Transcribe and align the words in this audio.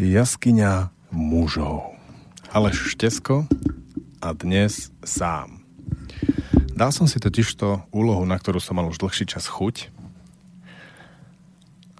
Jaskyňa 0.00 0.88
mužov. 1.12 1.92
Aleš 2.56 2.96
Štesko 2.96 3.44
a 4.24 4.32
dnes 4.32 4.88
sám. 5.04 5.60
Dal 6.72 6.88
som 6.88 7.04
si 7.04 7.20
totižto 7.20 7.92
úlohu, 7.92 8.24
na 8.24 8.40
ktorú 8.40 8.64
som 8.64 8.80
mal 8.80 8.88
už 8.88 8.96
dlhší 8.96 9.28
čas 9.28 9.44
chuť. 9.44 9.92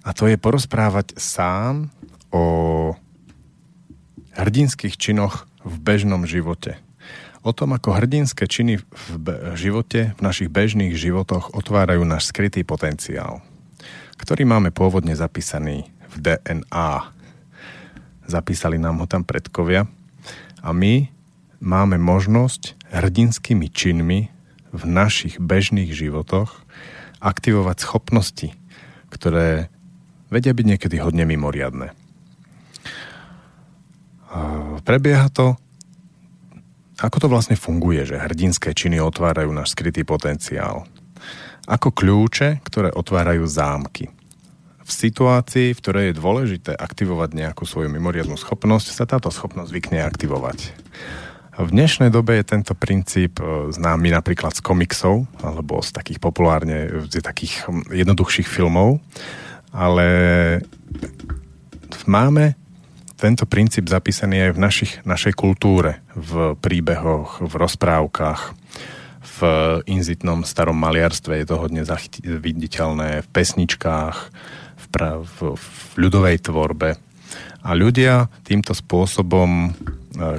A 0.01 0.17
to 0.17 0.25
je 0.25 0.33
porozprávať 0.33 1.13
sám 1.21 1.93
o 2.33 2.97
hrdinských 4.33 4.97
činoch 4.97 5.45
v 5.61 5.75
bežnom 5.77 6.25
živote. 6.25 6.81
O 7.45 7.53
tom, 7.53 7.77
ako 7.77 8.01
hrdinské 8.01 8.49
činy 8.49 8.81
v 8.81 9.29
živote, 9.53 10.17
v 10.17 10.21
našich 10.25 10.49
bežných 10.49 10.97
životoch 10.97 11.53
otvárajú 11.53 12.01
náš 12.01 12.33
skrytý 12.33 12.65
potenciál, 12.65 13.45
ktorý 14.17 14.49
máme 14.49 14.73
pôvodne 14.73 15.13
zapísaný 15.13 15.85
v 16.09 16.15
DNA 16.17 17.20
zapísali 18.31 18.79
nám 18.79 19.03
ho 19.03 19.07
tam 19.11 19.27
predkovia 19.27 19.83
a 20.63 20.69
my 20.71 21.11
máme 21.59 21.99
možnosť 21.99 22.79
hrdinskými 22.95 23.67
činmi 23.67 24.31
v 24.71 24.83
našich 24.87 25.35
bežných 25.37 25.91
životoch 25.91 26.63
aktivovať 27.19 27.77
schopnosti, 27.83 28.55
ktoré 29.11 29.67
vedia 30.31 30.55
byť 30.55 30.65
niekedy 30.65 30.95
hodne 31.03 31.27
mimoriadne. 31.27 31.91
Prebieha 34.87 35.27
to, 35.27 35.59
ako 37.03 37.17
to 37.19 37.27
vlastne 37.27 37.59
funguje, 37.59 38.07
že 38.07 38.15
hrdinské 38.15 38.71
činy 38.71 39.03
otvárajú 39.03 39.51
náš 39.51 39.75
skrytý 39.75 40.07
potenciál. 40.07 40.87
Ako 41.67 41.91
kľúče, 41.91 42.63
ktoré 42.63 42.89
otvárajú 42.95 43.43
zámky 43.43 44.07
v 44.91 44.99
situácii, 45.07 45.67
v 45.71 45.79
ktorej 45.79 46.05
je 46.11 46.19
dôležité 46.19 46.71
aktivovať 46.75 47.31
nejakú 47.31 47.63
svoju 47.63 47.87
mimoriadnú 47.87 48.35
schopnosť, 48.35 48.91
sa 48.91 49.07
táto 49.07 49.31
schopnosť 49.31 49.71
zvykne 49.71 50.03
aktivovať. 50.03 50.75
V 51.55 51.69
dnešnej 51.71 52.11
dobe 52.11 52.35
je 52.39 52.51
tento 52.51 52.75
princíp 52.75 53.39
e, 53.39 53.71
známy 53.71 54.11
napríklad 54.11 54.51
z 54.51 54.63
komiksov 54.63 55.27
alebo 55.39 55.79
z 55.79 55.95
takých 55.95 56.19
populárne, 56.19 57.07
z 57.07 57.23
takých 57.23 57.71
jednoduchších 57.87 58.47
filmov, 58.47 58.99
ale 59.71 60.07
máme 62.03 62.59
tento 63.15 63.45
princíp 63.45 63.87
zapísaný 63.87 64.49
aj 64.49 64.51
v 64.57 64.59
našich, 64.59 64.91
našej 65.05 65.37
kultúre, 65.37 66.01
v 66.17 66.57
príbehoch, 66.57 67.39
v 67.45 67.53
rozprávkach, 67.53 68.57
v 69.21 69.39
inzitnom 69.85 70.41
starom 70.41 70.77
maliarstve 70.77 71.37
je 71.41 71.45
to 71.45 71.61
hodne 71.61 71.85
viditeľné, 72.25 73.21
v 73.21 73.27
pesničkách, 73.29 74.17
pra, 74.91 75.23
v, 75.23 75.55
v 75.55 75.67
ľudovej 75.95 76.37
tvorbe. 76.43 76.99
A 77.61 77.77
ľudia 77.77 78.25
týmto 78.41 78.73
spôsobom 78.73 79.69
e, 79.69 79.69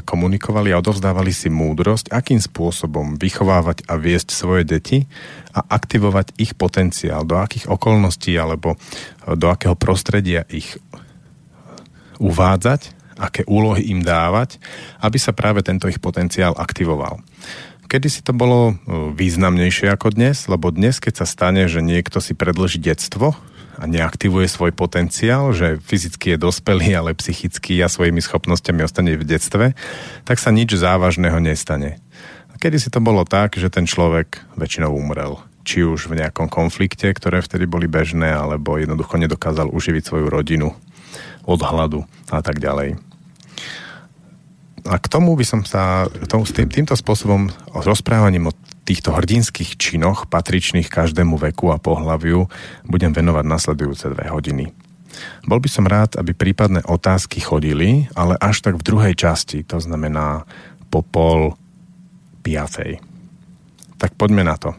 komunikovali 0.03 0.75
a 0.75 0.83
odovzdávali 0.83 1.31
si 1.31 1.49
múdrosť, 1.49 2.11
akým 2.11 2.43
spôsobom 2.43 3.15
vychovávať 3.15 3.87
a 3.87 3.95
viesť 3.95 4.29
svoje 4.35 4.67
deti 4.67 5.07
a 5.55 5.63
aktivovať 5.63 6.35
ich 6.37 6.59
potenciál, 6.59 7.23
do 7.23 7.39
akých 7.39 7.71
okolností 7.71 8.35
alebo 8.35 8.75
e, 8.75 8.77
do 9.39 9.47
akého 9.49 9.79
prostredia 9.79 10.43
ich 10.51 10.77
uvádzať, 12.19 12.91
aké 13.23 13.47
úlohy 13.47 13.87
im 13.95 14.03
dávať, 14.03 14.59
aby 14.99 15.19
sa 15.19 15.31
práve 15.31 15.63
tento 15.63 15.87
ich 15.87 16.03
potenciál 16.03 16.59
aktivoval. 16.59 17.23
Kedy 17.87 18.09
si 18.09 18.21
to 18.27 18.35
bolo 18.35 18.73
e, 18.73 18.75
významnejšie 19.15 19.95
ako 19.95 20.11
dnes, 20.17 20.51
lebo 20.51 20.75
dnes, 20.75 20.99
keď 20.99 21.23
sa 21.23 21.27
stane, 21.29 21.71
že 21.71 21.85
niekto 21.85 22.19
si 22.19 22.35
predlží 22.35 22.83
detstvo, 22.83 23.39
a 23.83 23.91
neaktivuje 23.91 24.47
svoj 24.47 24.71
potenciál, 24.71 25.51
že 25.51 25.83
fyzicky 25.83 26.39
je 26.39 26.39
dospelý, 26.39 26.95
ale 26.95 27.19
psychicky 27.19 27.83
a 27.83 27.91
svojimi 27.91 28.23
schopnosťami 28.23 28.87
ostane 28.87 29.19
v 29.19 29.27
detstve, 29.27 29.75
tak 30.23 30.39
sa 30.39 30.55
nič 30.55 30.79
závažného 30.79 31.43
nestane. 31.43 31.99
Kedy 32.63 32.79
si 32.79 32.95
to 32.95 33.03
bolo 33.03 33.27
tak, 33.27 33.59
že 33.59 33.75
ten 33.75 33.91
človek 33.91 34.39
väčšinou 34.55 34.95
umrel. 34.95 35.43
Či 35.67 35.83
už 35.83 36.07
v 36.07 36.23
nejakom 36.23 36.47
konflikte, 36.47 37.11
ktoré 37.11 37.43
vtedy 37.43 37.67
boli 37.67 37.91
bežné, 37.91 38.31
alebo 38.31 38.79
jednoducho 38.79 39.19
nedokázal 39.19 39.67
uživiť 39.67 40.07
svoju 40.07 40.31
rodinu 40.31 40.71
od 41.43 41.59
hladu 41.59 42.07
a 42.31 42.39
tak 42.39 42.63
ďalej. 42.63 43.12
A 44.83 44.99
k 44.99 45.07
tomu 45.07 45.39
by 45.39 45.47
som 45.47 45.61
sa 45.63 46.11
tomu, 46.27 46.43
tým, 46.43 46.67
týmto 46.67 46.99
spôsobom 46.99 47.55
rozprávaním 47.71 48.51
o 48.51 48.57
týchto 48.83 49.15
hrdinských 49.15 49.79
činoch 49.79 50.27
patričných 50.27 50.91
každému 50.91 51.39
veku 51.39 51.71
a 51.71 51.79
pohľaviu 51.79 52.51
budem 52.91 53.15
venovať 53.15 53.45
nasledujúce 53.47 54.11
dve 54.11 54.27
hodiny. 54.27 54.75
Bol 55.47 55.63
by 55.63 55.71
som 55.71 55.87
rád, 55.87 56.19
aby 56.19 56.35
prípadné 56.35 56.83
otázky 56.83 57.39
chodili, 57.39 58.11
ale 58.19 58.35
až 58.43 58.65
tak 58.65 58.81
v 58.81 58.87
druhej 58.87 59.15
časti, 59.15 59.63
to 59.63 59.79
znamená 59.79 60.49
po 60.91 61.07
pol 61.07 61.55
piatej. 62.43 62.99
Tak 64.03 64.19
poďme 64.19 64.43
na 64.43 64.59
to. 64.59 64.75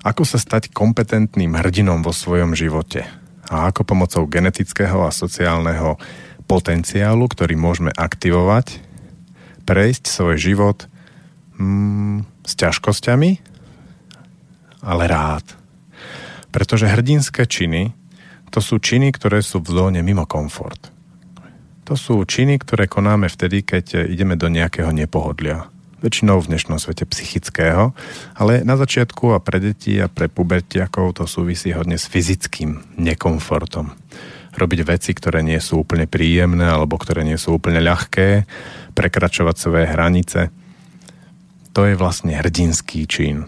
Ako 0.00 0.24
sa 0.24 0.40
stať 0.40 0.72
kompetentným 0.72 1.52
hrdinom 1.52 2.00
vo 2.00 2.16
svojom 2.16 2.56
živote? 2.56 3.04
A 3.52 3.68
ako 3.68 3.84
pomocou 3.84 4.24
genetického 4.24 5.04
a 5.04 5.12
sociálneho 5.12 6.00
potenciálu, 6.48 7.28
ktorý 7.28 7.60
môžeme 7.60 7.92
aktivovať, 7.92 8.87
prejsť 9.68 10.08
svoj 10.08 10.40
život 10.40 10.88
mm, 11.60 12.24
s 12.48 12.52
ťažkosťami, 12.56 13.30
ale 14.80 15.04
rád. 15.04 15.44
Pretože 16.48 16.88
hrdinské 16.88 17.44
činy 17.44 17.92
to 18.48 18.64
sú 18.64 18.80
činy, 18.80 19.12
ktoré 19.12 19.44
sú 19.44 19.60
v 19.60 19.68
zóne 19.68 20.00
mimo 20.00 20.24
komfort. 20.24 20.88
To 21.84 21.96
sú 21.96 22.24
činy, 22.24 22.56
ktoré 22.60 22.88
konáme 22.88 23.28
vtedy, 23.28 23.60
keď 23.64 24.08
ideme 24.08 24.40
do 24.40 24.48
nejakého 24.48 24.92
nepohodlia. 24.92 25.68
Väčšinou 26.00 26.40
v 26.40 26.54
dnešnom 26.54 26.78
svete 26.78 27.04
psychického, 27.04 27.92
ale 28.38 28.62
na 28.62 28.78
začiatku 28.78 29.34
a 29.34 29.42
pre 29.42 29.58
deti 29.58 29.98
a 29.98 30.06
pre 30.06 30.30
pubertiakov 30.30 31.20
to 31.20 31.24
súvisí 31.26 31.74
hodne 31.74 31.98
s 31.98 32.06
fyzickým 32.06 32.96
nekomfortom. 32.96 33.92
Robiť 34.54 34.80
veci, 34.86 35.10
ktoré 35.12 35.42
nie 35.42 35.58
sú 35.58 35.82
úplne 35.82 36.06
príjemné 36.06 36.64
alebo 36.64 36.96
ktoré 37.00 37.26
nie 37.26 37.36
sú 37.36 37.58
úplne 37.58 37.82
ľahké, 37.82 38.46
prekračovať 38.98 39.54
svoje 39.54 39.86
hranice– 39.86 40.40
to 41.78 41.86
je 41.86 41.94
vlastne 41.94 42.34
hrdinský 42.34 43.06
čin. 43.06 43.46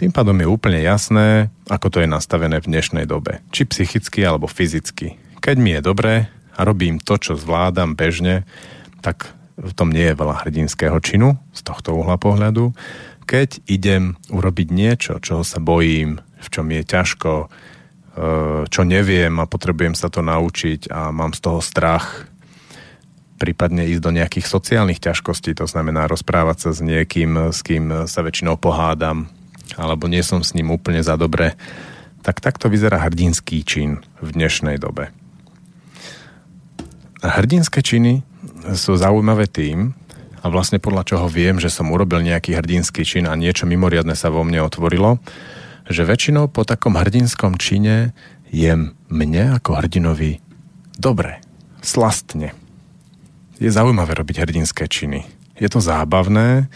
Tým 0.00 0.08
pádom 0.08 0.40
je 0.40 0.48
úplne 0.48 0.80
jasné, 0.80 1.52
ako 1.68 1.92
to 1.92 1.98
je 2.00 2.08
nastavené 2.08 2.64
v 2.64 2.70
dnešnej 2.72 3.04
dobe. 3.04 3.44
Či 3.52 3.68
psychicky 3.68 4.24
alebo 4.24 4.48
fyzicky. 4.48 5.20
Keď 5.44 5.56
mi 5.60 5.76
je 5.76 5.84
dobré 5.84 6.32
a 6.56 6.64
robím 6.64 6.96
to, 6.96 7.20
čo 7.20 7.36
zvládam 7.36 7.92
bežne, 7.92 8.48
tak 9.04 9.36
v 9.60 9.72
tom 9.76 9.92
nie 9.92 10.08
je 10.08 10.16
veľa 10.16 10.48
hrdinského 10.48 10.96
činu 11.04 11.36
z 11.52 11.60
tohto 11.60 11.92
uhla 11.92 12.16
pohľadu. 12.16 12.72
Keď 13.28 13.60
idem 13.68 14.16
urobiť 14.32 14.72
niečo, 14.72 15.20
čoho 15.20 15.44
sa 15.44 15.60
bojím, 15.60 16.24
v 16.40 16.48
čom 16.48 16.72
je 16.72 16.82
ťažko, 16.88 17.32
e, 17.36 17.46
čo 18.64 18.82
neviem 18.88 19.36
a 19.36 19.44
potrebujem 19.44 19.92
sa 19.92 20.08
to 20.08 20.24
naučiť 20.24 20.88
a 20.88 21.12
mám 21.12 21.36
z 21.36 21.40
toho 21.44 21.60
strach, 21.60 22.29
prípadne 23.40 23.88
ísť 23.88 24.02
do 24.04 24.12
nejakých 24.12 24.44
sociálnych 24.44 25.00
ťažkostí, 25.00 25.56
to 25.56 25.64
znamená 25.64 26.04
rozprávať 26.04 26.68
sa 26.68 26.70
s 26.76 26.84
niekým, 26.84 27.48
s 27.48 27.64
kým 27.64 28.04
sa 28.04 28.20
väčšinou 28.20 28.60
pohádam, 28.60 29.32
alebo 29.80 30.04
nie 30.12 30.20
som 30.20 30.44
s 30.44 30.52
ním 30.52 30.68
úplne 30.68 31.00
za 31.00 31.16
dobre, 31.16 31.56
tak 32.20 32.44
takto 32.44 32.68
vyzerá 32.68 33.00
hrdinský 33.00 33.64
čin 33.64 34.04
v 34.20 34.28
dnešnej 34.36 34.76
dobe. 34.76 35.08
Hrdinské 37.24 37.80
činy 37.80 38.20
sú 38.76 39.00
zaujímavé 39.00 39.48
tým, 39.48 39.96
a 40.40 40.48
vlastne 40.48 40.80
podľa 40.80 41.04
čoho 41.04 41.26
viem, 41.28 41.60
že 41.60 41.68
som 41.68 41.92
urobil 41.92 42.24
nejaký 42.24 42.56
hrdinský 42.56 43.04
čin 43.04 43.28
a 43.28 43.36
niečo 43.36 43.68
mimoriadne 43.68 44.16
sa 44.16 44.32
vo 44.32 44.40
mne 44.40 44.64
otvorilo, 44.64 45.20
že 45.84 46.08
väčšinou 46.08 46.48
po 46.48 46.64
takom 46.64 46.96
hrdinskom 46.96 47.60
čine 47.60 48.16
je 48.48 48.72
mne 49.12 49.44
ako 49.60 49.76
hrdinovi 49.76 50.40
dobre, 50.96 51.44
slastne 51.84 52.56
je 53.60 53.68
zaujímavé 53.68 54.16
robiť 54.16 54.48
hrdinské 54.48 54.88
činy. 54.88 55.28
Je 55.60 55.68
to 55.68 55.84
zábavné, 55.84 56.72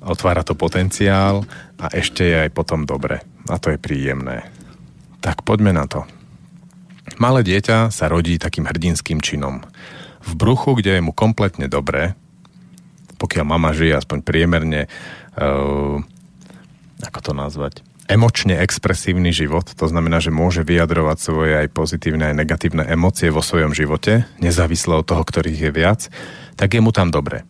otvára 0.00 0.40
to 0.40 0.56
potenciál 0.56 1.44
a 1.76 1.92
ešte 1.92 2.24
je 2.24 2.36
aj 2.48 2.50
potom 2.56 2.88
dobre. 2.88 3.20
A 3.52 3.60
to 3.60 3.68
je 3.68 3.78
príjemné. 3.78 4.48
Tak 5.20 5.44
poďme 5.44 5.76
na 5.76 5.84
to. 5.84 6.08
Malé 7.20 7.44
dieťa 7.44 7.92
sa 7.92 8.08
rodí 8.08 8.40
takým 8.40 8.66
hrdinským 8.66 9.20
činom. 9.20 9.62
V 10.26 10.32
bruchu, 10.34 10.74
kde 10.80 10.98
je 10.98 11.04
mu 11.04 11.14
kompletne 11.14 11.70
dobré, 11.70 12.18
pokiaľ 13.20 13.44
mama 13.46 13.70
žije 13.76 13.94
aspoň 13.94 14.18
priemerne, 14.26 14.90
uh, 15.38 16.00
ako 17.04 17.18
to 17.22 17.32
nazvať, 17.36 17.74
emočne 18.06 18.58
expresívny 18.62 19.34
život, 19.34 19.66
to 19.74 19.86
znamená, 19.90 20.22
že 20.22 20.34
môže 20.34 20.62
vyjadrovať 20.62 21.18
svoje 21.18 21.52
aj 21.66 21.68
pozitívne, 21.74 22.30
aj 22.32 22.38
negatívne 22.38 22.82
emócie 22.86 23.30
vo 23.30 23.42
svojom 23.42 23.74
živote, 23.74 24.26
nezávisle 24.38 25.02
od 25.02 25.06
toho, 25.06 25.22
ktorých 25.26 25.60
je 25.68 25.70
viac, 25.74 26.00
tak 26.54 26.74
je 26.74 26.80
mu 26.80 26.94
tam 26.94 27.10
dobre. 27.10 27.42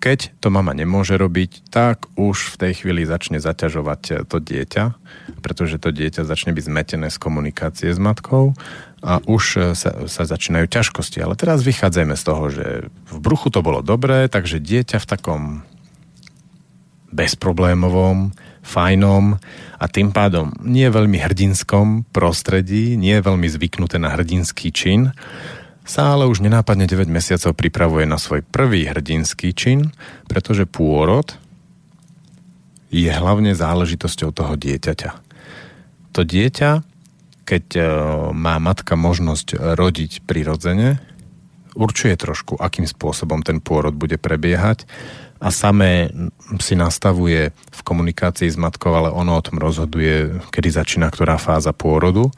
Keď 0.00 0.40
to 0.40 0.48
mama 0.48 0.72
nemôže 0.72 1.12
robiť, 1.12 1.68
tak 1.68 2.08
už 2.16 2.56
v 2.56 2.58
tej 2.66 2.72
chvíli 2.82 3.04
začne 3.04 3.36
zaťažovať 3.36 4.24
to 4.32 4.36
dieťa, 4.40 4.96
pretože 5.44 5.76
to 5.76 5.92
dieťa 5.92 6.24
začne 6.24 6.56
byť 6.56 6.64
zmetené 6.72 7.12
z 7.12 7.20
komunikácie 7.20 7.92
s 7.92 8.00
matkou 8.00 8.56
a 9.04 9.20
už 9.28 9.76
sa, 9.76 10.08
sa 10.08 10.22
začínajú 10.24 10.72
ťažkosti. 10.72 11.20
Ale 11.20 11.36
teraz 11.36 11.60
vychádzajme 11.60 12.16
z 12.16 12.24
toho, 12.24 12.44
že 12.48 12.66
v 13.12 13.16
bruchu 13.20 13.52
to 13.52 13.60
bolo 13.60 13.84
dobré, 13.84 14.24
takže 14.32 14.56
dieťa 14.56 15.04
v 15.04 15.08
takom 15.08 15.42
bezproblémovom, 17.12 18.32
fajnom 18.60 19.40
a 19.80 19.84
tým 19.88 20.12
pádom 20.12 20.52
nie 20.60 20.86
veľmi 20.86 21.16
hrdinskom 21.16 22.08
prostredí, 22.12 22.94
nie 23.00 23.16
veľmi 23.18 23.48
zvyknuté 23.48 23.96
na 23.96 24.12
hrdinský 24.12 24.70
čin, 24.70 25.16
sa 25.84 26.14
ale 26.14 26.28
už 26.30 26.44
nenápadne 26.44 26.86
9 26.86 27.10
mesiacov 27.10 27.56
pripravuje 27.56 28.06
na 28.06 28.20
svoj 28.20 28.46
prvý 28.46 28.86
hrdinský 28.86 29.56
čin, 29.56 29.90
pretože 30.30 30.68
pôrod 30.68 31.34
je 32.92 33.10
hlavne 33.10 33.54
záležitosťou 33.54 34.30
toho 34.30 34.54
dieťaťa. 34.54 35.10
To 36.14 36.20
dieťa, 36.26 36.70
keď 37.46 37.64
e, 37.74 37.82
má 38.34 38.58
matka 38.58 38.98
možnosť 38.98 39.78
rodiť 39.78 40.26
prirodzene, 40.26 40.98
určuje 41.74 42.14
trošku, 42.18 42.58
akým 42.58 42.86
spôsobom 42.86 43.46
ten 43.46 43.62
pôrod 43.62 43.94
bude 43.94 44.18
prebiehať 44.18 44.86
a 45.40 45.48
samé 45.48 46.12
si 46.60 46.76
nastavuje 46.76 47.48
v 47.50 47.80
komunikácii 47.80 48.52
s 48.52 48.60
matkou, 48.60 48.92
ale 48.92 49.08
ono 49.08 49.40
o 49.40 49.44
tom 49.44 49.56
rozhoduje, 49.56 50.44
kedy 50.52 50.68
začína 50.68 51.08
ktorá 51.08 51.40
fáza 51.40 51.72
pôrodu 51.72 52.28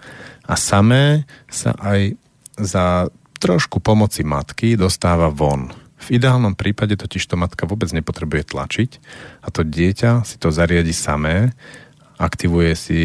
a 0.46 0.54
samé 0.54 1.26
sa 1.50 1.74
aj 1.82 2.14
za 2.54 3.10
trošku 3.42 3.82
pomoci 3.82 4.22
matky 4.22 4.78
dostáva 4.78 5.26
von. 5.34 5.74
V 5.98 6.18
ideálnom 6.18 6.54
prípade 6.54 6.94
totiž 6.94 7.26
to 7.26 7.34
matka 7.34 7.66
vôbec 7.66 7.90
nepotrebuje 7.90 8.54
tlačiť 8.54 8.90
a 9.42 9.50
to 9.50 9.66
dieťa 9.66 10.22
si 10.22 10.38
to 10.38 10.54
zariadi 10.54 10.94
samé, 10.94 11.50
aktivuje 12.22 12.72
si 12.78 13.02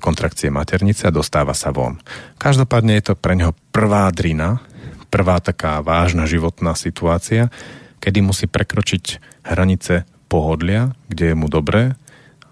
kontrakcie 0.00 0.48
maternice 0.48 1.08
a 1.08 1.12
dostáva 1.12 1.52
sa 1.52 1.68
von. 1.76 2.00
Každopádne 2.40 2.96
je 2.96 3.12
to 3.12 3.14
pre 3.20 3.36
neho 3.36 3.52
prvá 3.68 4.08
drina, 4.12 4.64
prvá 5.12 5.44
taká 5.44 5.84
vážna 5.84 6.24
životná 6.24 6.72
situácia, 6.72 7.52
kedy 8.04 8.20
musí 8.20 8.44
prekročiť 8.44 9.04
hranice 9.48 10.04
pohodlia, 10.28 10.92
kde 11.08 11.32
je 11.32 11.36
mu 11.38 11.48
dobré 11.48 11.96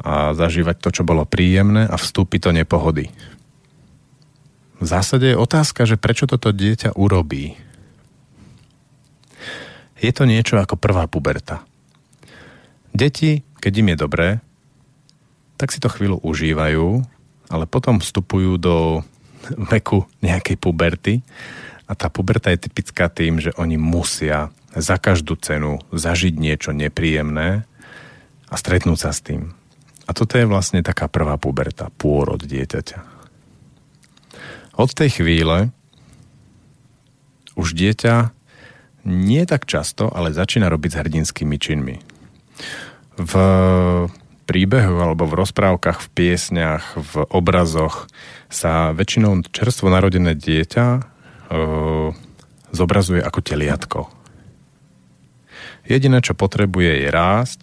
a 0.00 0.32
zažívať 0.32 0.80
to, 0.80 0.88
čo 0.88 1.02
bolo 1.04 1.28
príjemné 1.28 1.84
a 1.84 2.00
vstúpiť 2.00 2.48
do 2.48 2.50
nepohody. 2.56 3.12
V 4.80 4.86
zásade 4.88 5.28
je 5.28 5.36
otázka, 5.36 5.84
že 5.84 6.00
prečo 6.00 6.24
toto 6.24 6.50
dieťa 6.50 6.96
urobí. 6.96 7.54
Je 10.00 10.10
to 10.10 10.26
niečo 10.26 10.58
ako 10.58 10.74
prvá 10.80 11.06
puberta. 11.06 11.62
Deti, 12.90 13.44
keď 13.60 13.72
im 13.78 13.90
je 13.92 13.96
dobré, 13.96 14.28
tak 15.54 15.70
si 15.70 15.78
to 15.78 15.86
chvíľu 15.86 16.18
užívajú, 16.24 17.04
ale 17.52 17.70
potom 17.70 18.02
vstupujú 18.02 18.58
do 18.58 19.06
veku 19.70 20.02
nejakej 20.24 20.56
puberty 20.58 21.14
a 21.92 21.98
tá 21.98 22.08
puberta 22.08 22.48
je 22.48 22.64
typická 22.64 23.12
tým, 23.12 23.36
že 23.36 23.52
oni 23.60 23.76
musia 23.76 24.48
za 24.72 24.96
každú 24.96 25.36
cenu 25.36 25.76
zažiť 25.92 26.32
niečo 26.40 26.72
nepríjemné 26.72 27.68
a 28.48 28.54
stretnúť 28.56 28.96
sa 28.96 29.12
s 29.12 29.20
tým. 29.20 29.52
A 30.08 30.16
toto 30.16 30.40
je 30.40 30.48
vlastne 30.48 30.80
taká 30.80 31.12
prvá 31.12 31.36
puberta, 31.36 31.92
pôrod 32.00 32.40
dieťaťa. 32.40 33.04
Od 34.80 34.88
tej 34.88 35.20
chvíle 35.20 35.68
už 37.60 37.76
dieťa 37.76 38.32
nie 39.04 39.44
tak 39.44 39.68
často, 39.68 40.08
ale 40.08 40.32
začína 40.32 40.72
robiť 40.72 40.96
s 40.96 41.00
hrdinskými 41.04 41.56
činmi. 41.60 42.00
V 43.20 43.32
príbehu 44.48 44.96
alebo 44.96 45.28
v 45.28 45.44
rozprávkach, 45.44 46.00
v 46.00 46.08
piesňach, 46.16 46.96
v 46.96 47.12
obrazoch 47.28 48.08
sa 48.48 48.96
väčšinou 48.96 49.44
čerstvo 49.52 49.92
narodené 49.92 50.32
dieťa 50.32 51.11
zobrazuje 52.72 53.20
ako 53.20 53.40
teliatko. 53.44 54.00
Jediné, 55.84 56.22
čo 56.22 56.32
potrebuje, 56.32 57.04
je 57.04 57.08
rásť 57.10 57.60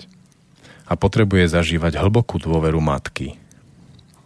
a 0.85 0.93
potrebuje 0.99 1.49
zažívať 1.49 1.97
hlbokú 1.97 2.37
dôveru 2.37 2.77
matky. 2.83 3.39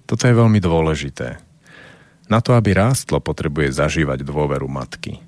Toto 0.04 0.28
je 0.28 0.36
veľmi 0.36 0.60
dôležité. 0.60 1.40
Na 2.28 2.40
to, 2.40 2.56
aby 2.56 2.76
rástlo, 2.76 3.20
potrebuje 3.20 3.76
zažívať 3.76 4.24
dôveru 4.24 4.68
matky. 4.68 5.20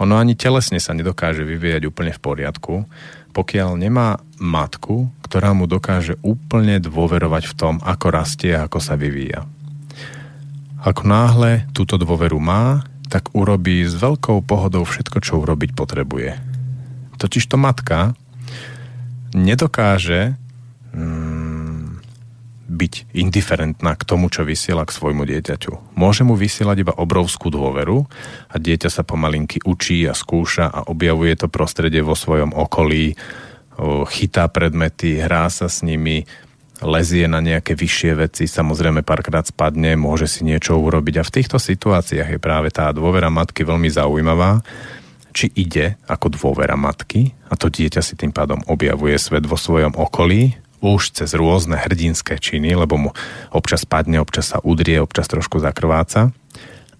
Ono 0.00 0.16
ani 0.16 0.32
telesne 0.32 0.80
sa 0.80 0.96
nedokáže 0.96 1.44
vyvíjať 1.44 1.84
úplne 1.84 2.14
v 2.16 2.22
poriadku, 2.24 2.74
pokiaľ 3.30 3.76
nemá 3.76 4.18
matku, 4.40 5.12
ktorá 5.22 5.52
mu 5.52 5.68
dokáže 5.68 6.16
úplne 6.24 6.80
dôverovať 6.80 7.44
v 7.52 7.54
tom, 7.54 7.74
ako 7.84 8.06
rastie 8.10 8.56
a 8.56 8.66
ako 8.66 8.80
sa 8.80 8.96
vyvíja. 8.96 9.44
Ako 10.80 11.04
náhle 11.04 11.68
túto 11.76 12.00
dôveru 12.00 12.40
má, 12.40 12.80
tak 13.10 13.34
urobí 13.34 13.82
s 13.82 13.98
veľkou 13.98 14.46
pohodou 14.46 14.86
všetko, 14.86 15.18
čo 15.18 15.42
urobiť 15.42 15.74
potrebuje. 15.74 16.38
Totižto 17.18 17.58
matka 17.58 18.14
nedokáže 19.34 20.38
mm, 20.94 22.00
byť 22.70 22.94
indiferentná 23.18 23.98
k 23.98 24.06
tomu, 24.06 24.30
čo 24.30 24.46
vysiela 24.46 24.86
k 24.86 24.94
svojmu 24.94 25.26
dieťaťu. 25.26 25.98
Môže 25.98 26.22
mu 26.22 26.38
vysielať 26.38 26.86
iba 26.86 26.94
obrovskú 26.94 27.50
dôveru 27.50 28.06
a 28.46 28.54
dieťa 28.56 28.88
sa 28.88 29.02
pomalinky 29.02 29.58
učí 29.66 30.06
a 30.06 30.14
skúša 30.14 30.70
a 30.70 30.86
objavuje 30.86 31.34
to 31.34 31.50
prostredie 31.50 32.00
vo 32.00 32.14
svojom 32.14 32.54
okolí, 32.54 33.18
chytá 34.06 34.46
predmety, 34.46 35.18
hrá 35.18 35.50
sa 35.50 35.66
s 35.66 35.82
nimi, 35.82 36.28
lezie 36.80 37.28
na 37.28 37.44
nejaké 37.44 37.76
vyššie 37.76 38.12
veci, 38.16 38.44
samozrejme 38.48 39.04
párkrát 39.04 39.44
spadne, 39.44 39.96
môže 40.00 40.26
si 40.26 40.44
niečo 40.44 40.80
urobiť 40.80 41.20
a 41.20 41.26
v 41.26 41.34
týchto 41.40 41.60
situáciách 41.60 42.36
je 42.36 42.40
práve 42.40 42.72
tá 42.72 42.88
dôvera 42.90 43.28
matky 43.28 43.64
veľmi 43.64 43.92
zaujímavá, 43.92 44.64
či 45.30 45.52
ide 45.54 46.00
ako 46.10 46.32
dôvera 46.32 46.74
matky 46.74 47.36
a 47.46 47.54
to 47.54 47.70
dieťa 47.70 48.02
si 48.02 48.18
tým 48.18 48.34
pádom 48.34 48.58
objavuje 48.66 49.14
svet 49.20 49.46
vo 49.46 49.54
svojom 49.54 49.94
okolí 49.94 50.58
už 50.80 51.12
cez 51.12 51.36
rôzne 51.36 51.76
hrdinské 51.76 52.40
činy, 52.40 52.72
lebo 52.72 52.96
mu 52.96 53.10
občas 53.52 53.84
padne, 53.84 54.16
občas 54.16 54.56
sa 54.56 54.58
udrie, 54.64 54.96
občas 54.96 55.28
trošku 55.28 55.60
zakrváca, 55.60 56.32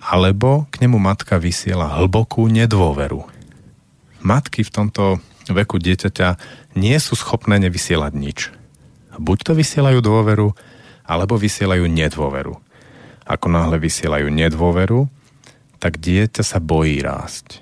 alebo 0.00 0.68
k 0.68 0.84
nemu 0.84 1.00
matka 1.00 1.40
vysiela 1.40 1.88
hlbokú 1.96 2.44
nedôveru. 2.48 3.24
Matky 4.20 4.68
v 4.68 4.72
tomto 4.72 5.04
veku 5.48 5.80
dieťaťa 5.80 6.36
nie 6.76 6.96
sú 7.00 7.16
schopné 7.16 7.56
nevysielať 7.56 8.12
nič. 8.12 8.59
Buď 9.20 9.38
to 9.44 9.52
vysielajú 9.52 10.00
dôveru, 10.00 10.56
alebo 11.04 11.36
vysielajú 11.36 11.84
nedôveru. 11.84 12.56
Ako 13.28 13.46
náhle 13.52 13.76
vysielajú 13.76 14.32
nedôveru, 14.32 15.12
tak 15.76 16.00
dieťa 16.00 16.40
sa 16.40 16.56
bojí 16.56 17.04
rásť. 17.04 17.60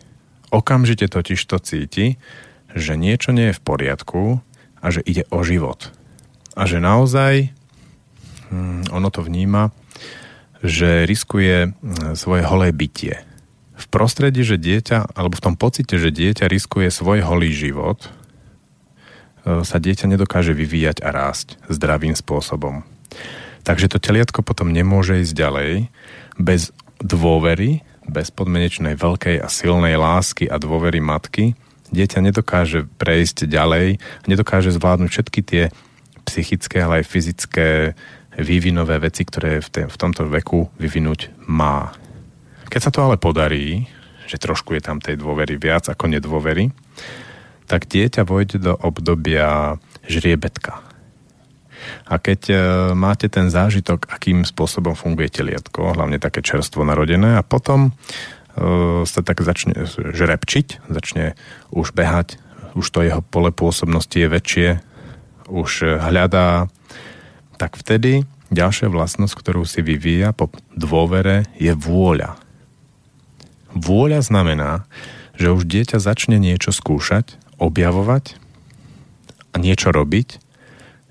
Okamžite 0.54 1.10
totiž 1.10 1.42
to 1.44 1.58
cíti, 1.58 2.16
že 2.72 2.94
niečo 2.94 3.34
nie 3.34 3.50
je 3.50 3.58
v 3.58 3.64
poriadku 3.66 4.22
a 4.78 4.86
že 4.94 5.02
ide 5.02 5.26
o 5.34 5.42
život 5.42 5.98
a 6.58 6.66
že 6.66 6.82
naozaj 6.82 7.54
hm, 8.50 8.90
ono 8.90 9.08
to 9.14 9.22
vníma, 9.22 9.70
že 10.66 11.06
riskuje 11.06 11.70
hm, 11.70 12.18
svoje 12.18 12.42
holé 12.42 12.74
bytie. 12.74 13.22
V 13.78 13.86
prostredí, 13.86 14.42
že 14.42 14.58
dieťa, 14.58 15.14
alebo 15.14 15.38
v 15.38 15.44
tom 15.46 15.54
pocite, 15.54 15.94
že 15.94 16.10
dieťa 16.10 16.50
riskuje 16.50 16.90
svoj 16.90 17.22
holý 17.22 17.54
život, 17.54 18.10
sa 19.64 19.78
dieťa 19.80 20.10
nedokáže 20.10 20.52
vyvíjať 20.52 21.00
a 21.04 21.08
rásť 21.14 21.56
zdravým 21.72 22.14
spôsobom. 22.14 22.84
Takže 23.64 23.92
to 23.92 23.98
teliatko 24.00 24.40
potom 24.40 24.72
nemôže 24.72 25.20
ísť 25.20 25.34
ďalej 25.34 25.70
bez 26.40 26.72
dôvery, 27.02 27.84
bez 28.08 28.32
podmenečnej 28.32 28.96
veľkej 28.96 29.44
a 29.44 29.48
silnej 29.52 30.00
lásky 30.00 30.48
a 30.48 30.56
dôvery 30.56 31.04
matky. 31.04 31.52
Dieťa 31.92 32.24
nedokáže 32.24 32.88
prejsť 32.96 33.48
ďalej, 33.48 34.00
nedokáže 34.24 34.72
zvládnuť 34.72 35.08
všetky 35.08 35.40
tie 35.44 35.62
psychické, 36.24 36.84
ale 36.84 37.00
aj 37.00 37.08
fyzické 37.08 37.68
vývinové 38.38 39.00
veci, 39.00 39.24
ktoré 39.24 39.64
v, 39.64 39.68
te, 39.68 39.82
v 39.88 39.96
tomto 39.96 40.28
veku 40.28 40.68
vyvinúť 40.76 41.32
má. 41.48 41.92
Keď 42.68 42.80
sa 42.80 42.92
to 42.92 43.04
ale 43.04 43.16
podarí, 43.16 43.88
že 44.28 44.36
trošku 44.36 44.76
je 44.76 44.82
tam 44.84 45.00
tej 45.00 45.16
dôvery 45.16 45.56
viac 45.56 45.88
ako 45.88 46.04
nedôvery, 46.12 46.68
tak 47.68 47.84
dieťa 47.86 48.24
vojde 48.24 48.58
do 48.64 48.72
obdobia 48.74 49.76
žriebetka. 50.08 50.80
A 52.08 52.16
keď 52.16 52.40
e, 52.48 52.56
máte 52.96 53.28
ten 53.28 53.52
zážitok, 53.52 54.08
akým 54.08 54.42
spôsobom 54.42 54.96
funguje 54.96 55.28
teliatko, 55.28 55.94
hlavne 55.94 56.16
také 56.18 56.40
čerstvo 56.40 56.82
narodené, 56.82 57.38
a 57.38 57.46
potom 57.46 57.92
e, 57.92 59.04
sa 59.04 59.20
tak 59.20 59.44
začne 59.44 59.86
žrebčiť, 59.86 60.88
začne 60.88 61.36
už 61.70 61.92
behať, 61.92 62.40
už 62.74 62.86
to 62.88 63.04
jeho 63.04 63.20
pole 63.20 63.52
pôsobnosti 63.52 64.16
je 64.16 64.28
väčšie, 64.28 64.68
už 65.48 66.00
hľadá, 66.00 66.68
tak 67.56 67.76
vtedy 67.76 68.24
ďalšia 68.48 68.88
vlastnosť, 68.88 69.34
ktorú 69.36 69.64
si 69.64 69.84
vyvíja 69.84 70.32
po 70.32 70.48
dôvere, 70.72 71.48
je 71.56 71.72
vôľa. 71.72 72.36
Vôľa 73.76 74.20
znamená, 74.24 74.88
že 75.36 75.52
už 75.52 75.68
dieťa 75.68 76.00
začne 76.00 76.40
niečo 76.40 76.72
skúšať, 76.72 77.36
objavovať 77.58 78.38
niečo 79.58 79.90
robiť, 79.90 80.38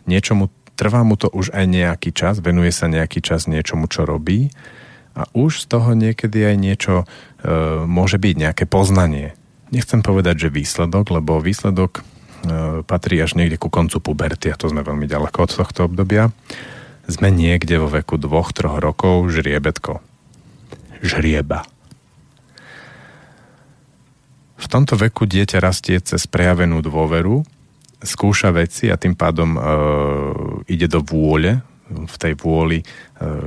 niečomu, 0.08 0.48
trvá 0.80 1.04
mu 1.04 1.20
to 1.20 1.28
už 1.28 1.52
aj 1.52 1.66
nejaký 1.68 2.10
čas, 2.16 2.40
venuje 2.40 2.72
sa 2.72 2.88
nejaký 2.88 3.20
čas 3.20 3.46
niečomu, 3.46 3.92
čo 3.92 4.08
robí 4.08 4.50
a 5.18 5.28
už 5.36 5.66
z 5.66 5.66
toho 5.68 5.98
niekedy 5.98 6.48
aj 6.48 6.56
niečo 6.56 6.96
e, 7.04 7.06
môže 7.90 8.22
byť, 8.22 8.36
nejaké 8.38 8.64
poznanie. 8.70 9.34
Nechcem 9.74 10.00
povedať, 10.06 10.48
že 10.48 10.54
výsledok, 10.54 11.12
lebo 11.12 11.44
výsledok 11.44 12.00
e, 12.00 12.02
patrí 12.86 13.18
až 13.20 13.36
niekde 13.36 13.58
ku 13.60 13.68
koncu 13.68 14.00
puberty 14.00 14.54
a 14.54 14.60
to 14.60 14.70
sme 14.70 14.86
veľmi 14.86 15.10
ďaleko 15.10 15.38
od 15.44 15.52
tohto 15.52 15.90
obdobia. 15.90 16.30
Sme 17.10 17.34
niekde 17.34 17.82
vo 17.82 17.90
veku 17.90 18.20
dvoch, 18.20 18.54
troch 18.54 18.78
rokov 18.78 19.32
žriebetko. 19.32 20.00
Žrieba. 21.02 21.77
V 24.58 24.66
tomto 24.66 24.98
veku 24.98 25.30
dieťa 25.30 25.62
rastie 25.62 26.02
cez 26.02 26.26
prejavenú 26.26 26.82
dôveru, 26.82 27.46
skúša 28.02 28.54
veci 28.54 28.90
a 28.90 28.98
tým 28.98 29.14
pádom 29.14 29.58
e, 29.58 29.60
ide 30.70 30.90
do 30.90 31.02
vôle, 31.02 31.62
v 31.88 32.16
tej 32.20 32.34
vôli 32.36 32.84
e, 32.84 32.86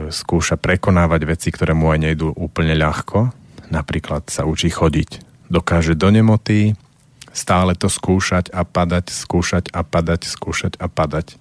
skúša 0.09 0.57
prekonávať 0.57 1.21
veci, 1.29 1.49
ktoré 1.53 1.77
mu 1.77 1.93
aj 1.93 1.99
nejdú 2.09 2.33
úplne 2.35 2.73
ľahko. 2.73 3.31
Napríklad 3.69 4.33
sa 4.33 4.49
učí 4.49 4.73
chodiť. 4.73 5.23
Dokáže 5.53 5.99
do 5.99 6.09
nemoty 6.09 6.75
stále 7.31 7.79
to 7.79 7.87
skúšať 7.87 8.51
a 8.51 8.67
padať, 8.67 9.11
skúšať 9.11 9.71
a 9.71 9.87
padať, 9.87 10.21
skúšať 10.27 10.73
a 10.83 10.87
padať. 10.91 11.39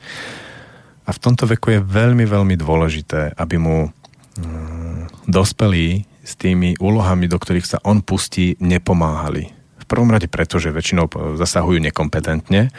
A 1.06 1.10
v 1.10 1.22
tomto 1.22 1.50
veku 1.50 1.74
je 1.74 1.82
veľmi, 1.82 2.26
veľmi 2.30 2.54
dôležité, 2.54 3.34
aby 3.34 3.58
mu 3.58 3.90
mm, 3.90 5.26
dospelí 5.26 6.06
s 6.22 6.38
tými 6.38 6.78
úlohami, 6.78 7.26
do 7.26 7.42
ktorých 7.42 7.66
sa 7.66 7.82
on 7.82 8.06
pustí, 8.06 8.54
nepomáhali. 8.62 9.59
Prvom 9.90 10.14
rade 10.14 10.30
preto, 10.30 10.62
že 10.62 10.70
väčšinou 10.70 11.10
zasahujú 11.42 11.82
nekompetentne 11.82 12.70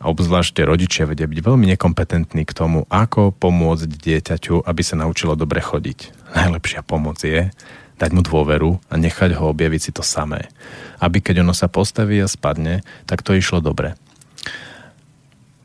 a 0.00 0.04
obzvlášť 0.08 0.60
rodičia 0.68 1.08
vedia 1.08 1.24
byť 1.24 1.40
veľmi 1.40 1.64
nekompetentní 1.76 2.44
k 2.44 2.52
tomu, 2.52 2.84
ako 2.92 3.32
pomôcť 3.32 3.88
dieťaťu, 3.88 4.68
aby 4.68 4.82
sa 4.84 5.00
naučilo 5.00 5.40
dobre 5.40 5.64
chodiť. 5.64 6.28
Najlepšia 6.36 6.84
pomoc 6.84 7.20
je 7.24 7.48
dať 8.00 8.10
mu 8.16 8.24
dôveru 8.24 8.80
a 8.88 8.94
nechať 8.96 9.36
ho 9.36 9.52
objaviť 9.52 9.80
si 9.80 9.90
to 9.92 10.00
samé. 10.00 10.48
Aby 11.00 11.20
keď 11.20 11.44
ono 11.44 11.52
sa 11.52 11.68
postaví 11.68 12.16
a 12.20 12.28
spadne, 12.28 12.80
tak 13.04 13.20
to 13.20 13.36
išlo 13.36 13.60
dobre. 13.60 13.96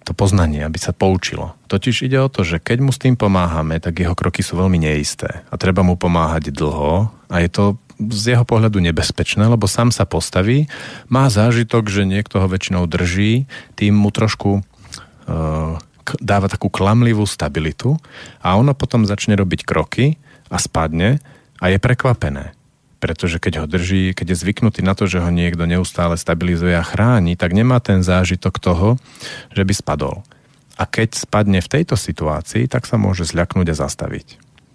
To 0.05 0.11
poznanie, 0.13 0.61
aby 0.61 0.77
sa 0.77 0.93
poučilo. 0.93 1.55
Totiž 1.71 2.05
ide 2.05 2.19
o 2.21 2.29
to, 2.29 2.45
že 2.45 2.61
keď 2.61 2.77
mu 2.83 2.91
s 2.91 3.01
tým 3.01 3.15
pomáhame, 3.15 3.79
tak 3.79 3.99
jeho 4.03 4.13
kroky 4.13 4.43
sú 4.45 4.59
veľmi 4.59 4.77
neisté 4.77 5.47
a 5.47 5.55
treba 5.55 5.81
mu 5.81 5.95
pomáhať 5.97 6.51
dlho 6.51 7.09
a 7.31 7.35
je 7.41 7.49
to 7.49 7.79
z 7.99 8.35
jeho 8.35 8.43
pohľadu 8.43 8.83
nebezpečné, 8.83 9.47
lebo 9.47 9.65
sám 9.71 9.91
sa 9.91 10.03
postaví, 10.03 10.67
má 11.07 11.31
zážitok, 11.31 11.87
že 11.87 12.03
niekto 12.03 12.43
ho 12.43 12.47
väčšinou 12.51 12.85
drží, 12.91 13.47
tým 13.79 13.95
mu 13.95 14.11
trošku 14.11 14.59
uh, 14.59 15.75
dáva 16.21 16.47
takú 16.51 16.69
klamlivú 16.69 17.25
stabilitu 17.25 17.97
a 18.43 18.53
ono 18.59 18.77
potom 18.77 19.07
začne 19.07 19.33
robiť 19.39 19.65
kroky 19.65 20.19
a 20.51 20.61
spadne 20.61 21.23
a 21.57 21.65
je 21.71 21.77
prekvapené. 21.81 22.53
Pretože 23.01 23.37
keď 23.41 23.63
ho 23.63 23.65
drží, 23.69 24.13
keď 24.17 24.33
je 24.33 24.41
zvyknutý 24.45 24.81
na 24.81 24.97
to, 24.97 25.05
že 25.05 25.21
ho 25.21 25.29
niekto 25.29 25.65
neustále 25.65 26.17
stabilizuje 26.17 26.73
a 26.73 26.85
chráni, 26.85 27.37
tak 27.37 27.53
nemá 27.53 27.81
ten 27.81 28.01
zážitok 28.01 28.57
toho, 28.59 28.97
že 29.53 29.63
by 29.65 29.73
spadol. 29.73 30.25
A 30.75 30.83
keď 30.83 31.15
spadne 31.15 31.63
v 31.63 31.71
tejto 31.71 31.95
situácii, 31.95 32.67
tak 32.67 32.83
sa 32.83 32.99
môže 32.99 33.23
zľaknúť 33.23 33.67
a 33.71 33.79
zastaviť. 33.79 34.27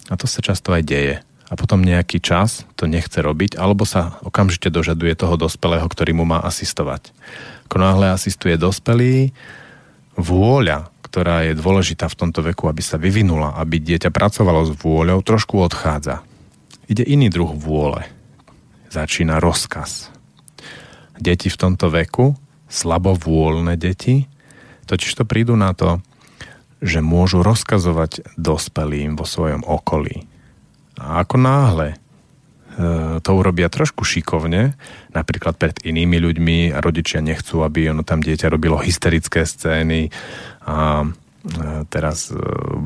A 0.08 0.16
to 0.16 0.24
sa 0.24 0.40
často 0.40 0.72
aj 0.72 0.82
deje 0.82 1.16
a 1.50 1.59
potom 1.59 1.83
nejaký 1.83 2.23
čas 2.23 2.62
to 2.78 2.87
nechce 2.87 3.19
robiť, 3.19 3.59
alebo 3.59 3.83
sa 3.83 4.23
okamžite 4.23 4.71
dožaduje 4.71 5.19
toho 5.19 5.35
dospelého, 5.35 5.83
ktorý 5.90 6.14
mu 6.14 6.23
má 6.23 6.38
asistovať. 6.47 7.11
Ako 7.66 7.76
náhle 7.83 8.14
asistuje 8.14 8.54
dospelý, 8.54 9.35
vôľa, 10.14 10.95
ktorá 11.02 11.50
je 11.50 11.59
dôležitá 11.59 12.07
v 12.07 12.19
tomto 12.23 12.47
veku, 12.47 12.71
aby 12.71 12.78
sa 12.87 13.02
vyvinula, 13.02 13.59
aby 13.59 13.83
dieťa 13.83 14.14
pracovalo 14.14 14.62
s 14.62 14.73
vôľou, 14.78 15.26
trošku 15.26 15.59
odchádza. 15.59 16.23
Ide 16.87 17.02
iný 17.02 17.26
druh 17.35 17.50
vôle. 17.50 18.07
Začína 18.95 19.42
rozkaz. 19.42 20.07
Deti 21.19 21.50
v 21.50 21.59
tomto 21.59 21.90
veku, 21.90 22.38
slabovôľne 22.71 23.75
deti, 23.75 24.30
totiž 24.87 25.19
to 25.19 25.25
prídu 25.26 25.59
na 25.59 25.75
to, 25.75 25.99
že 26.78 27.02
môžu 27.02 27.42
rozkazovať 27.42 28.38
dospelým 28.38 29.19
vo 29.19 29.26
svojom 29.26 29.66
okolí 29.66 30.30
a 31.00 31.25
ako 31.25 31.40
náhle 31.40 31.88
e, 31.92 31.97
to 33.25 33.30
urobia 33.33 33.73
trošku 33.73 34.04
šikovne, 34.04 34.76
napríklad 35.16 35.57
pred 35.57 35.80
inými 35.80 36.21
ľuďmi 36.21 36.59
a 36.76 36.78
rodičia 36.85 37.25
nechcú, 37.25 37.64
aby 37.64 37.88
ono 37.88 38.04
tam 38.04 38.21
dieťa 38.21 38.52
robilo 38.52 38.76
hysterické 38.76 39.49
scény 39.49 40.12
a 40.69 41.02
e, 41.02 41.09
teraz 41.88 42.28
e, 42.28 42.37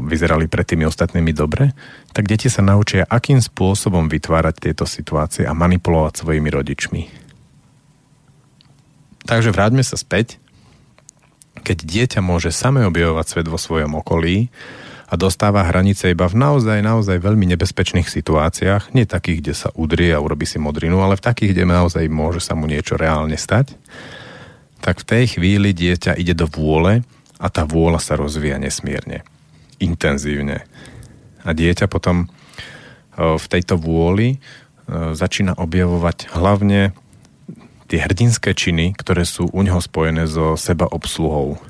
vyzerali 0.06 0.47
pred 0.47 0.62
tými 0.62 0.87
ostatnými 0.87 1.35
dobre, 1.35 1.75
tak 2.14 2.30
deti 2.30 2.47
sa 2.47 2.62
naučia, 2.62 3.02
akým 3.02 3.42
spôsobom 3.42 4.06
vytvárať 4.06 4.71
tieto 4.71 4.87
situácie 4.87 5.42
a 5.42 5.52
manipulovať 5.52 6.23
svojimi 6.23 6.49
rodičmi. 6.54 7.02
Takže 9.25 9.50
vráťme 9.50 9.83
sa 9.83 9.97
späť. 9.97 10.38
Keď 11.64 11.78
dieťa 11.80 12.21
môže 12.21 12.52
same 12.52 12.85
objavovať 12.85 13.26
svet 13.26 13.47
vo 13.49 13.56
svojom 13.56 13.97
okolí, 13.97 14.52
a 15.04 15.14
dostáva 15.20 15.68
hranice 15.68 16.11
iba 16.11 16.25
v 16.25 16.37
naozaj, 16.37 16.80
naozaj 16.80 17.20
veľmi 17.20 17.44
nebezpečných 17.54 18.08
situáciách, 18.08 18.96
nie 18.96 19.04
takých, 19.04 19.38
kde 19.44 19.54
sa 19.54 19.68
udrie 19.76 20.11
a 20.16 20.23
urobí 20.23 20.49
si 20.49 20.56
modrinu, 20.56 21.04
ale 21.04 21.20
v 21.20 21.25
takých, 21.28 21.52
kde 21.52 21.64
naozaj 21.68 22.04
môže 22.08 22.40
sa 22.40 22.56
mu 22.56 22.64
niečo 22.64 22.96
reálne 22.96 23.37
stať, 23.37 23.76
tak 24.80 25.00
v 25.00 25.08
tej 25.08 25.25
chvíli 25.38 25.76
dieťa 25.76 26.16
ide 26.16 26.32
do 26.32 26.49
vôle 26.49 27.04
a 27.37 27.46
tá 27.52 27.68
vôľa 27.68 28.00
sa 28.00 28.16
rozvíja 28.16 28.56
nesmierne, 28.56 29.25
intenzívne. 29.80 30.64
A 31.44 31.52
dieťa 31.52 31.88
potom 31.88 32.32
v 33.16 33.46
tejto 33.46 33.76
vôli 33.76 34.40
začína 34.90 35.56
objavovať 35.56 36.32
hlavne 36.32 36.96
tie 37.88 38.00
hrdinské 38.00 38.56
činy, 38.56 38.96
ktoré 38.96 39.28
sú 39.28 39.49
u 39.52 39.61
neho 39.61 39.80
spojené 39.80 40.25
so 40.25 40.56
seba 40.56 40.88
obsluhou 40.88 41.61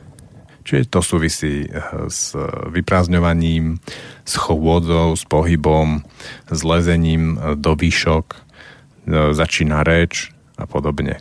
Čiže 0.64 0.88
to 0.88 1.00
súvisí 1.04 1.68
eh, 1.68 1.73
s 2.09 2.33
vyprázdňovaním, 2.73 3.78
s 4.25 4.35
chôdzou, 4.40 5.12
s 5.12 5.28
pohybom, 5.28 6.00
s 6.49 6.61
lezením 6.64 7.37
eh, 7.37 7.54
do 7.54 7.76
výšok, 7.76 8.26
eh, 8.33 8.40
začína 9.37 9.85
reč 9.85 10.33
a 10.56 10.64
podobne. 10.64 11.21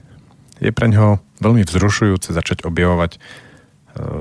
Je 0.63 0.71
pre 0.71 0.88
ňoho 0.88 1.19
veľmi 1.43 1.67
vzrušujúce 1.67 2.31
začať 2.31 2.63
objavovať 2.63 3.19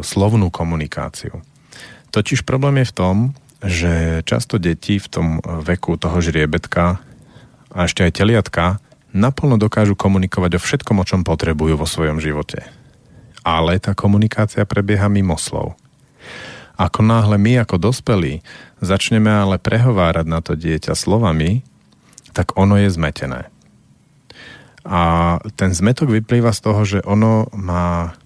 slovnú 0.04 0.52
komunikáciu. 0.52 1.40
Totiž 2.12 2.44
problém 2.44 2.84
je 2.84 2.92
v 2.92 2.96
tom, 2.96 3.16
že 3.64 4.20
často 4.28 4.60
deti 4.60 5.00
v 5.00 5.08
tom 5.08 5.26
veku 5.40 5.96
toho 5.96 6.20
žriebetka 6.20 7.00
a 7.72 7.78
ešte 7.88 8.04
aj 8.04 8.12
teliatka 8.20 8.84
naplno 9.16 9.56
dokážu 9.56 9.96
komunikovať 9.96 10.58
o 10.58 10.60
všetkom, 10.60 11.00
o 11.00 11.08
čom 11.08 11.20
potrebujú 11.24 11.80
vo 11.80 11.88
svojom 11.88 12.20
živote 12.20 12.68
ale 13.42 13.78
tá 13.82 13.94
komunikácia 13.94 14.62
prebieha 14.66 15.10
mimo 15.10 15.38
slov. 15.38 15.74
Ako 16.78 17.04
náhle 17.04 17.36
my 17.38 17.62
ako 17.62 17.78
dospelí 17.78 18.42
začneme 18.82 19.30
ale 19.30 19.60
prehovárať 19.60 20.26
na 20.26 20.40
to 20.42 20.58
dieťa 20.58 20.98
slovami, 20.98 21.62
tak 22.34 22.56
ono 22.58 22.80
je 22.80 22.88
zmetené. 22.90 23.52
A 24.82 25.38
ten 25.54 25.70
zmetok 25.70 26.10
vyplýva 26.10 26.50
z 26.50 26.60
toho, 26.64 26.82
že 26.82 26.98
ono 27.06 27.46
má 27.54 28.18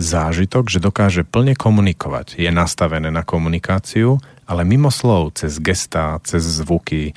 zážitok, 0.00 0.72
že 0.72 0.80
dokáže 0.80 1.22
plne 1.28 1.52
komunikovať. 1.52 2.40
Je 2.40 2.48
nastavené 2.48 3.12
na 3.12 3.20
komunikáciu, 3.20 4.16
ale 4.48 4.64
mimo 4.64 4.88
slov, 4.88 5.36
cez 5.36 5.60
gestá, 5.60 6.18
cez 6.24 6.40
zvuky, 6.40 7.12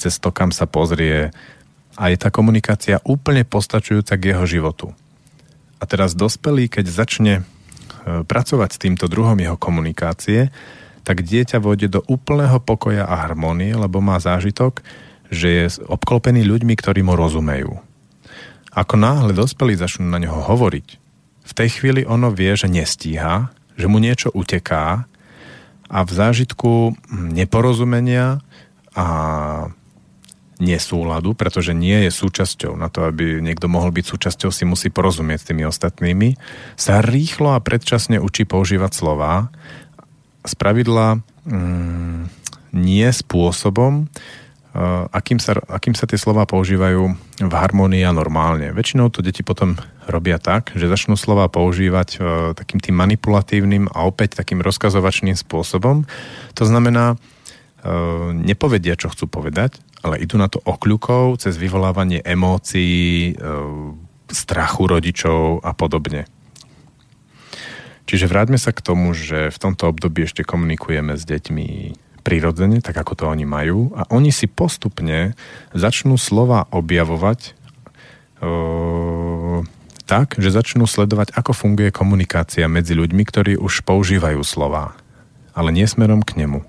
cez 0.00 0.16
to, 0.16 0.32
kam 0.32 0.50
sa 0.50 0.64
pozrie. 0.64 1.30
A 2.00 2.08
je 2.08 2.16
tá 2.16 2.32
komunikácia 2.32 3.02
úplne 3.04 3.44
postačujúca 3.44 4.14
k 4.16 4.34
jeho 4.34 4.44
životu. 4.48 4.96
A 5.78 5.84
teraz 5.86 6.18
dospelý, 6.18 6.66
keď 6.66 6.86
začne 6.90 7.34
e, 7.38 7.42
pracovať 8.26 8.70
s 8.74 8.82
týmto 8.82 9.06
druhom 9.06 9.38
jeho 9.38 9.54
komunikácie, 9.54 10.50
tak 11.06 11.24
dieťa 11.24 11.62
vôjde 11.62 11.88
do 11.88 12.00
úplného 12.04 12.60
pokoja 12.60 13.06
a 13.08 13.24
harmonie, 13.24 13.72
lebo 13.72 14.02
má 14.04 14.20
zážitok, 14.20 14.84
že 15.32 15.48
je 15.48 15.64
obklopený 15.88 16.44
ľuďmi, 16.44 16.74
ktorí 16.76 17.00
mu 17.00 17.16
rozumejú. 17.16 17.80
Ako 18.76 18.94
náhle 19.00 19.32
dospelí 19.32 19.78
začnú 19.78 20.04
na 20.04 20.20
neho 20.20 20.36
hovoriť, 20.36 21.08
v 21.48 21.56
tej 21.56 21.68
chvíli 21.80 22.04
ono 22.04 22.28
vie, 22.28 22.52
že 22.52 22.68
nestíha, 22.68 23.48
že 23.80 23.86
mu 23.88 23.96
niečo 23.96 24.28
uteká 24.36 25.08
a 25.88 25.98
v 26.04 26.10
zážitku 26.12 26.92
neporozumenia 27.08 28.44
a 28.92 29.06
nesúladu, 30.58 31.34
pretože 31.38 31.74
nie 31.74 32.06
je 32.06 32.10
súčasťou. 32.10 32.74
Na 32.74 32.90
to, 32.90 33.06
aby 33.06 33.38
niekto 33.38 33.70
mohol 33.70 33.94
byť 33.94 34.04
súčasťou, 34.04 34.50
si 34.50 34.66
musí 34.66 34.90
porozumieť 34.90 35.38
s 35.42 35.48
tými 35.50 35.64
ostatnými. 35.66 36.34
Sa 36.74 36.98
rýchlo 37.02 37.54
a 37.54 37.62
predčasne 37.62 38.18
učí 38.18 38.42
používať 38.42 38.92
slova. 38.94 39.54
Z 40.42 40.54
pravidla 40.58 41.22
mm, 41.46 42.20
nie 42.74 43.08
spôsobom, 43.08 44.10
akým 45.10 45.40
sa, 45.42 45.58
akým 45.66 45.96
sa 45.96 46.06
tie 46.06 46.20
slova 46.20 46.44
používajú 46.46 47.02
v 47.42 47.52
harmonii 47.52 48.04
a 48.04 48.14
normálne. 48.14 48.70
Väčšinou 48.70 49.10
to 49.10 49.24
deti 49.24 49.42
potom 49.42 49.74
robia 50.06 50.38
tak, 50.38 50.76
že 50.76 50.90
začnú 50.90 51.18
slova 51.18 51.50
používať 51.50 52.08
uh, 52.18 52.22
takým 52.54 52.78
tým 52.78 52.96
manipulatívnym 52.96 53.90
a 53.90 54.06
opäť 54.06 54.38
takým 54.38 54.62
rozkazovačným 54.62 55.34
spôsobom. 55.34 56.06
To 56.54 56.64
znamená, 56.64 57.16
uh, 57.16 58.30
nepovedia, 58.32 58.94
čo 58.94 59.10
chcú 59.10 59.26
povedať, 59.26 59.80
ale 60.02 60.22
idú 60.22 60.38
na 60.38 60.46
to 60.46 60.62
okľukov 60.62 61.42
cez 61.42 61.58
vyvolávanie 61.58 62.22
emócií, 62.22 63.34
uh, 63.34 63.94
strachu 64.28 64.84
rodičov 64.86 65.64
a 65.64 65.72
podobne. 65.72 66.28
Čiže 68.08 68.24
vráťme 68.24 68.56
sa 68.56 68.72
k 68.72 68.80
tomu, 68.80 69.12
že 69.12 69.52
v 69.52 69.58
tomto 69.60 69.92
období 69.92 70.24
ešte 70.24 70.40
komunikujeme 70.40 71.12
s 71.16 71.28
deťmi 71.28 71.68
prirodzene, 72.24 72.80
tak 72.80 72.96
ako 72.96 73.12
to 73.12 73.24
oni 73.28 73.44
majú 73.44 73.92
a 73.92 74.08
oni 74.08 74.32
si 74.32 74.48
postupne 74.48 75.36
začnú 75.76 76.16
slova 76.16 76.64
objavovať 76.72 77.40
e, 77.44 77.50
tak, 80.08 80.40
že 80.40 80.52
začnú 80.52 80.88
sledovať, 80.88 81.36
ako 81.36 81.52
funguje 81.52 81.92
komunikácia 81.92 82.64
medzi 82.64 82.96
ľuďmi, 82.96 83.22
ktorí 83.28 83.52
už 83.60 83.84
používajú 83.84 84.40
slova, 84.40 84.96
ale 85.52 85.68
nie 85.68 85.84
smerom 85.84 86.24
k 86.24 86.40
nemu. 86.40 86.64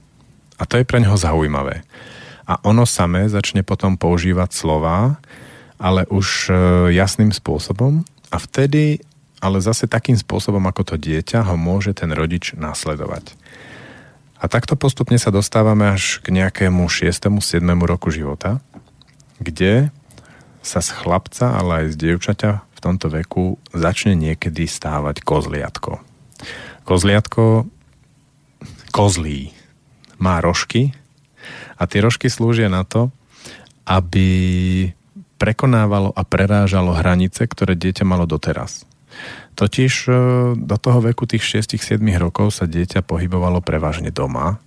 A 0.59 0.67
to 0.67 0.75
je 0.75 0.83
pre 0.83 1.00
neho 1.00 1.15
zaujímavé. 1.15 1.88
A 2.50 2.58
ono 2.65 2.89
samé 2.89 3.29
začne 3.29 3.62
potom 3.62 3.94
používať 3.94 4.50
slova, 4.50 5.22
ale 5.77 6.10
už 6.10 6.50
e, 6.50 6.53
jasným 6.98 7.29
spôsobom 7.29 8.01
a 8.34 8.38
vtedy 8.41 9.06
ale 9.39 9.63
zase 9.63 9.88
takým 9.88 10.20
spôsobom, 10.20 10.62
ako 10.68 10.96
to 10.96 10.96
dieťa 11.00 11.48
ho 11.48 11.56
môže 11.56 11.96
ten 11.96 12.12
rodič 12.12 12.53
nasledovať. 12.60 13.34
A 14.39 14.48
takto 14.48 14.79
postupne 14.79 15.20
sa 15.20 15.32
dostávame 15.36 15.91
až 15.91 16.24
k 16.24 16.32
nejakému 16.32 16.88
6. 16.88 17.39
7. 17.39 17.39
roku 17.84 18.12
života, 18.12 18.63
kde 19.39 19.91
sa 20.60 20.84
z 20.84 20.91
chlapca, 20.91 21.56
ale 21.56 21.84
aj 21.84 21.86
z 21.91 21.96
dievčaťa 21.96 22.51
v 22.75 22.79
tomto 22.79 23.08
veku 23.12 23.60
začne 23.72 24.15
niekedy 24.15 24.68
stávať 24.68 25.24
kozliatko. 25.24 26.00
Kozliatko 26.88 27.68
kozlí 28.91 29.51
má 30.20 30.39
rožky 30.44 30.96
a 31.79 31.83
tie 31.88 32.03
rožky 32.03 32.27
slúžia 32.27 32.67
na 32.67 32.83
to, 32.83 33.07
aby 33.88 34.27
prekonávalo 35.39 36.12
a 36.12 36.21
prerážalo 36.27 36.91
hranice, 36.91 37.48
ktoré 37.48 37.79
dieťa 37.79 38.03
malo 38.03 38.27
doteraz. 38.27 38.83
Totiž 39.55 39.93
e, 40.07 40.12
do 40.59 40.75
toho 40.79 41.00
veku 41.00 41.25
tých 41.25 41.43
6-7 41.43 42.00
rokov 42.19 42.55
sa 42.55 42.67
dieťa 42.67 43.03
pohybovalo 43.03 43.63
prevažne 43.63 44.12
doma 44.12 44.59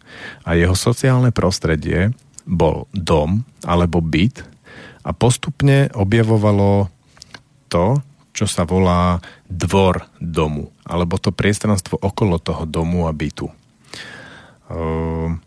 a 0.42 0.56
jeho 0.56 0.76
sociálne 0.76 1.30
prostredie 1.30 2.16
bol 2.48 2.90
dom 2.90 3.44
alebo 3.62 4.02
byt 4.02 4.42
a 5.06 5.14
postupne 5.14 5.92
objavovalo 5.94 6.90
to, 7.70 8.00
čo 8.32 8.44
sa 8.48 8.64
volá 8.66 9.20
dvor 9.48 10.08
domu 10.18 10.72
alebo 10.84 11.16
to 11.16 11.30
priestranstvo 11.32 11.96
okolo 12.00 12.36
toho 12.42 12.68
domu 12.68 13.06
a 13.08 13.12
bytu. 13.14 13.48
Ehm, 14.68 15.40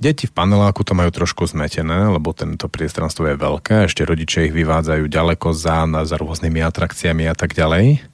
deti 0.00 0.24
v 0.26 0.32
paneláku 0.32 0.82
to 0.82 0.96
majú 0.96 1.12
trošku 1.12 1.44
zmetené, 1.46 2.08
lebo 2.08 2.32
tento 2.32 2.66
priestranstvo 2.66 3.28
je 3.28 3.36
veľké, 3.36 3.86
ešte 3.86 4.02
rodičia 4.08 4.48
ich 4.48 4.56
vyvádzajú 4.56 5.04
ďaleko 5.06 5.52
za, 5.52 5.84
za 6.08 6.16
rôznymi 6.16 6.60
atrakciami 6.64 7.28
a 7.28 7.36
tak 7.36 7.52
ďalej 7.52 8.10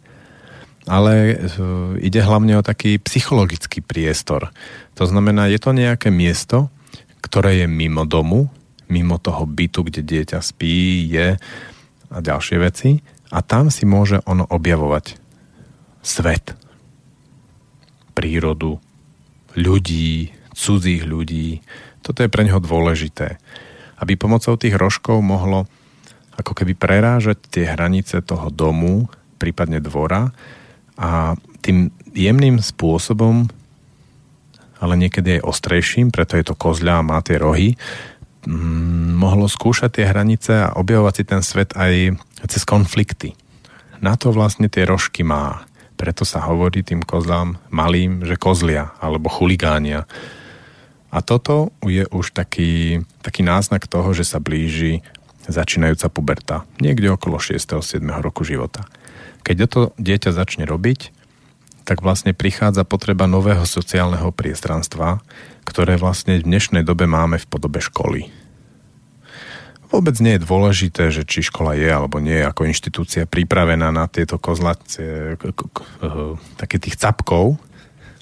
ale 0.86 1.34
e, 1.34 1.36
ide 1.98 2.22
hlavne 2.22 2.54
o 2.56 2.62
taký 2.62 3.02
psychologický 3.02 3.82
priestor. 3.82 4.54
To 4.94 5.04
znamená, 5.04 5.50
je 5.50 5.58
to 5.58 5.74
nejaké 5.74 6.14
miesto, 6.14 6.70
ktoré 7.20 7.58
je 7.58 7.66
mimo 7.66 8.06
domu, 8.06 8.46
mimo 8.86 9.18
toho 9.18 9.44
bytu, 9.50 9.82
kde 9.82 10.06
dieťa 10.06 10.38
spí, 10.38 11.10
je 11.10 11.34
a 12.06 12.18
ďalšie 12.22 12.56
veci 12.62 13.02
a 13.34 13.42
tam 13.42 13.66
si 13.66 13.82
môže 13.82 14.22
ono 14.30 14.46
objavovať 14.46 15.18
svet, 16.06 16.54
prírodu, 18.14 18.78
ľudí, 19.58 20.30
cudzích 20.56 21.04
ľudí. 21.04 21.60
Toto 22.00 22.24
je 22.24 22.32
pre 22.32 22.48
neho 22.48 22.58
dôležité. 22.58 23.36
Aby 24.00 24.16
pomocou 24.16 24.56
tých 24.56 24.76
rožkov 24.76 25.20
mohlo 25.20 25.68
ako 26.36 26.52
keby 26.52 26.76
prerážať 26.76 27.40
tie 27.48 27.64
hranice 27.68 28.20
toho 28.24 28.52
domu, 28.52 29.08
prípadne 29.36 29.80
dvora 29.80 30.32
a 30.96 31.36
tým 31.60 31.92
jemným 32.12 32.60
spôsobom, 32.60 33.48
ale 34.76 34.94
niekedy 34.96 35.40
aj 35.40 35.46
ostrejším, 35.48 36.12
preto 36.12 36.36
je 36.36 36.44
to 36.44 36.54
kozľa 36.56 37.00
a 37.00 37.06
má 37.06 37.18
tie 37.24 37.40
rohy, 37.40 37.80
mm, 38.44 39.16
mohlo 39.16 39.48
skúšať 39.48 40.00
tie 40.00 40.06
hranice 40.08 40.52
a 40.68 40.76
objavovať 40.76 41.14
si 41.16 41.24
ten 41.24 41.40
svet 41.40 41.72
aj 41.72 42.20
cez 42.48 42.62
konflikty. 42.68 43.32
Na 44.04 44.20
to 44.20 44.28
vlastne 44.32 44.68
tie 44.68 44.84
rožky 44.84 45.24
má. 45.24 45.64
Preto 45.96 46.28
sa 46.28 46.44
hovorí 46.44 46.84
tým 46.84 47.00
kozlám 47.00 47.56
malým, 47.72 48.28
že 48.28 48.36
kozlia 48.36 48.92
alebo 49.00 49.32
chuligánia. 49.32 50.04
A 51.16 51.24
toto 51.24 51.72
je 51.80 52.04
už 52.12 52.36
taký, 52.36 53.00
taký 53.24 53.40
náznak 53.40 53.88
toho, 53.88 54.12
že 54.12 54.28
sa 54.28 54.36
blíži 54.36 55.00
začínajúca 55.48 56.12
puberta. 56.12 56.56
Niekde 56.76 57.08
okolo 57.08 57.40
6. 57.40 57.56
7. 57.56 58.04
roku 58.20 58.44
života. 58.44 58.84
Keď 59.40 59.56
to 59.64 59.80
dieťa 59.96 60.36
začne 60.36 60.68
robiť, 60.68 61.16
tak 61.88 62.04
vlastne 62.04 62.36
prichádza 62.36 62.84
potreba 62.84 63.24
nového 63.24 63.64
sociálneho 63.64 64.28
priestranstva, 64.28 65.24
ktoré 65.64 65.96
vlastne 65.96 66.36
v 66.36 66.44
dnešnej 66.44 66.84
dobe 66.84 67.08
máme 67.08 67.40
v 67.40 67.46
podobe 67.48 67.80
školy. 67.80 68.28
Vôbec 69.86 70.18
nie 70.18 70.34
je 70.36 70.44
dôležité, 70.44 71.14
že 71.14 71.22
či 71.22 71.46
škola 71.46 71.78
je 71.78 71.86
alebo 71.86 72.18
nie 72.18 72.42
je 72.42 72.44
ako 72.44 72.66
inštitúcia 72.66 73.24
pripravená 73.24 73.94
na 73.94 74.10
tieto 74.10 74.36
kozlacie, 74.36 75.38
také 76.58 76.76
tých 76.82 76.98
capkov, 76.98 77.56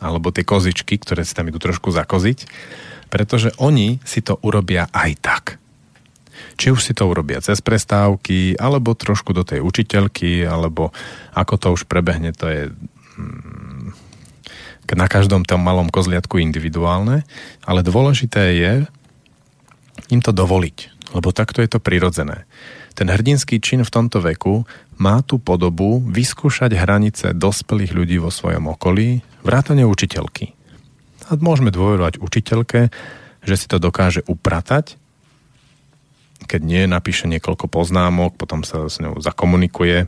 alebo 0.05 0.29
tie 0.29 0.45
kozičky, 0.45 1.01
ktoré 1.01 1.25
si 1.25 1.33
tam 1.33 1.49
idú 1.49 1.57
trošku 1.57 1.89
zakoziť, 1.89 2.45
pretože 3.09 3.57
oni 3.57 4.05
si 4.05 4.21
to 4.21 4.37
urobia 4.45 4.93
aj 4.93 5.11
tak. 5.25 5.45
Či 6.61 6.71
už 6.71 6.85
si 6.85 6.93
to 6.93 7.09
urobia 7.09 7.41
cez 7.41 7.65
prestávky, 7.65 8.61
alebo 8.61 8.93
trošku 8.93 9.33
do 9.33 9.43
tej 9.43 9.65
učiteľky, 9.65 10.45
alebo 10.45 10.93
ako 11.33 11.55
to 11.57 11.69
už 11.73 11.89
prebehne, 11.89 12.37
to 12.37 12.47
je 12.47 12.63
mm, 13.17 13.91
na 14.95 15.11
každom 15.11 15.43
tom 15.43 15.59
malom 15.59 15.91
kozliatku 15.91 16.39
individuálne, 16.39 17.27
ale 17.67 17.81
dôležité 17.83 18.55
je 18.55 18.73
im 20.13 20.21
to 20.23 20.31
dovoliť, 20.31 21.11
lebo 21.17 21.35
takto 21.35 21.65
je 21.65 21.71
to 21.71 21.83
prirodzené. 21.83 22.47
Ten 22.95 23.11
hrdinský 23.11 23.59
čin 23.59 23.83
v 23.83 23.91
tomto 23.91 24.23
veku 24.23 24.63
má 24.99 25.23
tú 25.27 25.43
podobu 25.43 25.99
vyskúšať 26.07 26.79
hranice 26.79 27.35
dospelých 27.35 27.93
ľudí 27.93 28.17
vo 28.23 28.31
svojom 28.31 28.71
okolí, 28.71 29.27
vrátane 29.43 29.83
učiteľky. 29.83 30.55
A 31.27 31.35
môžeme 31.37 31.75
dôverovať 31.75 32.23
učiteľke, 32.23 32.95
že 33.43 33.55
si 33.59 33.67
to 33.67 33.83
dokáže 33.83 34.23
upratať 34.25 34.97
keď 36.45 36.61
nie, 36.63 36.83
napíše 36.85 37.27
niekoľko 37.27 37.67
poznámok, 37.67 38.37
potom 38.37 38.63
sa 38.63 38.87
s 38.87 39.01
ňou 39.01 39.19
zakomunikuje, 39.19 40.07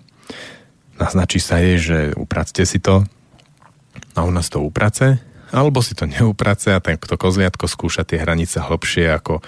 naznačí 1.01 1.41
sa 1.41 1.59
jej, 1.59 1.77
že 1.81 1.99
upracte 2.15 2.63
si 2.69 2.79
to 2.79 3.05
a 4.13 4.21
u 4.25 4.31
nás 4.33 4.53
to 4.53 4.61
uprace, 4.61 5.21
alebo 5.51 5.81
si 5.81 5.97
to 5.97 6.05
neuprace 6.05 6.73
a 6.73 6.83
ten, 6.85 7.01
kto 7.01 7.17
kozliatko 7.17 7.67
skúša 7.67 8.05
tie 8.05 8.21
hranice 8.21 8.61
hlbšie, 8.61 9.09
ako 9.13 9.41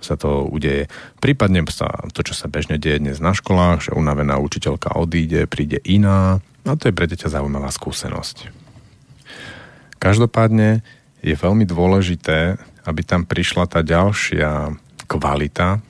sa 0.00 0.16
to 0.16 0.48
udeje. 0.48 0.88
Prípadne 1.20 1.64
sa 1.68 1.88
to, 2.12 2.24
čo 2.24 2.32
sa 2.32 2.48
bežne 2.48 2.80
deje 2.80 3.00
dnes 3.00 3.20
na 3.20 3.36
školách, 3.36 3.88
že 3.88 3.96
unavená 3.96 4.40
učiteľka 4.40 4.96
odíde, 4.96 5.44
príde 5.46 5.78
iná 5.84 6.40
a 6.64 6.72
to 6.76 6.88
je 6.88 6.96
pre 6.96 7.08
dieťa 7.08 7.32
zaujímavá 7.32 7.68
skúsenosť. 7.72 8.52
Každopádne 10.00 10.80
je 11.20 11.36
veľmi 11.36 11.68
dôležité, 11.68 12.56
aby 12.88 13.00
tam 13.04 13.28
prišla 13.28 13.68
tá 13.68 13.84
ďalšia 13.84 14.72
kvalita 15.04 15.84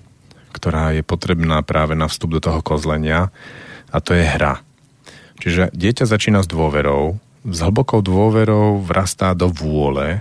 ktorá 0.50 0.92
je 0.94 1.06
potrebná 1.06 1.62
práve 1.62 1.94
na 1.94 2.10
vstup 2.10 2.36
do 2.36 2.40
toho 2.42 2.60
kozlenia 2.60 3.30
a 3.90 3.98
to 4.02 4.14
je 4.14 4.26
hra. 4.26 4.62
Čiže 5.40 5.72
dieťa 5.72 6.04
začína 6.04 6.44
s 6.44 6.48
dôverou, 6.50 7.16
s 7.46 7.58
hlbokou 7.64 8.04
dôverou 8.04 8.82
vrastá 8.82 9.32
do 9.32 9.48
vôle, 9.48 10.20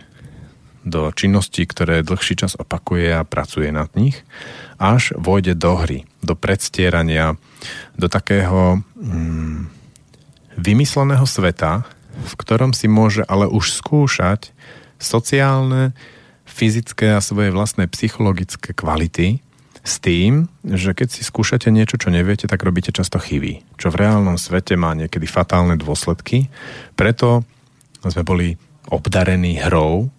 do 0.89 1.13
činností, 1.13 1.69
ktoré 1.69 2.01
dlhší 2.01 2.41
čas 2.41 2.57
opakuje 2.57 3.13
a 3.13 3.23
pracuje 3.23 3.69
nad 3.69 3.87
nich, 3.93 4.25
až 4.81 5.13
vojde 5.15 5.53
do 5.53 5.77
hry, 5.77 6.09
do 6.25 6.33
predstierania, 6.33 7.37
do 7.95 8.09
takého 8.09 8.81
mm, 8.97 9.69
vymysleného 10.57 11.23
sveta, 11.23 11.85
v 12.19 12.33
ktorom 12.35 12.75
si 12.75 12.91
môže 12.91 13.23
ale 13.29 13.47
už 13.47 13.71
skúšať 13.79 14.51
sociálne, 14.99 15.95
fyzické 16.43 17.15
a 17.15 17.23
svoje 17.23 17.53
vlastné 17.55 17.87
psychologické 17.87 18.75
kvality, 18.75 19.39
s 19.79 20.03
tým, 20.03 20.51
že 20.67 20.91
keď 20.91 21.07
si 21.07 21.21
skúšate 21.23 21.71
niečo, 21.71 21.95
čo 21.95 22.11
neviete, 22.11 22.51
tak 22.51 22.67
robíte 22.67 22.91
často 22.91 23.15
chyby, 23.15 23.63
čo 23.79 23.87
v 23.87 23.99
reálnom 24.03 24.35
svete 24.35 24.75
má 24.75 24.91
niekedy 24.91 25.23
fatálne 25.23 25.79
dôsledky. 25.79 26.51
Preto 26.99 27.47
sme 28.03 28.27
boli 28.27 28.47
obdarení 28.91 29.55
hrou, 29.63 30.11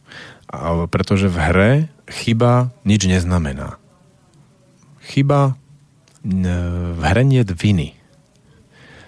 pretože 0.90 1.30
v 1.30 1.38
hre 1.38 1.72
chyba 2.10 2.74
nič 2.82 3.06
neznamená. 3.06 3.78
chyba 5.10 5.54
v 6.26 7.00
hre 7.00 7.22
nie 7.24 7.40
viny. 7.42 7.96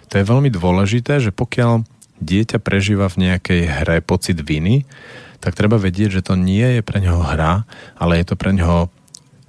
To 0.08 0.20
je 0.20 0.24
veľmi 0.28 0.48
dôležité, 0.48 1.20
že 1.20 1.32
pokiaľ 1.32 1.84
dieťa 2.22 2.58
prežíva 2.62 3.10
v 3.12 3.28
nejakej 3.28 3.60
hre 3.68 3.98
pocit 4.00 4.38
viny, 4.38 4.86
tak 5.42 5.58
treba 5.58 5.76
vedieť, 5.76 6.22
že 6.22 6.24
to 6.24 6.38
nie 6.38 6.78
je 6.78 6.82
pre 6.86 7.02
neho 7.02 7.18
hra, 7.18 7.66
ale 7.98 8.22
je 8.22 8.26
to 8.30 8.34
pre 8.38 8.54
neho 8.54 8.88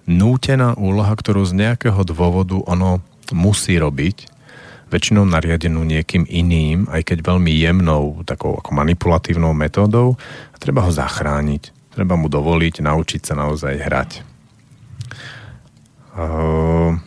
nútená 0.09 0.75
úloha, 0.75 1.13
ktorú 1.13 1.45
z 1.45 1.53
nejakého 1.53 2.01
dôvodu 2.03 2.57
ono 2.65 2.99
musí 3.31 3.77
robiť, 3.77 4.33
väčšinou 4.89 5.25
nariadenú 5.25 5.81
niekým 5.85 6.27
iným, 6.27 6.85
aj 6.91 7.13
keď 7.13 7.17
veľmi 7.25 7.49
jemnou, 7.49 8.21
takou 8.25 8.57
ako 8.57 8.73
manipulatívnou 8.73 9.53
metódou, 9.55 10.19
a 10.51 10.55
treba 10.57 10.85
ho 10.85 10.91
zachrániť. 10.91 11.82
Treba 11.93 12.17
mu 12.17 12.27
dovoliť 12.27 12.81
naučiť 12.81 13.21
sa 13.21 13.37
naozaj 13.37 13.73
hrať. 13.77 14.11
Uh, 16.13 16.97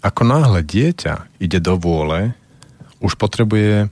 ako 0.00 0.22
náhle 0.24 0.64
dieťa 0.64 1.40
ide 1.40 1.60
do 1.60 1.76
vôle, 1.76 2.32
už 3.00 3.16
potrebuje 3.16 3.88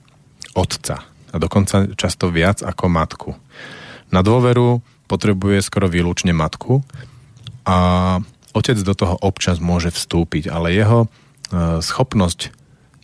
otca 0.56 1.04
a 1.32 1.36
dokonca 1.36 1.92
často 1.96 2.32
viac 2.32 2.64
ako 2.64 2.84
matku. 2.88 3.30
Na 4.08 4.24
dôveru 4.24 4.80
potrebuje 5.08 5.64
skoro 5.64 5.88
výlučne 5.88 6.32
matku 6.32 6.80
a 7.68 7.76
otec 8.56 8.80
do 8.80 8.94
toho 8.96 9.16
občas 9.20 9.60
môže 9.60 9.92
vstúpiť, 9.92 10.48
ale 10.48 10.72
jeho 10.72 11.04
e, 11.04 11.08
schopnosť 11.84 12.52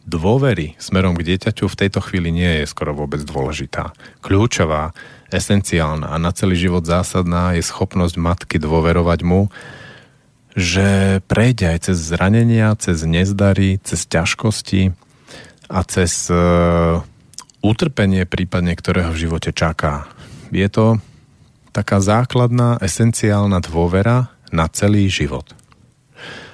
dôvery 0.04 0.76
smerom 0.76 1.16
k 1.16 1.24
dieťaťu 1.32 1.64
v 1.68 1.78
tejto 1.80 2.00
chvíli 2.04 2.32
nie 2.32 2.60
je 2.60 2.68
skoro 2.68 2.92
vôbec 2.92 3.24
dôležitá. 3.24 3.96
Kľúčová, 4.20 4.92
esenciálna 5.34 6.14
a 6.14 6.16
na 6.22 6.30
celý 6.30 6.54
život 6.54 6.86
zásadná 6.86 7.58
je 7.58 7.66
schopnosť 7.66 8.14
matky 8.14 8.56
dôverovať 8.62 9.20
mu, 9.26 9.50
že 10.54 11.18
prejde 11.26 11.74
aj 11.74 11.78
cez 11.90 11.98
zranenia, 12.14 12.70
cez 12.78 13.02
nezdary, 13.02 13.82
cez 13.82 14.06
ťažkosti 14.06 14.94
a 15.66 15.82
cez 15.82 16.30
e, 16.30 16.38
utrpenie 17.58 18.22
prípadne, 18.30 18.78
ktorého 18.78 19.10
v 19.10 19.26
živote 19.26 19.50
čaká. 19.50 20.06
Je 20.54 20.70
to 20.70 21.02
taká 21.74 21.98
základná, 21.98 22.78
esenciálna 22.78 23.58
dôvera 23.58 24.30
na 24.54 24.70
celý 24.70 25.10
život. 25.10 25.50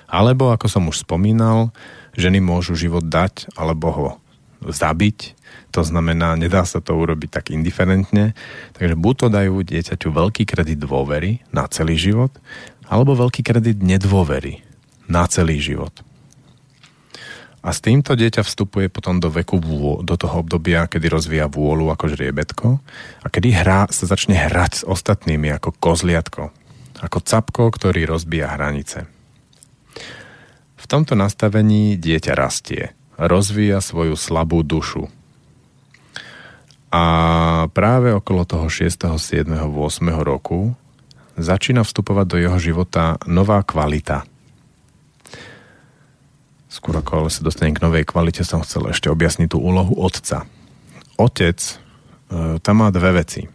Alebo, 0.08 0.48
ako 0.50 0.66
som 0.66 0.88
už 0.88 1.04
spomínal, 1.04 1.76
ženy 2.16 2.40
môžu 2.40 2.72
život 2.74 3.04
dať 3.04 3.52
alebo 3.54 3.86
ho 3.92 4.08
zabiť. 4.64 5.36
To 5.70 5.86
znamená, 5.86 6.34
nedá 6.34 6.66
sa 6.66 6.82
to 6.82 6.98
urobiť 6.98 7.30
tak 7.30 7.54
indiferentne. 7.54 8.34
Takže 8.74 8.94
buď 8.98 9.14
to 9.14 9.26
dajú 9.30 9.54
dieťaťu 9.62 10.08
veľký 10.10 10.42
kredit 10.46 10.82
dôvery 10.82 11.42
na 11.54 11.70
celý 11.70 11.94
život, 11.94 12.34
alebo 12.90 13.14
veľký 13.14 13.46
kredit 13.46 13.78
nedôvery 13.78 14.66
na 15.06 15.26
celý 15.30 15.62
život. 15.62 15.94
A 17.60 17.76
s 17.76 17.84
týmto 17.84 18.16
dieťa 18.16 18.40
vstupuje 18.40 18.88
potom 18.88 19.20
do 19.20 19.28
veku, 19.28 19.60
do 20.00 20.14
toho 20.16 20.40
obdobia, 20.40 20.88
kedy 20.88 21.12
rozvíja 21.12 21.44
vôľu 21.44 21.92
ako 21.92 22.08
žriebetko 22.16 22.80
a 23.20 23.26
kedy 23.28 23.52
hrá, 23.52 23.84
sa 23.92 24.08
začne 24.08 24.32
hrať 24.32 24.80
s 24.80 24.82
ostatnými 24.88 25.52
ako 25.60 25.76
kozliatko, 25.76 26.48
ako 27.04 27.18
capko, 27.20 27.68
ktorý 27.68 28.08
rozbíja 28.08 28.56
hranice. 28.56 29.04
V 30.80 30.84
tomto 30.88 31.12
nastavení 31.12 32.00
dieťa 32.00 32.32
rastie, 32.32 32.96
rozvíja 33.20 33.84
svoju 33.84 34.16
slabú 34.16 34.64
dušu. 34.64 35.12
A 36.90 37.04
práve 37.70 38.10
okolo 38.10 38.42
toho 38.42 38.66
6., 38.66 39.14
7., 39.14 39.46
8. 39.46 40.26
roku 40.26 40.74
začína 41.38 41.86
vstupovať 41.86 42.26
do 42.26 42.36
jeho 42.36 42.58
života 42.58 43.16
nová 43.30 43.62
kvalita– 43.62 44.26
skôr 46.70 46.94
ako 46.94 47.26
ale 47.26 47.34
sa 47.34 47.42
dostanem 47.42 47.74
k 47.74 47.82
novej 47.82 48.06
kvalite, 48.06 48.46
som 48.46 48.62
chcel 48.62 48.94
ešte 48.94 49.10
objasniť 49.10 49.50
tú 49.50 49.58
úlohu 49.58 49.98
otca. 49.98 50.46
Otec 51.18 51.58
e, 51.58 51.72
tam 52.62 52.74
má 52.78 52.88
dve 52.94 53.20
veci. 53.20 53.50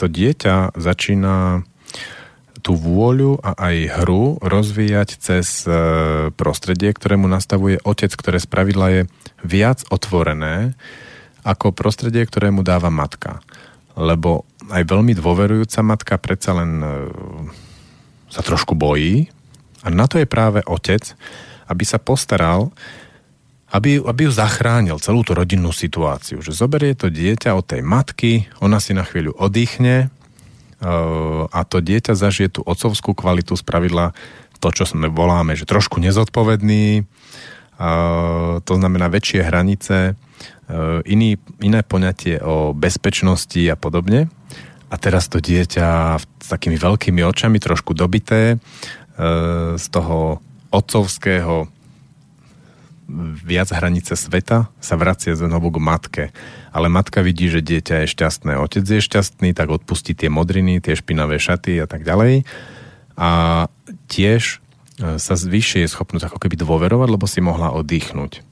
To 0.00 0.08
dieťa 0.08 0.74
začína 0.74 1.62
tú 2.64 2.80
vôľu 2.80 3.44
a 3.44 3.52
aj 3.68 3.76
hru 4.00 4.40
rozvíjať 4.40 5.20
cez 5.20 5.68
e, 5.68 5.70
prostredie, 6.32 6.96
ktoré 6.96 7.20
mu 7.20 7.28
nastavuje 7.28 7.76
otec, 7.84 8.10
ktoré 8.16 8.40
z 8.40 8.48
pravidla 8.48 8.86
je 8.90 9.00
viac 9.44 9.84
otvorené 9.92 10.72
ako 11.44 11.76
prostredie, 11.76 12.24
ktoré 12.24 12.48
mu 12.48 12.64
dáva 12.64 12.88
matka. 12.88 13.44
Lebo 13.94 14.48
aj 14.72 14.82
veľmi 14.88 15.12
dôverujúca 15.14 15.84
matka 15.84 16.14
predsa 16.18 16.56
len 16.56 16.80
e, 16.80 16.88
sa 18.32 18.40
trošku 18.40 18.74
bojí 18.74 19.28
a 19.84 19.92
na 19.92 20.08
to 20.08 20.18
je 20.18 20.26
práve 20.26 20.64
otec, 20.64 21.14
aby 21.68 21.84
sa 21.84 22.00
postaral, 22.00 22.72
aby, 23.70 24.00
aby 24.00 24.20
ju 24.26 24.32
zachránil 24.32 24.96
celú 24.98 25.20
tú 25.20 25.36
rodinnú 25.36 25.70
situáciu. 25.70 26.40
Že 26.40 26.56
zoberie 26.56 26.96
to 26.96 27.12
dieťa 27.12 27.52
od 27.52 27.68
tej 27.68 27.84
matky, 27.84 28.48
ona 28.64 28.80
si 28.80 28.96
na 28.96 29.04
chvíľu 29.04 29.36
oddychne 29.36 30.08
uh, 30.08 31.44
a 31.52 31.60
to 31.68 31.84
dieťa 31.84 32.16
zažije 32.16 32.58
tú 32.58 32.60
otcovskú 32.64 33.12
kvalitu 33.12 33.52
z 33.58 33.62
pravidla 33.66 34.16
to, 34.64 34.72
čo 34.72 34.88
sme 34.88 35.12
voláme, 35.12 35.52
že 35.52 35.68
trošku 35.68 36.00
nezodpovedný, 36.00 37.04
to 38.64 38.72
znamená 38.72 39.12
väčšie 39.12 39.44
hranice, 39.44 40.16
iný, 41.04 41.36
iné 41.60 41.80
poňatie 41.84 42.40
o 42.40 42.72
bezpečnosti 42.72 43.60
a 43.68 43.76
podobne. 43.76 44.32
A 44.88 44.94
teraz 44.96 45.26
to 45.26 45.42
dieťa 45.42 46.18
s 46.20 46.46
takými 46.46 46.78
veľkými 46.78 47.20
očami, 47.26 47.58
trošku 47.58 47.98
dobité, 47.98 48.62
z 49.74 49.86
toho 49.90 50.38
otcovského 50.74 51.70
viac 53.44 53.68
hranice 53.68 54.16
sveta 54.16 54.72
sa 54.80 54.94
vracia 54.96 55.36
znovu 55.36 55.68
k 55.70 55.78
matke. 55.78 56.24
Ale 56.72 56.88
matka 56.88 57.20
vidí, 57.20 57.52
že 57.52 57.62
dieťa 57.62 58.04
je 58.04 58.12
šťastné. 58.16 58.56
Otec 58.58 58.82
je 58.82 59.00
šťastný, 59.00 59.52
tak 59.52 59.70
odpustí 59.70 60.16
tie 60.16 60.32
modriny, 60.32 60.80
tie 60.80 60.96
špinavé 60.96 61.38
šaty 61.38 61.78
a 61.78 61.86
tak 61.86 62.02
ďalej. 62.02 62.48
A 63.14 63.30
tiež 64.10 64.58
e, 64.98 65.20
sa 65.20 65.34
zvyššie 65.38 65.86
je 65.86 65.92
schopnosť 65.92 66.32
ako 66.32 66.38
keby 66.42 66.56
dôverovať, 66.58 67.08
lebo 67.12 67.26
si 67.30 67.38
mohla 67.44 67.70
oddychnúť. 67.76 68.42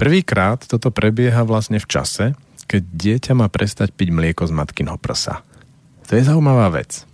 Prvýkrát 0.00 0.64
toto 0.64 0.88
prebieha 0.88 1.44
vlastne 1.44 1.76
v 1.76 1.84
čase, 1.84 2.32
keď 2.64 2.82
dieťa 2.88 3.32
má 3.36 3.52
prestať 3.52 3.92
piť 3.92 4.08
mlieko 4.08 4.48
z 4.48 4.52
matkinho 4.56 4.96
prsa. 4.96 5.44
To 6.08 6.16
je 6.16 6.24
zaujímavá 6.24 6.72
vec. 6.72 7.04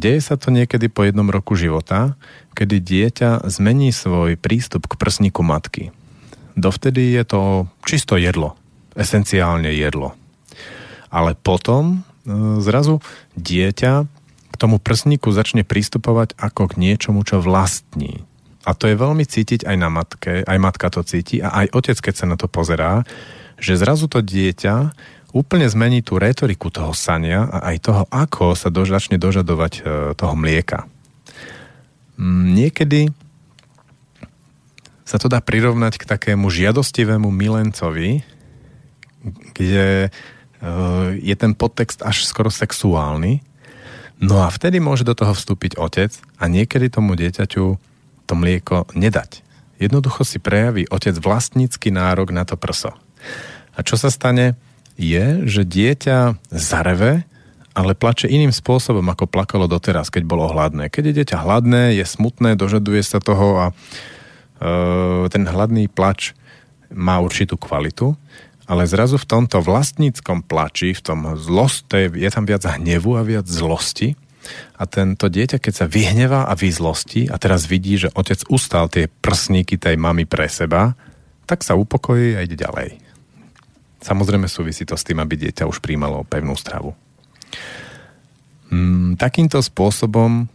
Deje 0.00 0.24
sa 0.24 0.40
to 0.40 0.48
niekedy 0.48 0.88
po 0.88 1.04
jednom 1.04 1.28
roku 1.28 1.52
života, 1.52 2.16
kedy 2.56 2.80
dieťa 2.80 3.44
zmení 3.44 3.92
svoj 3.92 4.40
prístup 4.40 4.88
k 4.88 4.96
prsníku 4.96 5.44
matky. 5.44 5.92
Dovtedy 6.56 7.12
je 7.12 7.24
to 7.28 7.40
čisto 7.84 8.16
jedlo, 8.16 8.56
esenciálne 8.96 9.68
jedlo. 9.68 10.16
Ale 11.12 11.36
potom 11.36 12.00
e, 12.24 12.60
zrazu 12.64 13.04
dieťa 13.36 14.08
k 14.48 14.54
tomu 14.56 14.80
prsníku 14.80 15.28
začne 15.28 15.60
pristupovať 15.60 16.40
ako 16.40 16.72
k 16.72 16.78
niečomu, 16.80 17.20
čo 17.20 17.44
vlastní. 17.44 18.24
A 18.62 18.78
to 18.78 18.86
je 18.86 18.94
veľmi 18.94 19.26
cítiť 19.26 19.66
aj 19.66 19.76
na 19.76 19.90
matke, 19.90 20.46
aj 20.46 20.58
matka 20.62 20.86
to 20.86 21.02
cíti 21.02 21.42
a 21.42 21.66
aj 21.66 21.74
otec, 21.74 21.98
keď 21.98 22.14
sa 22.14 22.26
na 22.30 22.38
to 22.38 22.46
pozerá, 22.46 23.02
že 23.58 23.74
zrazu 23.74 24.06
to 24.06 24.22
dieťa 24.22 24.94
úplne 25.32 25.66
zmení 25.66 26.04
tú 26.04 26.20
retoriku 26.20 26.68
toho 26.68 26.92
sania 26.92 27.48
a 27.48 27.72
aj 27.72 27.76
toho, 27.82 28.02
ako 28.12 28.52
sa 28.52 28.68
začne 28.70 29.16
dožadovať 29.16 29.72
e, 29.80 29.82
toho 30.14 30.34
mlieka. 30.36 30.86
Mm, 32.20 32.52
niekedy 32.52 33.00
sa 35.08 35.16
to 35.16 35.26
dá 35.26 35.40
prirovnať 35.40 35.98
k 35.98 36.08
takému 36.08 36.52
žiadostivému 36.52 37.32
milencovi, 37.32 38.22
kde 39.56 40.06
e, 40.06 40.08
je 41.18 41.34
ten 41.34 41.56
podtext 41.56 42.04
až 42.04 42.28
skoro 42.28 42.52
sexuálny. 42.52 43.40
No 44.22 44.44
a 44.44 44.52
vtedy 44.52 44.78
môže 44.78 45.02
do 45.02 45.16
toho 45.16 45.34
vstúpiť 45.34 45.80
otec 45.80 46.12
a 46.38 46.46
niekedy 46.46 46.92
tomu 46.92 47.18
dieťaťu 47.18 47.91
to 48.32 48.34
mlieko 48.34 48.88
nedať. 48.96 49.44
Jednoducho 49.76 50.24
si 50.24 50.40
prejaví 50.40 50.88
otec 50.88 51.12
vlastnícky 51.20 51.92
nárok 51.92 52.32
na 52.32 52.48
to 52.48 52.56
prso. 52.56 52.96
A 53.76 53.84
čo 53.84 54.00
sa 54.00 54.08
stane? 54.08 54.56
je, 54.96 55.48
že 55.48 55.62
dieťa 55.64 56.36
zareve, 56.52 57.24
ale 57.72 57.96
plače 57.96 58.28
iným 58.28 58.52
spôsobom, 58.52 59.04
ako 59.08 59.24
plakalo 59.24 59.64
doteraz, 59.64 60.12
keď 60.12 60.28
bolo 60.28 60.44
hladné. 60.52 60.92
Keď 60.92 61.02
je 61.08 61.16
dieťa 61.22 61.38
hladné, 61.40 61.96
je 61.96 62.04
smutné, 62.04 62.52
dožaduje 62.52 63.00
sa 63.00 63.16
toho 63.16 63.48
a 63.56 63.66
e, 63.68 63.74
ten 65.32 65.48
hladný 65.48 65.88
plač 65.88 66.36
má 66.92 67.16
určitú 67.24 67.56
kvalitu, 67.56 68.12
ale 68.68 68.84
zrazu 68.84 69.16
v 69.16 69.24
tomto 69.28 69.64
vlastníckom 69.64 70.44
plači, 70.44 70.92
v 70.92 71.00
tom 71.00 71.20
zloste, 71.40 72.12
je 72.12 72.28
tam 72.28 72.44
viac 72.44 72.68
hnevu 72.68 73.16
a 73.16 73.24
viac 73.24 73.48
zlosti. 73.48 74.20
A 74.76 74.84
tento 74.90 75.30
dieťa, 75.30 75.62
keď 75.62 75.74
sa 75.74 75.86
vyhnevá 75.86 76.50
a 76.50 76.54
vyzlosti 76.58 77.30
a 77.30 77.38
teraz 77.38 77.66
vidí, 77.70 77.98
že 77.98 78.12
otec 78.12 78.42
ustal 78.50 78.90
tie 78.90 79.06
prsníky 79.06 79.78
tej 79.78 79.94
mamy 79.96 80.26
pre 80.26 80.50
seba, 80.50 80.98
tak 81.46 81.62
sa 81.62 81.78
upokojí 81.78 82.34
a 82.38 82.42
ide 82.42 82.58
ďalej. 82.58 82.98
Samozrejme 84.02 84.50
súvisí 84.50 84.82
to 84.82 84.98
s 84.98 85.06
tým, 85.06 85.22
aby 85.22 85.38
dieťa 85.38 85.68
už 85.70 85.78
príjmalo 85.78 86.26
pevnú 86.26 86.58
stravu. 86.58 86.94
Mm, 88.72 89.14
takýmto 89.20 89.62
spôsobom 89.62 90.50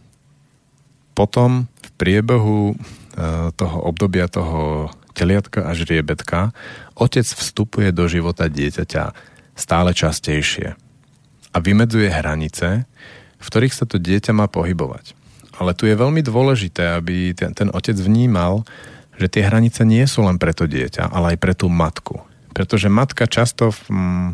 potom 1.16 1.70
v 1.80 1.88
priebehu 1.96 2.72
e, 2.72 2.76
toho 3.56 3.76
obdobia 3.88 4.28
toho 4.28 4.92
teliatka 5.16 5.66
a 5.66 5.74
žriebetka 5.74 6.54
otec 6.94 7.26
vstupuje 7.26 7.90
do 7.90 8.06
života 8.06 8.46
dieťaťa 8.46 9.14
stále 9.58 9.90
častejšie 9.90 10.78
a 11.50 11.56
vymedzuje 11.58 12.06
hranice, 12.06 12.86
v 13.38 13.46
ktorých 13.46 13.74
sa 13.74 13.86
to 13.86 14.02
dieťa 14.02 14.34
má 14.34 14.50
pohybovať. 14.50 15.14
Ale 15.58 15.74
tu 15.74 15.90
je 15.90 15.98
veľmi 15.98 16.22
dôležité, 16.22 16.98
aby 16.98 17.34
ten, 17.34 17.50
ten 17.54 17.70
otec 17.74 17.98
vnímal, 17.98 18.62
že 19.18 19.26
tie 19.26 19.42
hranice 19.42 19.82
nie 19.82 20.06
sú 20.06 20.22
len 20.22 20.38
pre 20.38 20.54
to 20.54 20.70
dieťa, 20.70 21.10
ale 21.10 21.34
aj 21.34 21.38
pre 21.42 21.54
tú 21.58 21.66
matku. 21.66 22.22
Pretože 22.54 22.86
matka 22.86 23.26
často 23.26 23.74
v, 23.74 23.80
mm, 23.90 24.28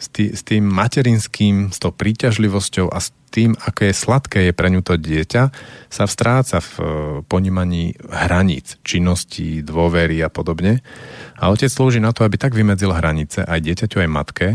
s, 0.00 0.06
tý, 0.10 0.24
s 0.34 0.42
tým 0.42 0.66
materinským, 0.66 1.70
s 1.70 1.78
tou 1.78 1.94
príťažlivosťou 1.94 2.90
a 2.90 2.98
s 2.98 3.14
tým, 3.30 3.54
aké 3.62 3.94
je 3.94 4.00
sladké 4.00 4.50
je 4.50 4.52
pre 4.56 4.74
ňu 4.74 4.82
to 4.82 4.98
dieťa, 4.98 5.54
sa 5.86 6.04
vstráca 6.10 6.58
v 6.58 6.70
e, 6.74 6.82
ponímaní 7.30 7.94
hraníc, 8.10 8.82
činností, 8.82 9.62
dôvery 9.62 10.18
a 10.26 10.26
podobne. 10.26 10.82
A 11.38 11.54
otec 11.54 11.70
slúži 11.70 12.02
na 12.02 12.10
to, 12.10 12.26
aby 12.26 12.34
tak 12.34 12.58
vymedzil 12.58 12.90
hranice 12.90 13.46
aj 13.46 13.62
dieťaťu, 13.62 14.02
aj 14.02 14.10
matke, 14.10 14.48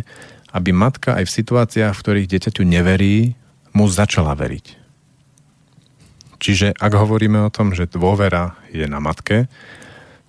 aby 0.51 0.75
matka 0.75 1.15
aj 1.15 1.23
v 1.23 1.35
situáciách, 1.39 1.95
v 1.95 2.03
ktorých 2.03 2.31
dieťaťu 2.35 2.63
neverí, 2.67 3.39
mu 3.75 3.91
začala 3.91 4.31
veriť. 4.33 4.87
Čiže 6.39 6.75
ak 6.79 6.93
hovoríme 6.95 7.43
o 7.43 7.53
tom, 7.53 7.75
že 7.75 7.91
dôvera 7.91 8.55
je 8.71 8.87
na 8.87 9.03
matke, 9.03 9.51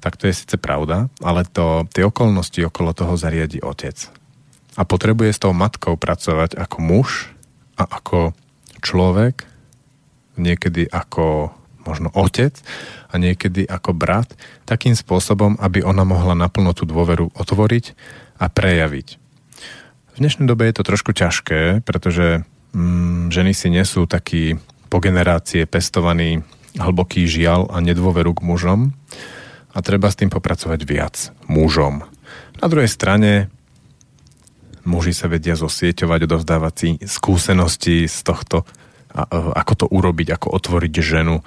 tak 0.03 0.19
to 0.19 0.27
je 0.27 0.35
síce 0.35 0.57
pravda, 0.59 1.11
ale 1.23 1.47
to, 1.47 1.87
tie 1.91 2.07
okolnosti 2.07 2.59
okolo 2.63 2.95
toho 2.95 3.15
zariadi 3.15 3.63
otec. 3.63 3.97
A 4.77 4.85
potrebuje 4.85 5.31
s 5.35 5.43
tou 5.43 5.57
matkou 5.57 5.97
pracovať 5.97 6.59
ako 6.59 6.77
muž 6.83 7.09
a 7.81 7.89
ako 7.89 8.37
človek, 8.85 9.49
niekedy 10.37 10.87
ako 10.87 11.51
možno 11.87 12.11
otec 12.13 12.55
a 13.11 13.15
niekedy 13.17 13.65
ako 13.65 13.95
brat, 13.95 14.35
takým 14.67 14.99
spôsobom, 14.99 15.55
aby 15.63 15.87
ona 15.87 16.03
mohla 16.03 16.35
naplno 16.35 16.75
tú 16.75 16.83
dôveru 16.83 17.31
otvoriť 17.35 17.95
a 18.43 18.51
prejaviť. 18.51 19.09
V 20.13 20.17
dnešnej 20.19 20.49
dobe 20.49 20.67
je 20.67 20.75
to 20.77 20.85
trošku 20.85 21.13
ťažké, 21.13 21.85
pretože 21.87 22.43
mm, 22.75 23.31
ženy 23.31 23.53
si 23.53 23.69
nesú 23.71 24.09
taký 24.09 24.59
po 24.87 24.99
generácie 25.03 25.67
pestovaný 25.67 26.43
hlboký 26.79 27.27
žial 27.27 27.67
a 27.73 27.83
nedôveru 27.83 28.37
k 28.37 28.45
mužom 28.47 28.81
a 29.73 29.79
treba 29.85 30.09
s 30.09 30.17
tým 30.17 30.33
popracovať 30.33 30.81
viac 30.89 31.15
mužom. 31.51 32.05
Na 32.61 32.67
druhej 32.71 32.89
strane 32.89 33.53
muži 34.87 35.13
sa 35.13 35.29
vedia 35.29 35.59
zosieťovať, 35.59 36.21
odovzdávať 36.25 36.75
si 36.79 36.89
skúsenosti 37.05 38.07
z 38.07 38.19
tohto, 38.23 38.65
ako 39.53 39.73
to 39.75 39.87
urobiť, 39.91 40.39
ako 40.39 40.49
otvoriť 40.57 40.93
ženu, 41.03 41.43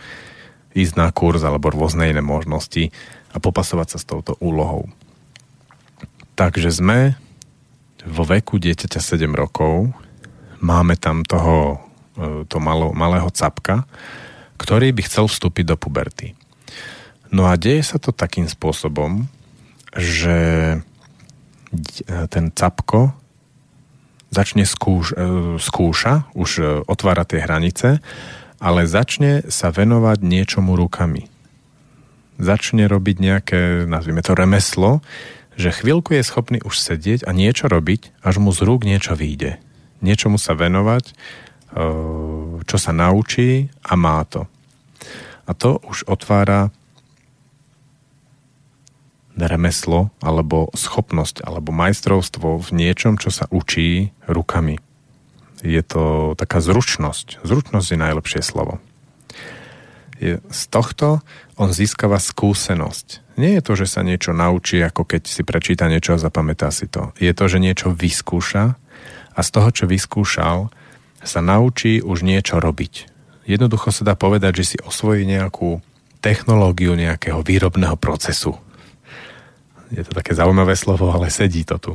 ísť 0.76 0.94
na 1.00 1.10
kurz 1.10 1.42
alebo 1.42 1.74
rôzne 1.74 2.12
iné 2.12 2.22
možnosti 2.22 2.94
a 3.34 3.38
popasovať 3.42 3.88
sa 3.96 3.98
s 3.98 4.06
touto 4.06 4.38
úlohou. 4.38 4.90
Takže 6.38 6.70
sme 6.70 7.18
vo 8.06 8.24
veku 8.24 8.62
dieťaťa 8.62 9.00
7 9.02 9.28
rokov, 9.34 9.92
máme 10.60 10.96
tam 11.00 11.24
toho 11.24 11.90
E, 12.20 12.44
to 12.46 12.60
malo, 12.60 12.92
malého 12.92 13.32
capka, 13.32 13.88
ktorý 14.60 14.92
by 14.92 15.02
chcel 15.08 15.32
vstúpiť 15.32 15.66
do 15.72 15.76
puberty. 15.80 16.36
No 17.32 17.48
a 17.48 17.56
deje 17.56 17.86
sa 17.86 17.98
to 18.02 18.12
takým 18.12 18.52
spôsobom, 18.52 19.32
že 19.96 20.38
e, 20.76 20.78
ten 22.28 22.52
capko 22.52 23.16
začne 24.30 24.68
skúš, 24.68 25.16
e, 25.16 25.56
skúša, 25.58 26.28
už 26.36 26.84
otvára 26.86 27.24
tie 27.24 27.40
hranice, 27.40 28.04
ale 28.60 28.84
začne 28.84 29.48
sa 29.48 29.72
venovať 29.72 30.20
niečomu 30.20 30.76
rukami. 30.76 31.32
Začne 32.36 32.88
robiť 32.92 33.16
nejaké, 33.20 33.62
nazvime 33.88 34.20
to 34.20 34.36
remeslo, 34.36 35.00
že 35.56 35.76
chvíľku 35.76 36.16
je 36.16 36.24
schopný 36.24 36.60
už 36.64 36.76
sedieť 36.80 37.28
a 37.28 37.32
niečo 37.32 37.72
robiť, 37.72 38.12
až 38.24 38.40
mu 38.44 38.52
z 38.52 38.64
rúk 38.64 38.84
niečo 38.84 39.16
vyjde. 39.16 39.60
Niečomu 40.00 40.40
sa 40.40 40.56
venovať 40.56 41.12
Ehm, 41.70 42.66
čo 42.66 42.82
sa 42.82 42.90
naučí 42.90 43.70
a 43.86 43.94
má 43.94 44.26
to. 44.26 44.50
A 45.46 45.54
to 45.54 45.78
už 45.86 46.10
otvára 46.10 46.74
remeslo 49.40 50.12
alebo 50.20 50.68
schopnosť 50.76 51.46
alebo 51.46 51.72
majstrovstvo 51.72 52.60
v 52.60 52.70
niečom, 52.74 53.22
čo 53.22 53.30
sa 53.30 53.46
učí 53.54 54.12
rukami. 54.26 54.82
Je 55.62 55.80
to 55.86 56.34
taká 56.36 56.60
zručnosť. 56.60 57.46
Zručnosť 57.46 57.88
je 57.94 58.00
najlepšie 58.02 58.42
slovo. 58.42 58.82
Je, 60.20 60.44
z 60.50 60.62
tohto 60.74 61.24
on 61.56 61.72
získava 61.72 62.20
skúsenosť. 62.20 63.38
Nie 63.40 63.62
je 63.62 63.64
to, 63.64 63.74
že 63.80 63.88
sa 63.88 64.02
niečo 64.04 64.36
naučí, 64.36 64.82
ako 64.84 65.08
keď 65.08 65.22
si 65.30 65.48
prečíta 65.48 65.88
niečo 65.88 66.18
a 66.18 66.20
zapamätá 66.20 66.74
si 66.74 66.92
to. 66.92 67.16
Je 67.22 67.32
to, 67.32 67.46
že 67.48 67.64
niečo 67.64 67.94
vyskúša 67.94 68.76
a 69.40 69.42
z 69.42 69.50
toho, 69.56 69.72
čo 69.72 69.88
vyskúšal, 69.88 70.68
sa 71.24 71.40
naučí 71.40 72.04
už 72.04 72.28
niečo 72.28 72.60
robiť. 72.60 73.08
Jednoducho 73.48 73.96
sa 73.96 74.04
dá 74.04 74.20
povedať, 74.20 74.60
že 74.60 74.76
si 74.76 74.78
osvojí 74.84 75.24
nejakú 75.24 75.80
technológiu 76.20 77.00
nejakého 77.00 77.40
výrobného 77.40 77.96
procesu. 77.96 78.60
Je 79.96 80.04
to 80.04 80.12
také 80.12 80.36
zaujímavé 80.36 80.76
slovo, 80.76 81.08
ale 81.16 81.32
sedí 81.32 81.64
to 81.64 81.80
tu. 81.80 81.94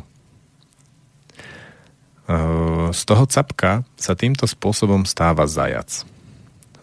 Z 2.91 3.01
toho 3.05 3.29
capka 3.29 3.85
sa 4.01 4.17
týmto 4.17 4.49
spôsobom 4.49 5.05
stáva 5.05 5.45
zajac. 5.45 6.09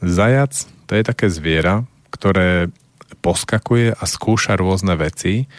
Zajac 0.06 0.54
to 0.86 0.92
je 0.94 1.02
také 1.02 1.34
zviera, 1.34 1.82
ktoré 2.14 2.70
poskakuje 3.26 3.98
a 3.98 4.04
skúša 4.06 4.54
rôzne 4.54 4.94
veci, 5.02 5.50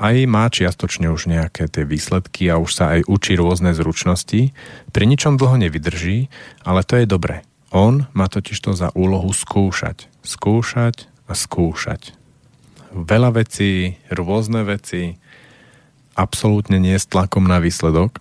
aj 0.00 0.16
má 0.24 0.48
čiastočne 0.48 1.12
už 1.12 1.28
nejaké 1.28 1.68
tie 1.68 1.84
výsledky 1.84 2.48
a 2.48 2.56
už 2.56 2.72
sa 2.72 2.84
aj 2.96 3.04
učí 3.04 3.36
rôzne 3.36 3.76
zručnosti. 3.76 4.56
Pri 4.90 5.04
ničom 5.04 5.36
dlho 5.36 5.60
nevydrží, 5.60 6.32
ale 6.64 6.80
to 6.88 6.96
je 6.96 7.04
dobre. 7.04 7.44
On 7.68 8.08
má 8.16 8.26
totiž 8.26 8.56
to 8.56 8.72
za 8.72 8.88
úlohu 8.96 9.28
skúšať. 9.30 10.08
Skúšať 10.24 11.04
a 11.28 11.36
skúšať. 11.36 12.16
Veľa 12.90 13.44
vecí, 13.44 14.00
rôzne 14.10 14.66
veci, 14.66 15.20
absolútne 16.16 16.80
nie 16.80 16.96
s 16.96 17.06
tlakom 17.06 17.46
na 17.46 17.60
výsledok. 17.62 18.18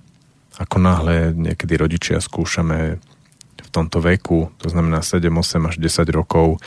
Ako 0.60 0.78
náhle 0.84 1.32
niekedy 1.32 1.80
rodičia 1.80 2.20
skúšame 2.20 3.00
v 3.56 3.70
tomto 3.72 4.04
veku, 4.04 4.52
to 4.60 4.68
znamená 4.68 5.00
7, 5.00 5.32
8 5.32 5.72
až 5.72 5.76
10 5.80 6.12
rokov, 6.12 6.60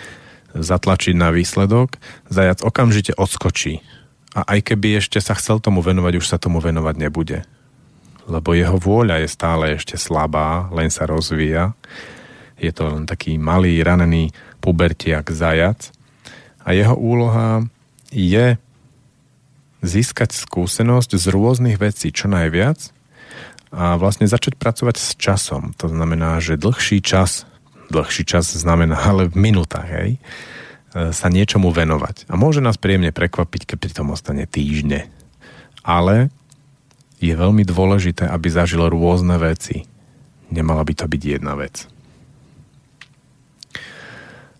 zatlačiť 0.57 1.15
na 1.15 1.31
výsledok, 1.31 2.01
zajac 2.33 2.65
okamžite 2.65 3.13
odskočí 3.15 3.85
a 4.33 4.41
aj 4.57 4.73
keby 4.73 5.01
ešte 5.01 5.21
sa 5.21 5.37
chcel 5.37 5.61
tomu 5.61 5.85
venovať, 5.85 6.13
už 6.17 6.27
sa 6.27 6.41
tomu 6.41 6.59
venovať 6.59 6.95
nebude. 6.97 7.45
Lebo 8.25 8.57
jeho 8.57 8.81
vôľa 8.81 9.21
je 9.21 9.29
stále 9.29 9.77
ešte 9.77 10.01
slabá, 10.01 10.73
len 10.73 10.89
sa 10.89 11.05
rozvíja. 11.05 11.77
Je 12.57 12.73
to 12.73 12.89
len 12.89 13.05
taký 13.05 13.37
malý, 13.37 13.83
ranený 13.85 14.33
pubertiak 14.63 15.29
zajac. 15.29 15.93
A 16.63 16.73
jeho 16.73 16.95
úloha 16.95 17.67
je 18.09 18.57
získať 19.83 20.33
skúsenosť 20.33 21.19
z 21.19 21.27
rôznych 21.29 21.77
vecí 21.77 22.15
čo 22.15 22.31
najviac 22.31 22.95
a 23.75 23.99
vlastne 23.99 24.31
začať 24.31 24.55
pracovať 24.55 24.97
s 24.97 25.19
časom. 25.19 25.75
To 25.83 25.91
znamená, 25.91 26.39
že 26.39 26.61
dlhší 26.61 27.03
čas, 27.03 27.45
dlhší 27.91 28.23
čas 28.25 28.55
znamená 28.55 28.97
ale 29.11 29.29
v 29.29 29.37
minútach, 29.37 29.91
hej, 29.91 30.23
sa 30.93 31.27
niečomu 31.33 31.73
venovať. 31.73 32.29
A 32.29 32.37
môže 32.37 32.61
nás 32.61 32.77
príjemne 32.77 33.11
prekvapiť, 33.17 33.65
keď 33.65 33.77
pri 33.81 33.93
tom 33.97 34.13
ostane 34.13 34.45
týždne. 34.45 35.09
Ale 35.81 36.29
je 37.23 37.33
veľmi 37.33 37.65
dôležité, 37.65 38.29
aby 38.29 38.53
zažil 38.53 38.85
rôzne 38.87 39.41
veci. 39.41 39.89
Nemala 40.53 40.85
by 40.85 40.93
to 40.93 41.07
byť 41.09 41.23
jedna 41.23 41.57
vec. 41.57 41.89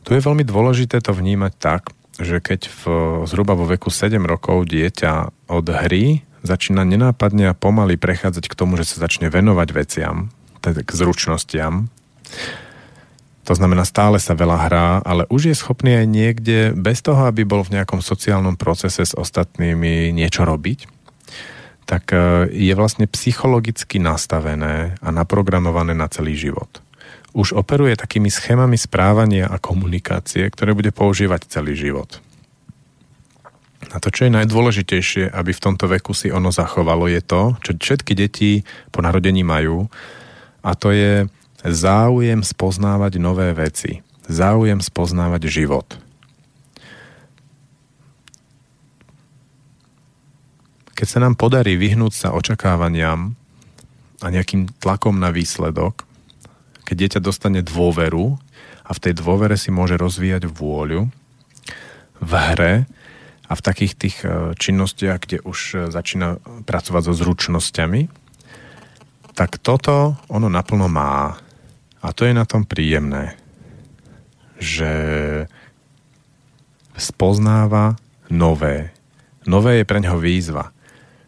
Tu 0.03 0.11
je 0.19 0.25
veľmi 0.25 0.43
dôležité 0.43 0.99
to 1.05 1.13
vnímať 1.15 1.53
tak, 1.61 1.83
že 2.19 2.43
keď 2.43 2.69
v, 2.69 2.83
zhruba 3.29 3.55
vo 3.55 3.69
veku 3.69 3.89
7 3.93 4.19
rokov 4.25 4.67
dieťa 4.69 5.13
od 5.53 5.67
hry 5.69 6.25
začína 6.43 6.83
nenápadne 6.83 7.51
a 7.51 7.59
pomaly 7.59 7.95
prechádzať 7.95 8.51
k 8.51 8.59
tomu, 8.59 8.75
že 8.75 8.89
sa 8.89 9.07
začne 9.07 9.31
venovať 9.31 9.69
veciam, 9.71 10.35
teda 10.59 10.83
k 10.83 10.91
zručnostiam, 10.91 11.87
to 13.43 13.59
znamená, 13.59 13.83
stále 13.83 14.23
sa 14.23 14.39
veľa 14.39 14.59
hrá, 14.71 14.89
ale 15.03 15.27
už 15.27 15.51
je 15.51 15.57
schopný 15.59 15.99
aj 15.99 16.07
niekde, 16.07 16.59
bez 16.79 17.03
toho, 17.03 17.27
aby 17.27 17.43
bol 17.43 17.67
v 17.67 17.75
nejakom 17.75 17.99
sociálnom 17.99 18.55
procese 18.55 19.03
s 19.03 19.19
ostatnými 19.19 20.15
niečo 20.15 20.47
robiť, 20.47 20.87
tak 21.83 22.15
e, 22.15 22.47
je 22.55 22.75
vlastne 22.79 23.11
psychologicky 23.11 23.99
nastavené 23.99 24.95
a 25.03 25.09
naprogramované 25.11 25.91
na 25.91 26.07
celý 26.07 26.39
život. 26.39 26.79
Už 27.35 27.59
operuje 27.59 27.99
takými 27.99 28.31
schémami 28.31 28.79
správania 28.79 29.51
a 29.51 29.59
komunikácie, 29.59 30.47
ktoré 30.47 30.71
bude 30.71 30.95
používať 30.95 31.51
celý 31.51 31.75
život. 31.75 32.23
A 33.91 33.99
to, 33.99 34.15
čo 34.15 34.31
je 34.31 34.37
najdôležitejšie, 34.39 35.35
aby 35.35 35.51
v 35.51 35.65
tomto 35.67 35.91
veku 35.91 36.15
si 36.15 36.31
ono 36.31 36.55
zachovalo, 36.55 37.11
je 37.11 37.19
to, 37.19 37.59
čo 37.59 37.75
všetky 37.75 38.15
deti 38.15 38.63
po 38.95 39.03
narodení 39.03 39.43
majú, 39.43 39.91
a 40.63 40.79
to 40.79 40.95
je 40.95 41.27
záujem 41.67 42.43
spoznávať 42.43 43.23
nové 43.23 43.55
veci. 43.55 44.03
záujem 44.31 44.79
spoznávať 44.79 45.43
život. 45.51 45.99
Keď 50.95 51.07
sa 51.11 51.19
nám 51.19 51.35
podarí 51.35 51.75
vyhnúť 51.75 52.15
sa 52.15 52.29
očakávaniam 52.31 53.35
a 54.23 54.27
nejakým 54.31 54.71
tlakom 54.79 55.19
na 55.19 55.35
výsledok, 55.35 56.07
keď 56.87 56.95
dieťa 56.95 57.21
dostane 57.21 57.61
dôveru 57.67 58.39
a 58.87 58.91
v 58.95 59.03
tej 59.03 59.19
dôvere 59.19 59.59
si 59.59 59.75
môže 59.75 59.99
rozvíjať 59.99 60.47
vôľu 60.47 61.11
v 62.23 62.33
hre 62.55 62.87
a 63.51 63.53
v 63.59 63.65
takých 63.67 63.93
tých 63.99 64.17
e, 64.23 64.55
činnostiach, 64.55 65.19
kde 65.19 65.39
už 65.43 65.59
e, 65.59 65.77
začína 65.91 66.39
pracovať 66.63 67.03
so 67.11 67.15
zručnosťami, 67.19 68.07
tak 69.35 69.59
toto 69.59 70.15
ono 70.31 70.47
naplno 70.47 70.87
má. 70.87 71.35
A 72.03 72.11
to 72.11 72.27
je 72.27 72.35
na 72.35 72.43
tom 72.43 72.67
príjemné, 72.67 73.39
že 74.59 74.91
spoznáva 76.99 77.95
nové. 78.27 78.91
Nové 79.47 79.83
je 79.83 79.89
pre 79.89 80.03
neho 80.03 80.19
výzva. 80.19 80.75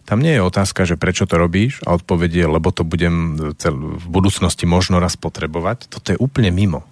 Tam 0.05 0.21
nie 0.21 0.37
je 0.37 0.45
otázka, 0.45 0.85
že 0.85 1.01
prečo 1.01 1.25
to 1.25 1.41
robíš 1.41 1.81
a 1.89 1.97
odpovedie, 1.97 2.45
lebo 2.45 2.69
to 2.69 2.85
budem 2.85 3.39
v 3.65 4.07
budúcnosti 4.11 4.69
možno 4.69 5.01
raz 5.01 5.17
potrebovať. 5.17 5.89
Toto 5.89 6.13
je 6.13 6.21
úplne 6.21 6.53
mimo. 6.53 6.85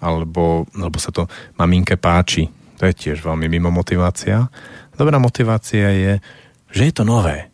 Alebo, 0.00 0.64
alebo 0.72 0.96
sa 0.96 1.12
to 1.12 1.28
maminke 1.60 2.00
páči. 2.00 2.48
To 2.80 2.88
je 2.88 2.94
tiež 2.96 3.20
veľmi 3.20 3.46
mimo 3.50 3.68
motivácia. 3.68 4.48
Dobrá 4.96 5.20
motivácia 5.20 5.90
je, 5.92 6.12
že 6.72 6.82
je 6.88 6.92
to 6.94 7.04
nové. 7.04 7.52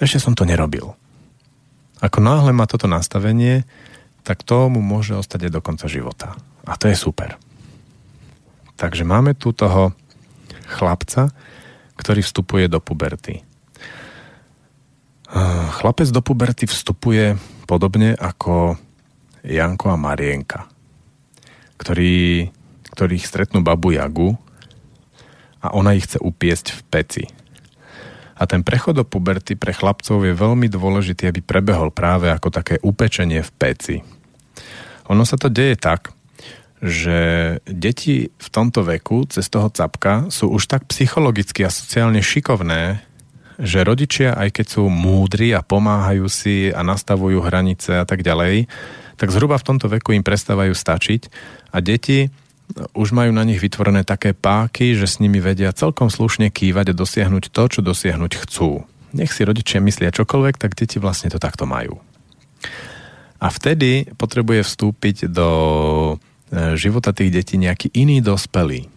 Ešte 0.00 0.18
som 0.22 0.32
to 0.32 0.48
nerobil. 0.48 0.96
Ako 2.00 2.18
náhle 2.24 2.56
má 2.56 2.64
toto 2.64 2.88
nastavenie, 2.88 3.68
tak 4.24 4.44
to 4.44 4.68
mu 4.72 4.80
môže 4.80 5.16
ostať 5.16 5.48
aj 5.48 5.52
do 5.52 5.60
konca 5.64 5.86
života. 5.88 6.36
A 6.64 6.76
to 6.76 6.88
je 6.88 6.96
super. 6.96 7.36
Takže 8.80 9.04
máme 9.04 9.36
tu 9.36 9.52
toho 9.52 9.92
chlapca, 10.64 11.28
ktorý 12.00 12.24
vstupuje 12.24 12.64
do 12.72 12.80
puberty. 12.80 13.44
Chlapec 15.76 16.08
do 16.08 16.24
puberty 16.24 16.64
vstupuje 16.64 17.36
podobne 17.68 18.16
ako 18.16 18.80
Janko 19.44 19.92
a 19.92 20.00
Marienka, 20.00 20.66
ktorí, 21.76 22.48
ktorých 22.92 23.24
stretnú 23.24 23.60
babu 23.60 23.94
Jagu 23.94 24.34
a 25.60 25.76
ona 25.76 25.92
ich 25.92 26.08
chce 26.08 26.18
upiesť 26.18 26.66
v 26.72 26.80
peci. 26.88 27.24
A 28.40 28.48
ten 28.48 28.64
prechod 28.64 28.96
do 28.96 29.04
puberty 29.04 29.52
pre 29.52 29.76
chlapcov 29.76 30.24
je 30.24 30.32
veľmi 30.32 30.72
dôležitý, 30.72 31.28
aby 31.28 31.44
prebehol 31.44 31.92
práve 31.92 32.32
ako 32.32 32.48
také 32.48 32.80
upečenie 32.80 33.44
v 33.44 33.50
peci. 33.60 33.96
Ono 35.12 35.28
sa 35.28 35.36
to 35.36 35.52
deje 35.52 35.76
tak, 35.76 36.16
že 36.80 37.18
deti 37.68 38.32
v 38.32 38.48
tomto 38.48 38.80
veku 38.80 39.28
cez 39.28 39.52
toho 39.52 39.68
capka 39.68 40.32
sú 40.32 40.48
už 40.48 40.64
tak 40.64 40.88
psychologicky 40.88 41.68
a 41.68 41.70
sociálne 41.70 42.24
šikovné, 42.24 43.04
že 43.60 43.84
rodičia, 43.84 44.32
aj 44.32 44.56
keď 44.56 44.66
sú 44.72 44.88
múdri 44.88 45.52
a 45.52 45.60
pomáhajú 45.60 46.24
si 46.32 46.72
a 46.72 46.80
nastavujú 46.80 47.44
hranice 47.44 48.00
a 48.00 48.08
tak 48.08 48.24
ďalej, 48.24 48.64
tak 49.20 49.28
zhruba 49.28 49.60
v 49.60 49.66
tomto 49.68 49.92
veku 49.92 50.16
im 50.16 50.24
prestávajú 50.24 50.72
stačiť 50.72 51.28
a 51.76 51.84
deti 51.84 52.32
už 52.94 53.10
majú 53.10 53.34
na 53.34 53.42
nich 53.42 53.58
vytvorené 53.58 54.06
také 54.06 54.34
páky, 54.36 54.94
že 54.94 55.10
s 55.10 55.18
nimi 55.18 55.42
vedia 55.42 55.74
celkom 55.74 56.08
slušne 56.08 56.52
kývať 56.52 56.92
a 56.92 56.98
dosiahnuť 56.98 57.44
to, 57.50 57.62
čo 57.66 57.80
dosiahnuť 57.82 58.32
chcú. 58.46 58.86
Nech 59.10 59.34
si 59.34 59.42
rodičia 59.42 59.82
myslia 59.82 60.14
čokoľvek, 60.14 60.54
tak 60.60 60.78
deti 60.78 61.02
vlastne 61.02 61.34
to 61.34 61.42
takto 61.42 61.66
majú. 61.66 61.98
A 63.40 63.48
vtedy 63.48 64.06
potrebuje 64.14 64.62
vstúpiť 64.62 65.32
do 65.32 65.48
E, 66.50 66.74
života 66.74 67.14
tých 67.14 67.30
detí 67.30 67.54
nejaký 67.54 67.94
iný 67.94 68.18
dospelý. 68.18 68.90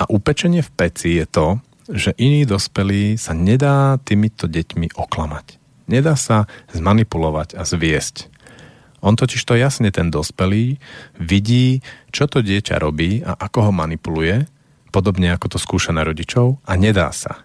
A 0.00 0.08
upečenie 0.08 0.64
v 0.64 0.70
peci 0.72 1.20
je 1.20 1.28
to, 1.28 1.60
že 1.88 2.16
iný 2.16 2.48
dospelý 2.48 3.20
sa 3.20 3.36
nedá 3.36 4.00
týmito 4.00 4.48
deťmi 4.48 4.96
oklamať. 4.96 5.60
Nedá 5.88 6.16
sa 6.16 6.48
zmanipulovať 6.72 7.56
a 7.56 7.64
zviesť. 7.64 8.28
On 9.00 9.14
totiž 9.14 9.42
to 9.46 9.54
jasne 9.54 9.90
ten 9.94 10.10
dospelý 10.10 10.78
vidí, 11.18 11.84
čo 12.10 12.26
to 12.26 12.42
dieťa 12.42 12.82
robí 12.82 13.22
a 13.22 13.38
ako 13.38 13.70
ho 13.70 13.72
manipuluje, 13.72 14.46
podobne 14.90 15.30
ako 15.30 15.54
to 15.54 15.58
skúša 15.60 15.94
na 15.94 16.02
rodičov 16.02 16.58
a 16.66 16.72
nedá 16.74 17.12
sa. 17.14 17.44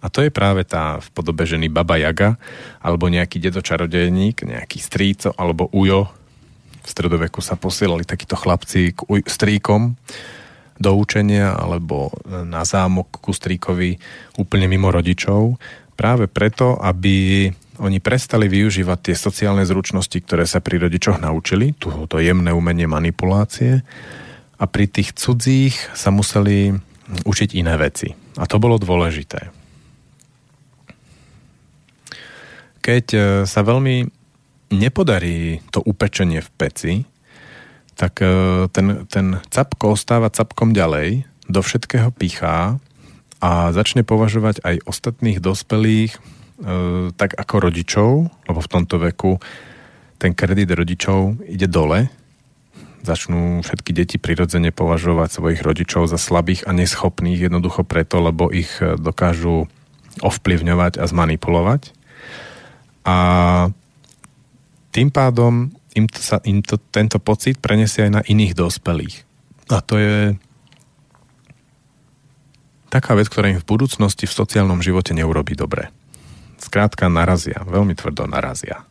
A 0.00 0.08
to 0.08 0.24
je 0.24 0.32
práve 0.32 0.64
tá 0.64 0.96
v 0.96 1.08
podobe 1.12 1.44
ženy 1.44 1.68
Baba 1.68 2.00
Jaga, 2.00 2.40
alebo 2.80 3.12
nejaký 3.12 3.36
dedočarodejník, 3.36 4.48
nejaký 4.48 4.80
stríco 4.80 5.28
alebo 5.36 5.68
ujo, 5.76 6.08
v 6.80 6.88
stredoveku 6.88 7.44
sa 7.44 7.60
posielali 7.60 8.08
takíto 8.08 8.40
chlapci 8.40 8.96
k 8.96 9.28
stríkom 9.28 10.00
do 10.80 10.90
učenia 10.96 11.52
alebo 11.52 12.08
na 12.24 12.64
zámok 12.64 13.20
ku 13.20 13.36
stríkovi 13.36 14.00
úplne 14.40 14.64
mimo 14.64 14.88
rodičov. 14.88 15.60
Práve 15.92 16.24
preto, 16.24 16.80
aby 16.80 17.52
oni 17.80 17.98
prestali 17.98 18.46
využívať 18.46 19.10
tie 19.10 19.16
sociálne 19.16 19.64
zručnosti, 19.64 20.12
ktoré 20.12 20.44
sa 20.44 20.60
pri 20.60 20.84
rodičoch 20.84 21.16
naučili, 21.16 21.72
to 21.80 22.16
jemné 22.20 22.52
umenie 22.52 22.84
manipulácie 22.84 23.80
a 24.60 24.64
pri 24.68 24.84
tých 24.84 25.16
cudzích 25.16 25.74
sa 25.96 26.12
museli 26.12 26.76
učiť 27.24 27.56
iné 27.56 27.74
veci. 27.80 28.12
A 28.36 28.44
to 28.44 28.60
bolo 28.60 28.76
dôležité. 28.76 29.50
Keď 32.80 33.04
e, 33.12 33.18
sa 33.44 33.60
veľmi 33.60 34.08
nepodarí 34.72 35.60
to 35.72 35.84
upečenie 35.84 36.40
v 36.40 36.50
peci, 36.56 36.92
tak 37.96 38.20
e, 38.24 38.68
ten, 38.72 39.04
ten 39.08 39.40
capko 39.48 39.96
ostáva 39.96 40.32
capkom 40.32 40.72
ďalej, 40.72 41.28
do 41.50 41.60
všetkého 41.60 42.14
pichá 42.14 42.78
a 43.42 43.74
začne 43.74 44.06
považovať 44.06 44.62
aj 44.62 44.86
ostatných 44.86 45.42
dospelých 45.42 46.14
tak 47.16 47.30
ako 47.36 47.54
rodičov, 47.56 48.10
lebo 48.48 48.60
v 48.60 48.70
tomto 48.70 48.96
veku 49.00 49.40
ten 50.20 50.36
kredit 50.36 50.68
rodičov 50.68 51.40
ide 51.48 51.64
dole, 51.64 52.12
začnú 53.00 53.64
všetky 53.64 53.96
deti 53.96 54.16
prirodzene 54.20 54.68
považovať 54.68 55.40
svojich 55.40 55.60
rodičov 55.64 56.04
za 56.04 56.20
slabých 56.20 56.68
a 56.68 56.76
neschopných 56.76 57.48
jednoducho 57.48 57.88
preto, 57.88 58.20
lebo 58.20 58.52
ich 58.52 58.68
dokážu 58.80 59.72
ovplyvňovať 60.20 61.00
a 61.00 61.04
zmanipulovať. 61.08 61.96
A 63.08 63.16
tým 64.92 65.08
pádom 65.08 65.72
im, 65.96 66.06
to, 66.06 66.20
sa, 66.20 66.44
im 66.44 66.60
to, 66.60 66.76
tento 66.92 67.16
pocit 67.16 67.56
prenesie 67.56 68.04
aj 68.04 68.12
na 68.12 68.22
iných 68.26 68.52
dospelých. 68.52 69.24
A 69.72 69.80
to 69.80 69.96
je 69.96 70.16
taká 72.90 73.14
vec, 73.16 73.30
ktorá 73.30 73.54
im 73.54 73.62
v 73.62 73.70
budúcnosti 73.70 74.26
v 74.26 74.36
sociálnom 74.36 74.82
živote 74.82 75.14
neurobi 75.14 75.54
dobre. 75.56 75.88
Skrátka 76.60 77.08
narazia, 77.08 77.64
veľmi 77.64 77.96
tvrdo 77.96 78.28
narazia. 78.28 78.84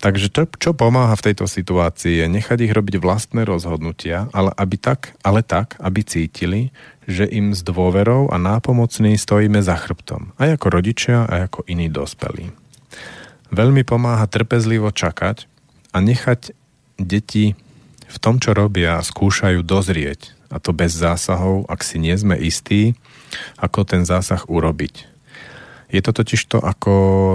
Takže 0.00 0.32
to, 0.32 0.48
čo 0.56 0.72
pomáha 0.72 1.12
v 1.12 1.26
tejto 1.28 1.44
situácii 1.44 2.24
je 2.24 2.26
nechať 2.32 2.64
ich 2.64 2.72
robiť 2.72 2.96
vlastné 3.04 3.44
rozhodnutia, 3.44 4.32
ale, 4.32 4.48
aby 4.56 4.80
tak, 4.80 5.12
ale 5.20 5.44
tak, 5.44 5.76
aby 5.76 6.00
cítili, 6.00 6.72
že 7.04 7.28
im 7.28 7.52
s 7.52 7.60
dôverou 7.60 8.32
a 8.32 8.40
nápomocný 8.40 9.20
stojíme 9.20 9.60
za 9.60 9.76
chrbtom. 9.76 10.32
Aj 10.40 10.56
ako 10.56 10.66
rodičia, 10.72 11.28
aj 11.28 11.52
ako 11.52 11.60
iní 11.68 11.92
dospelí. 11.92 12.48
Veľmi 13.52 13.84
pomáha 13.84 14.24
trpezlivo 14.24 14.88
čakať 14.88 15.44
a 15.92 16.00
nechať 16.00 16.56
deti 16.96 17.52
v 18.08 18.16
tom, 18.16 18.40
čo 18.40 18.56
robia, 18.56 19.04
skúšajú 19.04 19.60
dozrieť. 19.60 20.32
A 20.48 20.56
to 20.58 20.72
bez 20.72 20.96
zásahov, 20.96 21.68
ak 21.68 21.84
si 21.84 22.00
nie 22.00 22.16
sme 22.16 22.40
istí, 22.40 22.96
ako 23.60 23.84
ten 23.84 24.08
zásah 24.08 24.48
urobiť. 24.48 25.06
Je 25.90 26.00
to 26.02 26.14
totiž 26.14 26.40
to 26.46 26.58
ako 26.62 26.92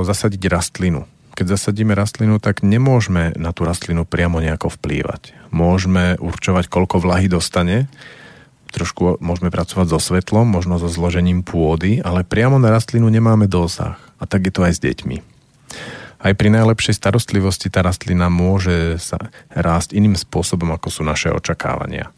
zasadiť 0.08 0.42
rastlinu. 0.48 1.04
Keď 1.36 1.60
zasadíme 1.60 1.92
rastlinu, 1.92 2.40
tak 2.40 2.64
nemôžeme 2.64 3.36
na 3.36 3.52
tú 3.52 3.68
rastlinu 3.68 4.08
priamo 4.08 4.40
nejako 4.40 4.72
vplývať. 4.80 5.36
Môžeme 5.52 6.16
určovať, 6.16 6.72
koľko 6.72 7.04
vlahy 7.04 7.28
dostane, 7.28 7.92
trošku 8.72 9.20
môžeme 9.20 9.52
pracovať 9.52 9.92
so 9.92 10.00
svetlom, 10.00 10.48
možno 10.48 10.80
so 10.80 10.88
zložením 10.88 11.44
pôdy, 11.44 12.00
ale 12.00 12.24
priamo 12.24 12.56
na 12.56 12.72
rastlinu 12.72 13.12
nemáme 13.12 13.52
dosah. 13.52 14.00
A 14.20 14.24
tak 14.24 14.48
je 14.48 14.54
to 14.56 14.64
aj 14.64 14.80
s 14.80 14.84
deťmi 14.84 15.36
aj 16.26 16.34
pri 16.34 16.50
najlepšej 16.50 16.98
starostlivosti 16.98 17.70
tá 17.70 17.86
rastlina 17.86 18.34
môže 18.34 18.98
sa 18.98 19.30
rásť 19.54 19.94
iným 19.94 20.18
spôsobom, 20.18 20.74
ako 20.74 20.90
sú 20.90 21.02
naše 21.06 21.30
očakávania. 21.30 22.10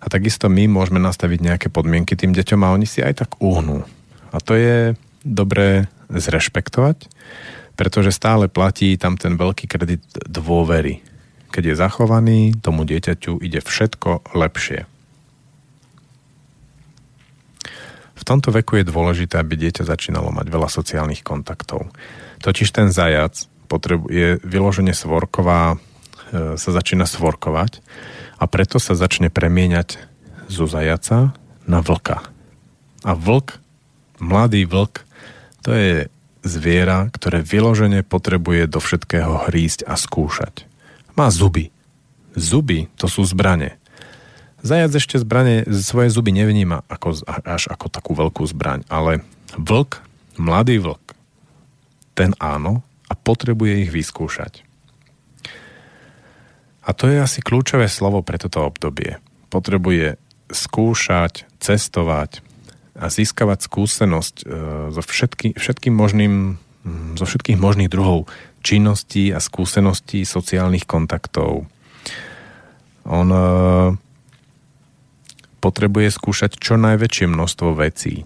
A 0.00 0.08
takisto 0.08 0.48
my 0.48 0.64
môžeme 0.64 0.96
nastaviť 0.96 1.44
nejaké 1.44 1.68
podmienky 1.68 2.16
tým 2.16 2.32
deťom 2.32 2.60
a 2.64 2.72
oni 2.72 2.88
si 2.88 3.04
aj 3.04 3.20
tak 3.20 3.36
uhnú. 3.44 3.84
A 4.32 4.40
to 4.40 4.56
je 4.56 4.96
dobré 5.24 5.88
zrešpektovať, 6.12 7.08
pretože 7.74 8.14
stále 8.14 8.46
platí 8.46 8.94
tam 9.00 9.18
ten 9.18 9.34
veľký 9.34 9.66
kredit 9.66 10.04
dôvery. 10.28 11.02
Keď 11.50 11.72
je 11.72 11.80
zachovaný, 11.80 12.40
tomu 12.60 12.86
dieťaťu 12.86 13.40
ide 13.42 13.64
všetko 13.64 14.36
lepšie. 14.36 14.86
V 18.14 18.22
tomto 18.22 18.54
veku 18.54 18.78
je 18.78 18.86
dôležité, 18.86 19.42
aby 19.42 19.58
dieťa 19.58 19.88
začínalo 19.88 20.30
mať 20.30 20.46
veľa 20.48 20.70
sociálnych 20.70 21.26
kontaktov. 21.26 21.90
Totiž 22.44 22.70
ten 22.70 22.94
zajac 22.94 23.50
je 24.06 24.38
vyložene 24.46 24.94
svorková 24.94 25.82
sa 26.34 26.70
začína 26.70 27.06
svorkovať 27.06 27.82
a 28.38 28.44
preto 28.50 28.82
sa 28.82 28.98
začne 28.98 29.30
premieňať 29.30 29.98
zo 30.50 30.66
zajaca 30.66 31.34
na 31.64 31.78
vlka. 31.80 32.22
A 33.04 33.12
vlk, 33.14 33.58
mladý 34.18 34.66
vlk, 34.66 35.04
to 35.64 35.72
je 35.72 36.12
zviera, 36.44 37.08
ktoré 37.08 37.40
vyložene 37.40 38.04
potrebuje 38.04 38.68
do 38.68 38.78
všetkého 38.78 39.48
hrísť 39.48 39.88
a 39.88 39.96
skúšať. 39.96 40.68
Má 41.16 41.32
zuby. 41.32 41.72
Zuby 42.36 42.92
to 43.00 43.08
sú 43.08 43.24
zbranie. 43.24 43.80
Zajac 44.60 44.96
ešte 44.96 45.16
zbranie, 45.20 45.64
svoje 45.72 46.12
zuby 46.12 46.32
nevníma 46.32 46.84
ako, 46.88 47.20
až 47.28 47.68
ako 47.72 47.88
takú 47.88 48.12
veľkú 48.16 48.44
zbraň, 48.48 48.84
ale 48.88 49.24
vlk, 49.56 50.00
mladý 50.40 50.80
vlk, 50.80 51.04
ten 52.16 52.32
áno 52.40 52.84
a 53.08 53.12
potrebuje 53.12 53.88
ich 53.88 53.90
vyskúšať. 53.92 54.64
A 56.84 56.92
to 56.92 57.08
je 57.08 57.16
asi 57.16 57.40
kľúčové 57.40 57.88
slovo 57.88 58.20
pre 58.20 58.36
toto 58.36 58.64
obdobie. 58.68 59.16
Potrebuje 59.48 60.20
skúšať, 60.52 61.48
cestovať 61.56 62.44
a 62.94 63.10
získavať 63.10 63.66
skúsenosť 63.66 64.36
e, 64.42 64.44
so 64.94 65.02
všetky, 65.02 65.58
všetkým 65.58 65.94
možným, 65.94 66.62
zo 67.18 67.24
všetkých 67.26 67.58
možných 67.58 67.90
druhov 67.90 68.30
činností 68.64 69.34
a 69.34 69.42
skúseností 69.42 70.22
sociálnych 70.24 70.86
kontaktov. 70.88 71.66
On 73.04 73.28
e, 73.28 73.40
potrebuje 75.58 76.08
skúšať 76.14 76.56
čo 76.56 76.80
najväčšie 76.80 77.26
množstvo 77.28 77.76
vecí. 77.76 78.24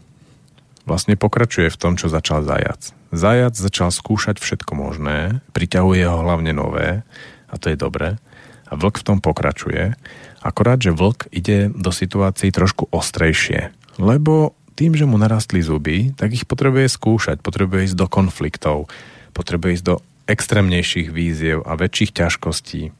Vlastne 0.88 1.20
pokračuje 1.20 1.68
v 1.68 1.80
tom, 1.80 2.00
čo 2.00 2.08
začal 2.08 2.44
zajac. 2.44 2.92
Zajac 3.12 3.54
začal 3.56 3.88
skúšať 3.92 4.36
všetko 4.40 4.72
možné, 4.76 5.40
priťahuje 5.56 6.04
ho 6.04 6.24
hlavne 6.24 6.52
nové, 6.52 7.04
a 7.48 7.54
to 7.56 7.72
je 7.72 7.76
dobré. 7.80 8.20
A 8.68 8.76
vlk 8.76 9.00
v 9.00 9.06
tom 9.06 9.18
pokračuje. 9.24 9.96
Akorát, 10.44 10.76
že 10.76 10.92
vlk 10.92 11.32
ide 11.32 11.72
do 11.72 11.88
situácií 11.88 12.52
trošku 12.52 12.92
ostrejšie. 12.92 13.72
Lebo 13.96 14.57
tým, 14.78 14.94
že 14.94 15.02
mu 15.10 15.18
narastli 15.18 15.58
zuby, 15.58 16.14
tak 16.14 16.30
ich 16.30 16.46
potrebuje 16.46 16.86
skúšať, 16.86 17.42
potrebuje 17.42 17.90
ísť 17.90 17.98
do 17.98 18.06
konfliktov, 18.06 18.86
potrebuje 19.34 19.82
ísť 19.82 19.86
do 19.90 19.96
extrémnejších 20.30 21.10
víziev 21.10 21.66
a 21.66 21.74
väčších 21.74 22.14
ťažkostí 22.14 22.94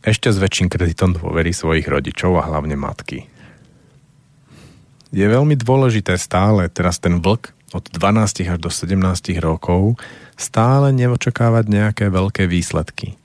ešte 0.00 0.32
s 0.32 0.40
väčším 0.40 0.72
kreditom 0.72 1.12
dôvery 1.12 1.52
svojich 1.52 1.84
rodičov 1.84 2.40
a 2.40 2.48
hlavne 2.48 2.72
matky. 2.72 3.28
Je 5.12 5.26
veľmi 5.26 5.60
dôležité 5.60 6.16
stále 6.16 6.72
teraz 6.72 6.96
ten 6.96 7.20
vlk 7.20 7.52
od 7.76 7.84
12 7.84 8.48
až 8.48 8.58
do 8.58 8.72
17 8.72 8.96
rokov 9.44 10.00
stále 10.40 10.96
neočakávať 10.96 11.64
nejaké 11.68 12.04
veľké 12.08 12.48
výsledky. 12.48 13.19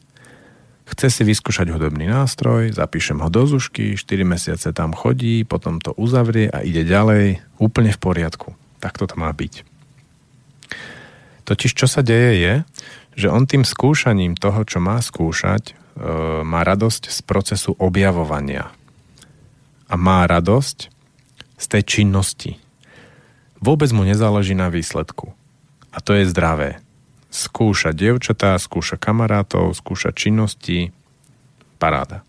Chce 0.86 1.10
si 1.10 1.22
vyskúšať 1.26 1.74
hudobný 1.74 2.06
nástroj, 2.06 2.74
zapíšem 2.78 3.18
ho 3.18 3.30
do 3.34 3.50
zušky, 3.50 3.98
4 3.98 4.22
mesiace 4.22 4.70
tam 4.70 4.94
chodí, 4.94 5.42
potom 5.42 5.82
to 5.82 5.98
uzavrie 5.98 6.46
a 6.50 6.62
ide 6.62 6.86
ďalej, 6.86 7.42
úplne 7.58 7.90
v 7.90 8.00
poriadku. 8.00 8.54
Tak 8.80 9.02
to 9.02 9.10
má 9.18 9.34
byť. 9.34 9.66
Totiž 11.46 11.74
čo 11.74 11.90
sa 11.90 12.06
deje 12.06 12.32
je, 12.38 12.54
že 13.18 13.28
on 13.34 13.50
tým 13.50 13.66
skúšaním 13.66 14.38
toho, 14.38 14.62
čo 14.66 14.78
má 14.78 15.02
skúšať, 15.02 15.74
E, 15.96 16.44
má 16.44 16.62
radosť 16.68 17.08
z 17.08 17.20
procesu 17.24 17.72
objavovania. 17.80 18.68
A 19.88 19.96
má 19.96 20.28
radosť 20.28 20.92
z 21.56 21.66
tej 21.72 21.84
činnosti. 21.88 22.60
Vôbec 23.64 23.88
mu 23.96 24.04
nezáleží 24.04 24.52
na 24.52 24.68
výsledku. 24.68 25.32
A 25.96 26.04
to 26.04 26.12
je 26.12 26.28
zdravé. 26.28 26.84
Skúša 27.32 27.91
dievčatá, 27.91 28.55
skúša 28.57 28.95
kamarátov, 28.95 29.76
skúša 29.76 30.15
činnosti, 30.15 30.95
paráda. 31.78 32.23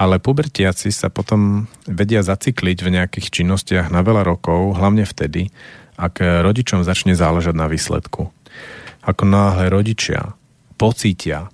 Ale 0.00 0.18
pubertiaci 0.18 0.88
sa 0.90 1.12
potom 1.12 1.70
vedia 1.84 2.24
zacikliť 2.24 2.78
v 2.80 2.92
nejakých 2.98 3.28
činnostiach 3.30 3.92
na 3.92 4.00
veľa 4.02 4.24
rokov, 4.24 4.74
hlavne 4.74 5.04
vtedy, 5.04 5.52
ak 6.00 6.18
rodičom 6.42 6.82
začne 6.82 7.12
záležať 7.12 7.54
na 7.54 7.68
výsledku. 7.68 8.32
Ako 9.04 9.22
náhle 9.28 9.68
rodičia 9.68 10.34
pocítia, 10.80 11.46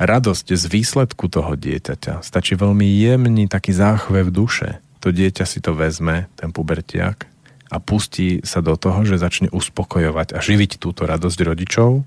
radosť 0.00 0.56
z 0.56 0.64
výsledku 0.72 1.28
toho 1.28 1.52
dieťaťa. 1.56 2.24
Stačí 2.24 2.56
veľmi 2.56 2.84
jemný 2.84 3.44
taký 3.48 3.76
záchvev 3.76 4.32
duše. 4.32 4.80
To 5.04 5.12
dieťa 5.12 5.44
si 5.44 5.60
to 5.60 5.76
vezme, 5.76 6.28
ten 6.40 6.52
pubertiak, 6.52 7.28
a 7.66 7.76
pustí 7.82 8.40
sa 8.46 8.62
do 8.62 8.78
toho, 8.78 9.02
že 9.02 9.18
začne 9.18 9.48
uspokojovať 9.50 10.34
a 10.34 10.38
živiť 10.38 10.78
túto 10.78 11.04
radosť 11.04 11.38
rodičov, 11.42 12.06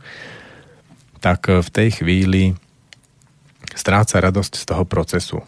tak 1.20 1.52
v 1.52 1.70
tej 1.70 2.00
chvíli 2.00 2.56
stráca 3.76 4.24
radosť 4.24 4.54
z 4.56 4.64
toho 4.64 4.84
procesu. 4.88 5.40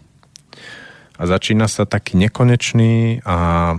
A 1.15 1.23
začína 1.29 1.69
sa 1.69 1.85
taký 1.85 2.17
nekonečný 2.17 3.21
a 3.23 3.37
e, 3.71 3.75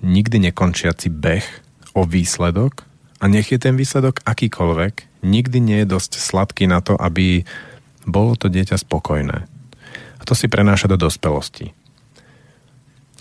nikdy 0.00 0.36
nekončiaci 0.50 1.10
beh 1.10 1.46
o 1.92 2.06
výsledok 2.06 2.86
a 3.18 3.24
nech 3.26 3.50
je 3.50 3.58
ten 3.58 3.74
výsledok 3.74 4.22
akýkoľvek, 4.22 5.26
nikdy 5.26 5.58
nie 5.58 5.78
je 5.82 5.90
dosť 5.90 6.22
sladký 6.22 6.70
na 6.70 6.78
to, 6.78 6.94
aby 6.94 7.42
bolo 8.06 8.38
to 8.38 8.46
dieťa 8.46 8.78
spokojné. 8.78 9.38
A 10.18 10.22
to 10.22 10.38
si 10.38 10.46
prenáša 10.46 10.86
do 10.86 10.96
dospelosti. 10.96 11.74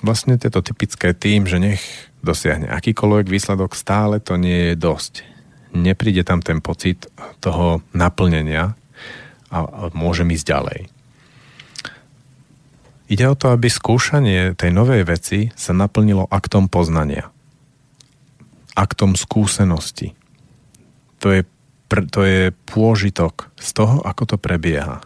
Vlastne 0.08 0.40
je 0.40 0.48
to 0.48 0.64
typické 0.64 1.12
tým, 1.12 1.44
že 1.44 1.60
nech 1.60 1.84
dosiahne 2.24 2.72
akýkoľvek 2.72 3.28
výsledok, 3.28 3.76
stále 3.76 4.24
to 4.24 4.40
nie 4.40 4.72
je 4.72 4.76
dosť. 4.80 5.28
Nepríde 5.76 6.24
tam 6.24 6.40
ten 6.40 6.64
pocit 6.64 7.12
toho 7.44 7.84
naplnenia 7.92 8.80
a 9.52 9.92
môžem 9.92 10.32
ísť 10.32 10.48
ďalej. 10.48 10.80
Ide 13.12 13.26
o 13.28 13.36
to, 13.36 13.52
aby 13.52 13.68
skúšanie 13.68 14.56
tej 14.56 14.72
novej 14.72 15.04
veci 15.04 15.52
sa 15.60 15.76
naplnilo 15.76 16.24
aktom 16.32 16.72
poznania. 16.72 17.28
Aktom 18.80 19.20
skúsenosti. 19.20 20.16
To 21.20 21.36
je 21.36 21.44
to 21.88 22.22
je 22.28 22.52
pôžitok 22.68 23.48
z 23.56 23.70
toho, 23.72 24.04
ako 24.04 24.36
to 24.36 24.38
prebieha. 24.40 25.00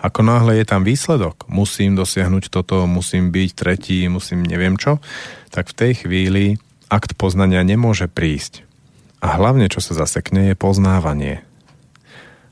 Ako 0.00 0.24
náhle 0.24 0.56
je 0.56 0.64
tam 0.64 0.80
výsledok, 0.80 1.44
musím 1.52 1.92
dosiahnuť 1.92 2.48
toto, 2.48 2.88
musím 2.88 3.28
byť 3.28 3.50
tretí, 3.52 4.08
musím 4.08 4.40
neviem 4.48 4.80
čo, 4.80 4.96
tak 5.52 5.68
v 5.68 5.76
tej 5.76 5.92
chvíli 6.04 6.44
akt 6.88 7.20
poznania 7.20 7.60
nemôže 7.60 8.08
prísť. 8.08 8.64
A 9.20 9.36
hlavne, 9.36 9.68
čo 9.68 9.84
sa 9.84 9.92
zasekne, 9.92 10.48
je 10.48 10.56
poznávanie. 10.56 11.44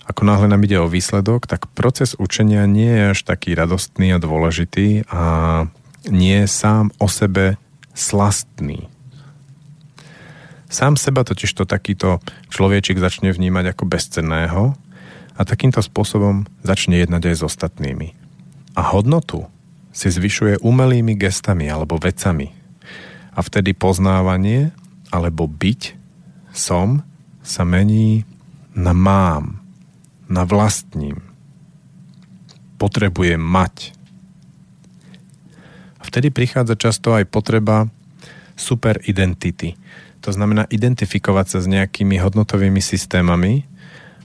Ako 0.05 0.25
náhle 0.25 0.49
nám 0.49 0.65
ide 0.65 0.77
o 0.81 0.89
výsledok, 0.89 1.49
tak 1.49 1.69
proces 1.73 2.13
učenia 2.17 2.69
nie 2.69 2.89
je 2.89 3.05
až 3.17 3.21
taký 3.25 3.57
radostný 3.57 4.13
a 4.13 4.21
dôležitý 4.21 5.09
a 5.09 5.23
nie 6.09 6.45
je 6.45 6.49
sám 6.49 6.93
o 7.01 7.09
sebe 7.09 7.61
slastný. 7.97 8.89
Sám 10.69 11.01
seba 11.01 11.25
totiž 11.25 11.49
to 11.57 11.65
takýto 11.65 12.21
človečik 12.53 13.01
začne 13.01 13.33
vnímať 13.33 13.73
ako 13.73 13.85
bezcenného 13.89 14.77
a 15.39 15.47
takýmto 15.47 15.79
spôsobom 15.79 16.51
začne 16.67 16.99
jednať 16.99 17.31
aj 17.31 17.37
s 17.39 17.43
ostatnými. 17.47 18.09
A 18.75 18.83
hodnotu 18.91 19.47
si 19.95 20.11
zvyšuje 20.11 20.59
umelými 20.67 21.15
gestami 21.15 21.71
alebo 21.71 21.95
vecami. 21.95 22.51
A 23.33 23.39
vtedy 23.39 23.71
poznávanie 23.71 24.75
alebo 25.15 25.47
byť 25.47 25.95
som 26.51 27.07
sa 27.47 27.63
mení 27.63 28.27
na 28.75 28.91
mám, 28.91 29.63
na 30.27 30.43
vlastním. 30.43 31.23
Potrebujem 32.77 33.41
mať. 33.41 33.95
A 35.99 36.03
vtedy 36.03 36.35
prichádza 36.35 36.75
často 36.75 37.15
aj 37.15 37.31
potreba 37.31 37.87
superidentity, 38.59 39.79
to 40.19 40.35
znamená 40.35 40.67
identifikovať 40.67 41.47
sa 41.47 41.59
s 41.63 41.71
nejakými 41.71 42.19
hodnotovými 42.19 42.83
systémami, 42.83 43.63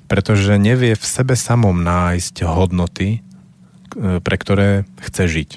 pretože 0.08 0.60
nevie 0.60 0.94
v 0.94 1.06
sebe 1.06 1.34
samom 1.38 1.82
nájsť 1.82 2.46
hodnoty, 2.46 3.20
e, 3.20 3.20
pre 4.20 4.36
ktoré 4.38 4.84
chce 5.02 5.24
žiť. 5.30 5.50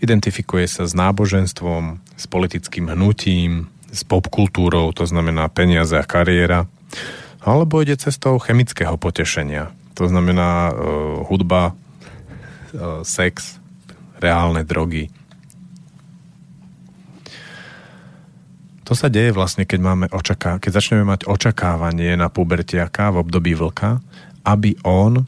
Identifikuje 0.00 0.64
sa 0.64 0.88
s 0.88 0.96
náboženstvom, 0.96 2.00
s 2.16 2.24
politickým 2.28 2.88
hnutím, 2.88 3.68
s 3.92 4.06
popkultúrou, 4.06 4.94
to 4.96 5.04
znamená 5.04 5.50
peniaze 5.52 5.92
a 5.98 6.06
kariéra, 6.06 6.70
alebo 7.44 7.84
ide 7.84 8.00
cestou 8.00 8.40
chemického 8.40 8.96
potešenia. 8.96 9.72
To 9.98 10.08
znamená 10.08 10.70
uh, 10.70 10.74
hudba, 11.28 11.72
uh, 11.72 13.04
sex, 13.04 13.60
reálne 14.20 14.64
drogy, 14.64 15.12
To 18.90 18.98
sa 18.98 19.06
deje 19.06 19.30
vlastne, 19.30 19.62
keď, 19.62 19.80
máme 19.86 20.06
očaká- 20.10 20.58
keď 20.58 20.82
začneme 20.82 21.06
mať 21.06 21.30
očakávanie 21.30 22.18
na 22.18 22.26
pubertiaka 22.26 23.14
v 23.14 23.22
období 23.22 23.54
vlka, 23.54 24.02
aby 24.42 24.74
on 24.82 25.22
e, 25.22 25.24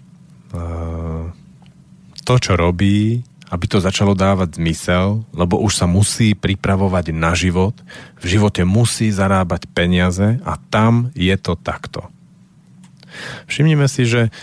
to, 2.27 2.35
čo 2.43 2.59
robí, 2.59 3.23
aby 3.55 3.65
to 3.71 3.79
začalo 3.79 4.19
dávať 4.19 4.59
zmysel, 4.59 5.23
lebo 5.31 5.63
už 5.63 5.79
sa 5.79 5.87
musí 5.87 6.35
pripravovať 6.35 7.15
na 7.15 7.39
život, 7.39 7.79
v 8.19 8.35
živote 8.35 8.67
musí 8.67 9.15
zarábať 9.15 9.71
peniaze 9.71 10.43
a 10.43 10.59
tam 10.59 11.15
je 11.15 11.37
to 11.39 11.55
takto. 11.55 12.11
Všimnime 13.47 13.87
si, 13.87 14.11
že 14.11 14.35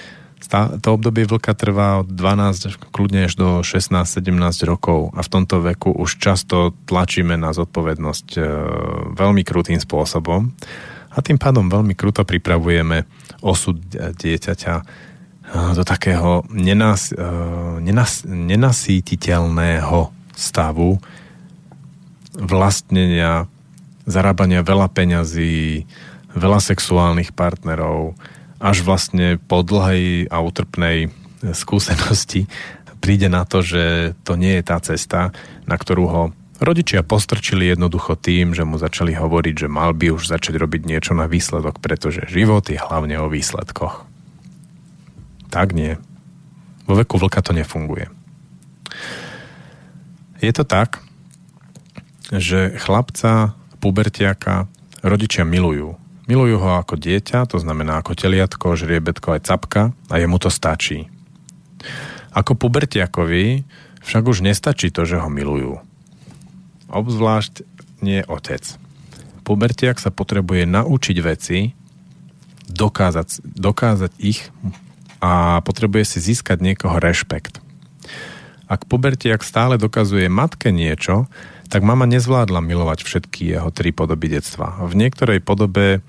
to 0.82 0.88
obdobie 0.96 1.28
vlka 1.28 1.52
trvá 1.54 2.02
od 2.02 2.08
12, 2.08 2.90
kľudne 2.90 3.28
až 3.28 3.34
do 3.36 3.50
16-17 3.62 4.24
rokov 4.66 5.12
a 5.14 5.22
v 5.22 5.30
tomto 5.30 5.60
veku 5.60 5.92
už 5.92 6.18
často 6.18 6.72
tlačíme 6.88 7.36
na 7.36 7.52
zodpovednosť 7.52 8.28
e, 8.40 8.42
veľmi 9.14 9.44
krutým 9.44 9.78
spôsobom 9.78 10.50
a 11.12 11.18
tým 11.20 11.36
pádom 11.36 11.68
veľmi 11.68 11.94
kruto 11.94 12.24
pripravujeme 12.24 13.04
osud 13.44 13.78
dieťaťa 13.94 14.76
e, 14.80 14.84
do 15.76 15.84
takého 15.84 16.48
nenas, 16.50 17.12
e, 17.12 17.20
nenas, 17.84 18.24
nenasítiteľného 18.26 20.10
stavu 20.34 20.98
vlastnenia, 22.40 23.52
zarábania 24.08 24.64
veľa 24.64 24.88
peňazí, 24.88 25.84
veľa 26.32 26.64
sexuálnych 26.64 27.36
partnerov, 27.36 28.16
až 28.60 28.84
vlastne 28.84 29.40
po 29.40 29.64
dlhej 29.64 30.28
a 30.28 30.38
utrpnej 30.44 31.10
skúsenosti 31.56 32.52
príde 33.00 33.32
na 33.32 33.48
to, 33.48 33.64
že 33.64 34.14
to 34.28 34.36
nie 34.36 34.60
je 34.60 34.64
tá 34.64 34.78
cesta, 34.84 35.32
na 35.64 35.76
ktorú 35.80 36.04
ho 36.12 36.24
rodičia 36.60 37.08
postrčili 37.08 37.72
jednoducho 37.72 38.20
tým, 38.20 38.52
že 38.52 38.68
mu 38.68 38.76
začali 38.76 39.16
hovoriť, 39.16 39.56
že 39.66 39.68
mal 39.72 39.96
by 39.96 40.12
už 40.12 40.28
začať 40.28 40.60
robiť 40.60 40.84
niečo 40.84 41.16
na 41.16 41.26
výsledok, 41.32 41.80
pretože 41.80 42.28
život 42.28 42.68
je 42.68 42.76
hlavne 42.76 43.16
o 43.24 43.32
výsledkoch. 43.32 44.04
Tak 45.48 45.72
nie. 45.72 45.96
Vo 46.84 47.00
veku 47.00 47.16
vlka 47.16 47.40
to 47.40 47.56
nefunguje. 47.56 48.12
Je 50.44 50.52
to 50.52 50.68
tak, 50.68 51.00
že 52.30 52.76
chlapca, 52.80 53.56
pubertiaka 53.80 54.68
rodičia 55.00 55.48
milujú 55.48 55.99
Milujú 56.30 56.62
ho 56.62 56.78
ako 56.78 56.94
dieťa, 56.94 57.50
to 57.50 57.58
znamená 57.58 58.06
ako 58.06 58.14
teliatko, 58.14 58.78
žriebetko 58.78 59.34
aj 59.34 59.50
capka 59.50 59.84
a 60.14 60.22
jemu 60.22 60.38
to 60.38 60.54
stačí. 60.54 61.10
Ako 62.30 62.54
pubertiakovi 62.54 63.66
však 64.06 64.24
už 64.30 64.46
nestačí 64.46 64.94
to, 64.94 65.10
že 65.10 65.18
ho 65.18 65.26
milujú. 65.26 65.82
Obzvlášť 66.94 67.66
nie 68.06 68.22
otec. 68.30 68.62
Pubertiak 69.42 69.98
sa 69.98 70.14
potrebuje 70.14 70.70
naučiť 70.70 71.18
veci, 71.26 71.74
dokázať, 72.70 73.42
dokázať 73.42 74.12
ich 74.22 74.54
a 75.26 75.66
potrebuje 75.66 76.14
si 76.14 76.20
získať 76.22 76.62
niekoho 76.62 77.02
rešpekt. 77.02 77.58
Ak 78.70 78.86
pubertiak 78.86 79.42
stále 79.42 79.82
dokazuje 79.82 80.30
matke 80.30 80.70
niečo, 80.70 81.26
tak 81.74 81.82
mama 81.82 82.06
nezvládla 82.06 82.62
milovať 82.62 83.02
všetky 83.02 83.58
jeho 83.58 83.74
tri 83.74 83.90
podoby 83.90 84.30
detstva. 84.30 84.78
V 84.86 84.94
niektorej 84.94 85.42
podobe 85.42 86.06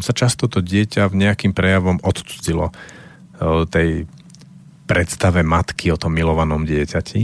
sa 0.00 0.12
často 0.16 0.48
to 0.48 0.64
dieťa 0.64 1.08
v 1.12 1.18
nejakým 1.26 1.52
prejavom 1.52 2.00
odcudzilo 2.02 2.70
e, 2.70 2.74
tej 3.68 3.90
predstave 4.86 5.42
matky 5.42 5.90
o 5.90 5.98
tom 5.98 6.14
milovanom 6.14 6.62
dieťati 6.62 7.22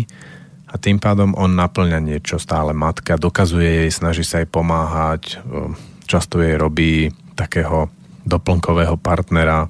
a 0.73 0.75
tým 0.81 0.97
pádom 0.97 1.37
on 1.37 1.53
naplňa 1.53 2.01
niečo 2.01 2.41
stále 2.41 2.73
matka, 2.73 3.20
dokazuje 3.20 3.85
jej, 3.85 3.91
snaží 3.93 4.25
sa 4.25 4.41
jej 4.41 4.49
pomáhať, 4.49 5.41
e, 5.41 5.73
často 6.09 6.41
jej 6.41 6.57
robí 6.57 7.12
takého 7.37 7.93
doplnkového 8.25 8.97
partnera 8.97 9.68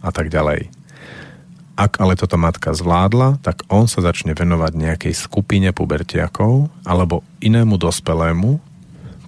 a 0.00 0.10
tak 0.10 0.30
ďalej. 0.32 0.70
Ak 1.78 2.02
ale 2.02 2.18
toto 2.18 2.34
matka 2.34 2.74
zvládla, 2.74 3.38
tak 3.38 3.62
on 3.70 3.86
sa 3.86 4.02
začne 4.02 4.34
venovať 4.34 4.72
nejakej 4.74 5.14
skupine 5.14 5.70
pubertiakov 5.70 6.66
alebo 6.82 7.22
inému 7.38 7.78
dospelému, 7.78 8.58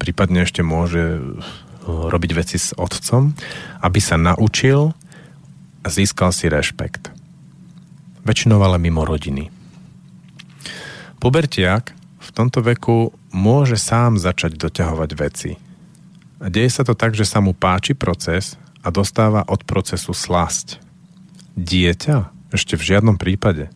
prípadne 0.02 0.42
ešte 0.42 0.64
môže 0.64 1.22
robiť 1.86 2.30
veci 2.36 2.56
s 2.60 2.76
otcom, 2.76 3.32
aby 3.80 4.00
sa 4.00 4.20
naučil 4.20 4.92
a 5.80 5.86
získal 5.88 6.34
si 6.34 6.50
rešpekt. 6.50 7.08
Väčšinou 8.24 8.60
ale 8.60 8.76
mimo 8.76 9.08
rodiny. 9.08 9.48
Pubertiak 11.20 11.92
v 12.20 12.28
tomto 12.32 12.60
veku 12.60 13.12
môže 13.32 13.80
sám 13.80 14.20
začať 14.20 14.56
doťahovať 14.60 15.10
veci. 15.16 15.52
A 16.40 16.48
deje 16.48 16.72
sa 16.72 16.82
to 16.84 16.96
tak, 16.96 17.12
že 17.12 17.28
sa 17.28 17.44
mu 17.44 17.52
páči 17.52 17.92
proces 17.92 18.56
a 18.80 18.88
dostáva 18.88 19.44
od 19.44 19.64
procesu 19.68 20.16
slasť. 20.16 20.80
Dieťa 21.56 22.32
ešte 22.52 22.80
v 22.80 22.86
žiadnom 22.94 23.20
prípade. 23.20 23.68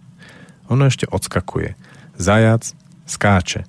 Ono 0.73 0.89
ešte 0.89 1.05
odskakuje. 1.05 1.77
Zajac 2.17 2.73
skáče. 3.05 3.69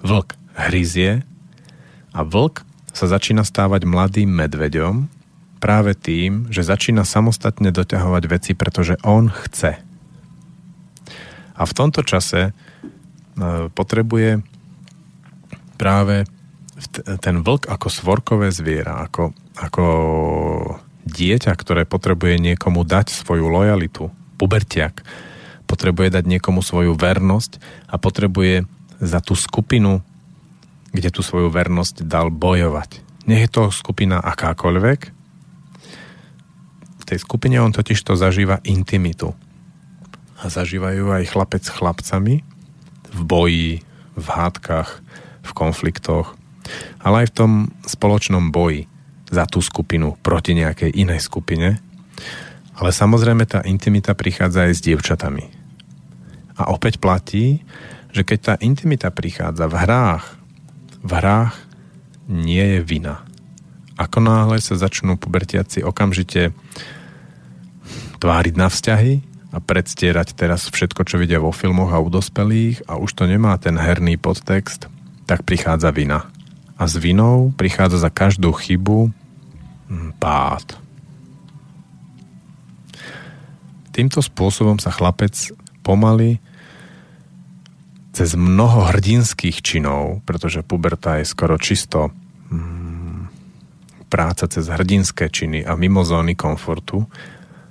Vlk 0.00 0.32
hryzie 0.56 1.22
a 2.16 2.20
vlk 2.24 2.64
sa 2.92 3.08
začína 3.08 3.42
stávať 3.42 3.88
mladým 3.88 4.28
medveďom 4.28 5.08
práve 5.62 5.96
tým, 5.96 6.50
že 6.52 6.66
začína 6.66 7.06
samostatne 7.06 7.72
doťahovať 7.72 8.22
veci, 8.28 8.52
pretože 8.52 9.00
on 9.06 9.32
chce. 9.32 9.80
A 11.52 11.62
v 11.62 11.76
tomto 11.76 12.02
čase 12.02 12.50
e, 12.50 12.52
potrebuje 13.70 14.42
práve 15.78 16.26
ten 17.22 17.46
vlk 17.46 17.70
ako 17.70 17.88
svorkové 17.88 18.50
zviera, 18.50 19.06
ako, 19.06 19.30
ako 19.54 19.86
dieťa, 21.06 21.52
ktoré 21.54 21.86
potrebuje 21.86 22.42
niekomu 22.42 22.82
dať 22.82 23.14
svoju 23.14 23.46
lojalitu, 23.46 24.10
pubertiak, 24.34 25.06
potrebuje 25.70 26.18
dať 26.18 26.24
niekomu 26.26 26.60
svoju 26.60 26.98
vernosť 26.98 27.62
a 27.86 27.96
potrebuje 28.02 28.66
za 28.98 29.22
tú 29.22 29.38
skupinu 29.38 30.02
kde 30.92 31.08
tú 31.08 31.24
svoju 31.24 31.48
vernosť 31.48 32.04
dal 32.04 32.28
bojovať. 32.28 33.00
Nech 33.26 33.48
je 33.48 33.50
to 33.50 33.72
skupina 33.72 34.20
akákoľvek, 34.20 35.22
v 37.02 37.04
tej 37.10 37.18
skupine 37.18 37.58
on 37.58 37.74
totiž 37.74 37.98
to 37.98 38.14
zažíva 38.14 38.62
intimitu. 38.62 39.34
A 40.38 40.46
zažívajú 40.46 41.10
aj 41.10 41.34
chlapec 41.34 41.62
s 41.66 41.74
chlapcami 41.74 42.46
v 43.10 43.20
boji, 43.26 43.72
v 44.14 44.26
hádkach, 44.26 45.02
v 45.42 45.50
konfliktoch, 45.50 46.38
ale 47.02 47.26
aj 47.26 47.34
v 47.34 47.36
tom 47.36 47.52
spoločnom 47.82 48.54
boji 48.54 48.86
za 49.32 49.50
tú 49.50 49.58
skupinu 49.58 50.14
proti 50.22 50.54
nejakej 50.54 50.94
inej 50.94 51.26
skupine. 51.26 51.82
Ale 52.78 52.90
samozrejme 52.94 53.50
tá 53.50 53.66
intimita 53.66 54.14
prichádza 54.14 54.70
aj 54.70 54.72
s 54.78 54.84
dievčatami. 54.86 55.44
A 56.54 56.70
opäť 56.70 57.02
platí, 57.02 57.66
že 58.12 58.22
keď 58.22 58.38
tá 58.38 58.54
intimita 58.62 59.10
prichádza 59.10 59.66
v 59.66 59.74
hrách, 59.74 60.41
v 61.02 61.10
hrách 61.10 61.54
nie 62.30 62.78
je 62.78 62.80
vina. 62.80 63.26
Ako 63.98 64.22
náhle 64.22 64.62
sa 64.62 64.78
začnú 64.78 65.18
pubertiaci 65.20 65.84
okamžite 65.84 66.54
tváriť 68.22 68.54
na 68.54 68.70
vzťahy 68.70 69.12
a 69.52 69.58
predstierať 69.60 70.32
teraz 70.32 70.70
všetko, 70.70 71.04
čo 71.04 71.20
vidia 71.20 71.42
vo 71.42 71.52
filmoch 71.52 71.92
a 71.92 72.00
u 72.00 72.08
dospelých 72.08 72.88
a 72.88 72.96
už 72.96 73.12
to 73.12 73.28
nemá 73.28 73.52
ten 73.60 73.76
herný 73.76 74.16
podtext, 74.16 74.88
tak 75.28 75.44
prichádza 75.44 75.92
vina. 75.92 76.30
A 76.80 76.88
s 76.88 76.96
vinou 76.96 77.52
prichádza 77.52 78.00
za 78.00 78.10
každú 78.10 78.54
chybu 78.54 79.12
hm, 79.92 80.16
pád. 80.16 80.80
Týmto 83.92 84.24
spôsobom 84.24 84.80
sa 84.80 84.88
chlapec 84.88 85.36
pomaly 85.84 86.40
cez 88.12 88.36
mnoho 88.36 88.92
hrdinských 88.92 89.64
činov, 89.64 90.20
pretože 90.28 90.60
puberta 90.60 91.16
je 91.18 91.24
skoro 91.24 91.56
čisto 91.56 92.12
mm, 92.52 93.32
práca 94.12 94.44
cez 94.44 94.68
hrdinské 94.68 95.32
činy 95.32 95.64
a 95.64 95.72
mimo 95.80 96.04
zóny 96.04 96.36
komfortu, 96.36 97.08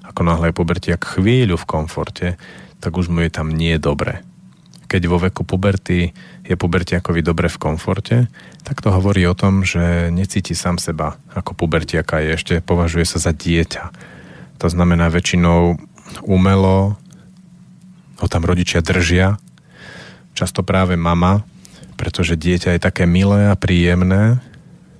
ako 0.02 0.22
náhle 0.26 0.50
je 0.50 0.58
pubertiak 0.58 1.02
chvíľu 1.06 1.62
v 1.62 1.70
komforte, 1.70 2.28
tak 2.82 2.98
už 2.98 3.14
mu 3.14 3.22
je 3.22 3.30
tam 3.30 3.54
nie 3.54 3.78
dobre. 3.78 4.26
Keď 4.90 5.02
vo 5.08 5.22
veku 5.22 5.46
puberty 5.46 6.12
je 6.44 6.56
pubertiakovi 6.58 7.22
dobre 7.22 7.48
v 7.48 7.62
komforte, 7.62 8.28
tak 8.66 8.82
to 8.82 8.92
hovorí 8.92 9.24
o 9.30 9.38
tom, 9.38 9.62
že 9.64 10.10
necíti 10.10 10.58
sám 10.58 10.82
seba 10.82 11.22
ako 11.32 11.54
pubertiaka 11.54 12.20
je 12.20 12.36
ešte 12.36 12.54
považuje 12.60 13.06
sa 13.06 13.22
za 13.22 13.32
dieťa. 13.32 13.94
To 14.60 14.68
znamená 14.68 15.08
väčšinou 15.08 15.78
umelo 16.26 16.98
ho 18.20 18.28
tam 18.28 18.44
rodičia 18.44 18.84
držia 18.84 19.40
často 20.42 20.66
práve 20.66 20.98
mama, 20.98 21.46
pretože 22.02 22.34
dieťa 22.34 22.74
je 22.74 22.82
také 22.82 23.06
milé 23.06 23.46
a 23.46 23.54
príjemné 23.54 24.42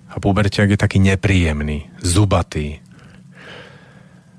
a 0.06 0.16
pubertiak 0.22 0.70
je 0.70 0.78
taký 0.78 1.02
nepríjemný, 1.02 1.90
zubatý. 2.06 2.78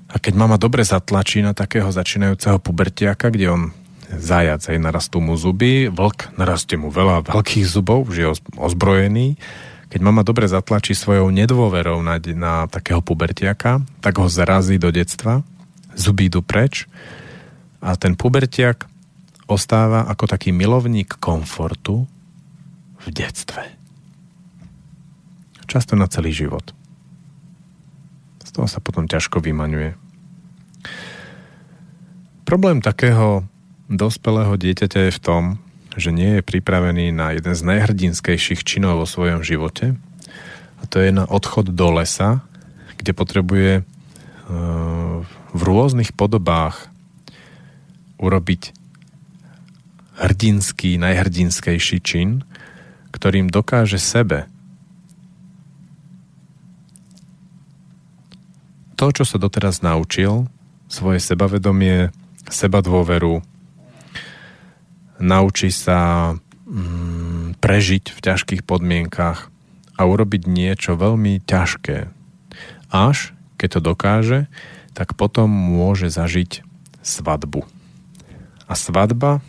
A 0.07 0.15
keď 0.15 0.33
mama 0.39 0.55
dobre 0.55 0.87
zatlačí 0.87 1.43
na 1.43 1.51
takého 1.51 1.91
začínajúceho 1.91 2.63
pubertiaka, 2.63 3.27
kde 3.27 3.51
on 3.51 3.63
zajac 4.15 4.63
aj 4.63 4.79
narastú 4.79 5.19
mu 5.19 5.35
zuby, 5.35 5.91
vlk 5.91 6.39
narastie 6.39 6.79
mu 6.79 6.87
veľa 6.87 7.27
veľkých 7.27 7.67
zubov, 7.67 8.07
už 8.07 8.15
je 8.15 8.27
ozbrojený, 8.55 9.35
keď 9.91 9.99
mama 9.99 10.23
dobre 10.23 10.47
zatlačí 10.47 10.95
svojou 10.95 11.33
nedôverou 11.35 11.99
na, 11.99 12.15
na 12.31 12.69
takého 12.71 13.03
pubertiaka, 13.03 13.83
tak 13.99 14.23
ho 14.23 14.31
zarazí 14.31 14.79
do 14.79 14.87
detstva, 14.93 15.43
zuby 15.97 16.31
idú 16.31 16.39
preč 16.45 16.87
a 17.83 17.97
ten 17.99 18.15
pubertiak 18.15 18.92
ostáva 19.47 20.07
ako 20.07 20.29
taký 20.29 20.55
milovník 20.55 21.19
komfortu 21.19 22.07
v 23.03 23.07
detstve. 23.11 23.63
Často 25.67 25.97
na 25.97 26.07
celý 26.07 26.31
život. 26.31 26.75
toho 28.53 28.69
sa 28.69 28.77
potom 28.77 29.09
ťažko 29.09 29.41
vymaňuje. 29.41 29.97
Problém 32.45 32.85
takého 32.85 33.41
dospelého 33.89 34.53
dieťaťa 34.53 35.09
je 35.09 35.17
v 35.17 35.23
tom, 35.25 35.43
že 35.97 36.13
nie 36.13 36.37
je 36.37 36.45
pripravený 36.45 37.09
na 37.09 37.33
jeden 37.33 37.57
z 37.57 37.61
najhrdinskejších 37.65 38.61
činov 38.61 39.01
vo 39.01 39.07
svojom 39.09 39.41
živote 39.41 39.97
a 40.77 40.83
to 40.85 41.01
je 41.01 41.09
na 41.09 41.25
odchod 41.25 41.73
do 41.73 41.87
lesa, 41.97 42.45
kde 43.01 43.17
potrebuje 43.17 43.71
e, 43.79 43.83
v 45.49 45.61
rôznych 45.65 46.13
podobách 46.13 46.93
urobiť 48.21 48.82
hrdinský, 50.17 51.01
najhrdinskejší 51.01 51.97
čin, 52.01 52.45
ktorým 53.13 53.49
dokáže 53.49 53.97
sebe 53.97 54.49
to, 59.03 59.11
čo 59.11 59.27
sa 59.27 59.35
doteraz 59.35 59.83
naučil, 59.83 60.47
svoje 60.87 61.19
sebavedomie, 61.19 62.15
seba 62.47 62.79
dôveru, 62.79 63.43
naučí 65.19 65.75
sa 65.75 66.31
mm, 66.63 67.59
prežiť 67.59 68.15
v 68.15 68.19
ťažkých 68.23 68.61
podmienkach 68.63 69.51
a 69.99 70.01
urobiť 70.07 70.47
niečo 70.47 70.95
veľmi 70.95 71.43
ťažké. 71.43 72.07
Až 72.95 73.35
keď 73.59 73.69
to 73.75 73.79
dokáže, 73.83 74.39
tak 74.95 75.19
potom 75.19 75.51
môže 75.51 76.07
zažiť 76.07 76.63
svadbu. 77.03 77.67
A 78.71 78.73
svadba 78.79 79.43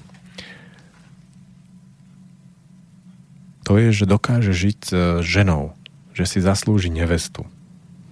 to 3.64 3.80
je, 3.80 4.04
že 4.04 4.04
dokáže 4.04 4.52
žiť 4.52 4.78
s 4.84 5.24
ženou, 5.24 5.72
že 6.12 6.28
si 6.28 6.38
zaslúži 6.44 6.92
nevestu. 6.92 7.48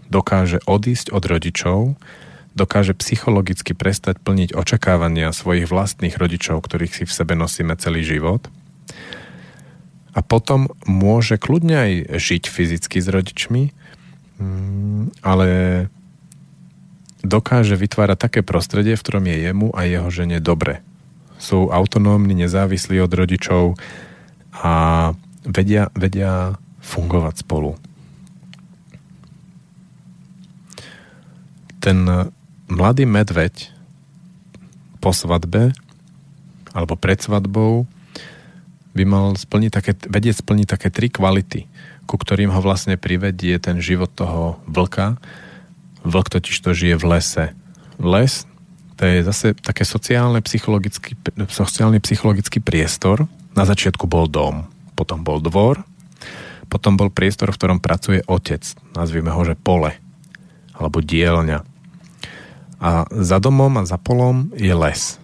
Dokáže 0.09 0.65
odísť 0.65 1.13
od 1.13 1.25
rodičov, 1.29 1.79
dokáže 2.57 2.97
psychologicky 2.97 3.73
prestať 3.77 4.21
plniť 4.21 4.57
očakávania 4.57 5.33
svojich 5.33 5.69
vlastných 5.69 6.17
rodičov, 6.17 6.65
ktorých 6.65 6.93
si 6.93 7.05
v 7.05 7.13
sebe 7.13 7.37
nosíme 7.37 7.77
celý 7.77 8.05
život. 8.05 8.49
A 10.13 10.21
potom 10.21 10.69
môže 10.85 11.41
kľudne 11.41 11.77
aj 11.77 11.93
žiť 12.21 12.45
fyzicky 12.49 13.01
s 13.01 13.09
rodičmi, 13.09 13.63
mm, 14.37 15.25
ale 15.25 15.49
dokáže 17.25 17.81
vytvárať 17.81 18.19
také 18.21 18.41
prostredie, 18.45 18.99
v 18.99 19.05
ktorom 19.05 19.25
je 19.25 19.37
jemu 19.49 19.69
a 19.73 19.89
jeho 19.89 20.09
žene 20.13 20.37
dobre. 20.43 20.85
Sú 21.41 21.73
autonómni, 21.73 22.37
nezávislí 22.37 23.01
od 23.01 23.13
rodičov 23.15 23.81
a 24.53 24.73
vedia, 25.47 25.91
vedia 25.95 26.57
fungovať 26.83 27.47
spolu. 27.47 27.79
Ten 31.83 32.07
mladý 32.71 33.05
medveď 33.07 33.75
po 35.03 35.11
svadbe 35.11 35.75
alebo 36.71 36.95
pred 36.95 37.19
svadbou 37.19 37.85
by 38.93 39.05
mal 39.09 39.35
splniť 39.35 39.71
také, 39.73 39.93
vedieť 40.07 40.45
splniť 40.45 40.67
také 40.69 40.89
tri 40.93 41.09
kvality, 41.11 41.67
ku 42.07 42.15
ktorým 42.15 42.55
ho 42.55 42.61
vlastne 42.63 42.95
privedie 43.01 43.57
ten 43.59 43.83
život 43.83 44.13
toho 44.15 44.63
vlka. 44.69 45.19
Vlk 46.07 46.27
totiž 46.39 46.57
to 46.61 46.71
žije 46.77 46.97
v 47.01 47.05
lese. 47.09 47.45
Les 47.99 48.47
to 48.95 49.03
je 49.09 49.27
zase 49.27 49.47
také 49.59 49.83
sociálne 49.83 50.39
psychologický, 50.45 51.19
sociálny 51.35 51.99
psychologický 51.99 52.63
priestor. 52.63 53.27
Na 53.53 53.67
začiatku 53.67 54.07
bol 54.07 54.31
dom 54.31 54.72
potom 54.95 55.25
bol 55.27 55.43
dvor, 55.43 55.83
potom 56.73 56.97
bol 56.97 57.13
priestor, 57.13 57.53
v 57.53 57.59
ktorom 57.61 57.79
pracuje 57.85 58.25
otec, 58.25 58.65
nazvime 58.97 59.29
ho, 59.29 59.43
že 59.45 59.59
pole, 59.59 59.93
alebo 60.73 61.05
dielňa. 61.05 61.61
A 62.83 63.07
za 63.13 63.39
domom 63.39 63.77
a 63.77 63.85
za 63.85 64.01
polom 64.01 64.51
je 64.57 64.73
les. 64.73 65.21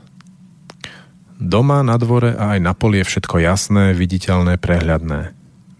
Doma, 1.38 1.86
na 1.86 1.96
dvore 1.96 2.34
a 2.34 2.58
aj 2.58 2.60
na 2.60 2.74
poli 2.74 3.00
je 3.00 3.08
všetko 3.08 3.40
jasné, 3.40 3.94
viditeľné, 3.94 4.60
prehľadné. 4.60 5.32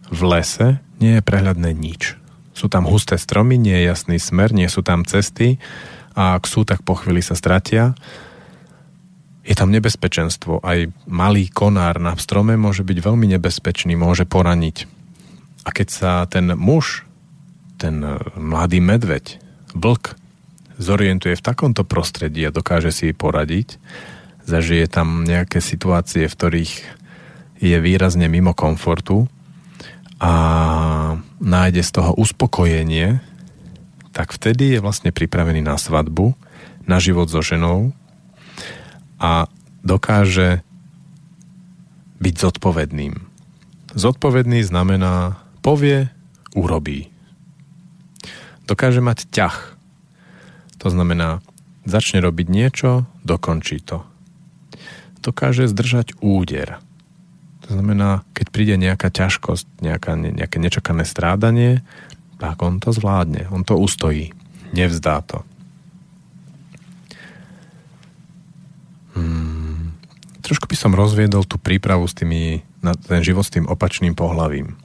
V 0.08 0.20
lese 0.24 0.80
nie 1.02 1.18
je 1.18 1.22
prehľadné 1.22 1.74
nič. 1.74 2.16
Sú 2.56 2.66
tam 2.66 2.88
husté 2.88 3.18
stromy, 3.20 3.60
nie 3.60 3.74
je 3.74 3.90
jasný 3.90 4.18
smer, 4.18 4.50
nie 4.50 4.66
sú 4.66 4.82
tam 4.82 5.06
cesty 5.06 5.60
a 6.18 6.34
ak 6.34 6.50
sú, 6.50 6.66
tak 6.66 6.82
po 6.82 6.98
chvíli 6.98 7.22
sa 7.22 7.38
stratia 7.38 7.94
je 9.48 9.54
tam 9.56 9.72
nebezpečenstvo. 9.72 10.60
Aj 10.60 10.92
malý 11.08 11.48
konár 11.48 11.96
na 11.96 12.12
strome 12.20 12.60
môže 12.60 12.84
byť 12.84 12.98
veľmi 13.00 13.24
nebezpečný, 13.32 13.96
môže 13.96 14.28
poraniť. 14.28 14.84
A 15.64 15.72
keď 15.72 15.88
sa 15.88 16.12
ten 16.28 16.52
muž, 16.52 17.08
ten 17.80 18.04
e, 18.04 18.20
mladý 18.36 18.84
medveď, 18.84 19.40
vlk, 19.72 20.20
zorientuje 20.76 21.32
v 21.32 21.44
takomto 21.44 21.82
prostredí 21.82 22.44
a 22.44 22.52
dokáže 22.52 22.92
si 22.92 23.16
poradiť, 23.16 23.80
zažije 24.44 24.84
tam 24.92 25.24
nejaké 25.24 25.64
situácie, 25.64 26.28
v 26.28 26.36
ktorých 26.36 26.72
je 27.58 27.76
výrazne 27.80 28.28
mimo 28.28 28.52
komfortu 28.52 29.26
a 30.20 30.32
nájde 31.40 31.82
z 31.82 31.90
toho 31.90 32.12
uspokojenie, 32.20 33.18
tak 34.12 34.30
vtedy 34.36 34.76
je 34.76 34.84
vlastne 34.84 35.10
pripravený 35.10 35.64
na 35.64 35.74
svadbu, 35.80 36.36
na 36.86 37.02
život 37.02 37.26
so 37.26 37.42
ženou, 37.42 37.96
a 39.18 39.50
dokáže 39.82 40.62
byť 42.18 42.34
zodpovedným. 42.34 43.14
Zodpovedný 43.94 44.62
znamená 44.62 45.38
povie, 45.62 46.10
urobí. 46.54 47.10
Dokáže 48.66 49.00
mať 49.00 49.28
ťah. 49.30 49.56
To 50.82 50.88
znamená, 50.90 51.42
začne 51.88 52.20
robiť 52.20 52.46
niečo, 52.46 53.08
dokončí 53.24 53.80
to. 53.82 54.04
Dokáže 55.24 55.66
zdržať 55.66 56.20
úder. 56.20 56.78
To 57.66 57.76
znamená, 57.76 58.24
keď 58.32 58.46
príde 58.48 58.74
nejaká 58.80 59.12
ťažkosť, 59.12 59.84
nejaká, 59.84 60.16
nejaké 60.16 60.56
nečakané 60.56 61.04
strádanie, 61.04 61.84
tak 62.38 62.60
on 62.62 62.78
to 62.78 62.94
zvládne, 62.94 63.50
on 63.50 63.66
to 63.66 63.74
ustojí, 63.74 64.30
nevzdá 64.72 65.20
to. 65.26 65.42
Hmm, 69.18 69.92
trošku 70.48 70.64
by 70.64 70.76
som 70.76 70.96
rozviedol 70.96 71.44
tú 71.44 71.60
prípravu 71.60 72.08
s 72.08 72.16
tými, 72.16 72.64
na 72.80 72.96
ten 72.96 73.20
život 73.20 73.44
s 73.44 73.52
tým 73.52 73.68
opačným 73.68 74.16
pohlavím. 74.16 74.80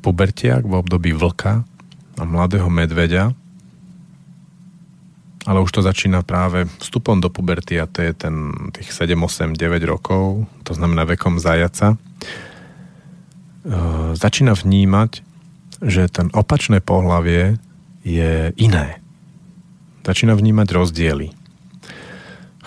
Pubertiak 0.00 0.62
v 0.64 0.78
období 0.78 1.10
vlka 1.12 1.66
a 2.16 2.22
mladého 2.22 2.70
medveďa, 2.70 3.34
ale 5.44 5.58
už 5.60 5.72
to 5.74 5.82
začína 5.82 6.22
práve 6.22 6.70
vstupom 6.78 7.18
do 7.18 7.28
puberty 7.28 7.80
a 7.82 7.90
to 7.90 8.06
je 8.06 8.12
ten 8.14 8.54
tých 8.72 8.94
7, 8.94 9.18
8, 9.18 9.58
9 9.58 9.90
rokov, 9.90 10.46
to 10.64 10.72
znamená 10.72 11.04
vekom 11.04 11.42
zajaca, 11.42 11.96
e, 11.96 11.98
začína 14.14 14.54
vnímať, 14.54 15.26
že 15.84 16.08
ten 16.12 16.30
opačné 16.32 16.80
pohlavie 16.84 17.56
je 18.04 18.52
iné 18.56 19.00
začína 20.04 20.34
vnímať 20.36 20.68
rozdiely. 20.72 21.39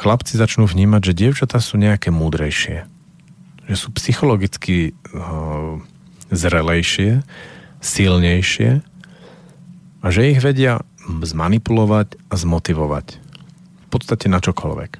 Chlapci 0.04 0.36
začnú 0.36 0.68
vnímať, 0.68 1.02
že 1.12 1.14
dievčatá 1.16 1.64
sú 1.64 1.80
nejaké 1.80 2.12
múdrejšie. 2.12 2.84
Že 3.72 3.76
sú 3.80 3.88
psychologicky 3.96 4.92
uh, 4.92 5.80
zrelejšie, 6.28 7.24
silnejšie 7.80 8.84
a 10.04 10.06
že 10.12 10.36
ich 10.36 10.44
vedia 10.44 10.84
zmanipulovať 11.08 12.20
a 12.28 12.36
zmotivovať. 12.36 13.08
V 13.16 13.88
podstate 13.88 14.28
na 14.28 14.44
čokoľvek. 14.44 15.00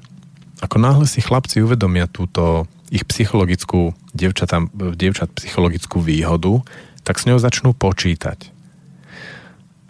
Ako 0.64 0.76
náhle 0.80 1.04
si 1.04 1.20
chlapci 1.20 1.60
uvedomia 1.60 2.08
túto 2.08 2.64
ich 2.88 3.04
psychologickú, 3.04 3.92
dievčatá, 4.16 4.64
dievčat 4.72 5.36
psychologickú 5.36 6.00
výhodu, 6.00 6.64
tak 7.04 7.20
s 7.20 7.28
ňou 7.28 7.36
začnú 7.36 7.76
počítať 7.76 8.54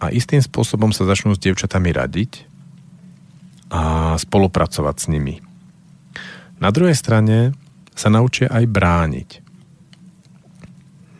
a 0.05 0.11
istým 0.11 0.43
spôsobom 0.43 0.91
sa 0.91 1.07
začnú 1.07 1.33
s 1.33 1.41
dievčatami 1.41 1.89
radiť 1.89 2.45
a 3.69 4.13
spolupracovať 4.15 4.95
s 4.95 5.05
nimi. 5.09 5.41
Na 6.61 6.69
druhej 6.71 6.95
strane 6.95 7.51
sa 7.95 8.11
naučia 8.11 8.47
aj 8.51 8.65
brániť. 8.67 9.29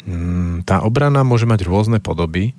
Mm, 0.05 0.63
tá 0.63 0.85
obrana 0.85 1.25
môže 1.25 1.49
mať 1.49 1.65
rôzne 1.65 1.97
podoby, 1.97 2.53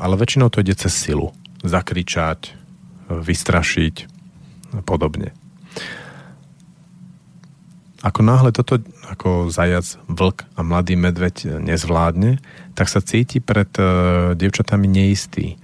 ale 0.00 0.14
väčšinou 0.16 0.48
to 0.48 0.64
ide 0.64 0.74
cez 0.74 0.92
silu. 0.96 1.36
Zakričať, 1.60 2.56
vystrašiť 3.08 3.94
a 4.74 4.80
podobne. 4.80 5.36
Ako 8.04 8.20
náhle 8.20 8.52
toto 8.52 8.84
ako 9.08 9.48
zajac, 9.48 9.96
vlk 10.12 10.44
a 10.56 10.60
mladý 10.60 10.92
medveď 10.96 11.60
nezvládne, 11.60 12.36
tak 12.76 12.92
sa 12.92 13.00
cíti 13.00 13.40
pred 13.40 13.68
uh, 13.80 14.36
dievčatami 14.36 14.84
neistý. 14.84 15.56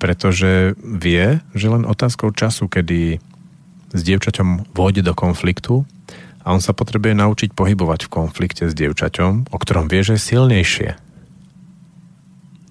Pretože 0.00 0.74
vie, 0.80 1.44
že 1.52 1.66
len 1.68 1.84
otázkou 1.84 2.32
času, 2.32 2.66
kedy 2.72 3.20
s 3.92 4.00
dievčaťom 4.00 4.72
vôjde 4.72 5.04
do 5.04 5.12
konfliktu 5.12 5.84
a 6.40 6.56
on 6.56 6.62
sa 6.64 6.72
potrebuje 6.72 7.12
naučiť 7.20 7.50
pohybovať 7.52 8.08
v 8.08 8.12
konflikte 8.12 8.64
s 8.64 8.72
dievčaťom, 8.72 9.52
o 9.52 9.56
ktorom 9.60 9.92
vie, 9.92 10.00
že 10.00 10.16
je 10.16 10.26
silnejšie. 10.34 10.88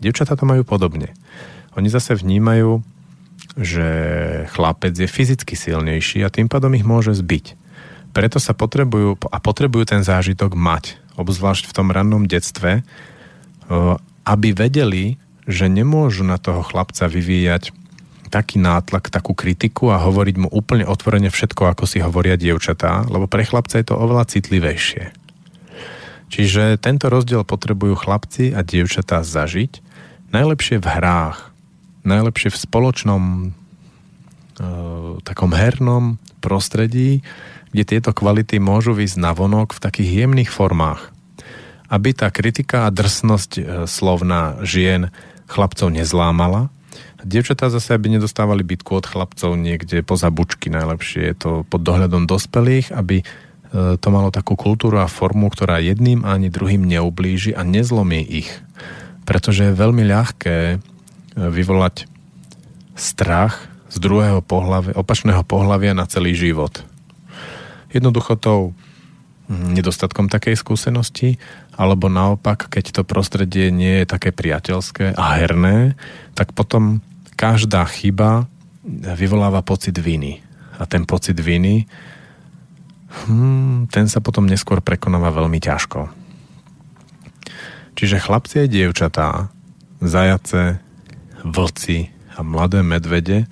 Dievčatá 0.02 0.34
to 0.34 0.50
majú 0.50 0.66
podobne. 0.66 1.14
Oni 1.78 1.92
zase 1.92 2.18
vnímajú, 2.18 2.82
že 3.60 3.88
chlapec 4.56 4.96
je 4.96 5.06
fyzicky 5.06 5.54
silnejší 5.54 6.24
a 6.24 6.34
tým 6.34 6.48
pádom 6.48 6.72
ich 6.74 6.88
môže 6.88 7.14
zbiť. 7.14 7.60
Preto 8.10 8.42
sa 8.42 8.58
potrebujú 8.58 9.22
a 9.30 9.38
potrebujú 9.38 9.86
ten 9.86 10.02
zážitok 10.02 10.58
mať, 10.58 10.98
obzvlášť 11.20 11.70
v 11.70 11.76
tom 11.76 11.94
rannom 11.94 12.26
detstve, 12.26 12.82
aby 14.26 14.50
vedeli, 14.56 15.22
že 15.50 15.66
nemôžu 15.66 16.22
na 16.22 16.38
toho 16.38 16.62
chlapca 16.62 17.10
vyvíjať 17.10 17.74
taký 18.30 18.62
nátlak, 18.62 19.10
takú 19.10 19.34
kritiku 19.34 19.90
a 19.90 19.98
hovoriť 19.98 20.36
mu 20.38 20.48
úplne 20.54 20.86
otvorene 20.86 21.34
všetko, 21.34 21.74
ako 21.74 21.90
si 21.90 21.98
hovoria 22.00 22.38
dievčatá, 22.38 23.10
lebo 23.10 23.26
pre 23.26 23.42
chlapca 23.42 23.82
je 23.82 23.90
to 23.90 23.98
oveľa 23.98 24.30
citlivejšie. 24.30 25.10
Čiže 26.30 26.78
tento 26.78 27.10
rozdiel 27.10 27.42
potrebujú 27.42 27.98
chlapci 27.98 28.54
a 28.54 28.62
dievčatá 28.62 29.26
zažiť, 29.26 29.82
najlepšie 30.30 30.78
v 30.78 30.88
hrách, 30.88 31.50
najlepšie 32.06 32.54
v 32.54 32.62
spoločnom 32.62 33.24
e, 33.26 33.46
takom 35.26 35.52
hernom 35.58 36.22
prostredí, 36.38 37.26
kde 37.74 37.84
tieto 37.86 38.14
kvality 38.14 38.62
môžu 38.62 38.94
výsť 38.94 39.18
na 39.18 39.34
vonok 39.34 39.74
v 39.74 39.84
takých 39.84 40.10
jemných 40.26 40.54
formách. 40.54 41.10
Aby 41.90 42.14
tá 42.14 42.30
kritika 42.30 42.86
a 42.86 42.94
drsnosť 42.94 43.52
e, 43.58 43.62
slovná 43.90 44.62
žien 44.62 45.10
chlapcov 45.50 45.90
nezlámala, 45.90 46.70
Dievčatá 47.20 47.68
zase, 47.68 47.92
aby 47.92 48.16
nedostávali 48.16 48.64
bytku 48.64 49.04
od 49.04 49.04
chlapcov 49.04 49.52
niekde 49.60 50.00
poza 50.08 50.32
bučky 50.32 50.72
najlepšie. 50.72 51.22
Je 51.28 51.36
to 51.36 51.52
pod 51.68 51.84
dohľadom 51.84 52.24
dospelých, 52.24 52.96
aby 52.96 53.20
e, 53.20 53.26
to 54.00 54.08
malo 54.08 54.32
takú 54.32 54.56
kultúru 54.56 55.04
a 55.04 55.12
formu, 55.12 55.52
ktorá 55.52 55.84
jedným 55.84 56.24
ani 56.24 56.48
druhým 56.48 56.88
neublíži 56.88 57.52
a 57.52 57.68
nezlomí 57.68 58.24
ich. 58.24 58.48
Pretože 59.28 59.68
je 59.68 59.80
veľmi 59.80 60.08
ľahké 60.08 60.58
e, 60.72 60.78
vyvolať 61.36 62.08
strach 62.96 63.68
z 63.92 64.00
druhého 64.00 64.40
pohlavia, 64.40 64.96
opačného 64.96 65.44
pohľavia 65.44 65.92
na 65.92 66.08
celý 66.08 66.40
život. 66.40 66.88
Jednoducho 67.92 68.40
tou 68.40 68.72
nedostatkom 69.50 70.30
takej 70.30 70.54
skúsenosti, 70.54 71.42
alebo 71.74 72.06
naopak, 72.06 72.70
keď 72.70 73.02
to 73.02 73.02
prostredie 73.02 73.74
nie 73.74 74.02
je 74.02 74.06
také 74.06 74.30
priateľské 74.30 75.18
a 75.18 75.26
herné, 75.42 75.98
tak 76.38 76.54
potom 76.54 77.02
každá 77.34 77.84
chyba 77.90 78.46
vyvoláva 78.86 79.66
pocit 79.66 79.98
viny. 79.98 80.46
A 80.78 80.86
ten 80.86 81.04
pocit 81.04 81.36
viny, 81.36 81.90
hmm, 83.26 83.90
ten 83.90 84.06
sa 84.06 84.22
potom 84.22 84.46
neskôr 84.46 84.86
prekonáva 84.86 85.34
veľmi 85.34 85.58
ťažko. 85.58 86.08
Čiže 87.98 88.22
chlapci 88.22 88.64
a 88.64 88.70
dievčatá, 88.70 89.52
zajace, 90.00 90.80
vlci 91.44 92.14
a 92.38 92.46
mladé 92.46 92.86
medvede 92.86 93.50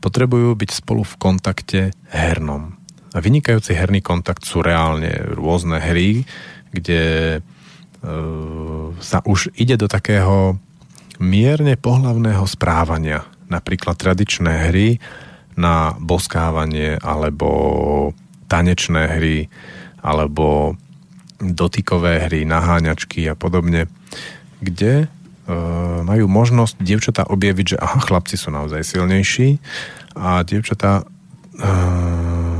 potrebujú 0.00 0.54
byť 0.54 0.70
spolu 0.70 1.02
v 1.04 1.18
kontakte 1.18 1.80
hernom. 2.14 2.75
A 3.16 3.24
vynikajúci 3.24 3.72
herný 3.72 4.04
kontakt 4.04 4.44
sú 4.44 4.60
reálne 4.60 5.08
rôzne 5.32 5.80
hry, 5.80 6.28
kde 6.68 7.02
e, 7.32 7.40
sa 9.00 9.24
už 9.24 9.56
ide 9.56 9.80
do 9.80 9.88
takého 9.88 10.60
mierne 11.16 11.80
pohlavného 11.80 12.44
správania. 12.44 13.24
Napríklad 13.48 13.96
tradičné 13.96 14.68
hry 14.68 15.00
na 15.56 15.96
boskávanie 15.96 17.00
alebo 17.00 18.12
tanečné 18.52 19.16
hry 19.16 19.48
alebo 20.04 20.76
dotykové 21.40 22.28
hry, 22.28 22.44
naháňačky 22.44 23.24
a 23.32 23.34
podobne, 23.34 23.88
kde 24.60 25.04
e, 25.04 25.06
majú 26.04 26.28
možnosť 26.28 26.76
dievčatá 26.84 27.22
objaviť, 27.32 27.76
že 27.76 27.80
aha, 27.80 27.96
chlapci 28.04 28.36
sú 28.36 28.52
naozaj 28.52 28.84
silnejší 28.84 29.56
a 30.12 30.44
dievčatá 30.44 31.00
e, 31.00 31.04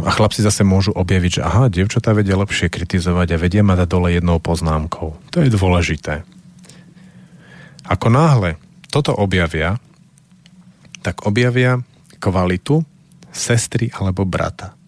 a 0.07 0.15
chlapci 0.15 0.39
zase 0.39 0.63
môžu 0.63 0.95
objaviť, 0.95 1.43
že 1.43 1.43
aha, 1.43 1.67
dievčatá 1.67 2.15
vedia 2.15 2.39
lepšie 2.39 2.71
kritizovať 2.71 3.35
a 3.35 3.41
vedia 3.43 3.67
ma 3.67 3.75
dať 3.75 3.89
dole 3.91 4.15
jednou 4.15 4.39
poznámkou. 4.39 5.19
To 5.35 5.39
je 5.43 5.51
dôležité. 5.51 6.23
Ako 7.91 8.07
náhle 8.07 8.55
toto 8.87 9.11
objavia, 9.19 9.83
tak 11.03 11.27
objavia 11.27 11.83
kvalitu 12.23 12.87
sestry 13.35 13.91
alebo 13.91 14.23
brata. 14.23 14.79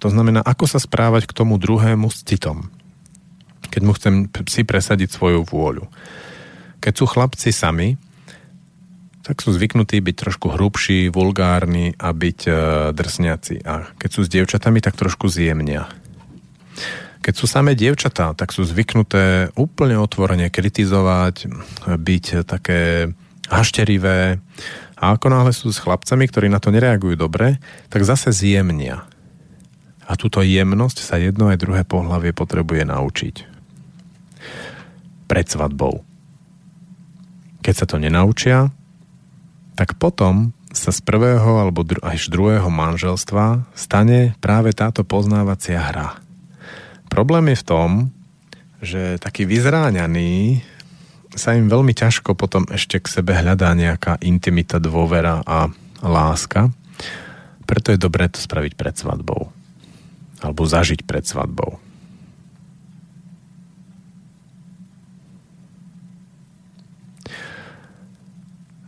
To 0.00 0.08
znamená, 0.08 0.40
ako 0.40 0.64
sa 0.64 0.80
správať 0.80 1.28
k 1.28 1.36
tomu 1.36 1.60
druhému 1.60 2.08
s 2.08 2.24
citom. 2.24 2.72
Keď 3.68 3.82
mu 3.84 3.92
chcem 3.92 4.24
si 4.48 4.64
presadiť 4.64 5.12
svoju 5.12 5.44
vôľu. 5.44 5.84
Keď 6.80 6.92
sú 6.96 7.04
chlapci 7.04 7.52
sami, 7.52 8.00
tak 9.30 9.46
sú 9.46 9.54
zvyknutí 9.54 10.02
byť 10.02 10.16
trošku 10.26 10.58
hrubší, 10.58 11.06
vulgárni 11.06 11.94
a 12.02 12.10
byť 12.10 12.40
e, 12.50 12.52
drsňaci. 12.90 13.62
A 13.62 13.86
keď 13.94 14.10
sú 14.10 14.26
s 14.26 14.32
dievčatami, 14.34 14.82
tak 14.82 14.98
trošku 14.98 15.30
zjemnia. 15.30 15.86
Keď 17.22 17.34
sú 17.38 17.46
samé 17.46 17.78
dievčatá, 17.78 18.34
tak 18.34 18.50
sú 18.50 18.66
zvyknuté 18.66 19.54
úplne 19.54 20.02
otvorene 20.02 20.50
kritizovať, 20.50 21.46
byť 21.94 22.24
také 22.42 23.14
hašterivé. 23.46 24.42
A 24.98 25.14
ako 25.14 25.30
náhle 25.30 25.54
sú 25.54 25.70
s 25.70 25.78
chlapcami, 25.78 26.26
ktorí 26.26 26.50
na 26.50 26.58
to 26.58 26.74
nereagujú 26.74 27.14
dobre, 27.14 27.62
tak 27.86 28.02
zase 28.02 28.34
zjemnia. 28.34 29.06
A 30.10 30.18
túto 30.18 30.42
jemnosť 30.42 31.06
sa 31.06 31.22
jedno 31.22 31.54
aj 31.54 31.62
druhé 31.62 31.86
pohlavie 31.86 32.34
potrebuje 32.34 32.82
naučiť. 32.82 33.36
Pred 35.30 35.46
svadbou. 35.46 36.02
Keď 37.62 37.74
sa 37.78 37.86
to 37.86 38.02
nenaučia, 38.02 38.74
tak 39.80 39.96
potom 39.96 40.52
sa 40.76 40.92
z 40.92 41.00
prvého 41.00 41.56
alebo 41.56 41.80
dru- 41.80 42.04
až 42.04 42.28
druhého 42.28 42.68
manželstva 42.68 43.64
stane 43.72 44.36
práve 44.44 44.76
táto 44.76 45.08
poznávacia 45.08 45.80
hra 45.80 46.20
Problém 47.10 47.50
je 47.50 47.58
v 47.58 47.66
tom, 47.66 47.90
že 48.78 49.18
taký 49.18 49.42
vyzráňaný 49.42 50.62
sa 51.34 51.58
im 51.58 51.66
veľmi 51.66 51.90
ťažko 51.90 52.38
potom 52.38 52.70
ešte 52.70 53.02
k 53.02 53.10
sebe 53.10 53.34
hľadá 53.34 53.74
nejaká 53.74 54.22
intimita, 54.22 54.78
dôvera 54.78 55.42
a 55.42 55.66
láska. 56.06 56.70
Preto 57.66 57.90
je 57.90 57.98
dobré 57.98 58.30
to 58.30 58.38
spraviť 58.38 58.78
pred 58.78 58.94
svadbou. 58.94 59.50
Alebo 60.38 60.62
zažiť 60.62 61.02
pred 61.02 61.26
svadbou. 61.26 61.82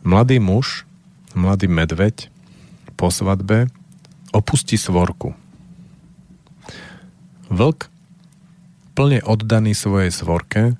Mladý 0.03 0.42
muž, 0.42 0.82
mladý 1.38 1.70
medveď 1.70 2.26
po 2.98 3.14
svadbe 3.14 3.70
opustí 4.34 4.74
svorku. 4.74 5.38
Vlk 7.46 7.86
plne 8.98 9.22
oddaný 9.22 9.78
svojej 9.78 10.11
svorke, 10.11 10.74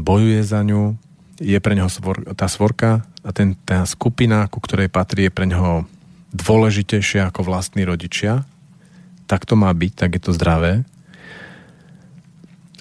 bojuje 0.00 0.40
za 0.44 0.60
ňu, 0.64 0.96
je 1.40 1.58
pre 1.60 1.72
neho 1.76 1.88
svor, 1.88 2.24
tá 2.36 2.48
svorka 2.48 3.04
a 3.24 3.30
ten, 3.32 3.56
tá 3.64 3.84
skupina, 3.84 4.48
ku 4.48 4.60
ktorej 4.60 4.92
patrí, 4.92 5.28
je 5.28 5.32
pre 5.34 5.44
neho 5.44 5.84
dôležitejšia 6.32 7.28
ako 7.28 7.48
vlastní 7.48 7.84
rodičia. 7.84 8.44
Tak 9.28 9.44
to 9.44 9.56
má 9.56 9.72
byť, 9.72 9.92
tak 9.96 10.10
je 10.16 10.22
to 10.24 10.32
zdravé. 10.36 10.84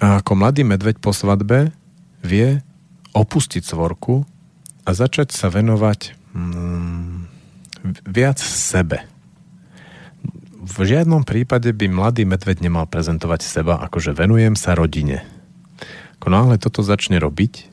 A 0.03 0.21
ako 0.21 0.31
mladý 0.37 0.63
medveď 0.63 0.99
po 0.99 1.11
svadbe 1.11 1.73
vie 2.21 2.61
opustiť 3.15 3.63
svorku 3.63 4.27
a 4.87 4.89
začať 4.95 5.35
sa 5.35 5.51
venovať 5.51 6.15
mm, 6.31 7.27
viac 8.07 8.39
sebe 8.39 9.03
v 10.67 10.77
žiadnom 10.83 11.23
prípade 11.23 11.71
by 11.71 11.87
mladý 11.87 12.27
medveď 12.27 12.59
nemal 12.59 12.85
prezentovať 12.91 13.41
seba 13.41 13.79
ako, 13.87 14.03
že 14.03 14.11
venujem 14.11 14.59
sa 14.59 14.75
rodine. 14.75 15.23
Ako 16.19 16.27
náhle 16.27 16.59
toto 16.59 16.83
začne 16.83 17.17
robiť, 17.23 17.71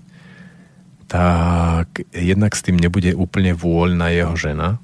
tak 1.11 2.07
jednak 2.15 2.55
s 2.55 2.63
tým 2.63 2.79
nebude 2.79 3.13
úplne 3.19 3.53
voľná 3.53 4.15
jeho 4.15 4.35
žena 4.39 4.79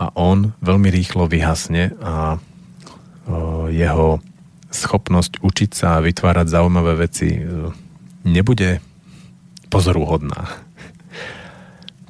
a 0.00 0.10
on 0.16 0.56
veľmi 0.64 0.88
rýchlo 0.88 1.28
vyhasne 1.28 1.92
a 2.00 2.40
jeho 3.68 4.18
schopnosť 4.72 5.44
učiť 5.44 5.70
sa 5.70 6.00
a 6.00 6.04
vytvárať 6.04 6.46
zaujímavé 6.50 6.92
veci 7.04 7.36
nebude 8.26 8.80
pozorúhodná. 9.68 10.65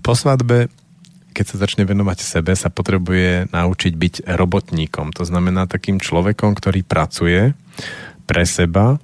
Po 0.07 0.15
svadbe 0.15 0.71
keď 1.37 1.53
sa 1.53 1.69
začne 1.69 1.85
venovať 1.85 2.25
sebe, 2.25 2.57
sa 2.57 2.73
potrebuje 2.73 3.53
naučiť 3.53 3.93
byť 3.93 4.15
robotníkom. 4.25 5.13
To 5.13 5.29
znamená 5.29 5.69
takým 5.69 6.01
človekom, 6.01 6.57
ktorý 6.57 6.81
pracuje 6.81 7.53
pre 8.25 8.49
seba, 8.49 8.97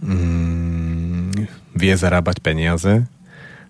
mm, 0.00 1.44
vie 1.76 1.92
zarábať 1.92 2.40
peniaze 2.40 3.04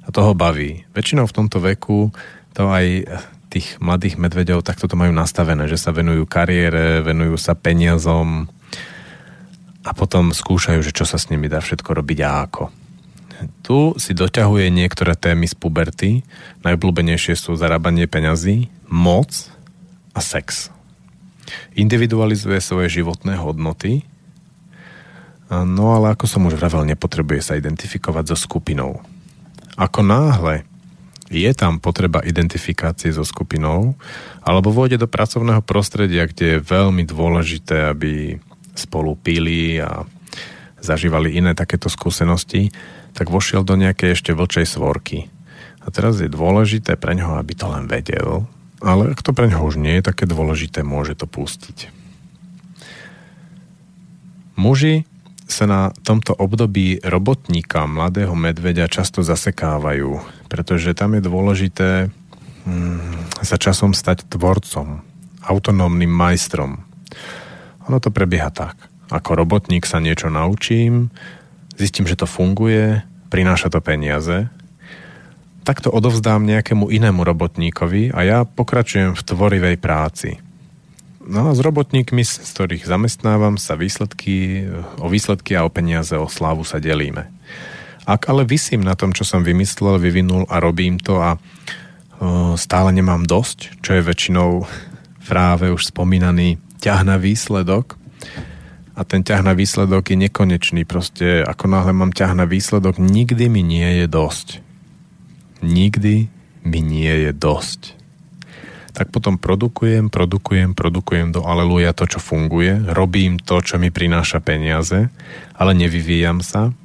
a 0.06 0.08
toho 0.14 0.30
baví. 0.38 0.86
Väčšinou 0.94 1.26
v 1.26 1.36
tomto 1.42 1.58
veku 1.58 2.14
to 2.54 2.70
aj 2.70 3.02
tých 3.50 3.82
mladých 3.82 4.14
medvedov 4.14 4.62
takto 4.62 4.86
to 4.86 4.94
majú 4.94 5.10
nastavené, 5.10 5.66
že 5.66 5.74
sa 5.74 5.90
venujú 5.90 6.22
kariére, 6.30 7.02
venujú 7.02 7.34
sa 7.34 7.58
peniazom 7.58 8.46
a 9.82 9.90
potom 9.90 10.30
skúšajú, 10.30 10.78
že 10.86 10.94
čo 10.94 11.02
sa 11.02 11.18
s 11.18 11.34
nimi 11.34 11.50
dá 11.50 11.58
všetko 11.58 11.98
robiť 11.98 12.18
a 12.22 12.30
ako. 12.46 12.70
Tu 13.64 13.78
si 13.96 14.12
doťahuje 14.12 14.68
niektoré 14.68 15.16
témy 15.16 15.48
z 15.48 15.54
puberty. 15.56 16.10
Najblúbenejšie 16.60 17.38
sú 17.38 17.56
zarábanie 17.56 18.04
peňazí, 18.04 18.68
moc 18.90 19.32
a 20.12 20.20
sex. 20.20 20.68
Individualizuje 21.74 22.60
svoje 22.60 23.00
životné 23.00 23.40
hodnoty, 23.40 24.04
no 25.50 25.96
ale 25.96 26.14
ako 26.14 26.30
som 26.30 26.46
už 26.46 26.54
vravel, 26.54 26.86
nepotrebuje 26.86 27.40
sa 27.42 27.58
identifikovať 27.58 28.34
so 28.34 28.36
skupinou. 28.38 29.02
Ako 29.74 30.06
náhle 30.06 30.62
je 31.30 31.50
tam 31.54 31.78
potreba 31.78 32.22
identifikácie 32.26 33.14
so 33.14 33.22
skupinou, 33.22 33.94
alebo 34.42 34.74
vôjde 34.74 34.98
do 34.98 35.06
pracovného 35.06 35.62
prostredia, 35.62 36.26
kde 36.26 36.58
je 36.58 36.66
veľmi 36.66 37.06
dôležité, 37.06 37.94
aby 37.94 38.38
spolu 38.74 39.14
pili 39.14 39.78
a 39.78 40.06
zažívali 40.82 41.38
iné 41.38 41.54
takéto 41.54 41.86
skúsenosti, 41.86 42.70
tak 43.14 43.28
vošiel 43.28 43.66
do 43.66 43.74
nejakej 43.76 44.14
ešte 44.16 44.32
vlčej 44.34 44.66
svorky. 44.66 45.30
A 45.80 45.88
teraz 45.88 46.20
je 46.20 46.28
dôležité 46.28 46.94
pre 47.00 47.16
ňoho, 47.16 47.40
aby 47.40 47.52
to 47.56 47.66
len 47.68 47.88
vedel, 47.88 48.44
ale 48.80 49.12
ak 49.12 49.20
to 49.20 49.36
pre 49.36 49.48
ňoho 49.48 49.68
už 49.68 49.76
nie 49.76 50.00
je 50.00 50.08
také 50.08 50.24
dôležité, 50.24 50.80
môže 50.84 51.16
to 51.16 51.28
pustiť. 51.28 51.92
Muži 54.60 55.08
sa 55.50 55.64
na 55.66 55.90
tomto 56.06 56.36
období 56.36 57.02
robotníka, 57.02 57.88
mladého 57.88 58.32
medveďa 58.36 58.86
často 58.86 59.24
zasekávajú, 59.24 60.20
pretože 60.46 60.94
tam 60.94 61.18
je 61.18 61.22
dôležité 61.24 61.88
hmm, 62.64 63.42
sa 63.42 63.56
časom 63.58 63.96
stať 63.96 64.28
tvorcom, 64.30 65.02
autonómnym 65.44 66.12
majstrom. 66.12 66.84
Ono 67.88 67.98
to 67.98 68.14
prebieha 68.14 68.52
tak. 68.52 68.78
Ako 69.10 69.34
robotník 69.34 69.88
sa 69.90 69.98
niečo 69.98 70.30
naučím, 70.30 71.10
zistím, 71.80 72.04
že 72.04 72.20
to 72.20 72.28
funguje, 72.28 73.00
prináša 73.32 73.72
to 73.72 73.80
peniaze, 73.80 74.52
tak 75.64 75.80
to 75.80 75.88
odovzdám 75.88 76.44
nejakému 76.44 76.92
inému 76.92 77.24
robotníkovi 77.24 78.12
a 78.12 78.20
ja 78.20 78.38
pokračujem 78.44 79.16
v 79.16 79.24
tvorivej 79.24 79.76
práci. 79.80 80.36
No 81.24 81.48
a 81.48 81.56
s 81.56 81.60
robotníkmi, 81.62 82.26
z 82.26 82.42
ktorých 82.42 82.84
zamestnávam, 82.84 83.60
sa 83.60 83.76
výsledky, 83.76 84.66
o 84.98 85.06
výsledky 85.06 85.54
a 85.56 85.64
o 85.64 85.70
peniaze, 85.70 86.16
o 86.16 86.26
slávu 86.26 86.66
sa 86.66 86.82
delíme. 86.82 87.28
Ak 88.08 88.26
ale 88.26 88.42
vysím 88.48 88.82
na 88.82 88.96
tom, 88.98 89.14
čo 89.14 89.22
som 89.22 89.46
vymyslel, 89.46 90.00
vyvinul 90.00 90.48
a 90.50 90.58
robím 90.58 90.98
to 90.98 91.20
a 91.20 91.38
stále 92.56 92.90
nemám 92.90 93.24
dosť, 93.24 93.78
čo 93.84 93.94
je 93.94 94.02
väčšinou 94.02 94.66
práve 95.30 95.70
už 95.70 95.94
spomínaný 95.94 96.58
ťah 96.82 97.06
na 97.06 97.16
výsledok, 97.20 97.94
a 99.00 99.02
ten 99.08 99.24
ťah 99.24 99.40
na 99.40 99.56
výsledok 99.56 100.12
je 100.12 100.28
nekonečný. 100.28 100.84
Proste 100.84 101.40
ako 101.40 101.72
náhle 101.72 101.96
mám 101.96 102.12
ťah 102.12 102.36
na 102.36 102.44
výsledok, 102.44 103.00
nikdy 103.00 103.48
mi 103.48 103.64
nie 103.64 104.04
je 104.04 104.06
dosť. 104.12 104.60
Nikdy 105.64 106.28
mi 106.68 106.80
nie 106.84 107.14
je 107.24 107.32
dosť. 107.32 107.96
Tak 108.92 109.08
potom 109.08 109.40
produkujem, 109.40 110.12
produkujem, 110.12 110.76
produkujem 110.76 111.32
do 111.32 111.40
aleluja 111.48 111.96
to, 111.96 112.04
čo 112.04 112.20
funguje, 112.20 112.92
robím 112.92 113.40
to, 113.40 113.64
čo 113.64 113.80
mi 113.80 113.88
prináša 113.88 114.44
peniaze, 114.44 115.08
ale 115.56 115.72
nevyvíjam 115.72 116.44
sa 116.44 116.76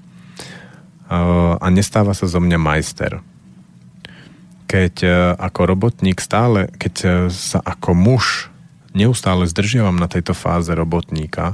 a 1.60 1.68
nestáva 1.68 2.16
sa 2.16 2.32
zo 2.32 2.40
mňa 2.40 2.58
majster. 2.58 3.20
Keď 4.66 4.96
e, 5.06 5.10
ako 5.38 5.62
robotník 5.70 6.18
stále, 6.18 6.74
keď 6.82 6.94
e, 7.06 7.08
sa 7.30 7.62
ako 7.62 7.94
muž 7.94 8.50
neustále 8.98 9.46
zdržiavam 9.46 9.94
na 9.94 10.10
tejto 10.10 10.34
fáze 10.34 10.74
robotníka 10.74 11.54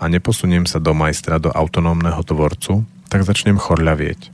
a 0.00 0.04
neposuniem 0.08 0.64
sa 0.64 0.80
do 0.80 0.96
majstra, 0.96 1.36
do 1.36 1.52
autonómneho 1.52 2.24
tvorcu, 2.24 2.88
tak 3.12 3.28
začnem 3.28 3.60
chorľavieť. 3.60 4.32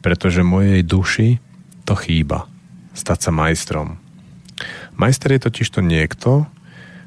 Pretože 0.00 0.40
mojej 0.40 0.80
duši 0.80 1.36
to 1.84 1.92
chýba. 1.92 2.48
Stať 2.96 3.28
sa 3.28 3.30
majstrom. 3.30 4.00
Majster 4.96 5.36
je 5.36 5.44
totiž 5.48 5.68
to 5.68 5.80
niekto, 5.84 6.48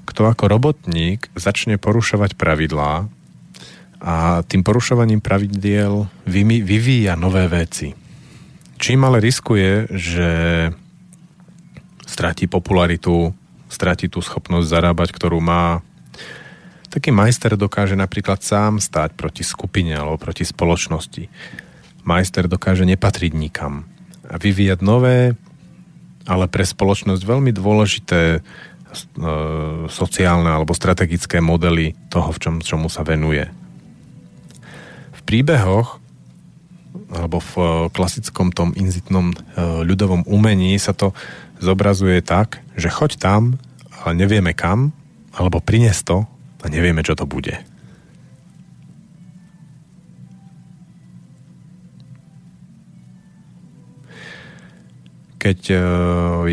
kto 0.06 0.22
ako 0.30 0.46
robotník 0.46 1.34
začne 1.34 1.82
porušovať 1.82 2.38
pravidlá 2.38 3.10
a 4.06 4.16
tým 4.46 4.62
porušovaním 4.62 5.18
pravidiel 5.18 6.06
vyvíja 6.30 7.18
nové 7.18 7.50
veci. 7.50 7.98
Čím 8.78 9.08
ale 9.08 9.24
riskuje, 9.24 9.90
že 9.90 10.30
stratí 12.06 12.46
popularitu, 12.46 13.34
stratí 13.66 14.12
tú 14.12 14.22
schopnosť 14.22 14.68
zarábať, 14.68 15.10
ktorú 15.10 15.42
má, 15.42 15.82
taký 16.96 17.12
majster 17.12 17.60
dokáže 17.60 18.00
napríklad 18.00 18.40
sám 18.40 18.80
stáť 18.80 19.20
proti 19.20 19.44
skupine 19.44 19.92
alebo 19.92 20.16
proti 20.16 20.48
spoločnosti. 20.48 21.28
Majster 22.08 22.48
dokáže 22.48 22.88
nepatriť 22.88 23.36
nikam 23.36 23.84
a 24.24 24.40
vyvíjať 24.40 24.80
nové, 24.80 25.36
ale 26.24 26.48
pre 26.48 26.64
spoločnosť 26.64 27.20
veľmi 27.20 27.52
dôležité 27.52 28.40
e, 28.40 28.40
sociálne 29.92 30.50
alebo 30.56 30.72
strategické 30.72 31.44
modely 31.44 31.94
toho, 32.08 32.32
v 32.32 32.40
čom, 32.40 32.56
čomu 32.64 32.88
sa 32.88 33.04
venuje. 33.04 33.44
V 35.12 35.22
príbehoch 35.28 36.00
alebo 37.12 37.44
v 37.44 37.54
e, 37.60 37.64
klasickom 37.92 38.56
tom 38.56 38.72
inzitnom 38.74 39.36
e, 39.36 39.36
ľudovom 39.84 40.24
umení 40.26 40.80
sa 40.80 40.96
to 40.96 41.12
zobrazuje 41.60 42.24
tak, 42.24 42.64
že 42.80 42.88
choď 42.88 43.20
tam, 43.20 43.60
ale 44.02 44.16
nevieme 44.16 44.56
kam, 44.56 44.96
alebo 45.36 45.60
prines 45.60 46.02
to, 46.02 46.26
a 46.66 46.70
nevieme, 46.74 47.06
čo 47.06 47.14
to 47.14 47.30
bude. 47.30 47.54
Keď 55.38 55.60
e, 55.70 55.78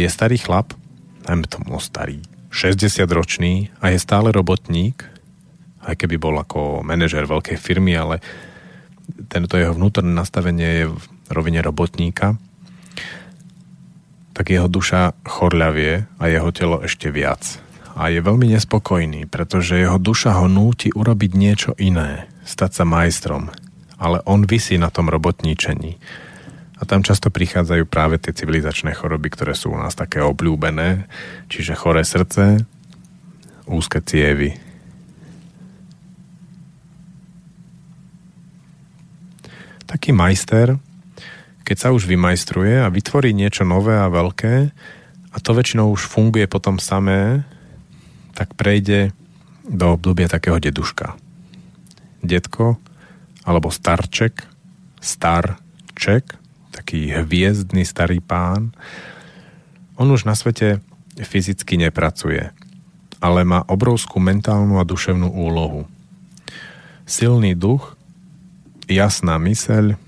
je 0.05 0.09
starý 0.13 0.37
chlap, 0.37 0.77
najmä 1.25 1.49
tomu 1.49 1.81
starý, 1.81 2.21
60 2.53 3.09
ročný 3.09 3.73
a 3.81 3.89
je 3.89 3.97
stále 3.97 4.29
robotník, 4.37 5.09
aj 5.81 5.97
keby 5.97 6.21
bol 6.21 6.37
ako 6.37 6.85
manažer 6.85 7.25
veľkej 7.25 7.57
firmy, 7.57 7.97
ale 7.97 8.21
tento 9.33 9.57
jeho 9.57 9.73
vnútorné 9.73 10.13
nastavenie 10.13 10.85
je 10.85 10.87
v 10.93 11.05
rovine 11.33 11.65
robotníka, 11.65 12.37
tak 14.37 14.53
jeho 14.53 14.69
duša 14.69 15.17
chorľavie 15.25 16.05
a 16.21 16.25
jeho 16.29 16.53
telo 16.53 16.85
ešte 16.85 17.09
viac 17.09 17.72
a 17.93 18.09
je 18.09 18.25
veľmi 18.25 18.49
nespokojný, 18.57 19.29
pretože 19.29 19.77
jeho 19.77 20.01
duša 20.01 20.41
ho 20.41 20.49
núti 20.49 20.89
urobiť 20.93 21.31
niečo 21.37 21.73
iné, 21.77 22.29
stať 22.45 22.83
sa 22.83 22.85
majstrom, 22.89 23.53
ale 24.01 24.25
on 24.25 24.49
vysí 24.49 24.81
na 24.81 24.89
tom 24.89 25.13
robotníčení. 25.13 26.01
A 26.81 26.89
tam 26.89 27.07
často 27.07 27.31
prichádzajú 27.31 27.87
práve 27.87 28.19
tie 28.19 28.35
civilizačné 28.35 28.91
choroby, 28.97 29.31
ktoré 29.31 29.55
sú 29.55 29.71
u 29.71 29.79
nás 29.79 29.95
také 29.95 30.19
obľúbené, 30.19 31.07
čiže 31.47 31.79
choré 31.79 32.03
srdce, 32.03 32.67
úzke 33.71 34.03
cievy. 34.03 34.59
Taký 39.87 40.11
majster, 40.11 40.81
keď 41.63 41.77
sa 41.79 41.89
už 41.95 42.09
vymajstruje 42.09 42.83
a 42.83 42.91
vytvorí 42.91 43.31
niečo 43.37 43.63
nové 43.63 43.95
a 43.95 44.11
veľké, 44.11 44.73
a 45.33 45.37
to 45.41 45.51
väčšinou 45.55 45.93
už 45.95 46.09
funguje 46.09 46.49
potom 46.51 46.77
samé, 46.83 47.47
tak 48.33 48.57
prejde 48.57 49.13
do 49.69 49.95
obdobia 49.95 50.27
takého 50.27 50.59
deduška. 50.59 51.15
Detko 52.23 52.79
alebo 53.43 53.71
starček, 53.71 54.47
starček, 55.03 56.39
taký 56.71 57.11
hviezdny 57.11 57.83
starý 57.83 58.23
pán, 58.23 58.71
on 59.99 60.09
už 60.11 60.25
na 60.25 60.39
svete 60.39 60.79
fyzicky 61.19 61.77
nepracuje, 61.77 62.55
ale 63.19 63.41
má 63.43 63.67
obrovskú 63.67 64.23
mentálnu 64.23 64.79
a 64.79 64.87
duševnú 64.87 65.29
úlohu. 65.31 65.91
Silný 67.03 67.59
duch, 67.59 67.99
jasná 68.87 69.37
myseľ, 69.43 69.99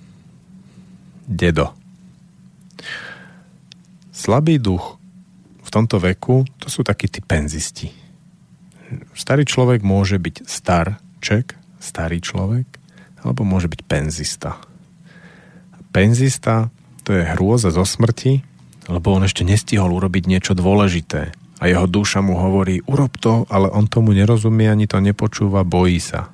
dedo. 1.26 1.74
Slabý 4.14 4.62
duch 4.62 4.96
v 5.66 5.68
tomto 5.74 5.98
veku, 5.98 6.46
to 6.62 6.70
sú 6.70 6.86
takí 6.86 7.10
tí 7.10 7.18
penzisti 7.18 8.03
starý 9.16 9.44
človek 9.48 9.80
môže 9.84 10.20
byť 10.20 10.44
starček, 10.48 11.56
starý 11.80 12.18
človek, 12.20 12.66
alebo 13.24 13.42
môže 13.42 13.68
byť 13.68 13.80
penzista. 13.84 14.60
Penzista 15.94 16.68
to 17.04 17.12
je 17.12 17.22
hrôza 17.36 17.70
zo 17.70 17.84
smrti, 17.84 18.44
lebo 18.88 19.16
on 19.16 19.24
ešte 19.24 19.44
nestihol 19.44 19.92
urobiť 19.92 20.28
niečo 20.28 20.52
dôležité 20.52 21.32
a 21.62 21.70
jeho 21.70 21.88
duša 21.88 22.20
mu 22.20 22.36
hovorí, 22.36 22.84
urob 22.84 23.16
to, 23.16 23.48
ale 23.48 23.70
on 23.72 23.88
tomu 23.88 24.12
nerozumie, 24.12 24.68
ani 24.68 24.84
to 24.84 25.00
nepočúva, 25.00 25.64
bojí 25.64 25.96
sa. 25.96 26.28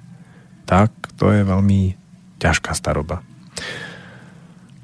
Tak, 0.64 1.14
to 1.20 1.30
je 1.30 1.46
veľmi 1.46 1.94
ťažká 2.42 2.74
staroba. 2.74 3.22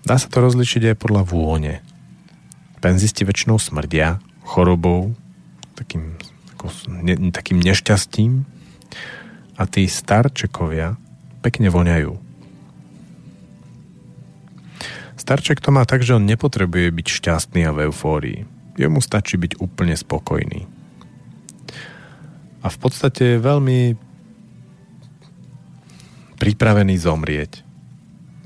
Dá 0.07 0.14
sa 0.21 0.31
to 0.31 0.39
rozlišiť 0.45 0.95
aj 0.95 0.97
podľa 1.03 1.23
vône. 1.27 1.83
Penzisti 2.79 3.27
väčšinou 3.27 3.59
smrdia 3.59 4.23
chorobou, 4.47 5.19
takým 5.75 6.14
ne, 6.89 7.31
takým 7.31 7.61
nešťastím 7.61 8.45
a 9.57 9.63
tí 9.65 9.89
starčekovia 9.89 10.97
pekne 11.41 11.69
voňajú. 11.71 12.13
Starček 15.17 15.59
to 15.59 15.75
má 15.75 15.83
tak, 15.83 16.07
že 16.07 16.15
on 16.15 16.29
nepotrebuje 16.29 16.93
byť 16.93 17.07
šťastný 17.09 17.67
a 17.67 17.75
v 17.75 17.91
eufórii. 17.91 18.47
Jemu 18.77 19.01
stačí 19.01 19.41
byť 19.41 19.59
úplne 19.59 19.97
spokojný. 19.97 20.69
A 22.63 22.67
v 22.69 22.77
podstate 22.79 23.35
je 23.35 23.43
veľmi 23.43 23.97
pripravený 26.37 26.95
zomrieť. 27.01 27.65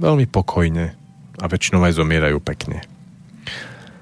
Veľmi 0.00 0.24
pokojne 0.30 0.96
a 1.40 1.44
väčšinou 1.44 1.84
aj 1.84 1.98
zomierajú 1.98 2.38
pekne. 2.40 2.80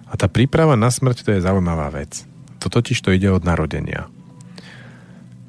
A 0.08 0.14
tá 0.14 0.30
príprava 0.30 0.76
na 0.76 0.92
smrť 0.92 1.24
to 1.24 1.30
je 1.34 1.44
zaujímavá 1.44 1.90
vec. 1.90 2.22
To 2.68 2.84
totiž 2.84 3.00
to 3.00 3.16
ide 3.16 3.32
od 3.32 3.48
narodenia. 3.48 4.12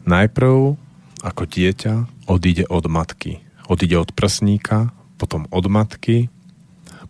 Najprv 0.08 0.80
ako 1.20 1.44
dieťa 1.44 2.08
odíde 2.32 2.64
od 2.72 2.88
matky. 2.88 3.44
Odíde 3.68 4.00
od 4.00 4.16
prsníka, 4.16 4.96
potom 5.20 5.44
od 5.52 5.68
matky, 5.68 6.32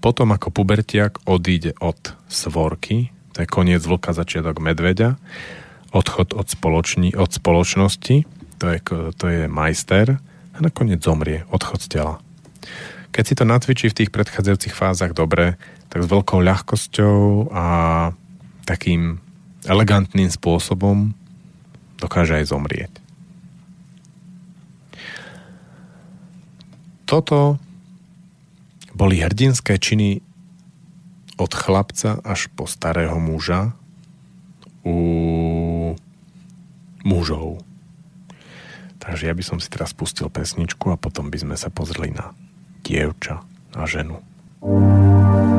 potom 0.01 0.33
ako 0.33 0.49
pubertiak 0.49 1.21
odíde 1.29 1.77
od 1.77 2.17
svorky, 2.25 3.13
to 3.37 3.45
je 3.45 3.53
koniec 3.53 3.85
vlka, 3.85 4.17
začiatok 4.17 4.57
medveďa, 4.57 5.21
odchod 5.93 6.33
od, 6.33 6.49
spoloční, 6.49 7.13
od 7.13 7.29
spoločnosti, 7.29 8.25
to 8.57 8.65
je, 8.65 8.79
to 9.13 9.25
je 9.29 9.45
majster 9.45 10.17
a 10.51 10.57
nakoniec 10.57 11.05
zomrie, 11.05 11.45
odchod 11.53 11.85
z 11.85 11.87
tela. 12.01 12.15
Keď 13.13 13.23
si 13.29 13.37
to 13.37 13.45
natvičí 13.45 13.93
v 13.93 13.97
tých 14.01 14.09
predchádzajúcich 14.09 14.73
fázach 14.73 15.13
dobre, 15.13 15.61
tak 15.93 16.01
s 16.01 16.09
veľkou 16.09 16.41
ľahkosťou 16.41 17.53
a 17.53 17.65
takým 18.65 19.28
elegantným 19.69 20.33
spôsobom 20.33 21.13
dokáže 22.01 22.41
aj 22.41 22.49
zomrieť. 22.49 22.93
Toto 27.05 27.61
boli 28.97 29.21
hrdinské 29.21 29.77
činy 29.77 30.25
od 31.39 31.51
chlapca 31.55 32.19
až 32.25 32.51
po 32.51 32.67
starého 32.67 33.15
muža 33.21 33.71
u 34.83 34.97
mužov. 37.05 37.63
Takže 38.99 39.31
ja 39.31 39.33
by 39.33 39.43
som 39.45 39.57
si 39.63 39.71
teraz 39.71 39.95
pustil 39.95 40.27
pesničku 40.27 40.91
a 40.91 40.99
potom 40.99 41.31
by 41.31 41.37
sme 41.39 41.55
sa 41.55 41.71
pozreli 41.71 42.11
na 42.11 42.35
dievča, 42.83 43.41
na 43.73 43.87
ženu. 43.87 44.19
thank 44.59 45.53
you 45.53 45.58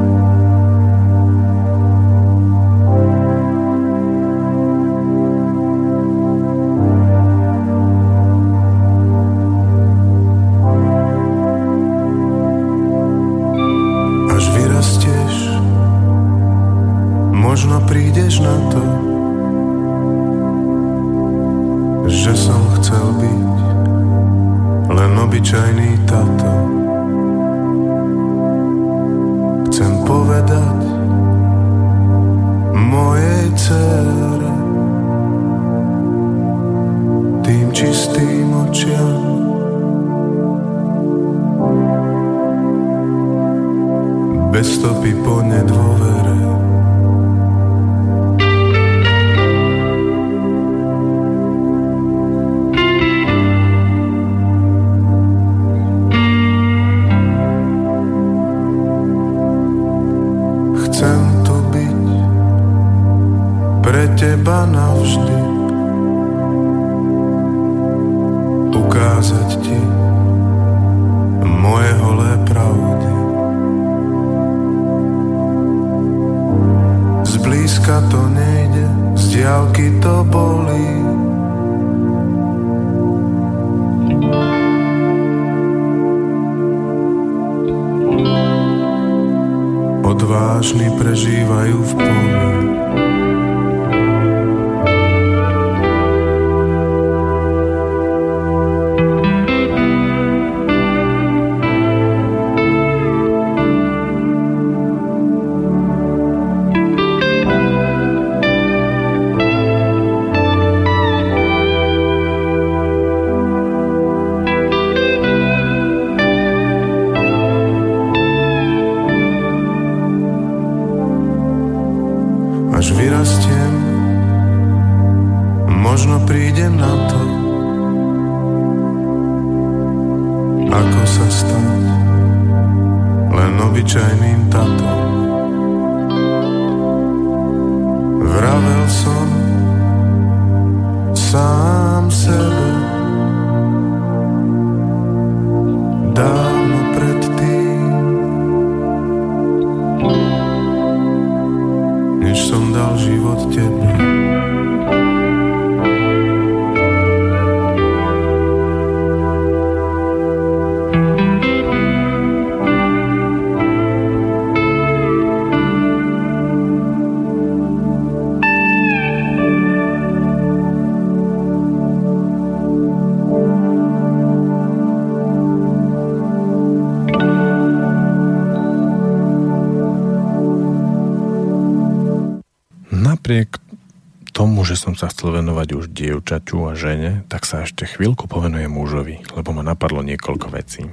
dievčaťu 186.31 186.70
a 186.70 186.78
žene, 186.78 187.26
tak 187.26 187.43
sa 187.43 187.66
ešte 187.66 187.91
chvíľku 187.91 188.31
povenuje 188.31 188.70
mužovi, 188.70 189.18
lebo 189.35 189.51
ma 189.51 189.66
napadlo 189.66 189.99
niekoľko 190.07 190.47
vecí. 190.55 190.87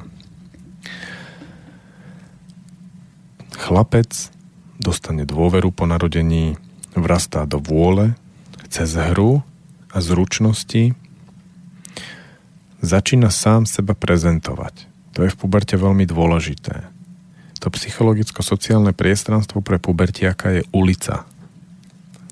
Chlapec 3.53 4.33
dostane 4.81 5.29
dôveru 5.29 5.69
po 5.69 5.85
narodení, 5.85 6.57
vrastá 6.97 7.45
do 7.45 7.61
vôle, 7.61 8.17
cez 8.65 8.97
hru 8.97 9.45
a 9.93 10.01
zručnosti, 10.01 10.97
začína 12.81 13.29
sám 13.29 13.69
seba 13.69 13.93
prezentovať. 13.93 14.89
To 15.13 15.21
je 15.21 15.29
v 15.29 15.37
puberte 15.37 15.77
veľmi 15.77 16.09
dôležité. 16.09 16.89
To 17.61 17.69
psychologicko-sociálne 17.69 18.93
priestranstvo 18.93 19.61
pre 19.61 19.77
pubertiaka 19.77 20.61
je 20.61 20.61
ulica, 20.73 21.29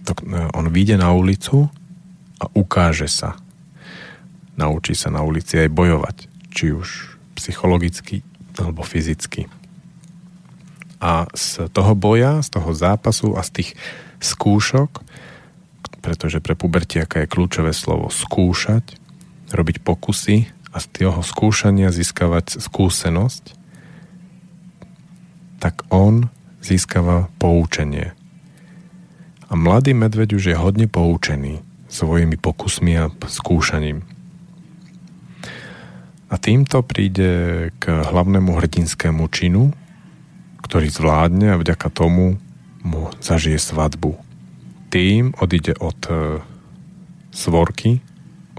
e, 0.05 0.13
on 0.57 0.65
vyjde 0.73 1.01
na 1.01 1.13
ulicu 1.13 1.69
a 2.45 2.51
ukáže 2.53 3.09
sa. 3.09 3.33
Naučí 4.55 4.93
sa 4.93 5.09
na 5.09 5.25
ulici 5.25 5.57
aj 5.57 5.73
bojovať, 5.73 6.17
či 6.53 6.71
už 6.71 7.17
psychologicky 7.35 8.21
alebo 8.55 8.85
fyzicky. 8.85 9.49
A 11.03 11.27
z 11.35 11.67
toho 11.75 11.91
boja, 11.97 12.39
z 12.39 12.55
toho 12.55 12.71
zápasu 12.71 13.35
a 13.35 13.43
z 13.43 13.61
tých 13.61 13.69
skúšok, 14.23 15.03
pretože 15.99 16.39
pre 16.39 16.55
pubertiaka 16.55 17.25
je 17.25 17.31
kľúčové 17.33 17.75
slovo 17.75 18.07
skúšať, 18.07 18.95
robiť 19.51 19.83
pokusy 19.83 20.47
a 20.71 20.77
z 20.79 20.85
toho 20.93 21.19
skúšania 21.19 21.91
získavať 21.91 22.61
skúsenosť, 22.63 23.57
tak 25.59 25.83
on 25.91 26.31
získava 26.63 27.27
poučenie. 27.41 28.15
A 29.49 29.53
mladý 29.53 29.93
medveď 29.93 30.37
už 30.37 30.43
je 30.53 30.55
hodne 30.57 30.87
poučený 30.87 31.74
svojimi 31.95 32.35
pokusmi 32.35 32.93
a 32.99 33.07
skúšaním. 33.23 34.03
A 36.27 36.35
týmto 36.35 36.83
príde 36.83 37.71
k 37.79 37.83
hlavnému 37.87 38.59
hrdinskému 38.59 39.23
činu, 39.31 39.71
ktorý 40.59 40.91
zvládne 40.91 41.55
a 41.55 41.61
vďaka 41.61 41.87
tomu 41.87 42.35
mu 42.83 43.07
zažije 43.23 43.55
svadbu. 43.55 44.19
Tým 44.91 45.31
odíde 45.39 45.77
od 45.79 45.99
e, 46.11 46.43
svorky, 47.31 48.03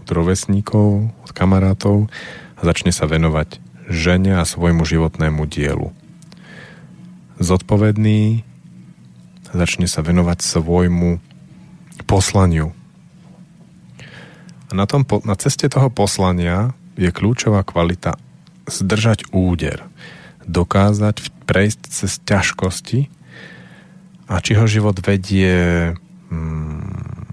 od 0.01 0.07
rovesníkov, 0.09 1.13
od 1.13 1.31
kamarátov 1.37 2.09
a 2.57 2.61
začne 2.65 2.95
sa 2.95 3.05
venovať 3.05 3.61
žene 3.93 4.41
a 4.41 4.49
svojmu 4.49 4.87
životnému 4.87 5.45
dielu. 5.45 5.93
Zodpovedný 7.37 8.47
začne 9.53 9.87
sa 9.91 10.01
venovať 10.01 10.39
svojmu 10.41 11.21
poslaniu. 12.09 12.73
Na, 14.77 14.85
tom, 14.85 15.09
na 15.25 15.33
ceste 15.41 15.73
toho 15.73 15.89
poslania 15.89 16.77
je 17.01 17.09
kľúčová 17.09 17.65
kvalita 17.65 18.21
zdržať 18.69 19.33
úder, 19.33 19.89
dokázať 20.45 21.33
prejsť 21.49 21.81
cez 21.89 22.21
ťažkosti 22.21 23.09
a 24.29 24.37
či 24.45 24.53
ho 24.53 24.69
život 24.69 25.01
vedie 25.01 25.97
hmm, 26.29 27.25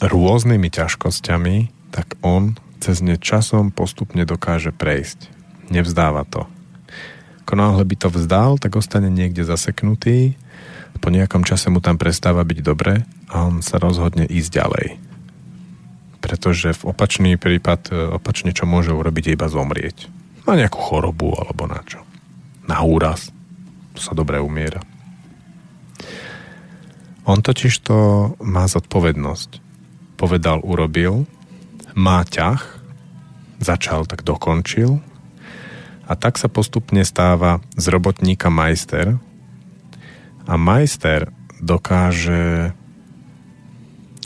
rôznymi 0.00 0.68
ťažkosťami, 0.72 1.56
tak 1.92 2.16
on 2.24 2.56
cez 2.80 3.04
ne 3.04 3.20
časom 3.20 3.68
postupne 3.68 4.24
dokáže 4.24 4.72
prejsť. 4.72 5.28
Nevzdáva 5.68 6.24
to. 6.24 6.48
Ako 7.44 7.52
náhle 7.60 7.84
by 7.84 7.96
to 8.00 8.08
vzdal, 8.08 8.56
tak 8.56 8.80
ostane 8.80 9.12
niekde 9.12 9.44
zaseknutý, 9.44 10.40
po 11.02 11.10
nejakom 11.10 11.42
čase 11.42 11.66
mu 11.68 11.82
tam 11.82 11.98
prestáva 11.98 12.46
byť 12.46 12.58
dobre 12.62 13.02
a 13.32 13.48
on 13.48 13.64
sa 13.64 13.80
rozhodne 13.80 14.28
ísť 14.28 14.50
ďalej 14.52 14.88
pretože 16.22 16.70
v 16.78 16.94
opačný 16.94 17.34
prípad, 17.34 17.80
e, 17.90 17.92
opačne 18.14 18.54
čo 18.54 18.64
môže 18.64 18.94
urobiť, 18.94 19.24
je 19.26 19.34
iba 19.34 19.50
zomrieť. 19.50 20.06
Na 20.46 20.54
nejakú 20.54 20.78
chorobu 20.78 21.34
alebo 21.34 21.66
na 21.66 21.82
čo. 21.82 21.98
Na 22.70 22.86
úraz. 22.86 23.34
To 23.98 24.00
sa 24.00 24.14
dobre 24.14 24.38
umiera. 24.38 24.78
On 27.26 27.42
totiž 27.42 27.74
to 27.82 28.32
má 28.38 28.70
zodpovednosť. 28.70 29.58
Povedal, 30.14 30.62
urobil, 30.62 31.26
má 31.98 32.22
ťah, 32.22 32.62
začal, 33.58 34.06
tak 34.06 34.22
dokončil 34.22 35.02
a 36.06 36.12
tak 36.14 36.38
sa 36.38 36.46
postupne 36.46 37.02
stáva 37.02 37.62
z 37.74 37.84
robotníka 37.90 38.50
majster 38.50 39.18
a 40.46 40.54
majster 40.58 41.30
dokáže 41.62 42.74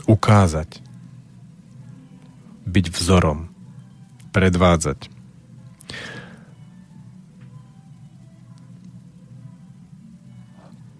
ukázať 0.07 0.81
byť 2.67 2.85
vzorom, 2.91 3.47
predvádzať. 4.35 5.07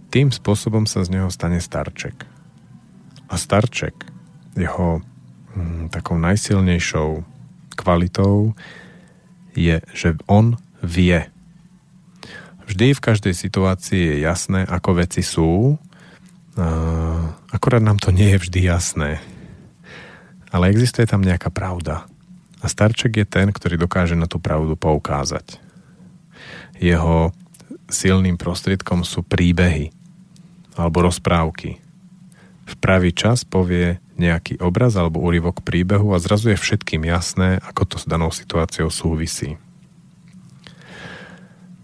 Tým 0.08 0.32
spôsobom 0.32 0.88
sa 0.88 1.03
z 1.03 1.20
neho 1.20 1.28
stane 1.28 1.60
starček. 1.60 2.24
A 3.28 3.36
starček, 3.36 3.93
jeho 4.55 5.03
hm, 5.51 5.91
takou 5.91 6.16
najsilnejšou 6.16 7.28
kvalitou 7.76 8.55
je, 9.51 9.84
že 9.91 10.16
on 10.32 10.55
vie. 10.80 11.28
Vždy 12.66 12.95
v 12.95 13.03
každej 13.03 13.36
situácii 13.36 14.01
je 14.16 14.16
jasné, 14.24 14.64
ako 14.64 15.03
veci 15.03 15.22
sú, 15.22 15.76
akorát 17.53 17.82
nám 17.86 18.01
to 18.01 18.10
nie 18.10 18.34
je 18.34 18.41
vždy 18.41 18.60
jasné 18.66 19.22
ale 20.51 20.72
existuje 20.72 21.08
tam 21.08 21.24
nejaká 21.24 21.51
pravda. 21.51 22.08
A 22.64 22.66
starček 22.66 23.22
je 23.22 23.26
ten, 23.28 23.51
ktorý 23.51 23.78
dokáže 23.78 24.18
na 24.18 24.26
tú 24.26 24.41
pravdu 24.41 24.74
poukázať. 24.74 25.62
Jeho 26.82 27.30
silným 27.88 28.36
prostriedkom 28.39 29.05
sú 29.05 29.22
príbehy 29.24 29.93
alebo 30.78 31.05
rozprávky. 31.05 31.82
V 32.68 32.74
pravý 32.82 33.14
čas 33.16 33.45
povie 33.47 34.01
nejaký 34.18 34.60
obraz 34.60 34.97
alebo 34.97 35.22
úryvok 35.22 35.62
príbehu 35.62 36.12
a 36.12 36.22
zrazu 36.22 36.51
je 36.51 36.60
všetkým 36.60 37.05
jasné, 37.05 37.62
ako 37.64 37.82
to 37.86 37.95
s 38.01 38.05
danou 38.10 38.34
situáciou 38.34 38.89
súvisí. 38.89 39.62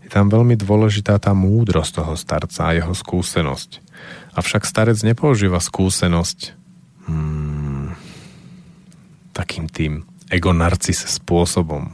Je 0.02 0.10
tam 0.10 0.30
veľmi 0.30 0.58
dôležitá 0.58 1.18
tá 1.22 1.32
múdrosť 1.38 2.02
toho 2.02 2.14
starca 2.18 2.62
a 2.70 2.76
jeho 2.76 2.94
skúsenosť. 2.94 3.83
Avšak 4.34 4.66
starec 4.66 4.98
nepoužíva 5.06 5.62
skúsenosť 5.62 6.58
hmm, 7.06 7.94
takým 9.34 9.70
tým 9.70 10.10
ego-narcis 10.34 11.06
spôsobom. 11.22 11.94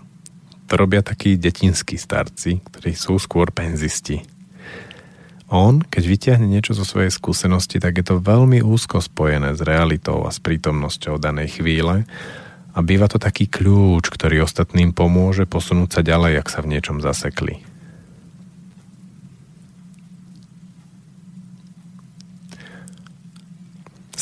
To 0.71 0.73
robia 0.77 1.03
takí 1.03 1.35
detinskí 1.35 1.99
starci, 1.99 2.63
ktorí 2.63 2.95
sú 2.95 3.19
skôr 3.19 3.51
penzisti. 3.51 4.23
On, 5.49 5.81
keď 5.81 6.03
vyťahne 6.05 6.45
niečo 6.45 6.77
zo 6.77 6.85
svojej 6.85 7.09
skúsenosti, 7.09 7.81
tak 7.81 7.97
je 7.99 8.05
to 8.05 8.21
veľmi 8.21 8.61
úzko 8.61 9.01
spojené 9.01 9.57
s 9.57 9.65
realitou 9.65 10.21
a 10.23 10.29
s 10.29 10.37
prítomnosťou 10.37 11.17
danej 11.17 11.59
chvíle 11.59 12.05
a 12.69 12.79
býva 12.85 13.09
to 13.09 13.17
taký 13.17 13.49
kľúč, 13.49 14.13
ktorý 14.13 14.45
ostatným 14.45 14.93
pomôže 14.93 15.49
posunúť 15.49 15.89
sa 15.89 16.01
ďalej, 16.05 16.45
ak 16.45 16.47
sa 16.53 16.61
v 16.61 16.77
niečom 16.77 17.01
zasekli. 17.01 17.65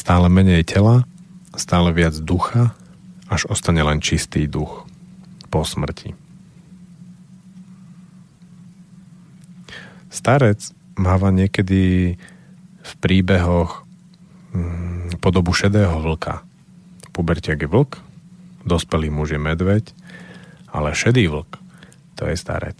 Stále 0.08 0.32
menej 0.32 0.64
tela, 0.64 1.04
stále 1.52 1.92
viac 1.92 2.16
ducha 2.24 2.72
až 3.28 3.44
ostane 3.52 3.84
len 3.84 4.00
čistý 4.00 4.48
duch 4.48 4.88
po 5.52 5.68
smrti. 5.68 6.16
Starec 10.08 10.72
máva 10.96 11.28
niekedy 11.36 12.16
v 12.80 12.92
príbehoch 13.04 13.84
mm, 14.56 15.20
podobu 15.20 15.52
šedého 15.52 16.00
vlka. 16.00 16.40
Pubertiak 17.12 17.60
je 17.60 17.68
vlk, 17.68 18.00
dospelý 18.64 19.12
muž 19.12 19.36
je 19.36 19.44
medveď, 19.44 19.92
ale 20.72 20.96
šedý 20.96 21.28
vlk 21.28 21.60
to 22.16 22.32
je 22.32 22.40
starec. 22.40 22.80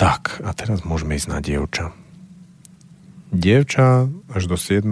Tak, 0.00 0.40
a 0.40 0.56
teraz 0.56 0.80
môžeme 0.80 1.20
ísť 1.20 1.28
na 1.28 1.44
dievča. 1.44 1.92
Dievča 3.34 4.06
až 4.30 4.42
do 4.46 4.54
7 4.54 4.86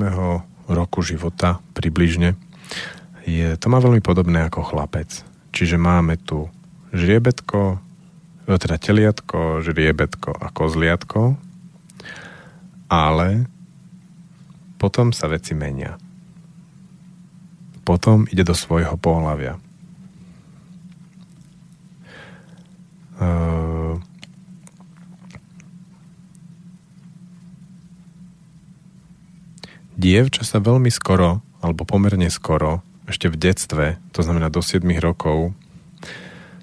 roku 0.66 0.98
života 1.06 1.62
približne, 1.78 2.34
je, 3.22 3.54
to 3.54 3.66
má 3.70 3.78
veľmi 3.78 4.02
podobné 4.02 4.50
ako 4.50 4.66
chlapec. 4.66 5.22
Čiže 5.54 5.78
máme 5.78 6.18
tu 6.18 6.50
žriebetko, 6.90 7.78
e, 8.50 8.58
teda 8.58 8.82
teliatko, 8.82 9.62
žriebetko 9.62 10.34
a 10.34 10.50
kozliatko, 10.50 11.38
ale 12.90 13.46
potom 14.74 15.14
sa 15.14 15.30
veci 15.30 15.54
menia. 15.54 15.94
Potom 17.86 18.26
ide 18.26 18.42
do 18.42 18.58
svojho 18.58 18.98
pohľavia. 18.98 19.54
Uh, 23.22 23.81
dievča 29.96 30.44
sa 30.46 30.58
veľmi 30.62 30.88
skoro, 30.88 31.44
alebo 31.62 31.86
pomerne 31.86 32.28
skoro, 32.32 32.82
ešte 33.06 33.28
v 33.28 33.36
detstve, 33.36 33.84
to 34.14 34.20
znamená 34.22 34.48
do 34.48 34.62
7 34.62 34.82
rokov, 35.02 35.52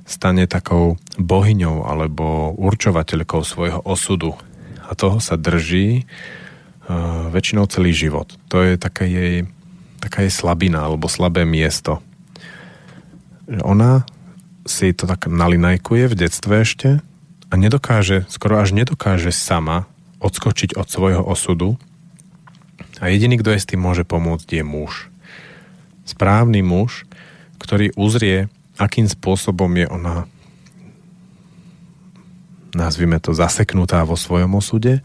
stane 0.09 0.49
takou 0.49 0.97
bohyňou 1.21 1.85
alebo 1.85 2.57
určovateľkou 2.57 3.45
svojho 3.45 3.79
osudu. 3.85 4.33
A 4.89 4.97
toho 4.97 5.21
sa 5.21 5.37
drží 5.37 6.01
uh, 6.89 7.29
väčšinou 7.29 7.69
celý 7.69 7.93
život. 7.93 8.33
To 8.49 8.65
je 8.65 8.73
taká 8.81 9.05
jej, 9.05 9.45
taká 10.01 10.25
jej 10.25 10.33
slabina 10.33 10.89
alebo 10.89 11.05
slabé 11.05 11.45
miesto. 11.45 12.01
Ona 13.45 14.09
si 14.65 14.93
to 14.97 15.05
tak 15.05 15.29
nalinajkuje 15.29 16.09
v 16.09 16.17
detstve 16.17 16.65
ešte 16.65 16.89
a 17.49 17.53
nedokáže, 17.53 18.25
skoro 18.33 18.57
až 18.57 18.73
nedokáže 18.73 19.29
sama 19.29 19.85
odskočiť 20.21 20.73
od 20.73 20.89
svojho 20.89 21.21
osudu 21.21 21.77
a 22.99 23.07
jediný, 23.07 23.39
kto 23.39 23.55
je 23.55 23.63
s 23.63 23.69
tým 23.69 23.79
môže 23.79 24.03
pomôcť, 24.03 24.59
je 24.59 24.63
muž. 24.63 25.07
Správny 26.03 26.59
muž, 26.63 27.07
ktorý 27.59 27.95
uzrie, 27.95 28.51
akým 28.79 29.07
spôsobom 29.07 29.71
je 29.75 29.87
ona 29.87 30.27
nazvime 32.69 33.17
to 33.17 33.33
zaseknutá 33.33 34.05
vo 34.05 34.13
svojom 34.13 34.61
osude 34.61 35.01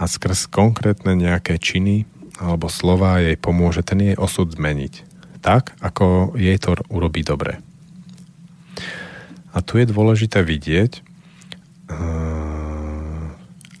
a 0.00 0.04
skrz 0.08 0.48
konkrétne 0.48 1.12
nejaké 1.12 1.60
činy 1.60 2.08
alebo 2.40 2.72
slova 2.72 3.20
jej 3.20 3.36
pomôže 3.36 3.84
ten 3.84 4.00
jej 4.00 4.16
osud 4.16 4.48
zmeniť 4.48 5.10
tak, 5.40 5.76
ako 5.80 6.36
jej 6.36 6.56
to 6.60 6.76
urobí 6.92 7.24
dobre. 7.24 7.58
A 9.50 9.64
tu 9.64 9.80
je 9.80 9.88
dôležité 9.88 10.44
vidieť, 10.44 11.02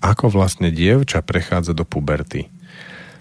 ako 0.00 0.32
vlastne 0.32 0.72
dievča 0.72 1.22
prechádza 1.22 1.76
do 1.76 1.84
puberty. 1.84 2.48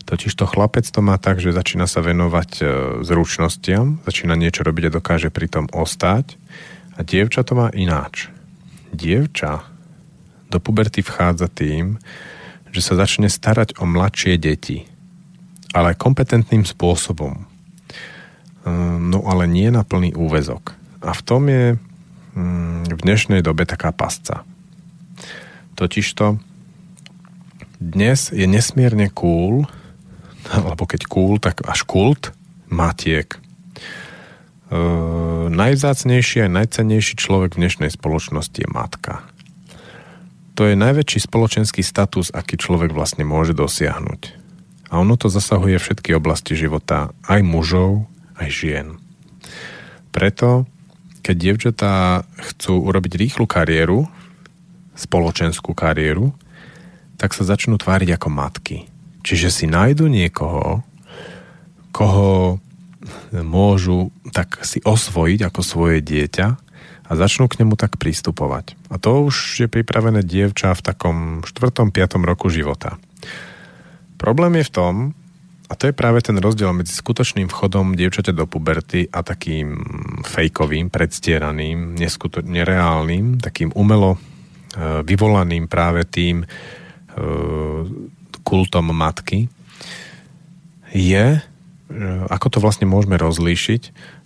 Totiž 0.10 0.34
to 0.34 0.50
chlapec 0.50 0.90
to 0.90 1.06
má 1.06 1.22
tak, 1.22 1.38
že 1.38 1.54
začína 1.54 1.86
sa 1.86 2.02
venovať 2.02 2.52
e, 2.58 2.64
zručnostiam, 3.06 4.02
začína 4.10 4.34
niečo 4.34 4.66
robiť 4.66 4.90
a 4.90 4.96
dokáže 4.98 5.30
pritom 5.30 5.70
ostať. 5.70 6.34
A 6.98 7.06
dievča 7.06 7.46
to 7.46 7.54
má 7.54 7.70
ináč. 7.70 8.34
Dievča 8.90 9.70
do 10.50 10.58
puberty 10.58 11.06
vchádza 11.06 11.46
tým, 11.54 12.02
že 12.74 12.82
sa 12.82 12.98
začne 12.98 13.30
starať 13.30 13.78
o 13.78 13.86
mladšie 13.86 14.42
deti, 14.42 14.90
ale 15.78 15.94
kompetentným 15.94 16.66
spôsobom. 16.66 17.38
E, 17.38 17.44
no 18.98 19.22
ale 19.30 19.46
nie 19.46 19.70
na 19.70 19.86
plný 19.86 20.18
úvezok. 20.18 20.74
A 21.06 21.14
v 21.14 21.22
tom 21.22 21.46
je 21.54 21.78
mm, 22.34 22.98
v 22.98 23.00
dnešnej 23.06 23.46
dobe 23.46 23.70
taká 23.70 23.94
pasca. 23.94 24.42
Totižto 25.78 26.42
dnes 27.78 28.34
je 28.34 28.50
nesmierne 28.50 29.14
cool, 29.14 29.70
alebo 30.58 30.90
keď 30.90 31.06
cool, 31.06 31.38
tak 31.38 31.62
až 31.66 31.86
kult 31.86 32.34
matiek. 32.70 33.30
E, 33.34 33.40
najvzácnejší 35.50 36.46
a 36.46 36.54
najcennejší 36.54 37.18
človek 37.18 37.58
v 37.58 37.62
dnešnej 37.66 37.92
spoločnosti 37.94 38.58
je 38.58 38.70
matka. 38.70 39.22
To 40.58 40.68
je 40.68 40.76
najväčší 40.76 41.24
spoločenský 41.24 41.86
status, 41.86 42.36
aký 42.36 42.60
človek 42.60 42.92
vlastne 42.92 43.24
môže 43.24 43.56
dosiahnuť. 43.56 44.36
A 44.90 45.00
ono 45.00 45.16
to 45.16 45.30
zasahuje 45.30 45.78
všetky 45.80 46.18
oblasti 46.18 46.58
života, 46.58 47.14
aj 47.30 47.46
mužov, 47.46 48.10
aj 48.36 48.50
žien. 48.50 48.88
Preto, 50.10 50.66
keď 51.22 51.36
dievčatá 51.38 51.94
chcú 52.42 52.90
urobiť 52.90 53.14
rýchlu 53.16 53.46
kariéru, 53.46 54.10
spoločenskú 54.98 55.72
kariéru, 55.72 56.36
tak 57.16 57.32
sa 57.38 57.48
začnú 57.48 57.80
tváriť 57.80 58.20
ako 58.20 58.28
matky. 58.28 58.78
Čiže 59.24 59.50
si 59.52 59.66
nájdu 59.68 60.08
niekoho, 60.08 60.84
koho 61.92 62.62
môžu 63.34 64.14
tak 64.30 64.62
si 64.62 64.80
osvojiť 64.84 65.50
ako 65.50 65.62
svoje 65.66 66.00
dieťa 66.04 66.48
a 67.10 67.12
začnú 67.18 67.50
k 67.50 67.66
nemu 67.66 67.74
tak 67.74 67.98
pristupovať. 67.98 68.78
A 68.94 69.02
to 69.02 69.26
už 69.26 69.66
je 69.66 69.68
pripravené 69.68 70.22
dievča 70.22 70.78
v 70.78 70.86
takom 70.86 71.18
4. 71.42 71.90
5. 71.90 72.22
roku 72.22 72.54
života. 72.54 73.02
Problém 74.22 74.62
je 74.62 74.70
v 74.70 74.74
tom, 74.74 74.94
a 75.70 75.78
to 75.78 75.90
je 75.90 75.94
práve 75.94 76.22
ten 76.26 76.34
rozdiel 76.38 76.74
medzi 76.74 76.98
skutočným 76.98 77.46
vchodom 77.46 77.94
dievčaťa 77.94 78.34
do 78.34 78.50
puberty 78.50 79.06
a 79.10 79.22
takým 79.22 79.78
fejkovým, 80.26 80.90
predstieraným, 80.90 81.94
neskuto- 81.94 82.42
nereálnym, 82.42 83.38
takým 83.38 83.70
umelo 83.78 84.18
e, 84.18 84.20
vyvolaným 85.06 85.70
práve 85.70 86.10
tým 86.10 86.46
E, 87.10 87.26
kultom 88.44 88.92
matky, 88.92 89.52
je, 90.94 91.38
e, 91.38 91.42
ako 92.30 92.48
to 92.50 92.60
vlastne 92.60 92.90
môžeme 92.90 93.16
rozlíšiť, 93.20 93.82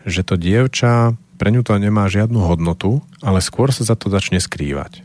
že 0.07 0.21
to 0.23 0.35
dievča 0.39 1.15
pre 1.43 1.51
ňu 1.51 1.65
to 1.65 1.75
nemá 1.75 2.07
žiadnu 2.07 2.39
hodnotu, 2.39 3.03
ale 3.19 3.43
skôr 3.43 3.73
sa 3.73 3.83
za 3.83 3.99
to 3.99 4.07
začne 4.07 4.39
skrývať. 4.39 5.03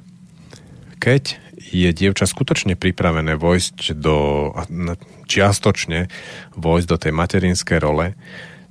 Keď 1.02 1.34
je 1.74 1.90
dievča 1.90 2.30
skutočne 2.30 2.78
pripravené 2.78 3.34
vojsť 3.34 3.98
do, 3.98 4.50
čiastočne 5.26 6.06
vojsť 6.54 6.86
do 6.86 6.96
tej 6.96 7.12
materinskej 7.12 7.78
role, 7.82 8.14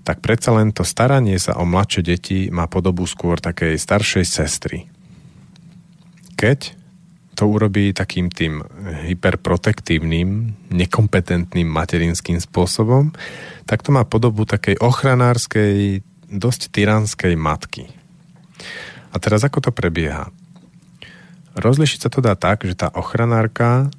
tak 0.08 0.24
predsa 0.24 0.56
len 0.56 0.72
to 0.72 0.88
staranie 0.88 1.36
sa 1.36 1.60
o 1.60 1.68
mladšie 1.68 2.02
deti 2.08 2.40
má 2.48 2.72
podobu 2.72 3.04
skôr 3.04 3.44
takej 3.44 3.76
staršej 3.76 4.24
sestry. 4.24 4.88
Keď 6.40 6.77
to 7.38 7.46
urobí 7.46 7.94
takým 7.94 8.34
tým 8.34 8.66
hyperprotektívnym, 9.06 10.58
nekompetentným 10.74 11.70
materinským 11.70 12.42
spôsobom, 12.42 13.14
tak 13.70 13.86
to 13.86 13.94
má 13.94 14.02
podobu 14.10 14.50
takej 14.50 14.82
ochranárskej, 14.82 16.02
dosť 16.34 16.74
tyranskej 16.74 17.38
matky. 17.38 17.94
A 19.14 19.22
teraz 19.22 19.46
ako 19.46 19.70
to 19.70 19.72
prebieha? 19.72 20.34
Rozlišiť 21.54 22.00
sa 22.02 22.10
to 22.10 22.26
dá 22.26 22.34
tak, 22.34 22.66
že 22.66 22.74
tá 22.74 22.90
ochranárka, 22.90 23.94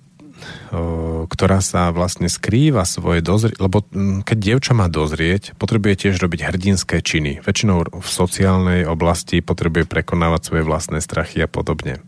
ktorá 1.27 1.59
sa 1.59 1.91
vlastne 1.91 2.31
skrýva 2.31 2.87
svoje 2.87 3.23
dozrieť, 3.23 3.59
lebo 3.59 3.83
keď 4.23 4.39
dievča 4.39 4.73
má 4.75 4.87
dozrieť, 4.87 5.59
potrebuje 5.59 6.07
tiež 6.07 6.23
robiť 6.23 6.47
hrdinské 6.47 7.03
činy. 7.03 7.43
Väčšinou 7.43 8.03
v 8.03 8.09
sociálnej 8.09 8.87
oblasti 8.87 9.43
potrebuje 9.43 9.91
prekonávať 9.91 10.41
svoje 10.47 10.63
vlastné 10.63 11.03
strachy 11.03 11.43
a 11.43 11.51
podobne. 11.51 11.99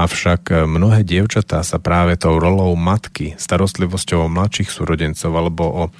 Avšak 0.00 0.64
mnohé 0.64 1.04
dievčatá 1.04 1.60
sa 1.60 1.76
práve 1.76 2.16
tou 2.16 2.40
rolou 2.40 2.72
matky, 2.72 3.36
starostlivosťou 3.36 4.24
o 4.24 4.32
mladších 4.32 4.72
súrodencov 4.72 5.28
alebo 5.28 5.64
o 5.68 5.82
e, 5.84 5.90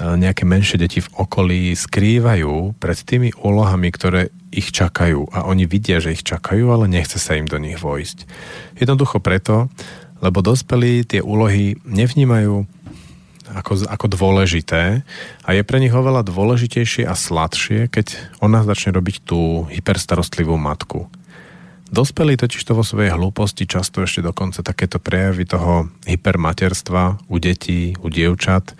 nejaké 0.00 0.48
menšie 0.48 0.80
deti 0.80 1.04
v 1.04 1.12
okolí 1.20 1.76
skrývajú 1.76 2.72
pred 2.80 2.96
tými 2.96 3.36
úlohami, 3.36 3.92
ktoré 3.92 4.32
ich 4.48 4.72
čakajú 4.72 5.28
a 5.36 5.44
oni 5.52 5.68
vidia, 5.68 6.00
že 6.00 6.16
ich 6.16 6.24
čakajú, 6.24 6.64
ale 6.72 6.88
nechce 6.88 7.20
sa 7.20 7.36
im 7.36 7.44
do 7.44 7.60
nich 7.60 7.76
vojsť. 7.76 8.24
Jednoducho 8.80 9.20
preto, 9.20 9.68
lebo 10.24 10.40
dospelí 10.40 11.04
tie 11.04 11.20
úlohy 11.20 11.76
nevnímajú 11.84 12.64
ako, 13.52 13.84
ako 13.84 14.06
dôležité 14.16 15.04
a 15.44 15.48
je 15.52 15.60
pre 15.60 15.76
nich 15.76 15.92
oveľa 15.92 16.24
dôležitejšie 16.24 17.04
a 17.04 17.12
sladšie, 17.12 17.92
keď 17.92 18.16
ona 18.40 18.64
začne 18.64 18.96
robiť 18.96 19.28
tú 19.28 19.68
hyperstarostlivú 19.68 20.56
matku. 20.56 21.12
Dospelí 21.86 22.34
totiž 22.34 22.66
to 22.66 22.74
vo 22.74 22.82
svojej 22.82 23.14
hlúposti 23.14 23.62
často 23.62 24.02
ešte 24.02 24.18
dokonca 24.18 24.66
takéto 24.66 24.98
prejavy 24.98 25.46
toho 25.46 25.86
hypermaterstva 26.02 27.30
u 27.30 27.36
detí, 27.38 27.94
u 28.02 28.10
dievčat 28.10 28.74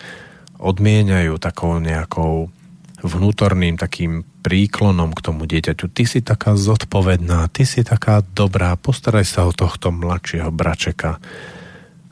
odmieňajú 0.58 1.38
takou 1.38 1.78
nejakou 1.78 2.50
vnútorným 3.06 3.78
takým 3.78 4.26
príklonom 4.42 5.14
k 5.14 5.20
tomu 5.22 5.46
dieťaťu. 5.46 5.86
Ty 5.90 6.04
si 6.06 6.18
taká 6.22 6.58
zodpovedná, 6.58 7.46
ty 7.50 7.62
si 7.62 7.86
taká 7.86 8.22
dobrá, 8.22 8.74
postaraj 8.74 9.26
sa 9.26 9.46
o 9.46 9.52
tohto 9.54 9.90
mladšieho 9.94 10.50
bračeka. 10.50 11.22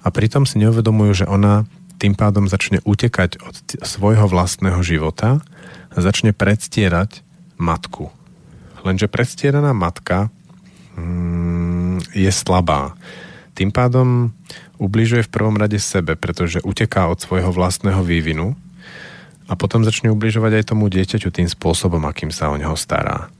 A 0.05 0.07
pritom 0.11 0.45
si 0.45 0.59
neuvedomujú, 0.63 1.25
že 1.25 1.31
ona 1.31 1.67
tým 2.03 2.19
pádom 2.19 2.51
začne 2.51 2.83
utekať 2.83 3.39
od 3.41 3.55
svojho 3.87 4.27
vlastného 4.27 4.83
života 4.83 5.41
a 5.95 5.97
začne 5.99 6.35
predstierať 6.35 7.23
matku. 7.57 8.11
Lenže 8.85 9.09
predstieraná 9.09 9.73
matka 9.73 10.34
Mm, 10.95 12.03
je 12.15 12.31
slabá. 12.31 12.95
Tým 13.55 13.71
pádom 13.71 14.35
ubližuje 14.83 15.27
v 15.27 15.33
prvom 15.33 15.55
rade 15.55 15.79
sebe, 15.79 16.19
pretože 16.19 16.63
uteká 16.63 17.07
od 17.07 17.23
svojho 17.23 17.55
vlastného 17.55 18.03
vývinu 18.03 18.59
a 19.47 19.55
potom 19.55 19.87
začne 19.87 20.11
ubližovať 20.11 20.53
aj 20.63 20.69
tomu 20.75 20.91
dieťaťu 20.91 21.31
tým 21.31 21.49
spôsobom, 21.51 22.03
akým 22.07 22.35
sa 22.35 22.51
o 22.51 22.59
neho 22.59 22.75
stará. 22.75 23.31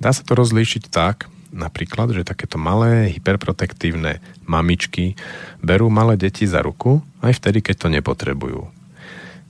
Dá 0.00 0.16
sa 0.16 0.24
to 0.24 0.32
rozlíšiť 0.32 0.88
tak, 0.88 1.28
napríklad, 1.52 2.14
že 2.14 2.24
takéto 2.24 2.56
malé 2.56 3.10
hyperprotektívne 3.12 4.22
mamičky 4.46 5.18
berú 5.60 5.90
malé 5.90 6.16
deti 6.16 6.46
za 6.46 6.62
ruku 6.62 7.02
aj 7.20 7.36
vtedy, 7.36 7.60
keď 7.60 7.76
to 7.76 7.88
nepotrebujú. 7.92 8.62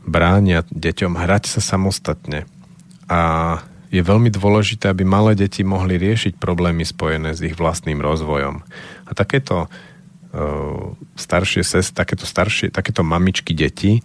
Bránia 0.08 0.64
deťom 0.72 1.12
hrať 1.14 1.44
sa 1.46 1.60
samostatne 1.60 2.48
a 3.06 3.20
je 3.90 4.00
veľmi 4.00 4.30
dôležité, 4.30 4.86
aby 4.86 5.02
malé 5.02 5.34
deti 5.34 5.66
mohli 5.66 5.98
riešiť 5.98 6.38
problémy 6.38 6.86
spojené 6.86 7.34
s 7.34 7.42
ich 7.42 7.58
vlastným 7.58 7.98
rozvojom. 7.98 8.62
A 9.06 9.10
takéto 9.18 9.66
uh, 9.66 10.94
staršie 11.18 11.66
sest, 11.66 11.98
takéto 11.98 12.22
staršie, 12.22 12.70
takéto 12.70 13.02
mamičky 13.02 13.50
deti 13.50 13.98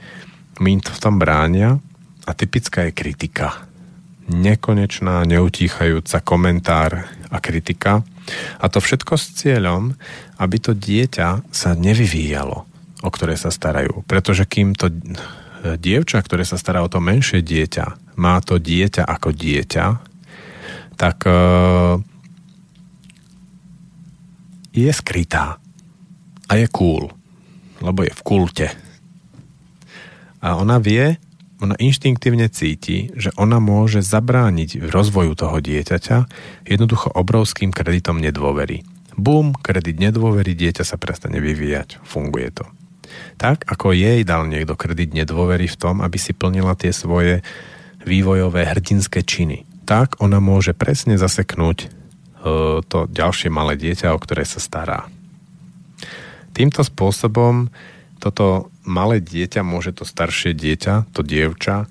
mi 0.58 0.82
to 0.82 0.90
v 0.90 1.02
tom 1.02 1.22
bránia 1.22 1.78
a 2.26 2.32
typická 2.34 2.90
je 2.90 2.98
kritika. 2.98 3.70
Nekonečná, 4.26 5.22
neutíchajúca 5.30 6.18
komentár 6.26 7.06
a 7.30 7.38
kritika. 7.38 8.02
A 8.58 8.66
to 8.74 8.82
všetko 8.82 9.14
s 9.22 9.38
cieľom, 9.38 9.94
aby 10.42 10.58
to 10.58 10.74
dieťa 10.74 11.46
sa 11.54 11.78
nevyvíjalo, 11.78 12.66
o 13.06 13.10
ktoré 13.14 13.38
sa 13.38 13.54
starajú. 13.54 14.02
Pretože 14.10 14.50
kým 14.50 14.74
to 14.74 14.90
dievča, 15.74 16.22
ktoré 16.22 16.46
sa 16.46 16.62
stará 16.62 16.86
o 16.86 16.92
to 16.92 17.02
menšie 17.02 17.42
dieťa, 17.42 18.16
má 18.22 18.38
to 18.46 18.62
dieťa 18.62 19.02
ako 19.02 19.34
dieťa, 19.34 19.86
tak 20.96 21.26
uh, 21.26 21.98
je 24.72 24.92
skrytá 24.94 25.58
a 26.46 26.54
je 26.54 26.68
cool, 26.70 27.10
lebo 27.82 28.06
je 28.06 28.14
v 28.14 28.22
kulte. 28.22 28.68
A 30.46 30.62
ona 30.62 30.78
vie, 30.78 31.18
ona 31.58 31.74
inštinktívne 31.82 32.46
cíti, 32.54 33.10
že 33.18 33.34
ona 33.34 33.58
môže 33.58 34.06
zabrániť 34.06 34.86
v 34.86 34.88
rozvoju 34.94 35.34
toho 35.34 35.58
dieťaťa 35.58 36.18
jednoducho 36.70 37.10
obrovským 37.18 37.74
kreditom 37.74 38.22
nedôvery. 38.22 38.86
Bum, 39.16 39.56
kredit 39.56 39.98
nedôvery, 39.98 40.54
dieťa 40.54 40.84
sa 40.84 41.00
prestane 41.00 41.40
vyvíjať. 41.40 42.04
Funguje 42.04 42.52
to. 42.52 42.68
Tak, 43.36 43.68
ako 43.68 43.92
jej 43.92 44.24
dal 44.24 44.48
niekto 44.48 44.80
kredit 44.80 45.12
nedôvery 45.12 45.68
v 45.68 45.80
tom, 45.80 46.00
aby 46.00 46.16
si 46.16 46.32
plnila 46.32 46.74
tie 46.80 46.96
svoje 46.96 47.44
vývojové 48.06 48.70
hrdinské 48.70 49.26
činy. 49.26 49.66
Tak 49.86 50.22
ona 50.22 50.40
môže 50.40 50.74
presne 50.78 51.18
zaseknúť 51.18 51.78
e, 51.86 51.88
to 52.86 53.00
ďalšie 53.10 53.50
malé 53.50 53.76
dieťa, 53.76 54.14
o 54.14 54.22
ktoré 54.22 54.46
sa 54.46 54.62
stará. 54.62 55.10
Týmto 56.56 56.86
spôsobom 56.86 57.68
toto 58.24 58.72
malé 58.88 59.20
dieťa 59.20 59.62
môže 59.62 59.92
to 59.92 60.08
staršie 60.08 60.56
dieťa, 60.56 61.12
to 61.12 61.22
dievča, 61.22 61.86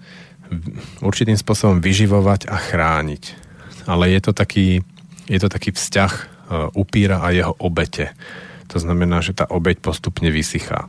určitým 1.05 1.37
spôsobom 1.37 1.79
vyživovať 1.79 2.49
a 2.49 2.57
chrániť. 2.57 3.25
Ale 3.85 4.09
je 4.11 4.21
to 4.25 4.33
taký, 4.33 4.81
je 5.29 5.39
to 5.39 5.49
taký 5.53 5.75
vzťah 5.75 6.13
e, 6.15 6.23
upíra 6.73 7.21
a 7.21 7.35
jeho 7.35 7.53
obete. 7.61 8.17
To 8.73 8.81
znamená, 8.81 9.21
že 9.21 9.37
tá 9.37 9.45
obeť 9.47 9.85
postupne 9.85 10.33
vysychá. 10.33 10.89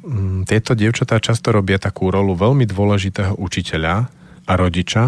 Mm, 0.00 0.48
tieto 0.48 0.72
dievčatá 0.72 1.20
často 1.20 1.52
robia 1.52 1.76
takú 1.76 2.08
rolu 2.08 2.32
veľmi 2.36 2.64
dôležitého 2.64 3.36
učiteľa 3.36 4.08
a 4.48 4.52
rodiča 4.56 5.04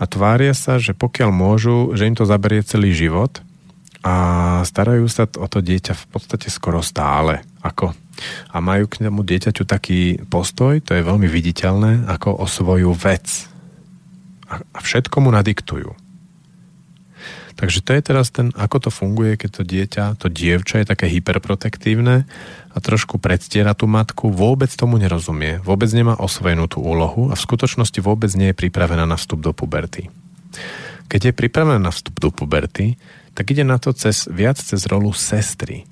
a 0.00 0.04
tvária 0.04 0.52
sa, 0.52 0.76
že 0.76 0.92
pokiaľ 0.96 1.30
môžu, 1.32 1.92
že 1.96 2.08
im 2.08 2.16
to 2.16 2.28
zaberie 2.28 2.64
celý 2.64 2.92
život– 2.96 3.38
a 4.00 4.14
starajú 4.64 5.04
sa 5.12 5.28
o 5.28 5.46
to 5.46 5.60
dieťa 5.60 5.92
v 5.92 6.04
podstate 6.08 6.48
skoro 6.48 6.80
stále. 6.80 7.44
Ako, 7.60 7.92
a 8.48 8.56
majú 8.64 8.88
k 8.88 9.04
nemu 9.04 9.20
dieťaťu 9.20 9.68
taký 9.68 10.24
postoj, 10.24 10.80
to 10.80 10.96
je 10.96 11.04
veľmi 11.04 11.28
viditeľné, 11.28 12.08
ako 12.08 12.40
o 12.40 12.46
svoju 12.48 12.96
vec. 12.96 13.28
A, 14.48 14.80
všetko 14.80 15.20
mu 15.20 15.28
nadiktujú. 15.28 15.92
Takže 17.60 17.84
to 17.84 17.92
je 17.92 18.00
teraz 18.00 18.32
ten, 18.32 18.48
ako 18.56 18.88
to 18.88 18.90
funguje, 18.90 19.36
keď 19.36 19.50
to 19.52 19.62
dieťa, 19.68 20.04
to 20.16 20.32
dievča 20.32 20.80
je 20.80 20.88
také 20.88 21.12
hyperprotektívne 21.12 22.24
a 22.72 22.76
trošku 22.80 23.20
predstiera 23.20 23.76
tú 23.76 23.84
matku, 23.84 24.32
vôbec 24.32 24.72
tomu 24.72 24.96
nerozumie, 24.96 25.60
vôbec 25.60 25.92
nemá 25.92 26.16
osvojenú 26.16 26.72
tú 26.72 26.80
úlohu 26.80 27.28
a 27.28 27.36
v 27.36 27.44
skutočnosti 27.44 28.00
vôbec 28.00 28.32
nie 28.32 28.56
je 28.56 28.56
pripravená 28.56 29.04
na 29.04 29.20
vstup 29.20 29.44
do 29.44 29.52
puberty. 29.52 30.08
Keď 31.12 31.20
je 31.20 31.32
pripravená 31.36 31.76
na 31.76 31.92
vstup 31.92 32.16
do 32.16 32.32
puberty, 32.32 32.96
tak 33.36 33.52
ide 33.52 33.68
na 33.68 33.76
to 33.76 33.92
cez, 33.92 34.24
viac 34.32 34.56
cez 34.56 34.88
rolu 34.88 35.12
sestry. 35.12 35.84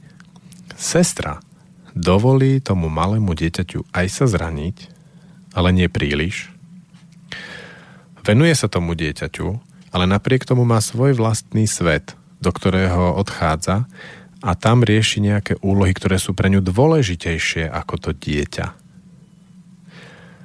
Sestra 0.72 1.44
dovolí 1.92 2.64
tomu 2.64 2.88
malému 2.88 3.36
dieťaťu 3.36 3.92
aj 3.92 4.06
sa 4.08 4.24
zraniť, 4.24 4.88
ale 5.52 5.76
nie 5.76 5.92
príliš. 5.92 6.48
Venuje 8.24 8.56
sa 8.56 8.72
tomu 8.72 8.96
dieťaťu, 8.96 9.67
ale 9.94 10.04
napriek 10.06 10.44
tomu 10.44 10.64
má 10.68 10.78
svoj 10.78 11.16
vlastný 11.16 11.64
svet, 11.64 12.14
do 12.38 12.50
ktorého 12.52 13.16
odchádza 13.16 13.88
a 14.44 14.50
tam 14.54 14.86
rieši 14.86 15.18
nejaké 15.24 15.54
úlohy, 15.64 15.90
ktoré 15.92 16.20
sú 16.22 16.32
pre 16.34 16.52
ňu 16.52 16.62
dôležitejšie 16.62 17.66
ako 17.66 17.94
to 17.98 18.10
dieťa. 18.14 18.76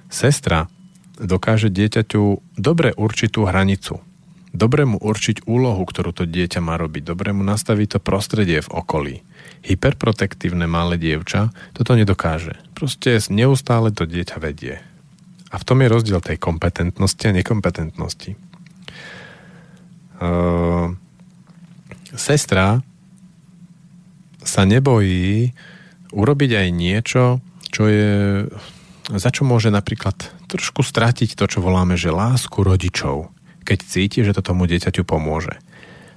Sestra 0.10 0.70
dokáže 1.18 1.70
dieťaťu 1.70 2.56
dobre 2.58 2.94
určitú 2.98 3.46
hranicu– 3.46 4.00
Dobre 4.54 4.86
mu 4.86 5.02
určiť 5.02 5.50
úlohu, 5.50 5.82
ktorú 5.82 6.14
to 6.14 6.30
dieťa 6.30 6.62
má 6.62 6.78
robiť. 6.78 7.02
Dobre 7.02 7.34
mu 7.34 7.42
nastaviť 7.42 7.98
to 7.98 8.00
prostredie 8.00 8.62
v 8.62 8.70
okolí. 8.70 9.16
Hyperprotektívne 9.66 10.70
malé 10.70 11.02
dievča 11.02 11.50
toto 11.74 11.98
nedokáže. 11.98 12.62
Proste 12.78 13.18
neustále 13.34 13.90
to 13.90 14.06
dieťa 14.06 14.38
vedie. 14.38 14.78
A 15.50 15.58
v 15.58 15.66
tom 15.66 15.82
je 15.82 15.90
rozdiel 15.90 16.22
tej 16.22 16.38
kompetentnosti 16.38 17.26
a 17.26 17.34
nekompetentnosti. 17.34 18.38
Uh, 20.22 20.94
sestra 22.14 22.82
sa 24.44 24.62
nebojí 24.68 25.54
urobiť 26.14 26.52
aj 26.62 26.68
niečo, 26.70 27.24
čo 27.74 27.90
je, 27.90 28.46
za 29.10 29.30
čo 29.34 29.48
môže 29.48 29.74
napríklad 29.74 30.14
trošku 30.46 30.86
stratiť 30.86 31.34
to, 31.34 31.50
čo 31.50 31.60
voláme, 31.64 31.98
že 31.98 32.14
lásku 32.14 32.62
rodičov 32.62 33.34
keď 33.64 33.80
cíti, 33.80 34.20
že 34.22 34.36
to 34.36 34.44
tomu 34.44 34.68
dieťaťu 34.68 35.08
pomôže. 35.08 35.56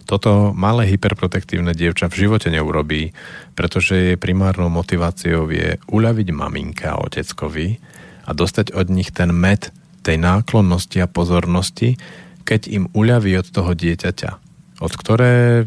Toto 0.06 0.54
malé 0.54 0.86
hyperprotektívne 0.94 1.74
dievča 1.74 2.06
v 2.06 2.26
živote 2.26 2.46
neurobí, 2.50 3.10
pretože 3.58 4.14
jej 4.14 4.16
primárnou 4.18 4.70
motiváciou 4.70 5.50
je 5.50 5.82
uľaviť 5.90 6.28
maminka 6.30 6.94
a 6.94 7.02
oteckovi 7.02 7.82
a 8.26 8.30
dostať 8.30 8.70
od 8.74 8.86
nich 8.90 9.10
ten 9.10 9.34
med 9.34 9.74
tej 10.06 10.22
náklonnosti 10.22 11.02
a 11.02 11.10
pozornosti, 11.10 11.98
keď 12.46 12.70
im 12.70 12.84
uľaví 12.94 13.34
od 13.42 13.50
toho 13.50 13.74
dieťaťa, 13.74 14.30
od 14.78 14.92
ktoré 14.94 15.66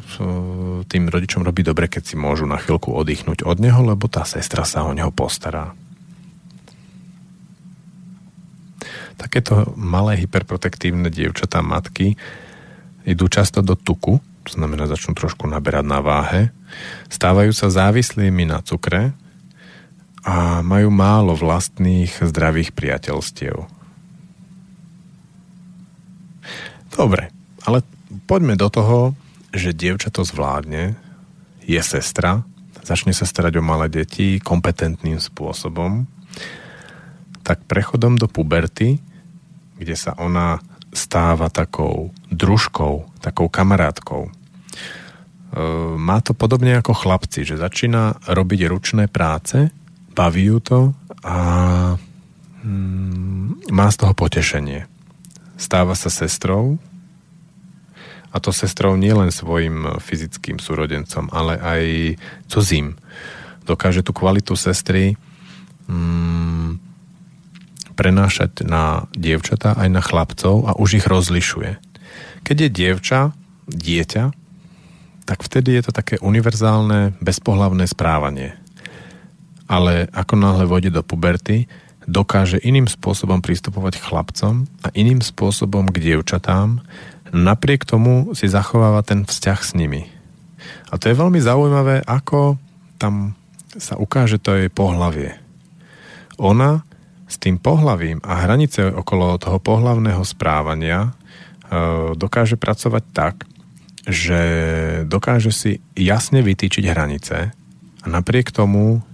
tým 0.87 1.03
rodičom 1.11 1.43
robí 1.43 1.65
dobre, 1.65 1.91
keď 1.91 2.13
si 2.13 2.15
môžu 2.15 2.47
na 2.47 2.55
chvíľku 2.55 2.95
oddychnúť 2.95 3.43
od 3.43 3.59
neho, 3.59 3.83
lebo 3.83 4.07
tá 4.07 4.23
sestra 4.23 4.63
sa 4.63 4.87
o 4.87 4.95
neho 4.95 5.11
postará. 5.11 5.75
Takéto 9.19 9.75
malé 9.75 10.23
hyperprotektívne 10.23 11.11
dievčatá 11.11 11.59
matky 11.59 12.15
idú 13.03 13.27
často 13.27 13.59
do 13.59 13.75
tuku, 13.75 14.23
to 14.47 14.51
znamená 14.55 14.87
začnú 14.87 15.11
trošku 15.17 15.43
naberať 15.43 15.83
na 15.83 15.99
váhe, 15.99 16.55
stávajú 17.11 17.51
sa 17.51 17.67
závislými 17.67 18.47
na 18.47 18.63
cukre 18.63 19.11
a 20.23 20.63
majú 20.63 20.87
málo 20.93 21.35
vlastných 21.35 22.23
zdravých 22.23 22.71
priateľstiev. 22.71 23.78
Dobre, 26.99 27.31
ale 27.63 27.79
poďme 28.27 28.59
do 28.59 28.67
toho, 28.67 29.15
že 29.55 29.71
dievča 29.71 30.11
to 30.11 30.27
zvládne, 30.27 30.99
je 31.63 31.79
sestra, 31.79 32.43
začne 32.83 33.15
sa 33.15 33.23
starať 33.23 33.55
o 33.55 33.63
malé 33.63 33.87
deti 33.87 34.43
kompetentným 34.43 35.23
spôsobom, 35.23 36.03
tak 37.47 37.63
prechodom 37.71 38.19
do 38.19 38.27
puberty 38.27 38.99
kde 39.79 39.95
sa 39.95 40.11
ona 40.19 40.59
stáva 40.91 41.47
takou 41.47 42.11
družkou, 42.27 43.07
takou 43.23 43.47
kamarátkou. 43.47 44.27
E, 44.27 44.31
má 45.95 46.19
to 46.19 46.35
podobne 46.35 46.75
ako 46.75 46.91
chlapci, 46.91 47.47
že 47.47 47.55
začína 47.55 48.19
robiť 48.27 48.67
ručné 48.67 49.07
práce, 49.07 49.71
baví 50.11 50.51
ju 50.51 50.59
to 50.59 50.79
a 51.23 51.35
mm, 52.61 53.71
má 53.71 53.87
z 53.87 53.95
toho 54.03 54.13
potešenie. 54.13 54.98
Stáva 55.59 55.91
sa 55.91 56.07
sestrou 56.07 56.79
a 58.31 58.37
to 58.39 58.55
sestrou 58.55 58.95
nielen 58.95 59.33
svojim 59.33 59.99
fyzickým 59.99 60.61
súrodencom, 60.61 61.27
ale 61.35 61.59
aj 61.59 61.83
cudzím. 62.47 62.95
Dokáže 63.67 64.05
tú 64.05 64.15
kvalitu 64.15 64.55
sestry 64.55 65.19
mm, 65.89 66.79
prenášať 67.99 68.63
na 68.63 69.09
dievčatá 69.11 69.75
aj 69.75 69.89
na 69.91 69.99
chlapcov 69.99 70.63
a 70.63 70.77
už 70.79 71.03
ich 71.03 71.05
rozlišuje. 71.09 71.75
Keď 72.47 72.55
je 72.55 72.69
dievča, 72.71 73.19
dieťa, 73.67 74.23
tak 75.27 75.45
vtedy 75.45 75.77
je 75.77 75.83
to 75.85 75.91
také 75.93 76.15
univerzálne, 76.23 77.19
bezpohlavné 77.21 77.85
správanie. 77.85 78.57
Ale 79.69 80.09
ako 80.09 80.33
náhle 80.33 80.65
vode 80.65 80.89
do 80.89 81.05
puberty, 81.05 81.69
dokáže 82.09 82.57
iným 82.57 82.89
spôsobom 82.89 83.39
pristupovať 83.45 84.01
chlapcom 84.01 84.65
a 84.81 84.87
iným 84.97 85.21
spôsobom 85.21 85.85
k 85.93 86.01
dievčatám, 86.01 86.81
napriek 87.29 87.85
tomu 87.85 88.33
si 88.33 88.49
zachováva 88.49 89.05
ten 89.05 89.29
vzťah 89.29 89.59
s 89.61 89.71
nimi. 89.77 90.09
A 90.89 90.97
to 90.97 91.13
je 91.13 91.15
veľmi 91.15 91.37
zaujímavé, 91.37 92.01
ako 92.01 92.57
tam 92.97 93.37
sa 93.77 93.95
ukáže 93.95 94.41
to 94.41 94.57
jej 94.57 94.73
pohlavie. 94.73 95.37
Ona 96.41 96.81
s 97.29 97.37
tým 97.37 97.61
pohlavím 97.61 98.17
a 98.25 98.41
hranice 98.41 98.89
okolo 98.89 99.37
toho 99.37 99.61
pohlavného 99.61 100.25
správania 100.25 101.05
e, 101.05 101.11
dokáže 102.17 102.57
pracovať 102.57 103.03
tak, 103.13 103.45
že 104.09 104.41
dokáže 105.05 105.53
si 105.53 105.71
jasne 105.93 106.41
vytýčiť 106.41 106.89
hranice 106.89 107.53
a 108.01 108.05
napriek 108.09 108.49
tomu 108.49 109.05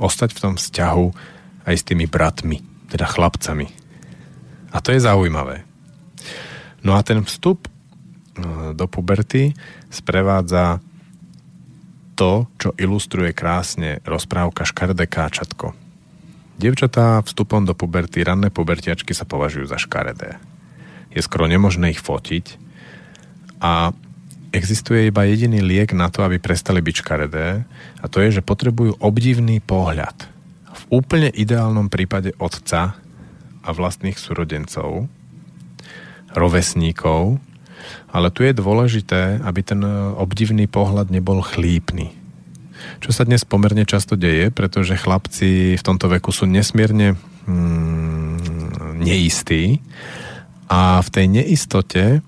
ostať 0.00 0.32
v 0.32 0.40
tom 0.40 0.54
vzťahu 0.56 1.06
aj 1.66 1.74
s 1.74 1.86
tými 1.86 2.10
bratmi, 2.10 2.60
teda 2.90 3.06
chlapcami. 3.06 3.66
A 4.72 4.80
to 4.80 4.94
je 4.94 5.04
zaujímavé. 5.04 5.68
No 6.82 6.98
a 6.98 7.04
ten 7.06 7.22
vstup 7.22 7.66
e, 7.66 7.70
do 8.74 8.86
puberty 8.90 9.54
sprevádza 9.92 10.82
to, 12.18 12.46
čo 12.60 12.74
ilustruje 12.76 13.32
krásne 13.32 14.00
rozprávka 14.04 14.66
Škardé 14.66 15.08
káčatko. 15.08 15.72
Dievčatá 16.60 17.18
vstupom 17.24 17.64
do 17.64 17.72
puberty, 17.72 18.22
ranné 18.22 18.52
pubertiačky 18.52 19.16
sa 19.16 19.24
považujú 19.24 19.66
za 19.66 19.80
škaredé. 19.80 20.36
Je 21.12 21.20
skoro 21.24 21.48
nemožné 21.48 21.92
ich 21.96 22.00
fotiť 22.00 22.60
a 23.58 23.90
existuje 24.52 25.08
iba 25.08 25.24
jediný 25.24 25.64
liek 25.64 25.96
na 25.96 26.12
to, 26.12 26.22
aby 26.22 26.36
prestali 26.36 26.84
byť 26.84 26.94
škaredé 27.00 27.64
a 27.98 28.04
to 28.06 28.20
je, 28.20 28.38
že 28.40 28.46
potrebujú 28.46 29.00
obdivný 29.00 29.64
pohľad. 29.64 30.28
Úplne 30.92 31.32
ideálnom 31.32 31.88
prípade 31.88 32.36
otca 32.36 33.00
a 33.64 33.68
vlastných 33.72 34.20
súrodencov, 34.20 35.08
rovesníkov, 36.36 37.40
ale 38.12 38.28
tu 38.28 38.44
je 38.44 38.52
dôležité, 38.52 39.40
aby 39.40 39.60
ten 39.64 39.80
obdivný 40.20 40.68
pohľad 40.68 41.08
nebol 41.08 41.40
chlípny. 41.40 42.12
Čo 43.00 43.14
sa 43.14 43.24
dnes 43.24 43.46
pomerne 43.48 43.88
často 43.88 44.20
deje, 44.20 44.52
pretože 44.52 45.00
chlapci 45.00 45.80
v 45.80 45.82
tomto 45.82 46.12
veku 46.12 46.28
sú 46.28 46.44
nesmierne 46.44 47.16
mm, 47.48 49.00
neistí 49.00 49.80
a 50.68 51.00
v 51.00 51.08
tej 51.08 51.26
neistote 51.30 52.20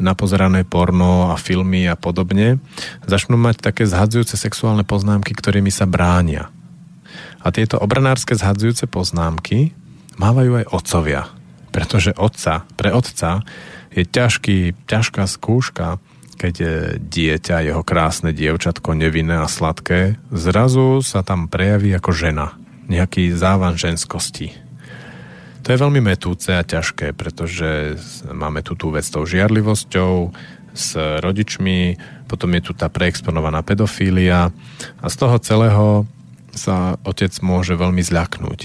napozerané 0.00 0.64
porno 0.64 1.32
a 1.32 1.36
filmy 1.36 1.84
a 1.84 1.96
podobne, 1.96 2.60
začnú 3.04 3.36
mať 3.36 3.60
také 3.60 3.84
zhadzujúce 3.84 4.36
sexuálne 4.36 4.82
poznámky, 4.82 5.36
ktorými 5.36 5.68
sa 5.68 5.84
bránia. 5.84 6.48
A 7.40 7.48
tieto 7.52 7.80
obranárske 7.80 8.36
zhadzujúce 8.36 8.84
poznámky 8.84 9.72
mávajú 10.20 10.64
aj 10.64 10.66
otcovia. 10.70 11.22
Pretože 11.70 12.12
otca, 12.18 12.68
pre 12.74 12.90
otca 12.92 13.46
je 13.94 14.04
ťažký, 14.04 14.86
ťažká 14.86 15.24
skúška, 15.24 16.02
keď 16.36 16.54
je 16.56 16.74
dieťa, 17.00 17.64
jeho 17.68 17.82
krásne 17.84 18.32
dievčatko, 18.32 18.96
nevinné 18.96 19.40
a 19.40 19.48
sladké, 19.48 20.16
zrazu 20.32 21.04
sa 21.04 21.20
tam 21.20 21.48
prejaví 21.48 21.92
ako 21.96 22.10
žena. 22.12 22.56
Nejaký 22.90 23.30
závan 23.36 23.78
ženskosti 23.78 24.70
to 25.60 25.76
je 25.76 25.82
veľmi 25.86 26.00
metúce 26.00 26.48
a 26.50 26.64
ťažké, 26.64 27.12
pretože 27.12 28.00
máme 28.32 28.64
tu 28.64 28.72
tú 28.74 28.88
vec 28.90 29.04
s 29.04 29.12
tou 29.12 29.28
žiarlivosťou, 29.28 30.32
s 30.72 30.94
rodičmi, 30.96 31.98
potom 32.30 32.50
je 32.56 32.62
tu 32.62 32.72
tá 32.72 32.86
preexponovaná 32.86 33.60
pedofília 33.60 34.54
a 35.02 35.06
z 35.10 35.16
toho 35.18 35.36
celého 35.42 35.86
sa 36.54 36.98
otec 37.06 37.30
môže 37.42 37.74
veľmi 37.78 38.02
zľaknúť. 38.02 38.60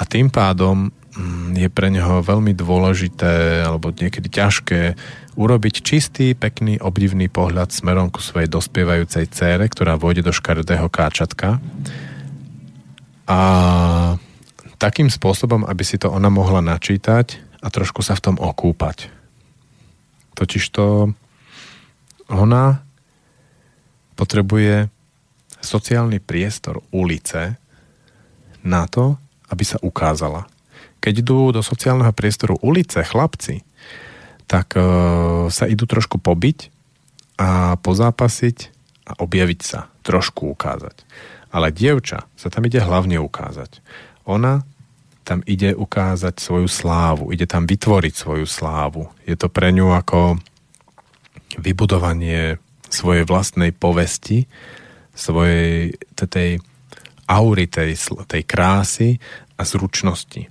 A 0.00 0.02
tým 0.08 0.32
pádom 0.32 0.88
mm, 0.92 1.56
je 1.56 1.68
pre 1.68 1.92
neho 1.92 2.24
veľmi 2.24 2.56
dôležité 2.56 3.64
alebo 3.64 3.92
niekedy 3.92 4.28
ťažké 4.32 4.96
urobiť 5.36 5.74
čistý, 5.84 6.32
pekný, 6.36 6.80
obdivný 6.80 7.28
pohľad 7.28 7.72
smerom 7.72 8.12
ku 8.12 8.20
svojej 8.20 8.48
dospievajúcej 8.50 9.28
cére, 9.32 9.68
ktorá 9.68 9.96
vôjde 9.96 10.26
do 10.26 10.32
škaredého 10.32 10.88
káčatka. 10.92 11.62
A 13.30 13.38
takým 14.80 15.12
spôsobom, 15.12 15.68
aby 15.68 15.84
si 15.84 16.00
to 16.00 16.08
ona 16.08 16.32
mohla 16.32 16.64
načítať 16.64 17.40
a 17.60 17.68
trošku 17.68 18.00
sa 18.00 18.16
v 18.16 18.24
tom 18.24 18.36
okúpať. 18.40 19.12
Totižto 20.34 21.12
ona 22.32 22.64
potrebuje 24.16 24.88
sociálny 25.60 26.20
priestor 26.20 26.80
ulice 26.92 27.56
na 28.64 28.84
to, 28.88 29.16
aby 29.48 29.64
sa 29.64 29.80
ukázala. 29.80 30.48
Keď 31.00 31.14
idú 31.24 31.52
do 31.52 31.64
sociálneho 31.64 32.12
priestoru 32.12 32.60
ulice 32.60 33.00
chlapci, 33.00 33.64
tak 34.44 34.76
e, 34.76 34.82
sa 35.48 35.64
idú 35.70 35.88
trošku 35.88 36.20
pobiť 36.20 36.68
a 37.40 37.80
pozápasiť 37.80 38.58
a 39.08 39.12
objaviť 39.22 39.60
sa, 39.64 39.88
trošku 40.04 40.52
ukázať. 40.52 41.06
Ale 41.50 41.72
dievča 41.72 42.28
sa 42.36 42.48
tam 42.52 42.68
ide 42.68 42.84
hlavne 42.84 43.16
ukázať. 43.18 43.80
Ona 44.28 44.62
tam 45.24 45.40
ide 45.46 45.72
ukázať 45.78 46.42
svoju 46.42 46.66
slávu, 46.66 47.30
ide 47.30 47.46
tam 47.46 47.64
vytvoriť 47.64 48.14
svoju 48.14 48.46
slávu. 48.46 49.08
Je 49.24 49.38
to 49.38 49.46
pre 49.46 49.70
ňu 49.70 49.94
ako 49.94 50.42
vybudovanie 51.58 52.58
svojej 52.90 53.22
vlastnej 53.22 53.70
povesti, 53.70 54.50
svojej 55.14 55.94
tej 56.14 56.60
aury, 57.30 57.70
tej, 57.70 57.94
tej 58.26 58.42
krásy 58.42 59.22
a 59.54 59.62
zručnosti. 59.62 60.50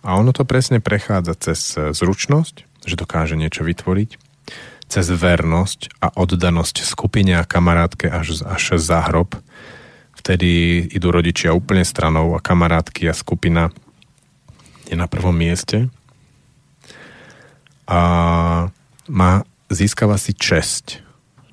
A 0.00 0.16
ono 0.16 0.32
to 0.32 0.48
presne 0.48 0.80
prechádza 0.80 1.34
cez 1.36 1.60
zručnosť, 1.76 2.86
že 2.88 2.96
dokáže 2.96 3.36
niečo 3.36 3.62
vytvoriť, 3.62 4.10
cez 4.90 5.06
vernosť 5.06 6.02
a 6.02 6.10
oddanosť 6.16 6.82
skupine 6.82 7.38
a 7.38 7.46
kamarátke 7.46 8.10
až, 8.10 8.42
až 8.42 8.80
za 8.80 9.06
hrob. 9.06 9.38
Vtedy 10.18 10.82
idú 10.90 11.14
rodičia 11.14 11.54
úplne 11.54 11.86
stranou 11.86 12.34
a 12.34 12.42
kamarátky 12.42 13.06
a 13.06 13.14
skupina 13.14 13.70
je 14.90 14.98
na 14.98 15.06
prvom 15.06 15.32
mieste 15.32 15.86
a 17.90 18.00
má, 19.10 19.32
získava 19.66 20.14
si 20.14 20.30
česť. 20.30 21.02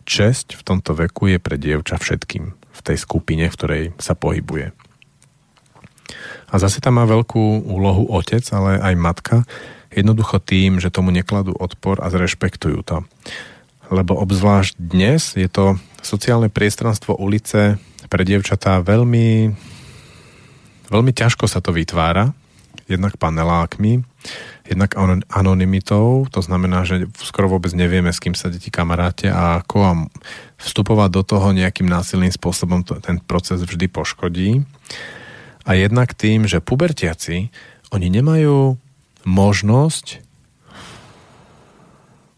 Česť 0.07 0.55
v 0.55 0.63
tomto 0.63 0.95
veku 0.95 1.27
je 1.27 1.37
pre 1.37 1.59
dievča 1.59 1.99
všetkým 1.99 2.55
v 2.55 2.79
tej 2.79 2.97
skupine, 2.97 3.51
v 3.51 3.55
ktorej 3.59 3.83
sa 3.99 4.15
pohybuje. 4.15 4.71
A 6.47 6.55
zase 6.55 6.79
tam 6.79 6.95
má 6.95 7.03
veľkú 7.03 7.67
úlohu 7.67 8.07
otec, 8.07 8.39
ale 8.55 8.79
aj 8.79 8.95
matka, 8.95 9.35
jednoducho 9.91 10.39
tým, 10.39 10.79
že 10.79 10.93
tomu 10.93 11.11
nekladú 11.11 11.51
odpor 11.59 11.99
a 11.99 12.07
zrešpektujú 12.07 12.79
to. 12.87 13.03
Lebo 13.91 14.15
obzvlášť 14.15 14.79
dnes 14.79 15.35
je 15.35 15.51
to 15.51 15.75
sociálne 15.99 16.47
priestranstvo 16.47 17.19
ulice 17.19 17.75
pre 18.07 18.23
dievčatá 18.23 18.79
veľmi, 18.79 19.51
veľmi 20.87 21.11
ťažko 21.11 21.51
sa 21.51 21.59
to 21.59 21.75
vytvára, 21.75 22.31
jednak 22.87 23.19
panelákmi, 23.19 24.07
jednak 24.67 24.99
anonymitou, 25.31 26.27
to 26.27 26.39
znamená, 26.43 26.83
že 26.83 27.07
skoro 27.23 27.47
vôbec 27.47 27.71
nevieme, 27.71 28.11
s 28.11 28.19
kým 28.19 28.35
sa 28.35 28.51
deti 28.51 28.67
kamaráte 28.67 29.31
a 29.31 29.63
ako 29.63 29.77
a 29.79 29.91
vstupovať 30.59 31.09
do 31.11 31.23
toho 31.23 31.55
nejakým 31.55 31.87
násilným 31.87 32.31
spôsobom 32.35 32.83
to, 32.83 32.99
ten 32.99 33.23
proces 33.23 33.63
vždy 33.63 33.87
poškodí. 33.87 34.67
A 35.67 35.75
jednak 35.75 36.15
tým, 36.15 36.47
že 36.47 36.63
pubertiaci, 36.63 37.51
oni 37.91 38.07
nemajú 38.11 38.75
možnosť 39.23 40.23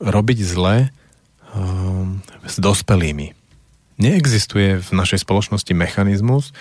robiť 0.01 0.39
zle 0.41 0.89
um, 1.53 2.22
s 2.45 2.56
dospelými. 2.57 3.34
Neexistuje 3.99 4.80
v 4.80 4.89
našej 4.95 5.27
spoločnosti 5.27 5.73
mechanizmus, 5.76 6.56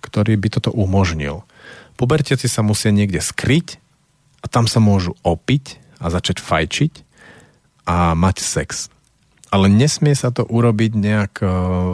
ktorý 0.00 0.38
by 0.38 0.48
toto 0.54 0.70
umožnil. 0.70 1.42
Pubertiaci 1.98 2.46
sa 2.46 2.62
musia 2.62 2.94
niekde 2.94 3.18
skryť 3.18 3.82
a 4.40 4.46
tam 4.46 4.68
sa 4.68 4.78
môžu 4.82 5.16
opiť 5.24 5.80
a 6.00 6.12
začať 6.12 6.42
fajčiť 6.42 6.92
a 7.86 8.12
mať 8.12 8.36
sex. 8.42 8.92
Ale 9.48 9.70
nesmie 9.70 10.12
sa 10.12 10.34
to 10.34 10.42
urobiť 10.44 10.92
nejak 10.98 11.34
e, 11.40 11.46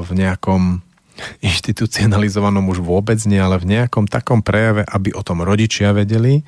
v 0.02 0.10
nejakom 0.16 0.80
inštitucionalizovanom 1.46 2.64
už 2.72 2.80
vôbec 2.80 3.20
nie, 3.28 3.38
ale 3.38 3.60
v 3.60 3.78
nejakom 3.78 4.08
takom 4.08 4.40
prejave, 4.40 4.82
aby 4.88 5.12
o 5.12 5.22
tom 5.22 5.44
rodičia 5.44 5.92
vedeli, 5.92 6.42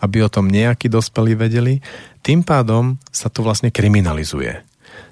aby 0.00 0.24
o 0.24 0.30
tom 0.30 0.48
nejakí 0.48 0.86
dospelí 0.88 1.34
vedeli. 1.34 1.82
Tým 2.24 2.46
pádom 2.46 2.96
sa 3.10 3.28
to 3.28 3.44
vlastne 3.44 3.68
kriminalizuje. 3.68 4.62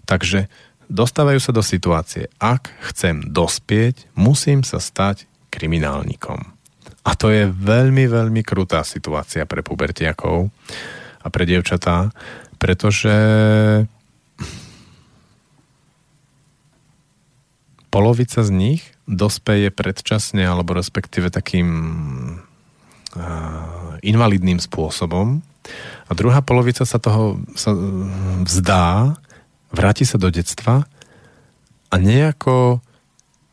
Takže 0.06 0.48
dostávajú 0.88 1.40
sa 1.42 1.52
do 1.52 1.62
situácie, 1.62 2.30
ak 2.40 2.72
chcem 2.92 3.20
dospieť, 3.28 4.08
musím 4.16 4.64
sa 4.64 4.80
stať 4.80 5.28
kriminálnikom. 5.52 6.61
A 7.02 7.18
to 7.18 7.34
je 7.34 7.50
veľmi, 7.50 8.06
veľmi 8.06 8.42
krutá 8.46 8.86
situácia 8.86 9.42
pre 9.42 9.66
pubertiakov 9.66 10.54
a 11.22 11.26
pre 11.30 11.44
dievčatá, 11.46 12.14
pretože 12.62 13.14
polovica 17.90 18.40
z 18.40 18.50
nich 18.54 18.82
dospeje 19.04 19.74
predčasne 19.74 20.46
alebo 20.46 20.78
respektíve 20.78 21.28
takým 21.28 21.68
uh, 23.18 23.98
invalidným 24.00 24.62
spôsobom 24.62 25.42
a 26.06 26.10
druhá 26.14 26.40
polovica 26.42 26.82
sa 26.86 26.98
toho 26.98 27.38
sa 27.54 27.74
vzdá, 28.42 29.18
vráti 29.70 30.06
sa 30.06 30.18
do 30.18 30.30
detstva 30.32 30.86
a 31.92 31.94
nejako 32.00 32.80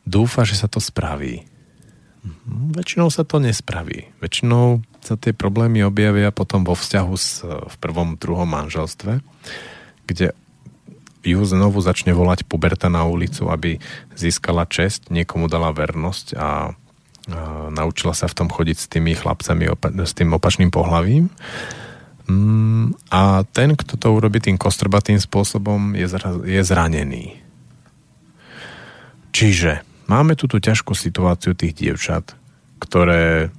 dúfa, 0.08 0.42
že 0.42 0.58
sa 0.58 0.66
to 0.66 0.82
spraví. 0.82 1.49
Mhm, 2.20 2.76
väčšinou 2.76 3.08
sa 3.08 3.24
to 3.24 3.40
nespraví. 3.40 4.12
Väčšinou 4.20 4.84
sa 5.00 5.16
tie 5.16 5.32
problémy 5.32 5.80
objavia 5.80 6.28
potom 6.28 6.62
vo 6.68 6.76
vzťahu 6.76 7.14
s, 7.16 7.40
v 7.44 7.74
prvom, 7.80 8.20
druhom 8.20 8.44
manželstve, 8.44 9.24
kde 10.04 10.36
ju 11.24 11.40
znovu 11.44 11.80
začne 11.84 12.12
volať 12.16 12.48
puberta 12.48 12.88
na 12.88 13.04
ulicu, 13.04 13.48
aby 13.48 13.80
získala 14.16 14.64
čest, 14.68 15.08
niekomu 15.12 15.48
dala 15.48 15.72
vernosť 15.72 16.26
a, 16.36 16.40
a 16.40 16.50
naučila 17.72 18.16
sa 18.16 18.28
v 18.28 18.36
tom 18.36 18.48
chodiť 18.48 18.76
s 18.76 18.86
tými 18.88 19.12
chlapcami, 19.16 19.68
opa- 19.72 19.92
s 19.92 20.12
tým 20.16 20.32
opačným 20.32 20.72
pohlavím. 20.72 21.28
Mm, 22.28 22.96
a 23.12 23.44
ten, 23.52 23.76
kto 23.76 23.96
to 24.00 24.08
urobí 24.12 24.40
tým 24.40 24.56
kostrbatým 24.60 25.20
spôsobom, 25.20 25.96
je, 25.96 26.08
zra- 26.08 26.44
je 26.44 26.62
zranený. 26.64 27.40
Čiže 29.32 29.89
Máme 30.10 30.34
tu 30.34 30.50
tú 30.50 30.58
ťažkú 30.58 30.90
situáciu 30.90 31.54
tých 31.54 31.78
dievčat, 31.78 32.34
ktoré 32.82 33.54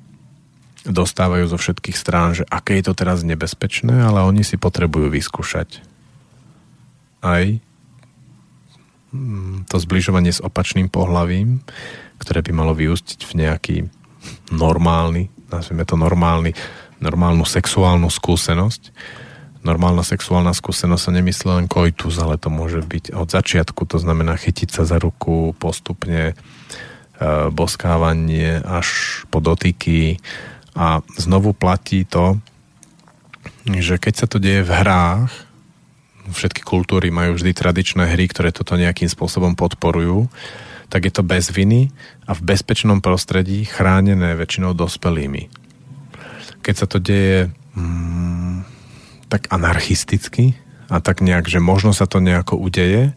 dostávajú 0.84 1.48
zo 1.48 1.56
všetkých 1.56 1.95
strán, 1.95 2.36
že 2.36 2.44
aké 2.52 2.76
je 2.84 2.91
to 2.91 2.94
teraz 2.98 3.23
nebezpečné, 3.23 4.03
ale 4.03 4.19
oni 4.28 4.44
si 4.44 4.60
potrebujú 4.60 5.07
vyskúšať 5.07 5.80
aj 7.23 7.61
mm, 9.14 9.72
to 9.72 9.78
zbližovanie 9.80 10.34
s 10.34 10.44
opačným 10.44 10.91
pohlavím, 10.91 11.64
ktoré 12.19 12.44
by 12.44 12.52
malo 12.52 12.73
vyústiť 12.76 13.19
v 13.30 13.34
nejaký 13.45 13.78
normálny, 14.52 15.30
nazvime 15.53 15.86
to 15.88 15.95
normálny, 15.95 16.52
normálnu 16.99 17.45
sexuálnu 17.45 18.10
skúsenosť. 18.10 18.91
Normálna 19.62 20.02
sexuálna 20.02 20.58
skúsenosť 20.58 21.04
sa 21.06 21.12
nemyslí 21.14 21.48
len 21.54 21.68
koitus, 21.70 22.18
ale 22.18 22.42
to 22.42 22.50
môže 22.50 22.82
byť 22.82 23.14
od 23.14 23.30
začiatku, 23.30 23.86
to 23.86 24.02
znamená 24.02 24.34
chytiť 24.34 24.74
sa 24.74 24.90
za 24.90 24.98
ruku 24.98 25.54
postupne, 25.62 26.34
e, 26.34 26.36
boskávanie 27.54 28.58
až 28.66 29.22
po 29.30 29.38
dotyky 29.38 30.18
a 30.74 31.06
znovu 31.14 31.54
platí 31.54 32.10
to, 32.10 32.42
že 33.70 34.02
keď 34.02 34.14
sa 34.18 34.26
to 34.26 34.42
deje 34.42 34.66
v 34.66 34.72
hrách, 34.74 35.30
všetky 36.34 36.66
kultúry 36.66 37.14
majú 37.14 37.38
vždy 37.38 37.54
tradičné 37.54 38.10
hry, 38.10 38.26
ktoré 38.26 38.50
toto 38.50 38.74
nejakým 38.74 39.10
spôsobom 39.10 39.54
podporujú, 39.54 40.26
tak 40.90 41.06
je 41.06 41.14
to 41.14 41.22
bez 41.22 41.54
viny 41.54 41.94
a 42.26 42.34
v 42.34 42.42
bezpečnom 42.42 43.00
prostredí 43.00 43.64
chránené 43.70 44.34
väčšinou 44.34 44.74
dospelými. 44.74 45.54
Keď 46.66 46.76
sa 46.76 46.86
to 46.90 46.98
deje 46.98 47.54
mm, 47.78 48.40
tak 49.32 49.48
anarchisticky 49.48 50.60
a 50.91 50.99
tak 50.99 51.24
nejak, 51.24 51.48
že 51.48 51.64
možno 51.64 51.95
sa 51.95 52.03
to 52.03 52.20
nejako 52.20 52.60
udeje, 52.60 53.16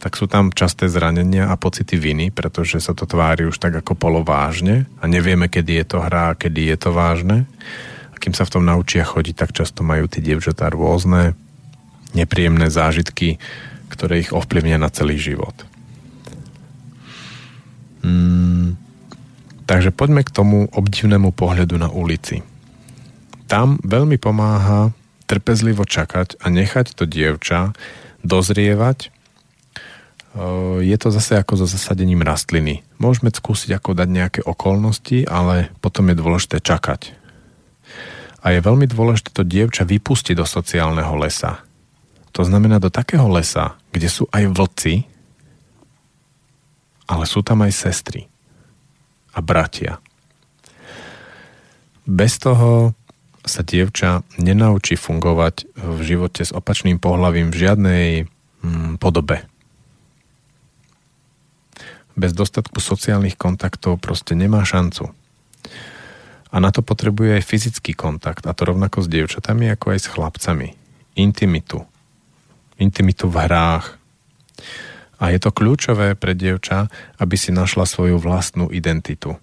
tak 0.00 0.16
sú 0.16 0.24
tam 0.24 0.48
časté 0.50 0.88
zranenia 0.88 1.52
a 1.52 1.60
pocity 1.60 2.00
viny, 2.00 2.32
pretože 2.32 2.80
sa 2.80 2.96
to 2.96 3.04
tvári 3.04 3.44
už 3.44 3.60
tak 3.60 3.76
ako 3.76 3.92
polovážne 3.94 4.88
a 4.98 5.04
nevieme, 5.04 5.52
kedy 5.52 5.84
je 5.84 5.86
to 5.94 5.98
hra 6.00 6.32
a 6.32 6.38
kedy 6.40 6.72
je 6.72 6.76
to 6.80 6.90
vážne. 6.90 7.44
A 8.10 8.16
kým 8.16 8.32
sa 8.32 8.48
v 8.48 8.58
tom 8.58 8.64
naučia 8.64 9.04
chodiť, 9.04 9.36
tak 9.36 9.52
často 9.52 9.84
majú 9.84 10.08
tie 10.08 10.24
dievčatá 10.24 10.72
rôzne 10.72 11.36
nepríjemné 12.16 12.72
zážitky, 12.72 13.36
ktoré 13.92 14.24
ich 14.24 14.32
ovplyvnia 14.32 14.80
na 14.80 14.88
celý 14.88 15.20
život. 15.20 15.54
Hmm, 18.02 18.74
takže 19.68 19.94
poďme 19.94 20.26
k 20.26 20.34
tomu 20.34 20.66
obdivnému 20.72 21.30
pohľadu 21.30 21.78
na 21.78 21.92
ulici. 21.92 22.42
Tam 23.46 23.78
veľmi 23.84 24.16
pomáha 24.16 24.90
trpezlivo 25.32 25.88
čakať 25.88 26.36
a 26.44 26.52
nechať 26.52 26.92
to 26.92 27.08
dievča 27.08 27.72
dozrievať. 28.20 29.08
Je 30.84 30.96
to 31.00 31.08
zase 31.08 31.40
ako 31.40 31.64
so 31.64 31.66
zasadením 31.68 32.20
rastliny. 32.20 32.84
Môžeme 33.00 33.32
skúsiť 33.32 33.72
ako 33.80 33.96
dať 33.96 34.08
nejaké 34.12 34.40
okolnosti, 34.44 35.24
ale 35.24 35.72
potom 35.80 36.12
je 36.12 36.20
dôležité 36.20 36.60
čakať. 36.60 37.16
A 38.44 38.52
je 38.52 38.60
veľmi 38.60 38.84
dôležité 38.84 39.32
to 39.32 39.44
dievča 39.44 39.88
vypustiť 39.88 40.36
do 40.36 40.44
sociálneho 40.44 41.16
lesa. 41.16 41.64
To 42.32 42.44
znamená 42.44 42.80
do 42.80 42.92
takého 42.92 43.28
lesa, 43.28 43.76
kde 43.92 44.08
sú 44.08 44.24
aj 44.32 44.52
vlci, 44.52 45.04
ale 47.08 47.24
sú 47.28 47.44
tam 47.44 47.60
aj 47.64 47.72
sestry 47.72 48.28
a 49.36 49.44
bratia. 49.44 50.00
Bez 52.08 52.40
toho 52.40 52.96
sa 53.42 53.66
dievča 53.66 54.22
nenaučí 54.38 54.94
fungovať 54.94 55.74
v 55.74 55.98
živote 56.02 56.46
s 56.46 56.54
opačným 56.54 57.02
pohľavím 57.02 57.50
v 57.50 57.56
žiadnej 57.58 58.06
mm, 58.62 59.02
podobe. 59.02 59.42
Bez 62.14 62.36
dostatku 62.36 62.78
sociálnych 62.78 63.34
kontaktov 63.34 63.98
proste 63.98 64.38
nemá 64.38 64.62
šancu. 64.62 65.10
A 66.52 66.60
na 66.60 66.68
to 66.68 66.84
potrebuje 66.84 67.40
aj 67.40 67.48
fyzický 67.48 67.96
kontakt, 67.96 68.44
a 68.44 68.52
to 68.52 68.68
rovnako 68.68 69.00
s 69.00 69.08
dievčatami, 69.08 69.72
ako 69.72 69.96
aj 69.96 69.98
s 70.04 70.10
chlapcami. 70.12 70.68
Intimitu. 71.16 71.80
Intimitu 72.76 73.32
v 73.32 73.36
hrách. 73.48 73.96
A 75.16 75.32
je 75.32 75.38
to 75.40 75.54
kľúčové 75.54 76.12
pre 76.12 76.36
dievča, 76.36 76.92
aby 77.16 77.34
si 77.40 77.54
našla 77.54 77.88
svoju 77.88 78.20
vlastnú 78.20 78.68
identitu. 78.68 79.40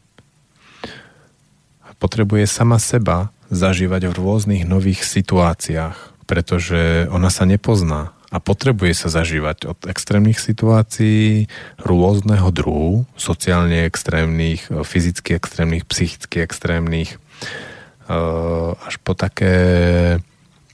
Potrebuje 1.99 2.47
sama 2.47 2.77
seba 2.80 3.34
zažívať 3.49 4.09
v 4.09 4.17
rôznych 4.17 4.63
nových 4.65 5.01
situáciách, 5.05 5.97
pretože 6.30 7.09
ona 7.09 7.34
sa 7.34 7.49
nepozná 7.49 8.13
a 8.30 8.38
potrebuje 8.38 8.93
sa 8.93 9.09
zažívať 9.09 9.65
od 9.65 9.80
extrémnych 9.89 10.38
situácií 10.38 11.49
rôzneho 11.81 12.53
druhu, 12.53 13.09
sociálne 13.17 13.89
extrémnych, 13.89 14.69
fyzicky 14.69 15.34
extrémnych, 15.34 15.89
psychicky 15.89 16.45
extrémnych, 16.45 17.17
eh, 17.17 18.85
až 18.85 18.95
po 19.01 19.17
také, 19.17 19.57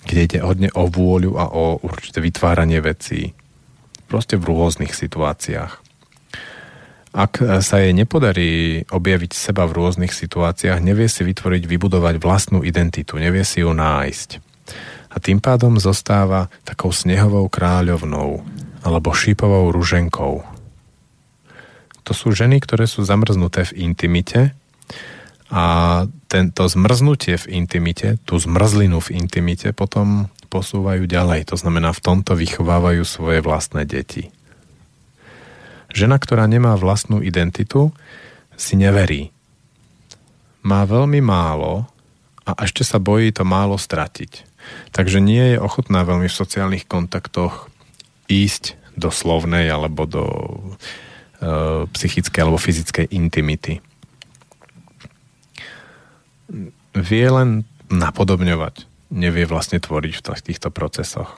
kde 0.04 0.20
ide 0.20 0.40
hodne 0.44 0.70
o 0.76 0.92
vôľu 0.92 1.40
a 1.40 1.48
o 1.48 1.80
určité 1.80 2.20
vytváranie 2.20 2.84
vecí. 2.84 3.32
Proste 4.12 4.36
v 4.36 4.52
rôznych 4.52 4.92
situáciách. 4.92 5.85
Ak 7.16 7.40
sa 7.40 7.80
jej 7.80 7.96
nepodarí 7.96 8.84
objaviť 8.92 9.32
seba 9.32 9.64
v 9.64 9.80
rôznych 9.80 10.12
situáciách, 10.12 10.84
nevie 10.84 11.08
si 11.08 11.24
vytvoriť, 11.24 11.64
vybudovať 11.64 12.20
vlastnú 12.20 12.60
identitu, 12.60 13.16
nevie 13.16 13.48
si 13.48 13.64
ju 13.64 13.72
nájsť. 13.72 14.30
A 15.16 15.24
tým 15.24 15.40
pádom 15.40 15.80
zostáva 15.80 16.52
takou 16.68 16.92
snehovou 16.92 17.48
kráľovnou 17.48 18.44
alebo 18.84 19.16
šípovou 19.16 19.72
ruženkou. 19.72 20.44
To 22.04 22.12
sú 22.12 22.36
ženy, 22.36 22.60
ktoré 22.60 22.84
sú 22.84 23.08
zamrznuté 23.08 23.64
v 23.64 23.90
intimite 23.90 24.52
a 25.48 25.64
tento 26.28 26.68
zmrznutie 26.68 27.40
v 27.40 27.64
intimite, 27.64 28.20
tú 28.28 28.36
zmrzlinu 28.36 29.00
v 29.00 29.16
intimite 29.24 29.72
potom 29.72 30.28
posúvajú 30.52 31.08
ďalej. 31.08 31.48
To 31.48 31.56
znamená, 31.56 31.96
v 31.96 32.04
tomto 32.04 32.36
vychovávajú 32.36 33.08
svoje 33.08 33.40
vlastné 33.40 33.88
deti. 33.88 34.36
Žena, 35.96 36.20
ktorá 36.20 36.44
nemá 36.44 36.76
vlastnú 36.76 37.24
identitu, 37.24 37.96
si 38.60 38.76
neverí. 38.76 39.32
Má 40.68 40.84
veľmi 40.84 41.24
málo 41.24 41.88
a 42.44 42.52
ešte 42.68 42.84
sa 42.84 43.00
bojí 43.00 43.32
to 43.32 43.48
málo 43.48 43.80
stratiť. 43.80 44.44
Takže 44.92 45.24
nie 45.24 45.56
je 45.56 45.62
ochotná 45.62 46.04
veľmi 46.04 46.28
v 46.28 46.36
sociálnych 46.36 46.84
kontaktoch 46.84 47.72
ísť 48.28 48.76
do 49.00 49.08
slovnej 49.08 49.72
alebo 49.72 50.04
do 50.04 50.26
e, 51.40 51.88
psychickej 51.88 52.42
alebo 52.44 52.60
fyzickej 52.60 53.16
intimity. 53.16 53.80
Vie 56.96 57.28
len 57.28 57.68
napodobňovať, 57.92 58.88
nevie 59.14 59.46
vlastne 59.46 59.78
tvoriť 59.78 60.14
v 60.16 60.44
týchto 60.44 60.70
procesoch. 60.72 61.32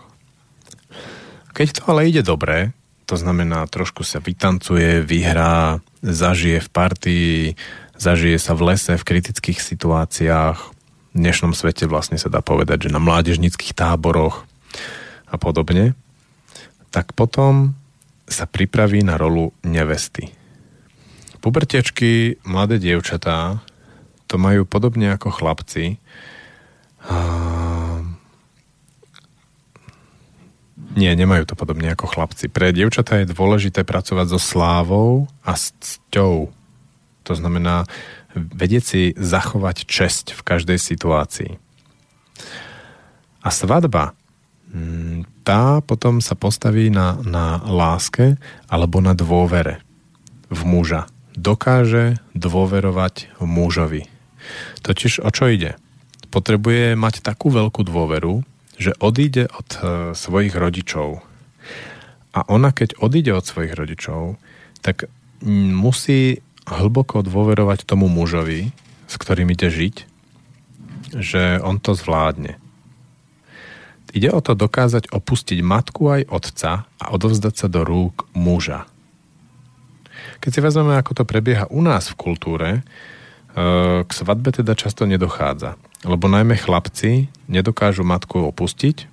Keď 1.57 1.67
to 1.77 1.81
ale 1.89 2.07
ide 2.07 2.21
dobre, 2.21 2.77
to 3.07 3.15
znamená, 3.15 3.63
trošku 3.71 4.03
sa 4.03 4.19
vytancuje, 4.19 4.99
vyhrá, 4.99 5.79
zažije 6.03 6.59
v 6.59 6.69
partii, 6.69 7.35
zažije 7.95 8.35
sa 8.35 8.51
v 8.51 8.75
lese, 8.75 8.99
v 8.99 9.07
kritických 9.07 9.63
situáciách. 9.63 10.59
V 10.59 11.15
dnešnom 11.15 11.55
svete 11.55 11.88
vlastne 11.88 12.19
sa 12.19 12.27
dá 12.27 12.43
povedať, 12.43 12.91
že 12.91 12.93
na 12.93 12.99
mládežnických 12.99 13.71
táboroch 13.71 14.43
a 15.31 15.39
podobne. 15.39 15.95
Tak 16.91 17.15
potom 17.15 17.79
sa 18.27 18.43
pripraví 18.43 19.01
na 19.07 19.15
rolu 19.15 19.55
nevesty. 19.63 20.35
Pubertečky, 21.39 22.43
mladé 22.43 22.75
dievčatá, 22.75 23.63
to 24.27 24.35
majú 24.35 24.67
podobne 24.67 25.15
ako 25.15 25.31
chlapci. 25.31 25.95
Nie, 30.98 31.14
nemajú 31.14 31.45
to 31.45 31.53
podobne 31.53 31.94
ako 31.94 32.10
chlapci. 32.10 32.49
Pre 32.49 32.74
dievčatá 32.74 33.22
je 33.22 33.30
dôležité 33.30 33.86
pracovať 33.86 34.34
so 34.34 34.40
slávou 34.41 35.30
a 35.45 35.53
s 35.53 35.78
cťou. 35.78 36.49
To 37.30 37.34
znamená 37.38 37.86
vedieť 38.34 38.84
si 38.84 39.02
zachovať 39.14 39.86
česť 39.86 40.34
v 40.34 40.41
každej 40.41 40.82
situácii. 40.82 41.61
A 43.45 43.49
svadba, 43.53 44.18
mm, 44.74 45.45
tá 45.45 45.86
potom 45.86 46.18
sa 46.18 46.34
postaví 46.34 46.90
na, 46.90 47.22
na 47.22 47.61
láske 47.61 48.41
alebo 48.65 48.98
na 48.98 49.14
dôvere 49.14 49.86
v 50.49 50.61
muža. 50.65 51.06
Dokáže 51.38 52.18
dôverovať 52.34 53.38
mužovi. 53.38 54.10
Totiž 54.82 55.22
o 55.22 55.30
čo 55.30 55.45
ide? 55.45 55.78
Potrebuje 56.34 56.98
mať 56.98 57.22
takú 57.22 57.53
veľkú 57.53 57.86
dôveru, 57.86 58.41
že 58.78 58.94
odíde 59.02 59.49
od 59.49 59.70
e, 59.74 59.80
svojich 60.14 60.54
rodičov. 60.54 61.26
A 62.38 62.40
ona, 62.45 62.70
keď 62.70 63.02
odíde 63.02 63.34
od 63.34 63.45
svojich 63.45 63.74
rodičov, 63.74 64.38
tak 64.86 65.10
musí 65.41 66.45
hlboko 66.70 67.26
dôverovať 67.26 67.86
tomu 67.90 68.06
mužovi, 68.06 68.70
s 69.10 69.16
ktorým 69.18 69.49
ide 69.49 69.70
žiť, 69.70 69.95
že 71.18 71.58
on 71.64 71.82
to 71.82 71.98
zvládne. 71.98 72.60
Ide 74.14 74.30
o 74.32 74.40
to 74.40 74.56
dokázať 74.56 75.12
opustiť 75.12 75.60
matku 75.62 76.10
aj 76.10 76.22
otca 76.32 76.72
a 76.88 77.06
odovzdať 77.12 77.54
sa 77.54 77.68
do 77.68 77.84
rúk 77.84 78.30
muža. 78.34 78.88
Keď 80.38 80.49
si 80.54 80.60
vezmeme, 80.62 80.95
ako 80.95 81.22
to 81.22 81.24
prebieha 81.26 81.66
u 81.74 81.82
nás 81.82 82.14
v 82.14 82.20
kultúre, 82.20 82.70
e, 82.78 82.82
k 84.06 84.12
svadbe 84.12 84.54
teda 84.54 84.78
často 84.78 85.10
nedochádza. 85.10 85.76
Lebo 86.06 86.30
najmä 86.30 86.60
chlapci 86.60 87.32
nedokážu 87.49 88.06
matku 88.06 88.45
opustiť, 88.53 89.10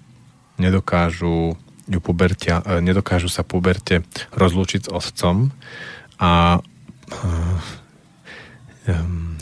nedokážu 0.61 1.56
ju 1.85 2.01
pubertia, 2.01 2.65
e, 2.65 2.81
nedokážu 2.81 3.28
sa 3.28 3.44
puberte 3.44 4.05
rozlúčiť 4.36 4.89
s 4.89 4.93
otcom 4.93 5.52
a 6.20 6.56
e, 6.56 6.59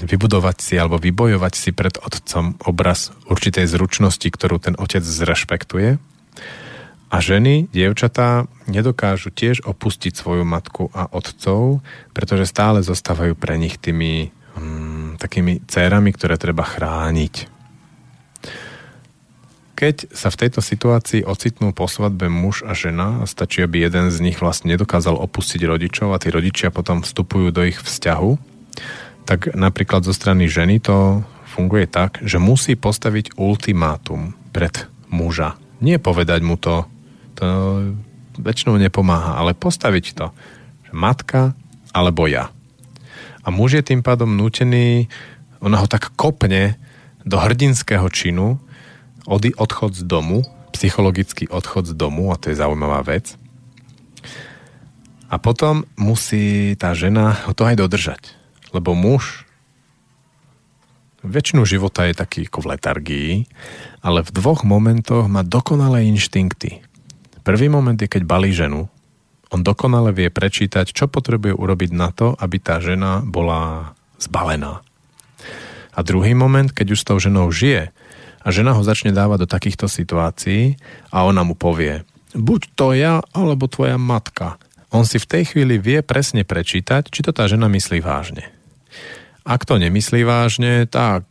vybudovať 0.03 0.57
si 0.63 0.75
alebo 0.79 0.99
vybojovať 0.99 1.53
si 1.55 1.71
pred 1.75 1.99
otcom 1.99 2.59
obraz 2.63 3.11
určitej 3.27 3.67
zručnosti, 3.67 4.27
ktorú 4.27 4.63
ten 4.63 4.75
otec 4.79 5.03
zrešpektuje. 5.03 5.99
A 7.13 7.21
ženy, 7.21 7.69
dievčatá, 7.69 8.49
nedokážu 8.65 9.29
tiež 9.29 9.69
opustiť 9.69 10.17
svoju 10.17 10.49
matku 10.49 10.89
a 10.97 11.13
otcov, 11.13 11.85
pretože 12.17 12.49
stále 12.49 12.81
zostávajú 12.81 13.37
pre 13.37 13.61
nich 13.61 13.77
tými 13.77 14.33
mm, 14.57 14.92
takými 15.23 15.63
cérami, 15.71 16.11
ktoré 16.11 16.35
treba 16.35 16.67
chrániť. 16.67 17.47
Keď 19.79 20.15
sa 20.15 20.31
v 20.31 20.41
tejto 20.47 20.63
situácii 20.63 21.27
ocitnú 21.27 21.75
po 21.75 21.91
svadbe 21.91 22.31
muž 22.31 22.63
a 22.63 22.71
žena 22.71 23.27
stačí, 23.27 23.67
aby 23.67 23.83
jeden 23.83 24.15
z 24.15 24.19
nich 24.23 24.39
vlastne 24.39 24.71
nedokázal 24.75 25.19
opustiť 25.19 25.63
rodičov 25.67 26.15
a 26.15 26.23
tí 26.23 26.31
rodičia 26.31 26.71
potom 26.71 27.03
vstupujú 27.03 27.51
do 27.51 27.67
ich 27.67 27.83
vzťahu, 27.83 28.31
tak 29.27 29.55
napríklad 29.55 30.07
zo 30.07 30.15
strany 30.15 30.47
ženy 30.47 30.79
to 30.83 31.27
funguje 31.51 31.91
tak, 31.91 32.23
že 32.23 32.39
musí 32.39 32.79
postaviť 32.79 33.35
ultimátum 33.35 34.39
pred 34.55 34.87
muža. 35.11 35.59
Nie 35.83 35.99
povedať 35.99 36.41
mu 36.47 36.55
to, 36.55 36.87
to 37.35 37.47
väčšinou 38.39 38.79
nepomáha, 38.79 39.35
ale 39.35 39.59
postaviť 39.59 40.05
to, 40.15 40.27
matka 40.95 41.59
alebo 41.93 42.31
ja. 42.31 42.55
A 43.43 43.51
muž 43.51 43.79
je 43.79 43.83
tým 43.83 44.01
pádom 44.07 44.39
nútený, 44.39 45.11
ona 45.59 45.83
ho 45.83 45.87
tak 45.91 46.15
kopne 46.15 46.79
do 47.23 47.39
hrdinského 47.39 48.07
činu, 48.11 48.59
od, 49.27 49.43
odchod 49.55 49.95
z 49.95 50.03
domu, 50.03 50.43
psychologický 50.75 51.47
odchod 51.47 51.87
z 51.91 51.95
domu, 51.95 52.35
a 52.35 52.39
to 52.39 52.51
je 52.51 52.59
zaujímavá 52.59 53.03
vec. 53.07 53.39
A 55.33 55.41
potom 55.41 55.89
musí 55.97 56.77
tá 56.77 56.93
žena 56.93 57.39
to 57.57 57.65
aj 57.65 57.81
dodržať. 57.81 58.23
Lebo 58.77 58.93
muž 58.93 59.49
väčšinu 61.25 61.65
života 61.65 62.05
je 62.05 62.19
taký 62.19 62.51
ako 62.51 62.59
v 62.67 62.71
letargii, 62.77 63.33
ale 64.03 64.27
v 64.27 64.31
dvoch 64.35 64.67
momentoch 64.67 65.31
má 65.31 65.47
dokonalé 65.47 66.05
inštinkty. 66.11 66.83
Prvý 67.47 67.67
moment 67.73 67.97
je, 67.97 68.11
keď 68.11 68.23
balí 68.27 68.53
ženu. 68.53 68.92
On 69.53 69.61
dokonale 69.61 70.17
vie 70.17 70.33
prečítať, 70.33 70.97
čo 70.97 71.13
potrebuje 71.13 71.53
urobiť 71.53 71.91
na 71.93 72.09
to, 72.09 72.33
aby 72.41 72.57
tá 72.57 72.81
žena 72.81 73.21
bola 73.21 73.93
zbalená. 74.17 74.81
A 75.93 75.99
druhý 76.01 76.33
moment, 76.33 76.73
keď 76.73 76.97
už 76.97 76.99
s 77.05 77.09
tou 77.09 77.21
ženou 77.21 77.53
žije 77.53 77.93
a 78.43 78.47
žena 78.49 78.73
ho 78.73 78.81
začne 78.81 79.13
dávať 79.13 79.45
do 79.45 79.49
takýchto 79.53 79.93
situácií 79.93 80.81
a 81.13 81.29
ona 81.29 81.45
mu 81.45 81.53
povie, 81.53 82.09
buď 82.33 82.61
to 82.73 82.97
ja, 82.97 83.21
alebo 83.37 83.69
tvoja 83.69 84.01
matka. 84.01 84.57
On 84.89 85.05
si 85.05 85.21
v 85.21 85.29
tej 85.29 85.53
chvíli 85.53 85.77
vie 85.77 86.01
presne 86.01 86.49
prečítať, 86.49 87.13
či 87.13 87.21
to 87.21 87.37
tá 87.37 87.45
žena 87.45 87.69
myslí 87.69 88.01
vážne. 88.01 88.49
Ak 89.45 89.69
to 89.69 89.77
nemyslí 89.77 90.25
vážne, 90.25 90.89
tak 90.89 91.29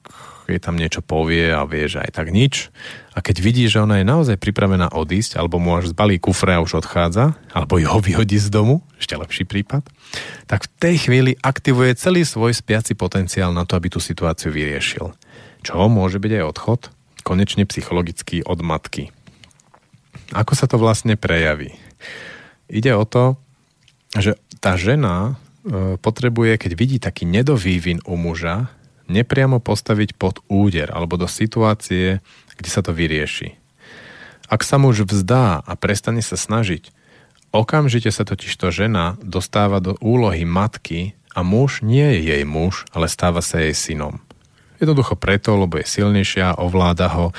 jej 0.52 0.62
tam 0.62 0.76
niečo 0.76 1.00
povie 1.00 1.50
a 1.56 1.64
vie, 1.64 1.88
že 1.88 2.04
aj 2.04 2.12
tak 2.20 2.28
nič. 2.30 2.70
A 3.16 3.20
keď 3.20 3.44
vidí, 3.44 3.64
že 3.68 3.84
ona 3.84 4.00
je 4.00 4.06
naozaj 4.08 4.40
pripravená 4.40 4.92
odísť, 4.92 5.40
alebo 5.40 5.60
mu 5.60 5.76
až 5.76 5.92
zbalí 5.92 6.20
kufre 6.20 6.56
a 6.56 6.64
už 6.64 6.84
odchádza, 6.84 7.36
alebo 7.52 7.80
ho 7.80 8.00
vyhodí 8.00 8.40
z 8.40 8.52
domu, 8.52 8.84
ešte 9.00 9.16
lepší 9.16 9.44
prípad, 9.48 9.84
tak 10.48 10.68
v 10.68 10.72
tej 10.80 10.96
chvíli 11.08 11.32
aktivuje 11.40 11.96
celý 11.96 12.28
svoj 12.28 12.56
spiaci 12.56 12.96
potenciál 12.96 13.56
na 13.56 13.64
to, 13.64 13.76
aby 13.80 13.92
tú 13.92 14.00
situáciu 14.04 14.52
vyriešil. 14.52 15.12
Čo 15.64 15.88
môže 15.88 16.20
byť 16.20 16.32
aj 16.40 16.48
odchod, 16.48 16.82
konečne 17.24 17.64
psychologicky 17.70 18.44
od 18.44 18.60
matky. 18.66 19.14
Ako 20.32 20.56
sa 20.56 20.68
to 20.68 20.80
vlastne 20.80 21.20
prejaví? 21.20 21.76
Ide 22.72 22.96
o 22.96 23.04
to, 23.04 23.36
že 24.16 24.40
tá 24.64 24.80
žena 24.80 25.36
e, 25.64 26.00
potrebuje, 26.00 26.56
keď 26.56 26.72
vidí 26.80 26.98
taký 27.00 27.28
nedovývin 27.28 28.00
u 28.08 28.16
muža, 28.16 28.72
nepriamo 29.12 29.60
postaviť 29.60 30.16
pod 30.16 30.40
úder 30.48 30.88
alebo 30.96 31.20
do 31.20 31.28
situácie, 31.28 32.24
kde 32.56 32.70
sa 32.72 32.80
to 32.80 32.96
vyrieši. 32.96 33.60
Ak 34.48 34.64
sa 34.64 34.80
muž 34.80 35.04
vzdá 35.04 35.60
a 35.60 35.74
prestane 35.76 36.24
sa 36.24 36.40
snažiť, 36.40 36.92
okamžite 37.52 38.12
sa 38.12 38.24
totižto 38.24 38.72
žena 38.72 39.20
dostáva 39.20 39.84
do 39.84 40.00
úlohy 40.00 40.48
matky 40.48 41.16
a 41.36 41.44
muž 41.44 41.84
nie 41.84 42.04
je 42.20 42.32
jej 42.32 42.44
muž, 42.48 42.88
ale 42.92 43.12
stáva 43.12 43.40
sa 43.44 43.60
jej 43.60 43.76
synom. 43.76 44.24
Jednoducho 44.80 45.20
preto, 45.20 45.56
lebo 45.56 45.80
je 45.80 45.88
silnejšia, 45.88 46.60
ovláda 46.60 47.08
ho 47.12 47.32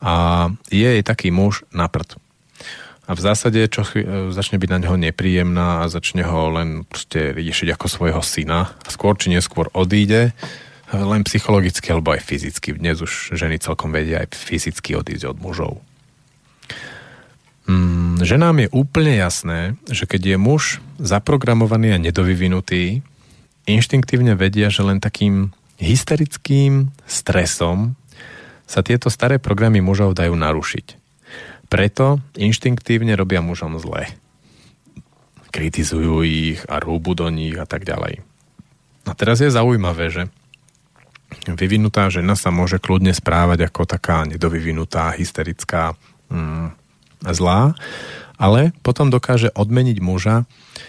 a 0.00 0.46
je 0.68 0.84
jej 0.84 1.04
taký 1.04 1.32
muž 1.32 1.64
na 1.72 1.88
prd. 1.88 2.16
A 3.04 3.12
v 3.12 3.20
zásade 3.20 3.60
čo 3.68 3.84
začne 4.32 4.56
byť 4.56 4.70
na 4.72 4.78
neho 4.80 4.96
nepríjemná 4.96 5.84
a 5.84 5.92
začne 5.92 6.24
ho 6.24 6.48
len 6.48 6.88
riešiť 7.12 7.76
ako 7.76 7.86
svojho 7.92 8.22
syna 8.24 8.72
skôr 8.88 9.12
či 9.20 9.28
neskôr 9.28 9.68
odíde 9.76 10.32
len 11.02 11.26
psychologicky 11.26 11.90
alebo 11.90 12.14
aj 12.14 12.22
fyzicky. 12.22 12.78
Dnes 12.78 13.02
už 13.02 13.34
ženy 13.34 13.58
celkom 13.58 13.90
vedia 13.90 14.22
aj 14.22 14.34
fyzicky 14.36 14.94
odísť 14.94 15.34
od 15.34 15.38
mužov. 15.42 15.72
Mm, 17.64 18.20
ženám 18.20 18.66
je 18.66 18.68
úplne 18.76 19.16
jasné, 19.16 19.80
že 19.88 20.04
keď 20.04 20.34
je 20.34 20.38
muž 20.38 20.62
zaprogramovaný 21.00 21.96
a 21.96 22.02
nedovyvinutý, 22.02 23.00
inštinktívne 23.64 24.36
vedia, 24.36 24.68
že 24.68 24.84
len 24.84 25.00
takým 25.00 25.56
hysterickým 25.80 26.92
stresom 27.08 27.96
sa 28.68 28.84
tieto 28.84 29.08
staré 29.08 29.40
programy 29.40 29.80
mužov 29.80 30.16
dajú 30.16 30.36
narušiť. 30.36 30.86
Preto 31.72 32.20
inštinktívne 32.36 33.16
robia 33.16 33.40
mužom 33.40 33.80
zle. 33.80 34.12
Kritizujú 35.48 36.20
ich 36.22 36.60
a 36.68 36.78
rúbu 36.78 37.16
do 37.16 37.32
nich 37.32 37.56
a 37.56 37.64
tak 37.64 37.88
ďalej. 37.88 38.20
A 39.04 39.12
teraz 39.12 39.40
je 39.40 39.52
zaujímavé, 39.52 40.08
že 40.12 40.22
vyvinutá 41.46 42.08
žena 42.08 42.38
sa 42.38 42.54
môže 42.54 42.78
kľudne 42.78 43.12
správať 43.14 43.68
ako 43.68 43.82
taká 43.86 44.24
nedovyvinutá, 44.28 45.14
hysterická, 45.14 45.98
mm, 46.30 46.74
zlá, 47.32 47.74
ale 48.36 48.74
potom 48.82 49.08
dokáže 49.08 49.54
odmeniť 49.54 49.98
muža, 50.02 50.44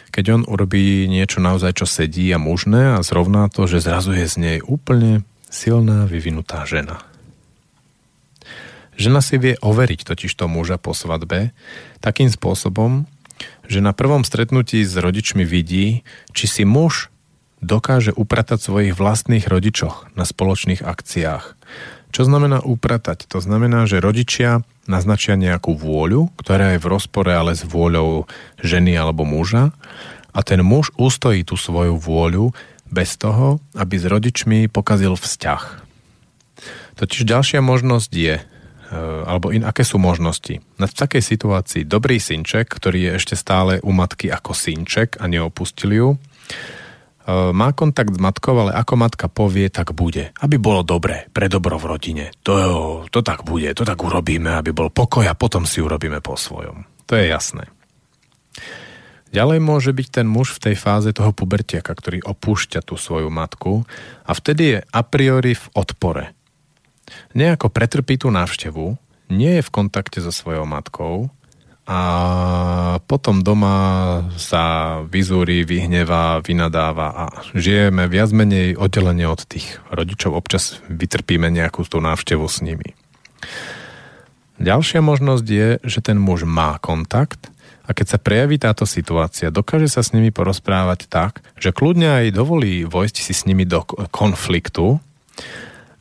keď 0.10 0.26
on 0.40 0.42
urobí 0.48 1.06
niečo 1.06 1.44
naozaj, 1.44 1.84
čo 1.84 1.86
sedí 1.86 2.28
a 2.34 2.42
mužné 2.42 2.98
a 2.98 3.04
zrovná 3.06 3.48
to, 3.52 3.70
že 3.70 3.86
zrazu 3.86 4.18
je 4.18 4.26
z 4.26 4.36
nej 4.42 4.58
úplne 4.66 5.22
silná, 5.52 6.10
vyvinutá 6.10 6.66
žena. 6.66 7.04
Žena 8.96 9.20
si 9.20 9.36
vie 9.36 9.60
overiť 9.60 10.08
totiž 10.08 10.32
to 10.32 10.48
muža 10.48 10.80
po 10.80 10.96
svadbe 10.96 11.52
takým 12.00 12.32
spôsobom, 12.32 13.04
že 13.68 13.84
na 13.84 13.92
prvom 13.92 14.24
stretnutí 14.24 14.88
s 14.88 14.96
rodičmi 14.96 15.44
vidí, 15.44 16.08
či 16.32 16.46
si 16.48 16.64
muž 16.64 17.12
dokáže 17.66 18.14
upratať 18.14 18.62
svojich 18.62 18.94
vlastných 18.94 19.50
rodičoch 19.50 20.14
na 20.14 20.24
spoločných 20.24 20.86
akciách. 20.86 21.58
Čo 22.14 22.22
znamená 22.24 22.64
upratať? 22.64 23.28
To 23.34 23.44
znamená, 23.44 23.90
že 23.90 24.00
rodičia 24.00 24.64
naznačia 24.88 25.36
nejakú 25.36 25.76
vôľu, 25.76 26.32
ktorá 26.40 26.78
je 26.78 26.80
v 26.80 26.88
rozpore 26.88 27.34
ale 27.34 27.58
s 27.58 27.66
vôľou 27.66 28.30
ženy 28.62 28.96
alebo 28.96 29.26
muža 29.28 29.74
a 30.32 30.40
ten 30.46 30.62
muž 30.62 30.94
ustojí 30.96 31.44
tú 31.44 31.58
svoju 31.60 31.98
vôľu 32.00 32.54
bez 32.88 33.18
toho, 33.18 33.60
aby 33.74 33.98
s 33.98 34.06
rodičmi 34.06 34.70
pokazil 34.70 35.18
vzťah. 35.18 35.64
Totiž 36.96 37.28
ďalšia 37.28 37.60
možnosť 37.60 38.12
je, 38.16 38.36
e, 38.40 38.44
alebo 39.28 39.52
in, 39.52 39.68
aké 39.68 39.84
sú 39.84 40.00
možnosti. 40.00 40.64
Na 40.80 40.88
v 40.88 40.96
takej 40.96 41.20
situácii 41.20 41.84
dobrý 41.84 42.22
synček, 42.22 42.72
ktorý 42.72 43.12
je 43.12 43.16
ešte 43.20 43.36
stále 43.36 43.84
u 43.84 43.92
matky 43.92 44.32
ako 44.32 44.56
synček 44.56 45.20
a 45.20 45.28
neopustil 45.28 45.92
ju, 45.92 46.10
má 47.30 47.74
kontakt 47.74 48.14
s 48.14 48.22
matkou, 48.22 48.54
ale 48.54 48.72
ako 48.78 48.94
matka 49.02 49.26
povie, 49.26 49.74
tak 49.74 49.98
bude. 49.98 50.30
Aby 50.38 50.62
bolo 50.62 50.86
dobre, 50.86 51.26
pre 51.34 51.50
dobro 51.50 51.82
v 51.82 51.90
rodine. 51.90 52.26
To, 52.46 52.54
to 53.10 53.26
tak 53.26 53.42
bude, 53.42 53.74
to 53.74 53.82
tak 53.82 53.98
urobíme, 53.98 54.54
aby 54.54 54.70
bol 54.70 54.94
pokoj 54.94 55.26
a 55.26 55.34
potom 55.34 55.66
si 55.66 55.82
urobíme 55.82 56.22
po 56.22 56.38
svojom. 56.38 56.86
To 57.10 57.14
je 57.18 57.26
jasné. 57.26 57.66
Ďalej 59.34 59.60
môže 59.60 59.92
byť 59.92 60.08
ten 60.22 60.28
muž 60.30 60.56
v 60.56 60.72
tej 60.72 60.76
fáze 60.80 61.12
toho 61.12 61.36
pubertiaka, 61.36 61.92
ktorý 61.92 62.24
opúšťa 62.24 62.86
tú 62.86 62.96
svoju 62.96 63.28
matku 63.28 63.84
a 64.24 64.32
vtedy 64.32 64.64
je 64.64 64.80
a 64.86 65.02
priori 65.04 65.58
v 65.58 65.66
odpore. 65.76 66.32
Nejako 67.36 67.68
pretrpí 67.68 68.16
tú 68.16 68.32
návštevu, 68.32 68.96
nie 69.34 69.60
je 69.60 69.66
v 69.66 69.74
kontakte 69.74 70.24
so 70.24 70.32
svojou 70.32 70.64
matkou, 70.64 71.34
a 71.86 72.02
potom 73.06 73.46
doma 73.46 73.78
sa 74.42 74.98
vyzúri, 75.06 75.62
vyhnevá, 75.62 76.42
vynadáva 76.42 77.08
a 77.14 77.26
žijeme 77.54 78.10
viac 78.10 78.34
menej 78.34 78.74
oddelenie 78.74 79.30
od 79.30 79.46
tých 79.46 79.78
rodičov. 79.94 80.34
Občas 80.34 80.82
vytrpíme 80.90 81.54
nejakú 81.54 81.86
tú 81.86 82.02
návštevu 82.02 82.46
s 82.50 82.66
nimi. 82.66 82.98
Ďalšia 84.58 85.06
možnosť 85.06 85.46
je, 85.46 85.70
že 85.86 86.00
ten 86.02 86.18
muž 86.18 86.50
má 86.50 86.82
kontakt 86.82 87.54
a 87.86 87.94
keď 87.94 88.18
sa 88.18 88.18
prejaví 88.18 88.58
táto 88.58 88.90
situácia, 88.90 89.54
dokáže 89.54 89.86
sa 89.86 90.02
s 90.02 90.10
nimi 90.10 90.34
porozprávať 90.34 91.06
tak, 91.06 91.46
že 91.54 91.70
kľudne 91.70 92.26
aj 92.26 92.34
dovolí 92.34 92.82
vojsť 92.82 93.18
si 93.22 93.34
s 93.36 93.46
nimi 93.46 93.62
do 93.62 93.86
konfliktu, 94.10 94.98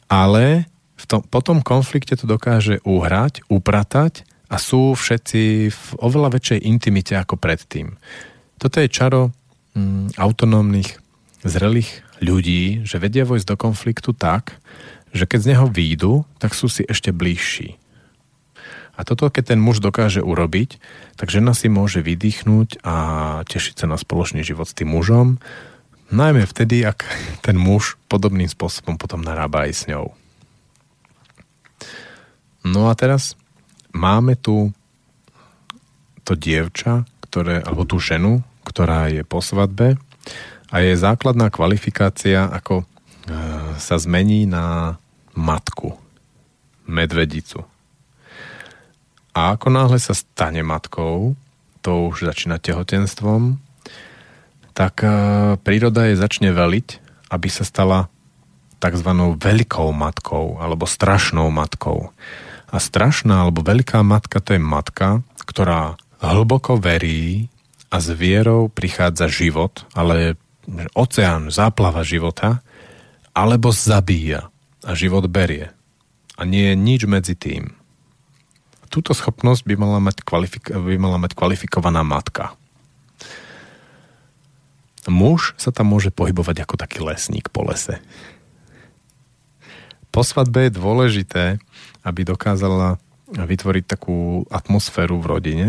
ale 0.08 0.64
v 0.96 1.04
tom, 1.04 1.20
po 1.20 1.44
tom 1.44 1.60
konflikte 1.60 2.16
to 2.16 2.24
dokáže 2.24 2.80
uhrať, 2.88 3.44
upratať 3.52 4.24
a 4.48 4.56
sú 4.60 4.92
všetci 4.92 5.42
v 5.72 5.84
oveľa 5.98 6.36
väčšej 6.36 6.64
intimite 6.68 7.14
ako 7.16 7.40
predtým. 7.40 7.96
Toto 8.60 8.78
je 8.78 8.88
čaro 8.92 9.32
mm, 9.74 10.20
autonómnych, 10.20 11.00
zrelých 11.44 12.04
ľudí, 12.24 12.84
že 12.88 12.96
vedia 12.96 13.28
vojsť 13.28 13.46
do 13.52 13.56
konfliktu 13.60 14.10
tak, 14.16 14.56
že 15.14 15.28
keď 15.28 15.38
z 15.40 15.50
neho 15.54 15.66
výjdu, 15.68 16.12
tak 16.40 16.56
sú 16.56 16.66
si 16.66 16.82
ešte 16.84 17.12
bližší. 17.12 17.76
A 18.94 19.02
toto, 19.02 19.26
keď 19.26 19.54
ten 19.54 19.60
muž 19.60 19.82
dokáže 19.82 20.22
urobiť, 20.22 20.78
tak 21.18 21.28
žena 21.28 21.50
si 21.50 21.66
môže 21.66 21.98
vydýchnuť 21.98 22.86
a 22.86 22.94
tešiť 23.42 23.84
sa 23.84 23.86
na 23.90 23.98
spoločný 23.98 24.46
život 24.46 24.70
s 24.70 24.76
tým 24.78 24.94
mužom, 24.94 25.42
najmä 26.14 26.46
vtedy, 26.46 26.86
ak 26.86 27.02
ten 27.42 27.58
muž 27.58 27.98
podobným 28.06 28.46
spôsobom 28.46 28.94
potom 28.94 29.18
narába 29.20 29.66
aj 29.66 29.72
s 29.74 29.82
ňou. 29.90 30.14
No 32.64 32.88
a 32.88 32.94
teraz 32.94 33.34
máme 33.94 34.34
tu 34.34 34.74
to 36.26 36.34
dievča, 36.34 37.06
ktoré, 37.30 37.62
alebo 37.62 37.86
tú 37.86 38.02
ženu, 38.02 38.42
ktorá 38.66 39.08
je 39.12 39.22
po 39.22 39.38
svadbe 39.38 39.96
a 40.72 40.76
je 40.82 40.98
základná 40.98 41.52
kvalifikácia, 41.52 42.50
ako 42.50 42.82
e, 42.82 42.84
sa 43.78 43.96
zmení 44.00 44.48
na 44.48 44.98
matku, 45.36 45.94
medvedicu. 46.88 47.62
A 49.34 49.54
ako 49.54 49.68
náhle 49.70 49.98
sa 49.98 50.14
stane 50.16 50.62
matkou, 50.62 51.38
to 51.84 51.90
už 52.08 52.26
začína 52.26 52.58
tehotenstvom, 52.58 53.60
tak 54.72 55.04
e, 55.04 55.08
príroda 55.60 56.08
jej 56.08 56.16
začne 56.16 56.50
veliť, 56.50 56.88
aby 57.30 57.48
sa 57.52 57.62
stala 57.62 58.08
tzv. 58.80 59.10
veľkou 59.38 59.88
matkou 59.92 60.58
alebo 60.58 60.88
strašnou 60.88 61.48
matkou. 61.52 62.10
A 62.74 62.82
strašná 62.82 63.46
alebo 63.46 63.62
veľká 63.62 64.02
matka 64.02 64.42
to 64.42 64.58
je 64.58 64.62
matka, 64.62 65.22
ktorá 65.46 65.94
hlboko 66.18 66.74
verí 66.74 67.46
a 67.86 68.02
s 68.02 68.10
vierou 68.10 68.66
prichádza 68.66 69.30
život, 69.30 69.86
ale 69.94 70.34
oceán, 70.98 71.54
záplava 71.54 72.02
života, 72.02 72.66
alebo 73.30 73.70
zabíja 73.70 74.50
a 74.82 74.90
život 74.98 75.30
berie. 75.30 75.70
A 76.34 76.42
nie 76.42 76.74
je 76.74 76.74
nič 76.74 77.06
medzi 77.06 77.38
tým 77.38 77.78
túto 78.94 79.10
schopnosť 79.10 79.66
by 79.66 79.74
mala 79.74 79.98
mať, 79.98 80.22
kvalifik- 80.22 80.70
by 80.70 80.94
mala 80.94 81.18
mať 81.18 81.34
kvalifikovaná 81.34 82.06
matka. 82.06 82.54
Muž 85.10 85.58
sa 85.58 85.74
tam 85.74 85.90
môže 85.90 86.14
pohybovať 86.14 86.62
ako 86.62 86.78
taký 86.78 87.02
lesník 87.02 87.50
po 87.50 87.66
lese. 87.66 87.98
Po 90.14 90.22
svadbe 90.22 90.70
je 90.70 90.78
dôležité, 90.78 91.44
aby 92.04 92.20
dokázala 92.22 93.00
vytvoriť 93.32 93.84
takú 93.88 94.44
atmosféru 94.52 95.18
v 95.18 95.26
rodine, 95.26 95.68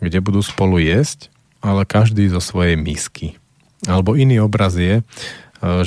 kde 0.00 0.18
budú 0.24 0.40
spolu 0.40 0.80
jesť, 0.80 1.28
ale 1.60 1.86
každý 1.86 2.26
zo 2.32 2.42
svojej 2.42 2.74
misky. 2.74 3.36
Alebo 3.86 4.18
iný 4.18 4.42
obraz 4.42 4.74
je, 4.74 5.02
e, 5.02 5.02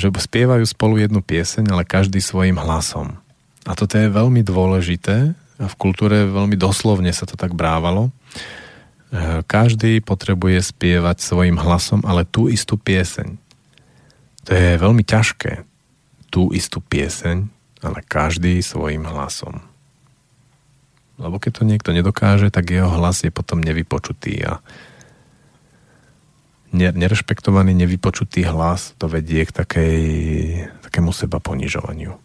že 0.00 0.08
spievajú 0.08 0.64
spolu 0.64 1.00
jednu 1.00 1.20
pieseň, 1.20 1.68
ale 1.68 1.84
každý 1.84 2.22
svojim 2.22 2.56
hlasom. 2.56 3.20
A 3.68 3.76
toto 3.76 4.00
je 4.00 4.08
veľmi 4.08 4.40
dôležité, 4.40 5.36
v 5.62 5.74
kultúre 5.78 6.26
veľmi 6.26 6.58
doslovne 6.58 7.14
sa 7.14 7.28
to 7.28 7.38
tak 7.38 7.54
brávalo. 7.54 8.08
E, 8.08 8.12
každý 9.46 10.02
potrebuje 10.02 10.72
spievať 10.72 11.22
svojim 11.22 11.60
hlasom, 11.60 12.02
ale 12.02 12.26
tú 12.26 12.48
istú 12.50 12.74
pieseň. 12.80 13.38
To 14.48 14.50
je 14.50 14.80
veľmi 14.80 15.06
ťažké. 15.06 15.62
Tú 16.32 16.50
istú 16.50 16.80
pieseň, 16.82 17.46
ale 17.84 17.98
každý 18.02 18.58
svojim 18.64 19.06
hlasom. 19.06 19.71
Lebo 21.22 21.38
keď 21.38 21.62
to 21.62 21.62
niekto 21.62 21.94
nedokáže, 21.94 22.50
tak 22.50 22.74
jeho 22.74 22.90
hlas 22.90 23.22
je 23.22 23.30
potom 23.30 23.62
nevypočutý 23.62 24.42
a 24.42 24.58
nerešpektovaný, 26.74 27.76
nevypočutý 27.78 28.42
hlas 28.48 28.98
to 28.98 29.06
vedie 29.06 29.46
k 29.46 29.52
takej, 29.54 30.02
takému 30.82 31.14
seba 31.14 31.38
ponižovaniu. 31.38 32.18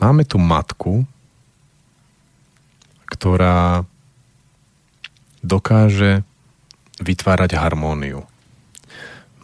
Máme 0.00 0.24
tu 0.24 0.40
matku, 0.40 1.04
ktorá 3.04 3.84
dokáže 5.44 6.24
vytvárať 7.04 7.60
harmóniu. 7.60 8.24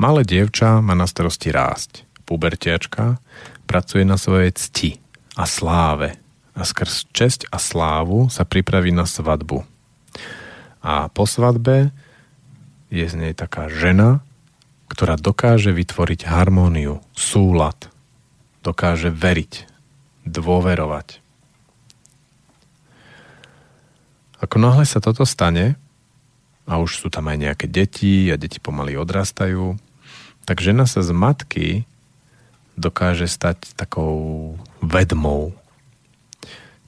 Malé 0.00 0.24
dievča 0.24 0.80
má 0.80 0.96
na 0.96 1.04
starosti 1.04 1.52
rásť. 1.52 2.08
Pubertiačka 2.24 3.20
pracuje 3.66 4.06
na 4.06 4.14
svojej 4.14 4.54
cti 4.54 4.90
a 5.34 5.44
sláve 5.44 6.16
a 6.56 6.62
skrz 6.64 7.12
česť 7.12 7.52
a 7.52 7.60
slávu 7.60 8.32
sa 8.32 8.48
pripraví 8.48 8.94
na 8.94 9.04
svadbu. 9.04 9.66
A 10.80 11.10
po 11.12 11.28
svadbe 11.28 11.92
je 12.88 13.04
z 13.04 13.14
nej 13.18 13.34
taká 13.34 13.68
žena, 13.68 14.24
ktorá 14.88 15.18
dokáže 15.18 15.74
vytvoriť 15.74 16.30
harmóniu, 16.30 17.02
súlad, 17.12 17.90
dokáže 18.62 19.10
veriť, 19.10 19.66
dôverovať. 20.24 21.20
Ako 24.40 24.56
náhle 24.62 24.86
sa 24.86 25.02
toto 25.02 25.26
stane, 25.26 25.74
a 26.66 26.82
už 26.82 26.98
sú 26.98 27.08
tam 27.08 27.30
aj 27.30 27.38
nejaké 27.38 27.66
deti 27.70 28.26
a 28.30 28.34
deti 28.34 28.58
pomaly 28.58 28.98
odrastajú, 28.98 29.78
tak 30.46 30.62
žena 30.62 30.86
sa 30.86 31.02
z 31.02 31.10
matky 31.14 31.68
dokáže 32.76 33.26
stať 33.26 33.76
takou 33.76 34.54
vedmou. 34.84 35.56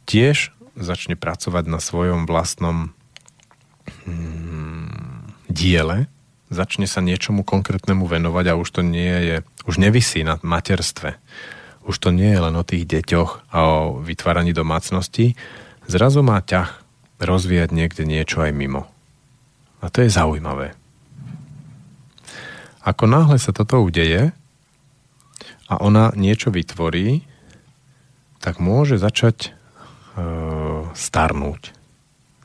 Tiež 0.09 0.53
začne 0.79 1.19
pracovať 1.19 1.65
na 1.69 1.81
svojom 1.83 2.25
vlastnom 2.25 2.95
hmm, 4.07 5.49
diele, 5.51 6.07
začne 6.49 6.87
sa 6.89 7.03
niečomu 7.05 7.45
konkrétnemu 7.45 8.07
venovať 8.09 8.45
a 8.53 8.59
už 8.61 8.69
to 8.69 8.81
nie 8.85 9.17
je, 9.25 9.37
už 9.69 9.77
nevisí 9.83 10.25
na 10.25 10.41
materstve 10.41 11.19
už 11.89 11.97
to 11.97 12.13
nie 12.13 12.37
je 12.37 12.41
len 12.45 12.53
o 12.53 12.69
tých 12.69 12.85
deťoch 12.85 13.49
a 13.49 13.59
o 13.65 14.05
vytváraní 14.05 14.53
domácnosti, 14.53 15.33
zrazu 15.89 16.21
má 16.21 16.45
ťah 16.45 16.85
rozvíjať 17.17 17.73
niekde 17.73 18.05
niečo 18.05 18.45
aj 18.45 18.53
mimo. 18.53 18.85
A 19.81 19.89
to 19.89 20.05
je 20.05 20.13
zaujímavé. 20.13 20.77
Ako 22.85 23.09
náhle 23.09 23.41
sa 23.41 23.57
toto 23.57 23.81
udeje 23.81 24.37
a 25.69 25.75
ona 25.85 26.11
niečo 26.17 26.49
vytvorí, 26.49 27.29
tak 28.41 28.57
môže 28.57 28.97
začať 28.97 29.53
e, 30.17 30.29
starnúť. 30.97 31.77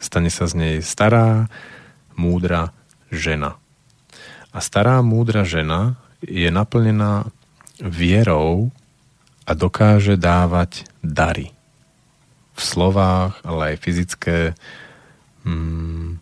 Stane 0.04 0.28
sa 0.28 0.52
z 0.52 0.54
nej 0.60 0.76
stará, 0.84 1.48
múdra 2.20 2.76
žena. 3.08 3.56
A 4.52 4.60
stará, 4.60 5.00
múdra 5.00 5.48
žena 5.48 5.96
je 6.20 6.52
naplnená 6.52 7.32
vierou 7.80 8.70
a 9.48 9.52
dokáže 9.56 10.20
dávať 10.20 10.88
dary. 11.00 11.56
V 12.54 12.62
slovách, 12.62 13.40
ale 13.48 13.74
aj 13.74 13.82
fyzické. 13.82 14.38
Mm, 15.48 16.22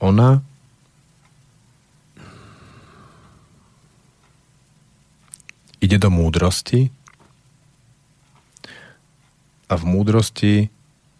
ona 0.00 0.40
ide 5.80 5.96
do 6.00 6.08
múdrosti 6.08 6.88
a 9.66 9.74
v 9.74 9.84
múdrosti 9.84 10.54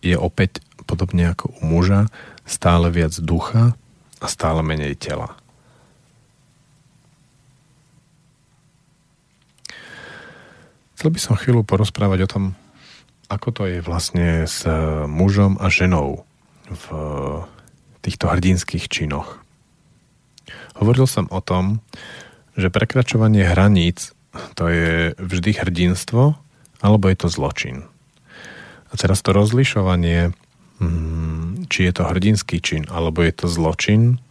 je 0.00 0.16
opäť 0.16 0.62
podobne 0.86 1.34
ako 1.34 1.50
u 1.50 1.62
muža 1.66 2.06
stále 2.46 2.88
viac 2.94 3.12
ducha 3.18 3.74
a 4.22 4.26
stále 4.30 4.62
menej 4.62 4.94
tela. 4.96 5.34
Chcel 10.96 11.12
by 11.12 11.20
som 11.20 11.36
chvíľu 11.36 11.60
porozprávať 11.60 12.24
o 12.24 12.30
tom, 12.30 12.44
ako 13.28 13.48
to 13.52 13.62
je 13.68 13.78
vlastne 13.84 14.48
s 14.48 14.64
mužom 15.04 15.60
a 15.60 15.68
ženou 15.68 16.24
v 16.72 16.84
týchto 18.00 18.32
hrdinských 18.32 18.88
činoch. 18.88 19.44
Hovoril 20.80 21.04
som 21.04 21.28
o 21.28 21.44
tom, 21.44 21.84
že 22.56 22.72
prekračovanie 22.72 23.44
hraníc 23.44 24.15
to 24.54 24.64
je 24.68 25.16
vždy 25.18 25.50
hrdinstvo, 25.56 26.36
alebo 26.84 27.04
je 27.08 27.16
to 27.16 27.28
zločin. 27.28 27.86
A 28.90 28.94
teraz 28.94 29.20
to 29.20 29.34
rozlišovanie, 29.34 30.32
mm, 30.80 31.66
či 31.72 31.90
je 31.90 31.92
to 31.92 32.02
hrdinský 32.06 32.62
čin, 32.62 32.86
alebo 32.88 33.24
je 33.24 33.32
to 33.34 33.46
zločin, 33.50 34.22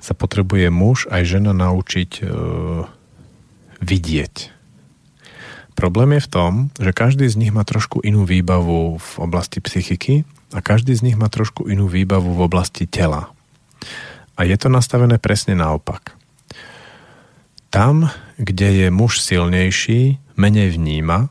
sa 0.00 0.16
potrebuje 0.16 0.72
muž 0.72 1.06
aj 1.12 1.22
žena 1.28 1.52
naučiť 1.52 2.10
e, 2.20 2.22
vidieť 3.84 4.60
Problém 5.80 6.20
je 6.20 6.28
v 6.28 6.28
tom, 6.28 6.52
že 6.76 6.92
každý 6.92 7.24
z 7.24 7.40
nich 7.40 7.56
má 7.56 7.64
trošku 7.64 8.04
inú 8.04 8.28
výbavu 8.28 9.00
v 9.00 9.12
oblasti 9.16 9.64
psychiky 9.64 10.28
a 10.52 10.60
každý 10.60 10.92
z 10.92 11.08
nich 11.08 11.16
má 11.16 11.32
trošku 11.32 11.72
inú 11.72 11.88
výbavu 11.88 12.36
v 12.36 12.44
oblasti 12.44 12.84
tela. 12.84 13.32
A 14.36 14.44
je 14.44 14.60
to 14.60 14.68
nastavené 14.68 15.16
presne 15.16 15.56
naopak. 15.56 16.19
Tam, 17.70 18.10
kde 18.36 18.84
je 18.84 18.88
muž 18.90 19.22
silnejší, 19.22 20.18
menej 20.34 20.74
vníma 20.74 21.30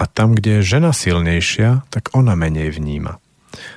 a 0.00 0.04
tam, 0.08 0.32
kde 0.32 0.60
je 0.60 0.76
žena 0.76 0.96
silnejšia, 0.96 1.84
tak 1.92 2.10
ona 2.16 2.34
menej 2.34 2.72
vníma. 2.72 3.20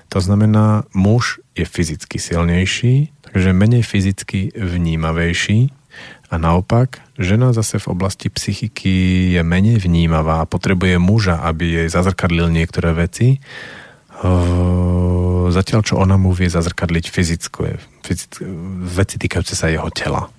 To 0.09 0.23
znamená, 0.23 0.87
muž 0.95 1.43
je 1.53 1.67
fyzicky 1.67 2.17
silnejší, 2.17 3.11
Takže 3.27 3.53
menej 3.53 3.83
fyzicky 3.83 4.55
vnímavejší 4.55 5.69
a 6.31 6.35
naopak, 6.39 7.03
žena 7.19 7.51
zase 7.53 7.79
v 7.79 7.87
oblasti 7.91 8.31
psychiky 8.31 9.29
je 9.35 9.41
menej 9.43 9.83
vnímavá, 9.83 10.47
potrebuje 10.47 10.95
muža, 10.97 11.43
aby 11.43 11.83
jej 11.83 11.89
zazrkadlil 11.91 12.47
niektoré 12.49 12.95
veci, 12.95 13.43
zatiaľ 15.53 15.81
čo 15.83 15.99
ona 15.99 16.15
mu 16.17 16.33
vie 16.33 16.49
zazrkadliť 16.49 17.05
fyzické, 17.11 17.77
fyzické 18.01 18.43
veci 18.89 19.15
týkajúce 19.19 19.53
sa 19.53 19.69
jeho 19.69 19.91
tela. 19.91 20.31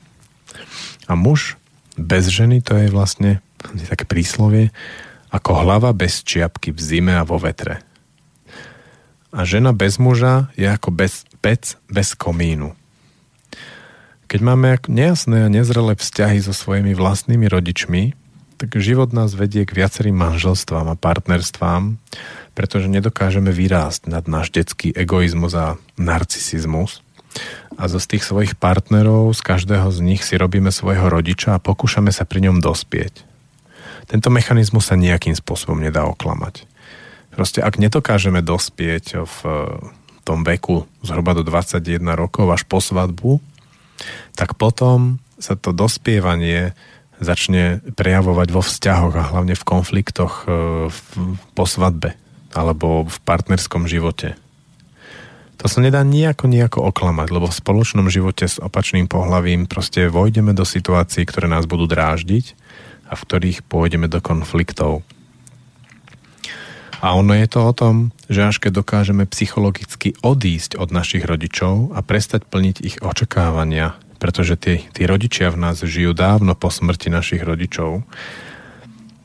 A 1.09 1.17
muž 1.17 1.57
bez 1.99 2.31
ženy 2.31 2.63
to 2.63 2.79
je 2.79 2.93
vlastne 2.93 3.43
je 3.75 3.87
také 3.91 4.07
príslovie, 4.07 4.71
ako 5.35 5.67
hlava 5.67 5.91
bez 5.93 6.23
čiapky 6.23 6.71
v 6.71 6.81
zime 6.81 7.13
a 7.19 7.27
vo 7.27 7.37
vetre. 7.37 7.83
A 9.29 9.45
žena 9.45 9.77
bez 9.77 10.01
muža 10.01 10.49
je 10.57 10.65
ako 10.65 10.89
bez, 10.95 11.29
pec 11.45 11.77
bez 11.91 12.17
komínu. 12.17 12.73
Keď 14.29 14.41
máme 14.45 14.77
nejasné 14.89 15.49
a 15.49 15.53
nezrelé 15.53 15.97
vzťahy 15.97 16.41
so 16.45 16.53
svojimi 16.53 16.93
vlastnými 16.93 17.49
rodičmi, 17.49 18.13
tak 18.59 18.75
život 18.77 19.15
nás 19.15 19.33
vedie 19.33 19.65
k 19.65 19.73
viacerým 19.73 20.17
manželstvám 20.19 20.91
a 20.91 20.99
partnerstvám, 20.99 21.97
pretože 22.53 22.91
nedokážeme 22.91 23.55
vyrásť 23.55 24.11
nad 24.11 24.27
náš 24.27 24.51
detský 24.51 24.91
egoizmus 24.93 25.55
a 25.55 25.79
narcisizmus. 25.95 27.01
A 27.79 27.87
zo 27.87 28.03
z 28.03 28.17
tých 28.17 28.25
svojich 28.27 28.55
partnerov, 28.59 29.31
z 29.35 29.41
každého 29.43 29.89
z 29.95 29.99
nich 30.03 30.23
si 30.27 30.35
robíme 30.35 30.75
svojho 30.75 31.07
rodiča 31.07 31.57
a 31.57 31.63
pokúšame 31.63 32.11
sa 32.11 32.27
pri 32.27 32.51
ňom 32.51 32.59
dospieť. 32.59 33.23
Tento 34.09 34.33
mechanizmus 34.33 34.89
sa 34.89 34.97
nejakým 34.97 35.37
spôsobom 35.37 35.79
nedá 35.79 36.09
oklamať. 36.09 36.65
Proste 37.33 37.63
ak 37.63 37.79
nedokážeme 37.79 38.43
dospieť 38.43 39.23
v 39.23 39.39
tom 40.27 40.43
veku 40.43 40.85
zhruba 41.07 41.33
do 41.33 41.47
21 41.47 42.03
rokov 42.19 42.51
až 42.51 42.63
po 42.67 42.83
svadbu, 42.83 43.39
tak 44.35 44.59
potom 44.59 45.23
sa 45.39 45.55
to 45.55 45.71
dospievanie 45.71 46.75
začne 47.19 47.83
prejavovať 47.95 48.49
vo 48.51 48.63
vzťahoch 48.63 49.15
a 49.15 49.29
hlavne 49.35 49.55
v 49.59 49.67
konfliktoch 49.67 50.47
e, 50.47 50.91
po 51.55 51.65
svadbe 51.67 52.15
alebo 52.55 53.07
v 53.07 53.17
partnerskom 53.27 53.91
živote. 53.91 54.39
To 55.59 55.67
sa 55.67 55.83
nedá 55.83 56.07
nejako 56.07 56.47
nejako 56.47 56.87
oklamať, 56.95 57.29
lebo 57.35 57.51
v 57.51 57.59
spoločnom 57.59 58.07
živote 58.07 58.47
s 58.47 58.63
opačným 58.63 59.11
pohlavím 59.11 59.67
proste 59.67 60.07
vojdeme 60.07 60.55
do 60.55 60.63
situácií, 60.63 61.27
ktoré 61.27 61.51
nás 61.51 61.67
budú 61.67 61.91
dráždiť 61.91 62.55
a 63.11 63.19
v 63.19 63.25
ktorých 63.27 63.67
pôjdeme 63.67 64.07
do 64.07 64.23
konfliktov. 64.23 65.03
A 66.99 67.15
ono 67.15 67.31
je 67.35 67.47
to 67.47 67.63
o 67.63 67.73
tom, 67.75 68.11
že 68.27 68.43
až 68.43 68.59
keď 68.59 68.83
dokážeme 68.83 69.23
psychologicky 69.31 70.19
odísť 70.19 70.79
od 70.79 70.91
našich 70.91 71.23
rodičov 71.23 71.95
a 71.95 72.03
prestať 72.03 72.43
plniť 72.47 72.77
ich 72.83 72.97
očakávania, 72.99 73.95
pretože 74.19 74.59
tí, 74.59 74.83
tí 74.91 75.07
rodičia 75.07 75.55
v 75.55 75.63
nás 75.63 75.79
žijú 75.79 76.11
dávno 76.11 76.59
po 76.59 76.75
smrti 76.75 77.07
našich 77.11 77.43
rodičov, 77.47 78.03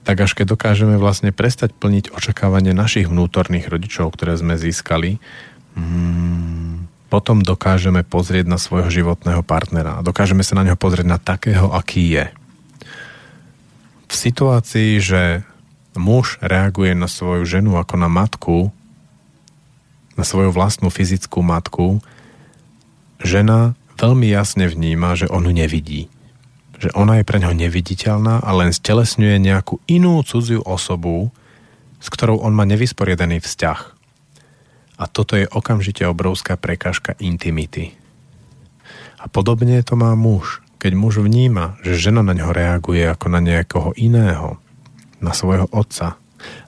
tak 0.05 0.21
až 0.21 0.37
keď 0.37 0.53
dokážeme 0.53 1.01
vlastne 1.01 1.33
prestať 1.33 1.73
plniť 1.73 2.13
očakávanie 2.13 2.77
našich 2.77 3.09
vnútorných 3.09 3.71
rodičov, 3.71 4.13
ktoré 4.13 4.37
sme 4.37 4.59
získali, 4.59 5.17
hmm, 5.77 7.09
potom 7.13 7.45
dokážeme 7.45 8.01
pozrieť 8.01 8.49
na 8.49 8.57
svojho 8.57 8.89
životného 8.89 9.45
partnera 9.45 10.01
dokážeme 10.01 10.41
sa 10.41 10.57
na 10.57 10.65
neho 10.65 10.77
pozrieť 10.77 11.05
na 11.05 11.21
takého, 11.21 11.69
aký 11.69 12.17
je. 12.17 12.25
V 14.09 14.13
situácii, 14.13 15.01
že 15.01 15.21
muž 15.97 16.41
reaguje 16.41 16.93
na 16.97 17.09
svoju 17.09 17.45
ženu 17.45 17.77
ako 17.77 17.95
na 17.97 18.09
matku, 18.09 18.73
na 20.13 20.25
svoju 20.25 20.53
vlastnú 20.53 20.93
fyzickú 20.93 21.41
matku, 21.41 22.01
žena 23.21 23.73
veľmi 23.97 24.29
jasne 24.29 24.69
vníma, 24.69 25.17
že 25.17 25.29
on 25.29 25.45
nevidí. 25.49 26.09
Že 26.77 26.93
ona 26.97 27.21
je 27.21 27.25
pre 27.25 27.39
ňo 27.41 27.53
neviditeľná 27.53 28.41
a 28.41 28.49
len 28.53 28.73
stelesňuje 28.73 29.37
nejakú 29.39 29.79
inú 29.89 30.21
cudziu 30.25 30.61
osobu, 30.65 31.33
s 32.03 32.07
ktorou 32.11 32.43
on 32.43 32.51
má 32.51 32.67
nevysporiadaný 32.67 33.39
vzťah. 33.39 33.92
A 34.97 35.09
toto 35.09 35.33
je 35.35 35.49
okamžite 35.49 36.05
obrovská 36.05 36.55
prekážka 36.55 37.17
intimity. 37.17 37.97
A 39.17 39.25
podobne 39.31 39.79
to 39.81 39.95
má 39.95 40.13
muž. 40.13 40.59
Keď 40.77 40.91
muž 40.99 41.23
vníma, 41.23 41.79
že 41.79 41.95
žena 41.95 42.21
na 42.21 42.35
ňo 42.35 42.51
reaguje 42.51 43.07
ako 43.07 43.31
na 43.31 43.39
nejakého 43.39 43.95
iného, 43.95 44.59
na 45.23 45.31
svojho 45.31 45.71
otca 45.71 46.19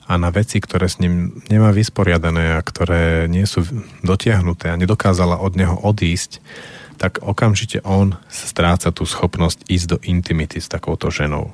a 0.07 0.11
na 0.15 0.31
veci, 0.31 0.63
ktoré 0.63 0.87
s 0.87 1.03
ním 1.03 1.43
nemá 1.51 1.75
vysporiadané 1.75 2.55
a 2.55 2.63
ktoré 2.63 3.27
nie 3.27 3.43
sú 3.43 3.67
dotiahnuté 4.07 4.71
a 4.71 4.79
nedokázala 4.79 5.43
od 5.43 5.59
neho 5.59 5.75
odísť, 5.75 6.39
tak 6.95 7.19
okamžite 7.19 7.83
on 7.83 8.15
stráca 8.31 8.87
tú 8.95 9.03
schopnosť 9.03 9.67
ísť 9.67 9.87
do 9.91 9.97
intimity 10.07 10.63
s 10.63 10.71
takouto 10.71 11.11
ženou. 11.11 11.51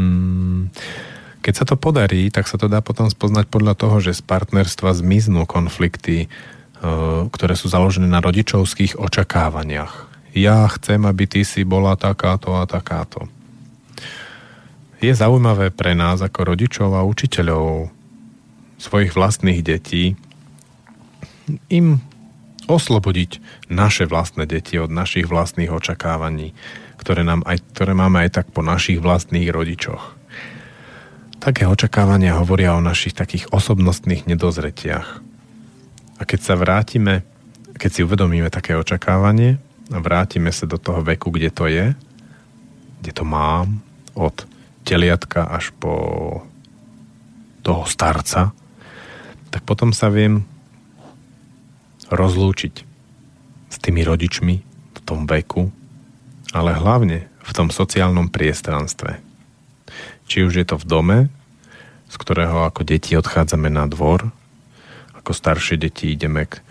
Hmm. 0.00 0.72
Keď 1.46 1.54
sa 1.54 1.62
to 1.62 1.78
podarí, 1.78 2.26
tak 2.34 2.50
sa 2.50 2.58
to 2.58 2.66
dá 2.66 2.82
potom 2.82 3.06
spoznať 3.06 3.46
podľa 3.46 3.78
toho, 3.78 4.02
že 4.02 4.18
z 4.18 4.22
partnerstva 4.26 4.98
zmiznú 4.98 5.46
konflikty, 5.46 6.26
e, 6.26 6.28
ktoré 7.30 7.54
sú 7.54 7.70
založené 7.70 8.10
na 8.10 8.18
rodičovských 8.18 8.98
očakávaniach. 8.98 10.10
Ja 10.34 10.66
chcem, 10.74 11.06
aby 11.06 11.30
ty 11.30 11.46
si 11.46 11.62
bola 11.62 11.94
takáto 11.94 12.58
a 12.58 12.66
takáto 12.66 13.30
je 15.00 15.12
zaujímavé 15.12 15.70
pre 15.70 15.92
nás 15.92 16.24
ako 16.24 16.56
rodičov 16.56 16.96
a 16.96 17.04
učiteľov 17.04 17.92
svojich 18.80 19.12
vlastných 19.12 19.60
detí 19.60 20.16
im 21.70 22.00
oslobodiť 22.66 23.38
naše 23.70 24.10
vlastné 24.10 24.48
deti 24.48 24.80
od 24.80 24.90
našich 24.90 25.30
vlastných 25.30 25.70
očakávaní, 25.70 26.56
ktoré, 26.98 27.22
nám 27.22 27.46
aj, 27.46 27.62
ktoré 27.76 27.92
máme 27.94 28.26
aj 28.26 28.42
tak 28.42 28.46
po 28.50 28.64
našich 28.64 28.98
vlastných 28.98 29.52
rodičoch. 29.54 30.15
Také 31.46 31.62
očakávania 31.62 32.42
hovoria 32.42 32.74
o 32.74 32.82
našich 32.82 33.14
takých 33.14 33.54
osobnostných 33.54 34.26
nedozretiach. 34.26 35.22
A 36.18 36.22
keď 36.26 36.40
sa 36.42 36.58
vrátime, 36.58 37.22
keď 37.78 37.90
si 37.94 38.00
uvedomíme 38.02 38.50
také 38.50 38.74
očakávanie 38.74 39.62
a 39.94 40.02
vrátime 40.02 40.50
sa 40.50 40.66
do 40.66 40.74
toho 40.74 41.06
veku, 41.06 41.30
kde 41.30 41.54
to 41.54 41.70
je, 41.70 41.94
kde 42.98 43.12
to 43.14 43.22
mám, 43.22 43.78
od 44.18 44.42
teliatka 44.82 45.46
až 45.46 45.70
po 45.78 45.94
toho 47.62 47.86
starca, 47.86 48.50
tak 49.54 49.62
potom 49.62 49.94
sa 49.94 50.10
viem 50.10 50.42
rozlúčiť 52.10 52.74
s 53.70 53.76
tými 53.78 54.02
rodičmi 54.02 54.54
v 54.66 54.98
tom 55.06 55.30
veku, 55.30 55.70
ale 56.50 56.74
hlavne 56.74 57.30
v 57.38 57.50
tom 57.54 57.70
sociálnom 57.70 58.34
priestranstve. 58.34 59.22
Či 60.26 60.42
už 60.42 60.58
je 60.58 60.66
to 60.66 60.74
v 60.82 60.90
dome, 60.90 61.18
z 62.16 62.24
ktorého 62.24 62.64
ako 62.64 62.80
deti 62.80 63.12
odchádzame 63.12 63.68
na 63.68 63.84
dvor, 63.84 64.32
ako 65.12 65.36
staršie 65.36 65.76
deti 65.76 66.16
ideme 66.16 66.48
k, 66.48 66.64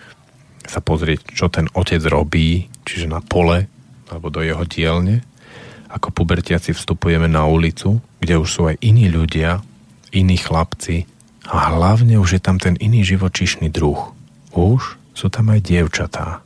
sa 0.65 0.81
pozrieť, 0.81 1.29
čo 1.37 1.53
ten 1.53 1.69
otec 1.77 2.01
robí, 2.09 2.65
čiže 2.81 3.05
na 3.05 3.21
pole 3.21 3.69
alebo 4.09 4.33
do 4.33 4.41
jeho 4.41 4.65
dielne, 4.65 5.21
ako 5.93 6.09
pubertiaci 6.09 6.73
vstupujeme 6.73 7.29
na 7.29 7.45
ulicu, 7.45 8.01
kde 8.17 8.41
už 8.41 8.49
sú 8.49 8.61
aj 8.73 8.81
iní 8.81 9.05
ľudia, 9.05 9.61
iní 10.09 10.41
chlapci 10.41 11.05
a 11.45 11.69
hlavne 11.77 12.17
už 12.17 12.37
je 12.37 12.41
tam 12.41 12.57
ten 12.57 12.73
iný 12.81 13.05
živočíšny 13.05 13.69
druh. 13.69 14.17
Už 14.57 14.97
sú 15.13 15.27
tam 15.29 15.53
aj 15.53 15.61
dievčatá. 15.61 16.41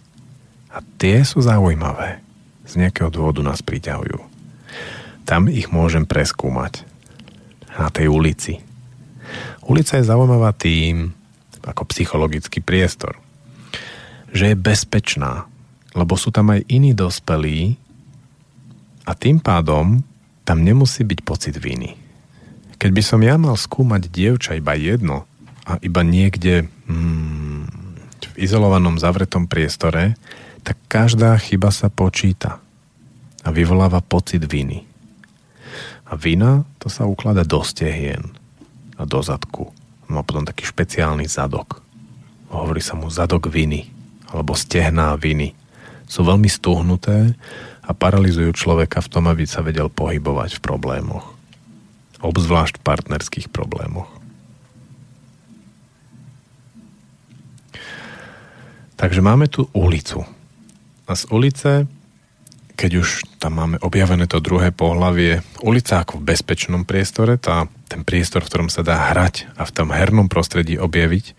A 0.70 0.78
tie 1.00 1.24
sú 1.24 1.40
zaujímavé. 1.40 2.20
Z 2.68 2.78
nejakého 2.84 3.08
dôvodu 3.08 3.42
nás 3.42 3.64
priťahujú. 3.64 4.20
Tam 5.24 5.48
ich 5.48 5.72
môžem 5.72 6.04
preskúmať. 6.04 6.84
Na 7.80 7.88
tej 7.88 8.12
ulici. 8.12 8.60
Ulica 9.66 10.00
je 10.00 10.08
zaujímavá 10.08 10.54
tým, 10.56 11.14
ako 11.66 11.90
psychologický 11.92 12.64
priestor, 12.64 13.20
že 14.34 14.54
je 14.54 14.56
bezpečná, 14.58 15.46
lebo 15.94 16.16
sú 16.16 16.30
tam 16.34 16.54
aj 16.54 16.66
iní 16.70 16.94
dospelí, 16.94 17.78
a 19.10 19.18
tým 19.18 19.42
pádom 19.42 20.06
tam 20.46 20.62
nemusí 20.62 21.02
byť 21.02 21.20
pocit 21.26 21.58
viny. 21.58 21.98
Keď 22.78 22.90
by 22.94 23.02
som 23.02 23.26
ja 23.26 23.42
mal 23.42 23.58
skúmať 23.58 24.06
dievča 24.14 24.54
iba 24.54 24.78
jedno 24.78 25.26
a 25.66 25.82
iba 25.82 26.06
niekde 26.06 26.70
hmm, 26.86 27.66
v 28.22 28.36
izolovanom 28.38 29.02
zavretom 29.02 29.50
priestore, 29.50 30.14
tak 30.62 30.78
každá 30.86 31.34
chyba 31.42 31.74
sa 31.74 31.90
počíta 31.90 32.62
a 33.42 33.50
vyvoláva 33.50 34.06
pocit 34.06 34.46
viny. 34.46 34.86
A 36.06 36.14
vina 36.14 36.70
to 36.78 36.86
sa 36.86 37.10
uklada 37.10 37.42
do 37.42 37.66
stehien 37.66 38.39
do 39.06 39.20
zadku. 39.24 39.72
Má 40.10 40.26
potom 40.26 40.44
taký 40.44 40.66
špeciálny 40.66 41.30
zadok. 41.30 41.86
Hovorí 42.50 42.82
sa 42.82 42.98
mu 42.98 43.08
zadok 43.14 43.48
viny 43.48 43.88
alebo 44.34 44.58
stehná 44.58 45.14
viny. 45.18 45.54
Sú 46.10 46.26
veľmi 46.26 46.50
stuhnuté 46.50 47.38
a 47.86 47.92
paralizujú 47.94 48.54
človeka 48.54 49.02
v 49.02 49.12
tom, 49.12 49.26
aby 49.30 49.46
sa 49.46 49.62
vedel 49.62 49.90
pohybovať 49.90 50.58
v 50.58 50.64
problémoch. 50.64 51.26
Obzvlášť 52.22 52.82
v 52.82 52.86
partnerských 52.86 53.48
problémoch. 53.54 54.10
Takže 59.00 59.24
máme 59.24 59.48
tu 59.48 59.72
ulicu. 59.72 60.28
A 61.08 61.16
z 61.16 61.24
ulice, 61.32 61.72
keď 62.80 62.92
už 63.04 63.28
tam 63.44 63.60
máme 63.60 63.76
objavené 63.84 64.24
to 64.24 64.40
druhé 64.40 64.72
pohlavie, 64.72 65.44
ulica 65.60 66.00
ako 66.00 66.24
v 66.24 66.32
bezpečnom 66.32 66.88
priestore, 66.88 67.36
tá, 67.36 67.68
ten 67.92 68.08
priestor, 68.08 68.48
v 68.48 68.48
ktorom 68.48 68.70
sa 68.72 68.88
dá 68.88 69.12
hrať 69.12 69.52
a 69.60 69.68
v 69.68 69.76
tom 69.76 69.92
hernom 69.92 70.32
prostredí 70.32 70.80
objaviť 70.80 71.26
e, 71.28 71.34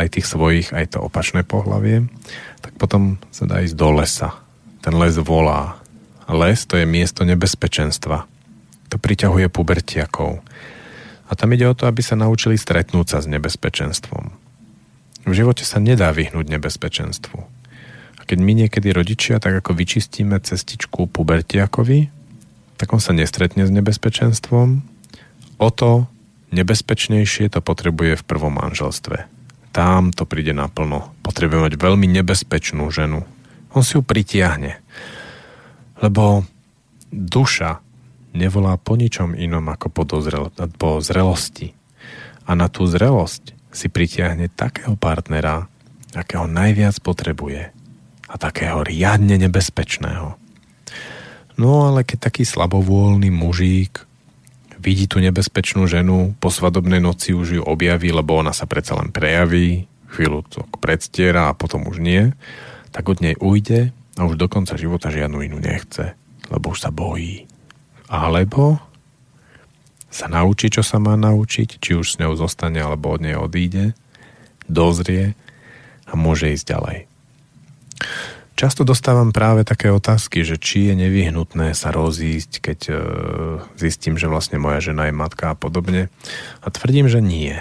aj 0.00 0.16
tých 0.16 0.24
svojich, 0.24 0.72
aj 0.72 0.96
to 0.96 1.04
opačné 1.04 1.44
pohlavie, 1.44 2.08
tak 2.64 2.72
potom 2.80 3.20
sa 3.28 3.44
dá 3.44 3.60
ísť 3.60 3.76
do 3.76 4.00
lesa. 4.00 4.32
Ten 4.80 4.96
les 4.96 5.20
volá. 5.20 5.76
Les 6.24 6.56
to 6.64 6.80
je 6.80 6.88
miesto 6.88 7.28
nebezpečenstva. 7.28 8.24
To 8.88 8.96
priťahuje 8.96 9.52
pubertiakov. 9.52 10.40
A 11.28 11.32
tam 11.36 11.52
ide 11.52 11.68
o 11.68 11.76
to, 11.76 11.84
aby 11.84 12.00
sa 12.00 12.16
naučili 12.16 12.56
stretnúť 12.56 13.06
sa 13.12 13.18
s 13.20 13.28
nebezpečenstvom. 13.28 14.32
V 15.28 15.32
živote 15.36 15.68
sa 15.68 15.84
nedá 15.84 16.08
vyhnúť 16.16 16.48
nebezpečenstvu. 16.48 17.53
Keď 18.24 18.38
my 18.40 18.52
niekedy 18.64 18.88
rodičia 18.90 19.36
tak 19.36 19.60
ako 19.60 19.76
vyčistíme 19.76 20.40
cestičku 20.40 21.08
pubertiakovi, 21.12 22.08
tak 22.80 22.88
on 22.90 23.00
sa 23.00 23.12
nestretne 23.12 23.68
s 23.68 23.72
nebezpečenstvom. 23.72 24.68
O 25.60 25.68
to 25.70 26.08
nebezpečnejšie 26.50 27.52
to 27.52 27.60
potrebuje 27.60 28.18
v 28.18 28.26
prvom 28.26 28.56
manželstve. 28.56 29.28
Tam 29.74 30.14
to 30.14 30.24
príde 30.24 30.54
naplno. 30.54 31.12
Potrebuje 31.20 31.70
mať 31.70 31.74
veľmi 31.76 32.06
nebezpečnú 32.08 32.88
ženu. 32.88 33.26
On 33.74 33.82
si 33.82 33.98
ju 33.98 34.02
pritiahne. 34.06 34.78
Lebo 35.98 36.46
duša 37.10 37.82
nevolá 38.34 38.78
po 38.78 38.94
ničom 38.98 39.34
inom 39.34 39.66
ako 39.70 39.86
po, 39.90 40.02
dozrel, 40.06 40.50
po 40.78 41.02
zrelosti. 41.02 41.74
A 42.46 42.54
na 42.54 42.70
tú 42.70 42.86
zrelosť 42.86 43.54
si 43.74 43.90
pritiahne 43.90 44.46
takého 44.50 44.94
partnera, 44.94 45.66
akého 46.14 46.46
najviac 46.46 46.94
potrebuje 47.02 47.74
a 48.34 48.36
takého 48.36 48.82
riadne 48.82 49.38
nebezpečného. 49.38 50.34
No 51.54 51.70
ale 51.86 52.02
keď 52.02 52.34
taký 52.34 52.42
slabovôľný 52.42 53.30
mužík 53.30 54.02
vidí 54.82 55.06
tú 55.06 55.22
nebezpečnú 55.22 55.86
ženu, 55.86 56.34
po 56.42 56.50
svadobnej 56.50 56.98
noci 56.98 57.30
už 57.30 57.48
ju 57.56 57.62
objaví, 57.62 58.10
lebo 58.10 58.34
ona 58.34 58.50
sa 58.50 58.66
predsa 58.66 58.98
len 58.98 59.14
prejaví, 59.14 59.86
chvíľu 60.10 60.42
to 60.50 60.66
predstiera 60.82 61.48
a 61.48 61.56
potom 61.56 61.86
už 61.86 62.02
nie, 62.02 62.34
tak 62.90 63.06
od 63.06 63.22
nej 63.22 63.38
ujde 63.38 63.94
a 64.18 64.20
už 64.26 64.34
do 64.34 64.50
konca 64.50 64.74
života 64.74 65.14
žiadnu 65.14 65.46
inú 65.46 65.62
nechce, 65.62 66.18
lebo 66.50 66.74
už 66.74 66.84
sa 66.84 66.90
bojí 66.90 67.46
alebo 68.08 68.78
sa 70.12 70.30
naučí, 70.30 70.70
čo 70.70 70.86
sa 70.86 71.02
má 71.02 71.18
naučiť, 71.18 71.82
či 71.82 71.98
už 71.98 72.06
s 72.06 72.18
ňou 72.22 72.38
zostane, 72.38 72.78
alebo 72.78 73.10
od 73.10 73.20
nej 73.24 73.34
odíde, 73.34 73.98
dozrie 74.70 75.34
a 76.06 76.14
môže 76.14 76.54
ísť 76.54 76.66
ďalej. 76.70 76.98
Často 78.54 78.86
dostávam 78.86 79.34
práve 79.34 79.66
také 79.66 79.90
otázky, 79.90 80.46
že 80.46 80.54
či 80.54 80.86
je 80.86 80.94
nevyhnutné 80.94 81.74
sa 81.74 81.90
rozísť, 81.90 82.62
keď 82.62 82.78
e, 82.86 82.94
zistím, 83.74 84.14
že 84.14 84.30
vlastne 84.30 84.62
moja 84.62 84.78
žena 84.78 85.10
je 85.10 85.14
matka 85.14 85.50
a 85.50 85.58
podobne. 85.58 86.06
A 86.62 86.66
tvrdím, 86.70 87.10
že 87.10 87.18
nie. 87.18 87.58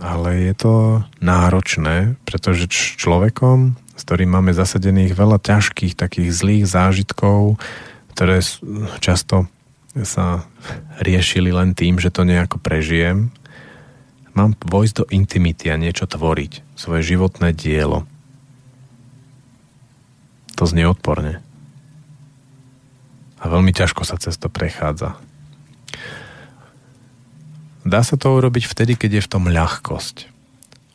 Ale 0.00 0.40
je 0.40 0.54
to 0.56 0.74
náročné, 1.20 2.16
pretože 2.24 2.72
č- 2.72 2.96
človekom, 2.96 3.76
s 3.76 4.02
ktorým 4.08 4.32
máme 4.32 4.56
zasadených 4.56 5.12
veľa 5.12 5.44
ťažkých, 5.44 5.92
takých 5.92 6.32
zlých 6.32 6.64
zážitkov, 6.64 7.60
ktoré 8.16 8.40
často 9.04 9.44
sa 9.92 10.48
riešili 11.04 11.52
len 11.52 11.76
tým, 11.76 12.00
že 12.00 12.08
to 12.08 12.24
nejako 12.24 12.56
prežijem. 12.64 13.28
Mám 14.32 14.56
vojsť 14.62 14.94
do 14.94 15.04
intimity 15.12 15.68
a 15.68 15.76
niečo 15.76 16.08
tvoriť. 16.08 16.64
Svoje 16.80 17.04
životné 17.04 17.52
dielo. 17.52 18.08
To 20.60 20.68
znie 20.68 20.84
odporne. 20.84 21.40
A 23.40 23.48
veľmi 23.48 23.72
ťažko 23.72 24.04
sa 24.04 24.20
cez 24.20 24.36
to 24.36 24.52
prechádza. 24.52 25.16
Dá 27.80 28.04
sa 28.04 28.20
to 28.20 28.36
urobiť 28.36 28.68
vtedy, 28.68 28.92
keď 28.92 29.10
je 29.16 29.24
v 29.24 29.32
tom 29.32 29.48
ľahkosť. 29.48 30.28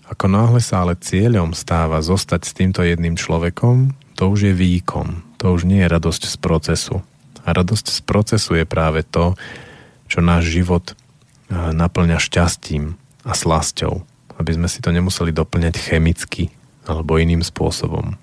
Ako 0.06 0.30
náhle 0.30 0.62
sa 0.62 0.86
ale 0.86 0.94
cieľom 0.94 1.58
stáva 1.58 1.98
zostať 2.06 2.46
s 2.46 2.54
týmto 2.54 2.86
jedným 2.86 3.18
človekom, 3.18 3.98
to 4.14 4.30
už 4.30 4.40
je 4.46 4.54
výkon, 4.54 5.26
to 5.42 5.50
už 5.50 5.66
nie 5.66 5.82
je 5.82 5.90
radosť 5.90 6.30
z 6.30 6.36
procesu. 6.38 7.02
A 7.42 7.50
radosť 7.50 7.90
z 7.90 8.00
procesu 8.06 8.62
je 8.62 8.70
práve 8.70 9.02
to, 9.02 9.34
čo 10.06 10.22
náš 10.22 10.54
život 10.54 10.94
eh, 10.94 11.74
naplňa 11.74 12.22
šťastím 12.22 13.02
a 13.26 13.34
slasťou, 13.34 14.06
aby 14.38 14.52
sme 14.54 14.70
si 14.70 14.78
to 14.86 14.94
nemuseli 14.94 15.34
doplňať 15.34 15.74
chemicky 15.82 16.54
alebo 16.86 17.18
iným 17.18 17.42
spôsobom. 17.42 18.22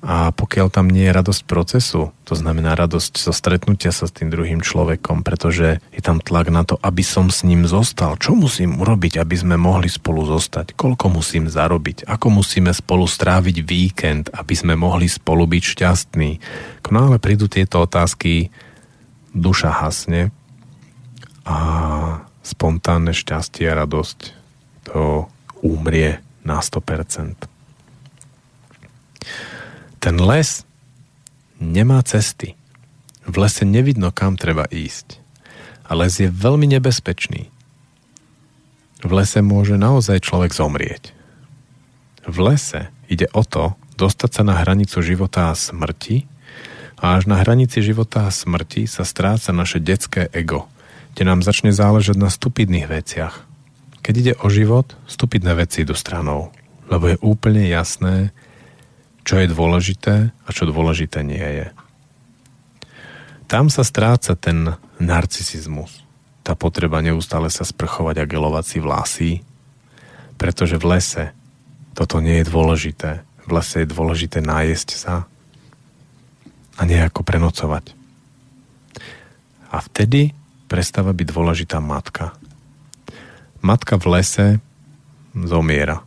A 0.00 0.32
pokiaľ 0.32 0.72
tam 0.72 0.88
nie 0.88 1.04
je 1.04 1.12
radosť 1.12 1.42
procesu, 1.44 2.08
to 2.24 2.32
znamená 2.32 2.72
radosť 2.72 3.20
zo 3.20 3.36
stretnutia 3.36 3.92
sa 3.92 4.08
s 4.08 4.16
tým 4.16 4.32
druhým 4.32 4.64
človekom, 4.64 5.20
pretože 5.20 5.84
je 5.92 6.00
tam 6.00 6.24
tlak 6.24 6.48
na 6.48 6.64
to, 6.64 6.80
aby 6.80 7.04
som 7.04 7.28
s 7.28 7.44
ním 7.44 7.68
zostal. 7.68 8.16
Čo 8.16 8.32
musím 8.32 8.80
urobiť, 8.80 9.20
aby 9.20 9.36
sme 9.36 9.60
mohli 9.60 9.92
spolu 9.92 10.24
zostať? 10.24 10.72
Koľko 10.72 11.20
musím 11.20 11.52
zarobiť? 11.52 12.08
Ako 12.08 12.32
musíme 12.32 12.72
spolu 12.72 13.04
stráviť 13.04 13.56
víkend, 13.60 14.24
aby 14.32 14.54
sme 14.56 14.72
mohli 14.72 15.04
spolu 15.04 15.44
byť 15.44 15.62
šťastní? 15.68 16.30
Ako 16.80 16.90
náhle 16.96 17.20
prídu 17.20 17.52
tieto 17.52 17.84
otázky, 17.84 18.48
duša 19.36 19.84
hasne 19.84 20.32
a 21.44 21.56
spontánne 22.40 23.12
šťastie 23.12 23.68
a 23.68 23.84
radosť 23.84 24.18
to 24.88 25.28
umrie 25.60 26.24
na 26.40 26.64
100%. 26.64 27.49
Ten 30.00 30.16
les 30.16 30.64
nemá 31.60 32.00
cesty. 32.00 32.56
V 33.28 33.36
lese 33.36 33.68
nevidno, 33.68 34.08
kam 34.08 34.40
treba 34.40 34.64
ísť. 34.72 35.20
A 35.84 35.92
les 35.92 36.16
je 36.16 36.32
veľmi 36.32 36.64
nebezpečný. 36.72 37.52
V 39.04 39.10
lese 39.12 39.44
môže 39.44 39.76
naozaj 39.76 40.24
človek 40.24 40.56
zomrieť. 40.56 41.12
V 42.24 42.36
lese 42.40 42.88
ide 43.12 43.28
o 43.36 43.44
to 43.44 43.76
dostať 44.00 44.40
sa 44.40 44.42
na 44.48 44.56
hranicu 44.56 45.04
života 45.04 45.52
a 45.52 45.58
smrti 45.58 46.24
a 46.96 47.20
až 47.20 47.28
na 47.28 47.36
hranici 47.36 47.84
života 47.84 48.24
a 48.24 48.32
smrti 48.32 48.88
sa 48.88 49.04
stráca 49.04 49.52
naše 49.52 49.84
detské 49.84 50.32
ego, 50.32 50.64
kde 51.12 51.28
nám 51.28 51.44
začne 51.44 51.76
záležať 51.76 52.16
na 52.16 52.32
stupidných 52.32 52.88
veciach. 52.88 53.44
Keď 54.00 54.14
ide 54.16 54.34
o 54.40 54.48
život, 54.48 54.96
stupidné 55.04 55.60
veci 55.60 55.84
idú 55.84 55.92
stranou, 55.92 56.48
lebo 56.88 57.12
je 57.12 57.20
úplne 57.20 57.68
jasné, 57.68 58.32
čo 59.24 59.40
je 59.40 59.46
dôležité 59.50 60.32
a 60.32 60.48
čo 60.50 60.68
dôležité 60.68 61.24
nie 61.24 61.42
je. 61.42 61.68
Tam 63.50 63.66
sa 63.66 63.82
stráca 63.82 64.38
ten 64.38 64.78
narcisizmus, 65.02 66.06
tá 66.46 66.54
potreba 66.54 67.02
neustále 67.02 67.50
sa 67.50 67.66
sprchovať 67.66 68.22
a 68.22 68.28
gelovať 68.30 68.64
si 68.64 68.78
vlasy, 68.78 69.30
pretože 70.40 70.80
v 70.80 70.88
lese 70.96 71.24
toto 71.92 72.22
nie 72.22 72.40
je 72.40 72.48
dôležité. 72.48 73.10
V 73.44 73.50
lese 73.52 73.82
je 73.82 73.92
dôležité 73.92 74.40
nájsť 74.40 74.88
sa 74.94 75.26
a 76.78 76.82
nejako 76.88 77.20
prenocovať. 77.26 77.92
A 79.68 79.76
vtedy 79.84 80.32
prestáva 80.70 81.12
byť 81.12 81.26
dôležitá 81.28 81.78
matka. 81.82 82.32
Matka 83.60 84.00
v 84.00 84.06
lese 84.16 84.46
zomiera 85.36 86.00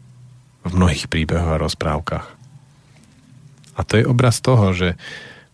v 0.66 0.72
mnohých 0.74 1.06
príbehoch 1.12 1.60
a 1.60 1.62
rozprávkach. 1.62 2.33
A 3.74 3.82
to 3.82 4.02
je 4.02 4.06
obraz 4.06 4.40
toho, 4.40 4.74
že 4.74 5.00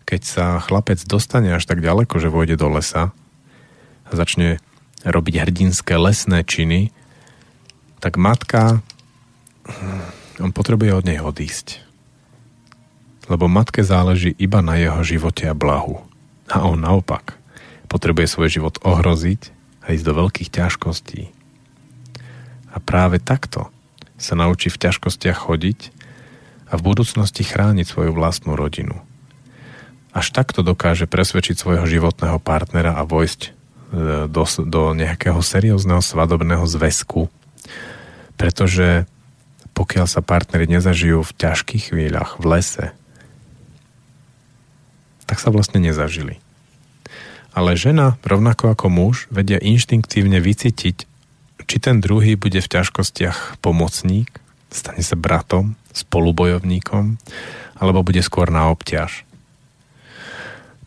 keď 0.04 0.20
sa 0.26 0.46
chlapec 0.58 0.98
dostane 1.06 1.54
až 1.54 1.64
tak 1.64 1.80
ďaleko, 1.80 2.18
že 2.18 2.32
vôjde 2.32 2.58
do 2.58 2.68
lesa 2.68 3.14
a 4.08 4.12
začne 4.12 4.58
robiť 5.06 5.34
hrdinské 5.46 5.94
lesné 5.96 6.42
činy, 6.44 6.90
tak 8.02 8.18
matka, 8.18 8.82
hm, 9.64 10.44
on 10.44 10.50
potrebuje 10.50 10.92
od 10.92 11.04
nej 11.06 11.20
odísť. 11.22 11.84
Lebo 13.30 13.46
matke 13.46 13.86
záleží 13.86 14.34
iba 14.40 14.58
na 14.64 14.74
jeho 14.74 15.00
živote 15.06 15.46
a 15.46 15.54
blahu. 15.54 16.02
A 16.50 16.66
on 16.66 16.82
naopak 16.82 17.38
potrebuje 17.86 18.26
svoj 18.26 18.48
život 18.50 18.74
ohroziť 18.82 19.54
a 19.86 19.94
ísť 19.94 20.04
do 20.04 20.14
veľkých 20.18 20.50
ťažkostí. 20.50 21.30
A 22.70 22.76
práve 22.82 23.22
takto 23.22 23.70
sa 24.18 24.34
naučí 24.34 24.68
v 24.68 24.80
ťažkostiach 24.90 25.38
chodiť 25.46 25.99
a 26.70 26.78
v 26.78 26.86
budúcnosti 26.86 27.42
chrániť 27.42 27.86
svoju 27.86 28.14
vlastnú 28.14 28.54
rodinu. 28.54 29.02
Až 30.14 30.30
takto 30.30 30.62
dokáže 30.62 31.10
presvedčiť 31.10 31.58
svojho 31.58 31.86
životného 31.86 32.38
partnera 32.38 32.94
a 32.98 33.02
vojsť 33.06 33.40
e, 33.42 33.50
do, 34.30 34.44
do 34.46 34.82
nejakého 34.94 35.38
seriózneho 35.42 36.02
svadobného 36.02 36.66
zväzku. 36.66 37.30
Pretože 38.38 39.06
pokiaľ 39.74 40.06
sa 40.06 40.22
partneri 40.22 40.66
nezažijú 40.70 41.22
v 41.26 41.36
ťažkých 41.36 41.94
chvíľach 41.94 42.38
v 42.38 42.44
lese, 42.58 42.86
tak 45.26 45.38
sa 45.38 45.54
vlastne 45.54 45.78
nezažili. 45.78 46.42
Ale 47.54 47.74
žena, 47.74 48.18
rovnako 48.22 48.74
ako 48.74 48.86
muž, 48.90 49.16
vedia 49.30 49.58
inštinktívne 49.58 50.38
vycítiť, 50.42 51.06
či 51.66 51.76
ten 51.78 52.02
druhý 52.02 52.34
bude 52.34 52.58
v 52.58 52.70
ťažkostiach 52.70 53.62
pomocník 53.62 54.40
Stane 54.70 55.02
sa 55.02 55.18
bratom, 55.18 55.74
spolubojovníkom, 56.02 57.20
alebo 57.80 58.04
bude 58.04 58.20
skôr 58.20 58.48
na 58.52 58.68
obťaž. 58.72 59.24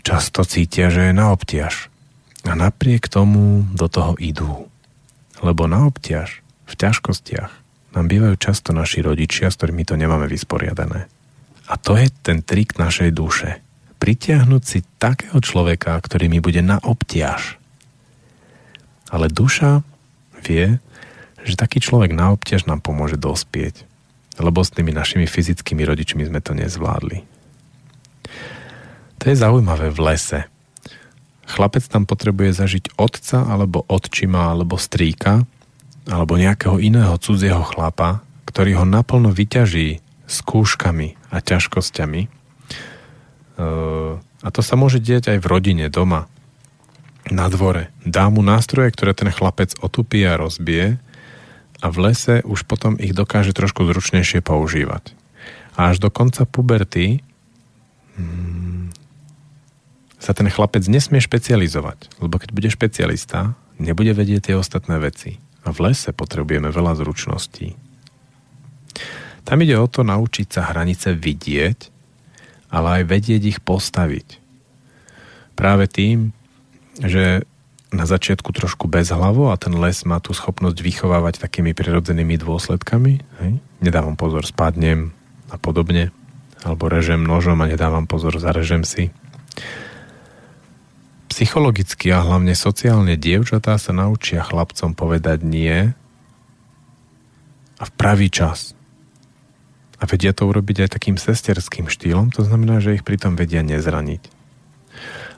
Často 0.04 0.44
cítia, 0.44 0.92
že 0.92 1.10
je 1.10 1.14
na 1.16 1.32
obťaž. 1.32 1.88
A 2.44 2.60
napriek 2.60 3.08
tomu 3.08 3.64
do 3.72 3.88
toho 3.88 4.20
idú. 4.20 4.68
Lebo 5.40 5.64
na 5.66 5.88
obťaž, 5.88 6.44
v 6.68 6.74
ťažkostiach, 6.76 7.52
nám 7.94 8.06
bývajú 8.10 8.36
často 8.36 8.76
naši 8.76 9.06
rodičia, 9.06 9.48
s 9.48 9.58
ktorými 9.58 9.88
to 9.88 9.96
nemáme 9.96 10.28
vysporiadané. 10.28 11.08
A 11.70 11.74
to 11.80 11.96
je 11.96 12.12
ten 12.26 12.44
trik 12.44 12.76
našej 12.76 13.16
duše. 13.16 13.64
Pritiahnuť 14.02 14.64
si 14.66 14.84
takého 15.00 15.40
človeka, 15.40 15.96
ktorý 16.04 16.28
mi 16.28 16.44
bude 16.44 16.60
na 16.60 16.82
obťaž. 16.84 17.56
Ale 19.08 19.32
duša 19.32 19.86
vie, 20.44 20.84
že 21.48 21.56
taký 21.56 21.80
človek 21.80 22.12
na 22.12 22.36
obťaž 22.36 22.68
nám 22.68 22.84
pomôže 22.84 23.16
dospieť. 23.16 23.88
Lebo 24.42 24.66
s 24.66 24.74
tými 24.74 24.90
našimi 24.90 25.30
fyzickými 25.30 25.86
rodičmi 25.86 26.26
sme 26.26 26.42
to 26.42 26.58
nezvládli. 26.58 27.22
To 29.22 29.24
je 29.30 29.36
zaujímavé 29.38 29.94
v 29.94 30.00
lese. 30.04 30.40
Chlapec 31.48 31.86
tam 31.86 32.04
potrebuje 32.10 32.56
zažiť 32.56 32.98
otca 32.98 33.46
alebo 33.46 33.86
otčima 33.86 34.52
alebo 34.52 34.80
strýka 34.80 35.46
alebo 36.10 36.36
nejakého 36.36 36.82
iného 36.84 37.16
cudzieho 37.16 37.64
chlapa, 37.64 38.26
ktorý 38.50 38.84
ho 38.84 38.86
naplno 38.88 39.32
vyťaží 39.32 40.04
skúškami 40.28 41.16
a 41.32 41.38
ťažkosťami. 41.40 42.22
E, 42.26 42.30
a 44.20 44.48
to 44.52 44.60
sa 44.60 44.76
môže 44.76 45.00
diať 45.00 45.32
aj 45.36 45.40
v 45.40 45.48
rodine, 45.48 45.88
doma, 45.88 46.28
na 47.32 47.48
dvore. 47.48 47.96
Dá 48.04 48.28
mu 48.28 48.44
nástroje, 48.44 48.92
ktoré 48.92 49.16
ten 49.16 49.32
chlapec 49.32 49.72
otupí 49.80 50.28
a 50.28 50.36
rozbije 50.36 51.00
a 51.84 51.92
v 51.92 51.98
lese 52.00 52.40
už 52.48 52.64
potom 52.64 52.96
ich 52.96 53.12
dokáže 53.12 53.52
trošku 53.52 53.84
zručnejšie 53.84 54.40
používať. 54.40 55.12
A 55.76 55.92
až 55.92 56.00
do 56.00 56.08
konca 56.08 56.48
puberty 56.48 57.20
hmm, 58.16 58.88
sa 60.16 60.32
ten 60.32 60.48
chlapec 60.48 60.88
nesmie 60.88 61.20
špecializovať, 61.20 62.24
lebo 62.24 62.40
keď 62.40 62.50
bude 62.56 62.70
špecialista, 62.72 63.60
nebude 63.76 64.16
vedieť 64.16 64.48
tie 64.48 64.56
ostatné 64.56 64.96
veci. 65.04 65.44
A 65.68 65.76
v 65.76 65.92
lese 65.92 66.16
potrebujeme 66.16 66.72
veľa 66.72 66.96
zručností. 66.96 67.76
Tam 69.44 69.60
ide 69.60 69.76
o 69.76 69.88
to 69.92 70.08
naučiť 70.08 70.48
sa 70.48 70.72
hranice 70.72 71.12
vidieť, 71.20 71.92
ale 72.72 73.04
aj 73.04 73.12
vedieť 73.12 73.42
ich 73.44 73.60
postaviť. 73.60 74.40
Práve 75.60 75.92
tým, 75.92 76.32
že 77.04 77.44
na 77.94 78.10
začiatku 78.10 78.50
trošku 78.50 78.90
bez 78.90 79.14
hlavo 79.14 79.54
a 79.54 79.56
ten 79.56 79.72
les 79.78 80.02
má 80.04 80.18
tú 80.18 80.34
schopnosť 80.34 80.82
vychovávať 80.82 81.38
takými 81.38 81.78
prirodzenými 81.78 82.36
dôsledkami. 82.42 83.14
Hej? 83.22 83.52
Nedávam 83.80 84.18
pozor, 84.18 84.44
spadnem 84.44 85.14
a 85.54 85.62
podobne. 85.62 86.10
Alebo 86.66 86.90
režem 86.90 87.22
nožom 87.22 87.62
a 87.62 87.70
nedávam 87.70 88.10
pozor, 88.10 88.36
zarežem 88.42 88.82
si. 88.82 89.14
Psychologicky 91.30 92.14
a 92.14 92.22
hlavne 92.22 92.54
sociálne 92.58 93.18
dievčatá 93.18 93.78
sa 93.78 93.94
naučia 93.94 94.46
chlapcom 94.46 94.94
povedať 94.94 95.46
nie 95.46 95.94
a 97.78 97.84
v 97.84 97.92
pravý 97.94 98.30
čas. 98.30 98.78
A 99.98 100.06
vedia 100.06 100.36
to 100.36 100.46
urobiť 100.46 100.86
aj 100.88 100.90
takým 101.00 101.18
sesterským 101.18 101.88
štýlom, 101.88 102.30
to 102.30 102.44
znamená, 102.44 102.84
že 102.84 103.00
ich 103.00 103.08
pritom 103.08 103.40
vedia 103.40 103.64
nezraniť. 103.64 104.24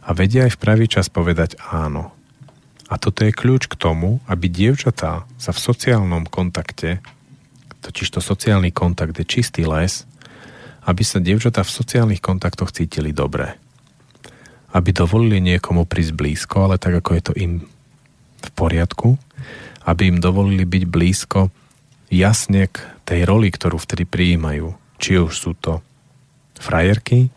A 0.05 0.13
vedia 0.13 0.45
aj 0.45 0.57
v 0.57 0.61
pravý 0.61 0.85
čas 0.85 1.09
povedať 1.09 1.57
áno. 1.63 2.13
A 2.85 3.01
toto 3.01 3.25
je 3.25 3.33
kľúč 3.33 3.65
k 3.65 3.79
tomu, 3.79 4.21
aby 4.29 4.45
dievčatá 4.45 5.25
sa 5.41 5.51
v 5.51 5.63
sociálnom 5.63 6.29
kontakte, 6.29 7.01
totiž 7.81 8.13
to 8.13 8.21
sociálny 8.21 8.69
kontakt 8.69 9.17
je 9.17 9.25
čistý 9.25 9.65
les, 9.65 10.05
aby 10.85 11.01
sa 11.01 11.17
dievčatá 11.17 11.65
v 11.65 11.75
sociálnych 11.81 12.21
kontaktoch 12.21 12.69
cítili 12.69 13.09
dobre 13.09 13.57
aby 14.75 14.91
dovolili 14.91 15.39
niekomu 15.39 15.87
prísť 15.87 16.11
blízko, 16.11 16.67
ale 16.67 16.75
tak, 16.75 16.99
ako 16.99 17.09
je 17.15 17.23
to 17.23 17.33
im 17.39 17.63
v 18.43 18.49
poriadku, 18.51 19.15
aby 19.87 20.11
im 20.11 20.19
dovolili 20.19 20.67
byť 20.67 20.83
blízko 20.83 21.47
jasne 22.11 22.67
k 22.67 22.83
tej 23.07 23.23
roli, 23.23 23.47
ktorú 23.47 23.79
vtedy 23.79 24.03
prijímajú. 24.03 24.75
Či 24.99 25.23
už 25.23 25.31
sú 25.31 25.55
to 25.55 25.79
frajerky, 26.59 27.31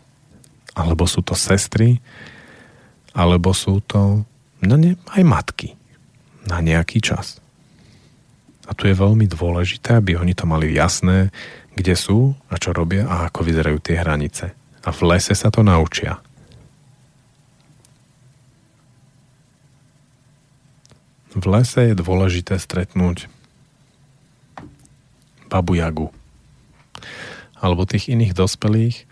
alebo 0.75 1.07
sú 1.07 1.23
to 1.23 1.31
sestry, 1.31 2.03
alebo 3.15 3.55
sú 3.55 3.79
to 3.87 4.27
no 4.65 4.75
ne, 4.75 4.95
aj 5.15 5.23
matky 5.23 5.69
na 6.47 6.59
nejaký 6.59 6.99
čas. 7.03 7.39
A 8.69 8.77
tu 8.77 8.85
je 8.85 8.93
veľmi 8.93 9.25
dôležité, 9.25 9.97
aby 9.97 10.17
oni 10.17 10.37
to 10.37 10.45
mali 10.45 10.69
jasné, 10.73 11.33
kde 11.73 11.95
sú 11.97 12.37
a 12.51 12.59
čo 12.61 12.75
robia 12.75 13.07
a 13.07 13.31
ako 13.31 13.41
vyzerajú 13.41 13.77
tie 13.81 13.97
hranice. 13.97 14.53
A 14.85 14.89
v 14.93 14.99
lese 15.09 15.33
sa 15.33 15.49
to 15.49 15.65
naučia. 15.65 16.21
V 21.33 21.45
lese 21.45 21.93
je 21.93 21.95
dôležité 21.97 22.57
stretnúť 22.57 23.29
babu 25.49 25.77
Jagu 25.77 26.09
alebo 27.59 27.83
tých 27.83 28.07
iných 28.07 28.33
dospelých, 28.33 29.03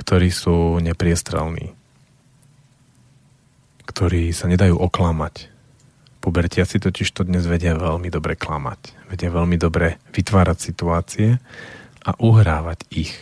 ktorí 0.00 0.28
sú 0.32 0.80
nepriestrelní, 0.80 1.76
ktorí 3.86 4.34
sa 4.34 4.50
nedajú 4.50 4.74
oklamať. 4.76 5.48
Pubertiaci 6.18 6.82
totiž 6.82 7.06
to 7.14 7.22
dnes 7.22 7.46
vedia 7.46 7.78
veľmi 7.78 8.10
dobre 8.10 8.34
klamať, 8.34 9.06
vedia 9.06 9.30
veľmi 9.30 9.54
dobre 9.54 10.02
vytvárať 10.10 10.58
situácie 10.58 11.38
a 12.02 12.10
uhrávať 12.18 12.82
ich. 12.90 13.14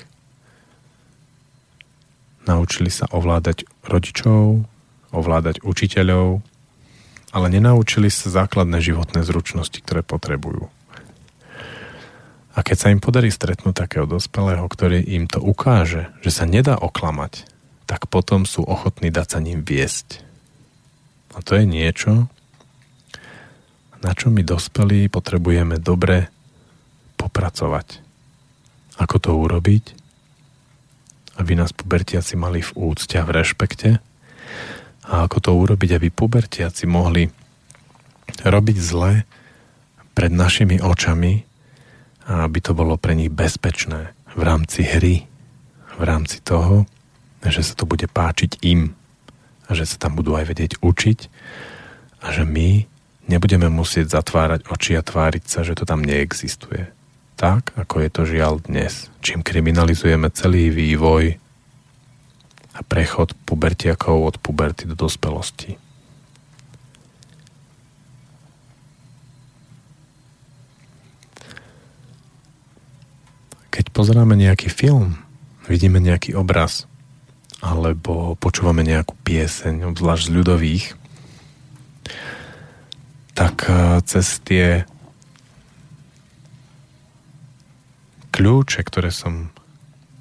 Naučili 2.48 2.88
sa 2.88 3.04
ovládať 3.12 3.68
rodičov, 3.84 4.64
ovládať 5.12 5.60
učiteľov, 5.60 6.40
ale 7.36 7.46
nenaučili 7.52 8.08
sa 8.08 8.32
základné 8.32 8.80
životné 8.80 9.20
zručnosti, 9.20 9.76
ktoré 9.84 10.00
potrebujú. 10.00 10.72
A 12.54 12.62
keď 12.62 12.76
sa 12.78 12.88
im 12.94 13.02
podarí 13.04 13.28
stretnúť 13.28 13.74
takého 13.84 14.06
dospelého, 14.08 14.64
ktorý 14.64 15.02
im 15.02 15.28
to 15.28 15.42
ukáže, 15.42 16.08
že 16.24 16.30
sa 16.30 16.46
nedá 16.46 16.78
oklamať, 16.78 17.44
tak 17.84 18.08
potom 18.08 18.48
sú 18.48 18.64
ochotní 18.64 19.12
dať 19.12 19.26
sa 19.36 19.38
ním 19.44 19.60
viesť. 19.60 20.23
A 21.34 21.42
to 21.42 21.58
je 21.58 21.64
niečo, 21.66 22.30
na 24.04 24.12
čo 24.12 24.30
my 24.30 24.44
dospelí 24.44 25.08
potrebujeme 25.08 25.80
dobre 25.80 26.28
popracovať. 27.16 28.04
Ako 29.00 29.16
to 29.18 29.30
urobiť? 29.34 29.84
Aby 31.40 31.58
nás 31.58 31.74
pubertiaci 31.74 32.38
mali 32.38 32.62
v 32.62 32.70
úcte 32.78 33.18
a 33.18 33.26
v 33.26 33.34
rešpekte, 33.42 33.98
a 35.04 35.28
ako 35.28 35.38
to 35.40 35.50
urobiť, 35.52 35.90
aby 36.00 36.08
pubertiaci 36.08 36.88
mohli 36.88 37.28
robiť 38.40 38.76
zle 38.80 39.28
pred 40.16 40.32
našimi 40.32 40.80
očami 40.80 41.44
a 42.24 42.48
aby 42.48 42.58
to 42.64 42.72
bolo 42.72 42.96
pre 42.96 43.12
nich 43.12 43.28
bezpečné 43.28 44.16
v 44.32 44.40
rámci 44.40 44.80
hry, 44.86 45.28
v 46.00 46.02
rámci 46.02 46.40
toho, 46.40 46.88
že 47.44 47.60
sa 47.60 47.76
to 47.76 47.84
bude 47.84 48.08
páčiť 48.08 48.64
im 48.64 48.96
a 49.64 49.70
že 49.72 49.88
sa 49.88 49.96
tam 49.96 50.16
budú 50.16 50.36
aj 50.36 50.44
vedieť 50.48 50.72
učiť 50.84 51.18
a 52.24 52.32
že 52.32 52.44
my 52.44 52.84
nebudeme 53.28 53.68
musieť 53.72 54.12
zatvárať 54.20 54.68
oči 54.68 54.96
a 54.96 55.02
tváriť 55.04 55.44
sa, 55.48 55.64
že 55.64 55.76
to 55.76 55.88
tam 55.88 56.04
neexistuje. 56.04 56.92
Tak, 57.34 57.74
ako 57.74 58.04
je 58.04 58.10
to 58.12 58.22
žiaľ 58.28 58.62
dnes, 58.62 59.10
čím 59.24 59.42
kriminalizujeme 59.42 60.30
celý 60.30 60.70
vývoj 60.70 61.40
a 62.74 62.80
prechod 62.82 63.34
pubertiakov 63.46 64.34
od 64.34 64.36
puberty 64.38 64.86
do 64.86 64.94
dospelosti. 64.94 65.78
Keď 73.74 73.90
pozeráme 73.90 74.38
nejaký 74.38 74.70
film, 74.70 75.18
vidíme 75.66 75.98
nejaký 75.98 76.38
obraz 76.38 76.86
alebo 77.64 78.36
počúvame 78.36 78.84
nejakú 78.84 79.16
pieseň, 79.24 79.88
obzvlášť 79.96 80.28
z 80.28 80.34
ľudových, 80.36 80.84
tak 83.32 83.64
eh, 83.64 84.04
cez 84.04 84.36
tie 84.44 84.84
kľúče, 88.36 88.84
ktoré 88.84 89.08
som 89.08 89.48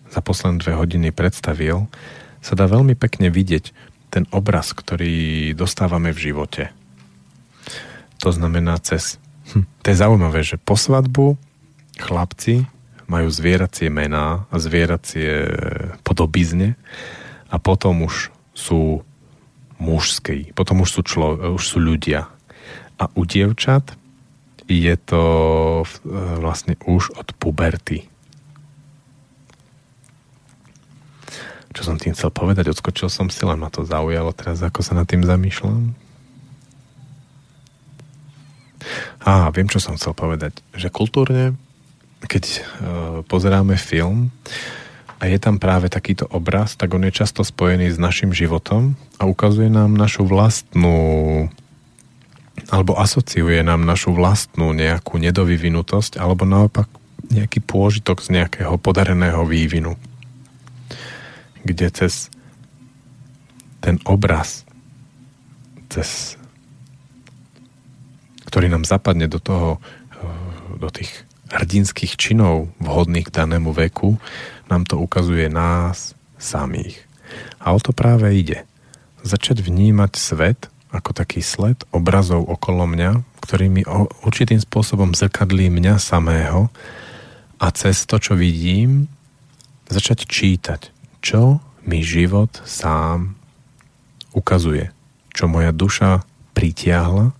za 0.07 0.21
posledné 0.23 0.63
dve 0.63 0.73
hodiny 0.77 1.09
predstavil, 1.11 1.91
sa 2.39 2.53
dá 2.53 2.69
veľmi 2.69 2.95
pekne 2.95 3.27
vidieť 3.33 3.73
ten 4.13 4.29
obraz, 4.29 4.71
ktorý 4.71 5.51
dostávame 5.57 6.13
v 6.13 6.31
živote. 6.31 6.63
To 8.21 8.29
znamená 8.29 8.77
cez... 8.79 9.17
Hm, 9.51 9.65
to 9.81 9.85
je 9.89 9.97
zaujímavé, 9.97 10.45
že 10.45 10.61
po 10.61 10.77
svadbu 10.77 11.35
chlapci 11.97 12.69
majú 13.09 13.27
zvieracie 13.27 13.89
mená 13.89 14.45
a 14.47 14.55
zvieracie 14.61 15.49
podobizne 16.05 16.77
a 17.53 17.55
potom 17.61 18.09
už 18.09 18.33
sú 18.57 19.05
mužskí, 19.77 20.49
potom 20.57 20.81
už 20.81 20.89
sú, 20.89 21.01
člo, 21.05 21.53
už 21.53 21.61
sú 21.61 21.77
ľudia. 21.77 22.25
A 22.97 23.05
u 23.13 23.29
dievčat 23.29 23.93
je 24.65 24.95
to 24.97 25.23
vlastne 26.41 26.73
už 26.89 27.13
od 27.13 27.29
puberty. 27.37 28.09
Čo 31.73 31.81
som 31.89 31.97
tým 31.97 32.13
chcel 32.13 32.29
povedať? 32.29 32.69
Odskočil 32.69 33.09
som 33.09 33.29
si, 33.33 33.41
len 33.45 33.57
ma 33.57 33.69
to 33.69 33.81
zaujalo 33.81 34.29
teraz, 34.33 34.61
ako 34.61 34.85
sa 34.85 34.93
nad 34.93 35.09
tým 35.09 35.25
zamýšľam. 35.25 35.97
Á, 39.25 39.49
viem, 39.49 39.65
čo 39.65 39.81
som 39.81 39.97
chcel 39.97 40.13
povedať. 40.13 40.53
Že 40.77 40.93
kultúrne, 40.93 41.57
keď 42.29 42.43
uh, 42.45 42.61
pozeráme 43.25 43.73
film 43.73 44.29
a 45.19 45.23
je 45.29 45.37
tam 45.37 45.61
práve 45.61 45.89
takýto 45.89 46.25
obraz, 46.29 46.77
tak 46.77 46.93
on 46.93 47.05
je 47.05 47.13
často 47.13 47.45
spojený 47.45 47.93
s 47.93 47.97
našim 48.01 48.33
životom 48.33 48.97
a 49.17 49.29
ukazuje 49.29 49.69
nám 49.69 49.93
našu 49.93 50.25
vlastnú 50.25 51.49
alebo 52.69 52.93
asociuje 52.97 53.65
nám 53.65 53.81
našu 53.81 54.13
vlastnú 54.13 54.71
nejakú 54.77 55.17
nedovyvinutosť 55.17 56.21
alebo 56.21 56.45
naopak 56.45 56.85
nejaký 57.33 57.65
pôžitok 57.65 58.21
z 58.21 58.41
nejakého 58.41 58.77
podareného 58.77 59.41
vývinu. 59.47 59.97
Kde 61.65 61.87
cez 61.89 62.29
ten 63.81 63.97
obraz, 64.05 64.63
cez 65.89 66.37
ktorý 68.47 68.69
nám 68.69 68.85
zapadne 68.85 69.25
do 69.25 69.41
toho, 69.41 69.81
do 70.77 70.89
tých 70.93 71.09
hrdinských 71.49 72.17
činov 72.17 72.69
vhodných 72.77 73.29
k 73.29 73.35
danému 73.35 73.73
veku, 73.73 74.21
nám 74.67 74.87
to 74.87 74.99
ukazuje 74.99 75.47
nás 75.51 76.15
samých. 76.37 76.99
A 77.63 77.71
o 77.73 77.79
to 77.79 77.95
práve 77.95 78.29
ide. 78.35 78.67
Začať 79.23 79.63
vnímať 79.63 80.11
svet 80.19 80.59
ako 80.93 81.15
taký 81.15 81.41
sled 81.41 81.81
obrazov 81.89 82.45
okolo 82.45 82.85
mňa, 82.85 83.25
ktorý 83.41 83.65
mi 83.67 83.81
určitým 84.23 84.61
spôsobom 84.61 85.17
zrkadlí 85.17 85.73
mňa 85.73 85.97
samého 85.97 86.69
a 87.57 87.65
cez 87.73 88.05
to, 88.05 88.21
čo 88.21 88.37
vidím, 88.37 89.09
začať 89.89 90.29
čítať, 90.29 90.81
čo 91.23 91.57
mi 91.83 92.05
život 92.05 92.61
sám 92.63 93.35
ukazuje, 94.37 94.93
čo 95.33 95.49
moja 95.49 95.73
duša 95.73 96.21
pritiahla 96.53 97.33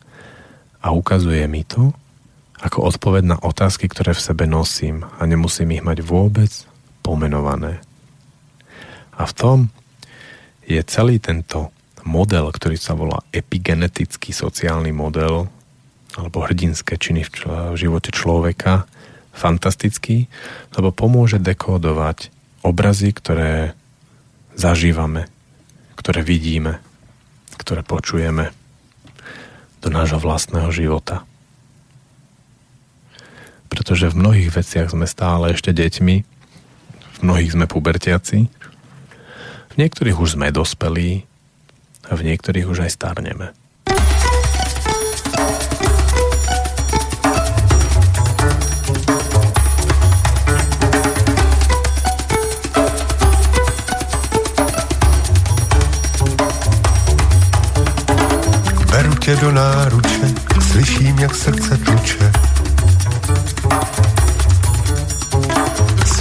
a 0.82 0.88
ukazuje 0.92 1.46
mi 1.46 1.62
to 1.62 1.94
ako 2.64 2.88
odpoveď 2.88 3.24
na 3.28 3.38
otázky, 3.44 3.92
ktoré 3.92 4.16
v 4.16 4.24
sebe 4.24 4.48
nosím 4.48 5.04
a 5.20 5.28
nemusím 5.28 5.76
ich 5.76 5.84
mať 5.84 6.00
vôbec 6.00 6.52
pomenované. 7.04 7.84
A 9.14 9.28
v 9.28 9.34
tom 9.36 9.58
je 10.64 10.80
celý 10.88 11.20
tento 11.20 11.70
model, 12.08 12.50
ktorý 12.50 12.80
sa 12.80 12.96
volá 12.96 13.22
epigenetický 13.36 14.32
sociálny 14.32 14.96
model 14.96 15.52
alebo 16.16 16.46
hrdinské 16.46 16.96
činy 16.98 17.28
v, 17.28 17.30
čl- 17.30 17.72
v 17.74 17.78
živote 17.78 18.10
človeka 18.16 18.88
fantastický, 19.34 20.30
lebo 20.78 20.94
pomôže 20.94 21.42
dekódovať 21.42 22.30
obrazy, 22.62 23.12
ktoré 23.12 23.74
zažívame, 24.54 25.26
ktoré 25.98 26.22
vidíme, 26.22 26.78
ktoré 27.58 27.82
počujeme 27.82 28.54
do 29.82 29.90
nášho 29.90 30.22
vlastného 30.22 30.70
života. 30.70 31.26
Pretože 33.68 34.14
v 34.14 34.20
mnohých 34.22 34.54
veciach 34.54 34.94
sme 34.94 35.10
stále 35.10 35.58
ešte 35.58 35.74
deťmi, 35.74 36.33
mnohých 37.24 37.56
sme 37.56 37.66
pubertiaci, 37.66 38.52
v 39.72 39.76
niektorých 39.80 40.20
už 40.20 40.36
sme 40.36 40.52
dospelí, 40.52 41.24
a 42.10 42.20
v 42.20 42.22
niektorých 42.28 42.68
už 42.68 42.84
aj 42.84 42.92
starneme. 42.92 43.48
Beru 58.92 59.16
tě 59.16 59.36
do 59.36 59.52
náruče, 59.52 60.28
slyším, 60.62 61.20
jak 61.20 61.36
srdce 61.36 61.78
tluče. 61.78 62.32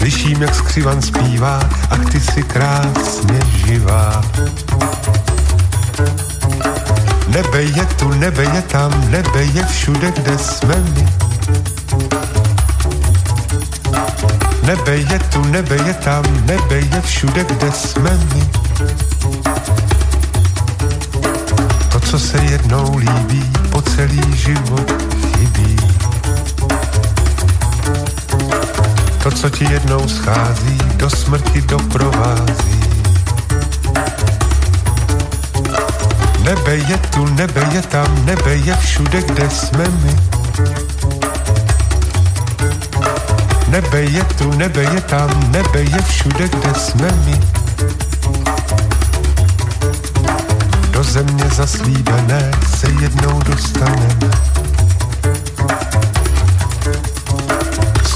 Slyším, 0.03 0.43
jak 0.43 0.55
skřivan 0.55 1.03
zpívá, 1.03 1.61
a 1.91 1.97
ty 1.97 2.21
si 2.21 2.43
krásně 2.43 3.41
živá. 3.67 4.23
Nebe 7.29 7.63
je 7.63 7.85
tu, 7.87 8.09
nebe 8.09 8.43
je 8.43 8.63
tam, 8.63 9.11
nebe 9.11 9.45
je 9.45 9.65
všude, 9.65 10.11
kde 10.11 10.39
jsme 10.39 10.75
my. 10.95 11.09
Nebe 14.67 14.97
je 14.97 15.19
tu, 15.19 15.45
nebe 15.45 15.77
je 15.87 15.95
tam, 15.95 16.25
nebe 16.47 16.77
je 16.77 17.01
všude, 17.01 17.45
kde 17.45 17.73
jsme 17.73 18.19
my. 18.35 18.51
To, 21.93 22.01
co 22.01 22.19
se 22.19 22.39
jednou 22.39 22.97
líbí, 22.97 23.53
po 23.71 23.83
celý 23.83 24.37
život 24.37 24.93
chybí. 25.37 25.77
To, 29.23 29.31
co 29.31 29.51
ti 29.51 29.65
jednou 29.65 30.09
schází, 30.09 30.79
do 30.97 31.11
smrti 31.11 31.63
doprovází. 31.63 32.81
Nebe 36.45 36.77
je 36.77 36.99
tu, 36.99 37.27
nebe 37.27 37.69
je 37.73 37.83
tam, 37.83 38.25
nebe 38.25 38.55
je 38.55 38.77
všude, 38.77 39.23
kde 39.23 39.51
jsme 39.51 39.85
my. 39.89 40.17
Nebe 43.69 44.03
je 44.03 44.25
tu, 44.25 44.51
nebe 44.51 44.83
je 44.83 45.01
tam, 45.01 45.51
nebe 45.53 45.81
je 45.81 46.03
všude, 46.03 46.49
kde 46.49 46.75
jsme 46.75 47.11
my. 47.25 47.41
Do 50.91 51.05
země 51.05 51.45
zaslíbené 51.55 52.51
se 52.77 52.91
jednou 52.91 53.41
dostaneme. 53.43 54.31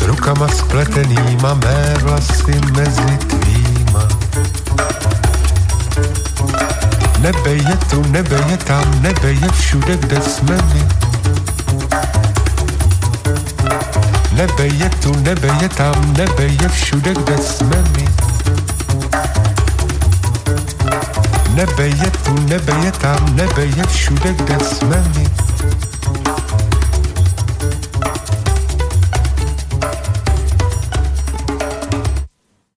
Rukama 0.06 0.48
spletenýma 0.48 1.54
mé 1.54 1.94
vlasy 2.02 2.54
mezi 2.76 3.18
tvýma 3.26 4.08
Nebe 7.20 7.50
je 7.50 7.76
tu, 7.90 8.02
nebe 8.10 8.38
je 8.50 8.56
tam, 8.56 9.02
nebe 9.02 9.32
je 9.32 9.48
všude, 9.58 9.96
kde 9.96 10.20
jsme 10.22 10.56
my. 10.56 10.82
Nebe 14.32 14.66
je 14.66 14.90
tu, 15.02 15.16
nebe 15.20 15.48
je 15.60 15.68
tam, 15.68 16.12
nebe 16.12 16.44
je 16.46 16.68
všude, 16.68 17.14
kde 17.14 17.38
jsme 17.38 17.82
my. 17.96 18.08
Nebe 21.54 21.88
je 21.88 22.10
tu, 22.24 22.34
nebe 22.40 22.72
je 22.84 22.92
tam, 22.92 23.36
nebe 23.36 23.64
je 23.66 23.86
všude, 23.86 24.32
kde 24.32 24.64
jsme 24.64 25.04
my. 25.16 25.35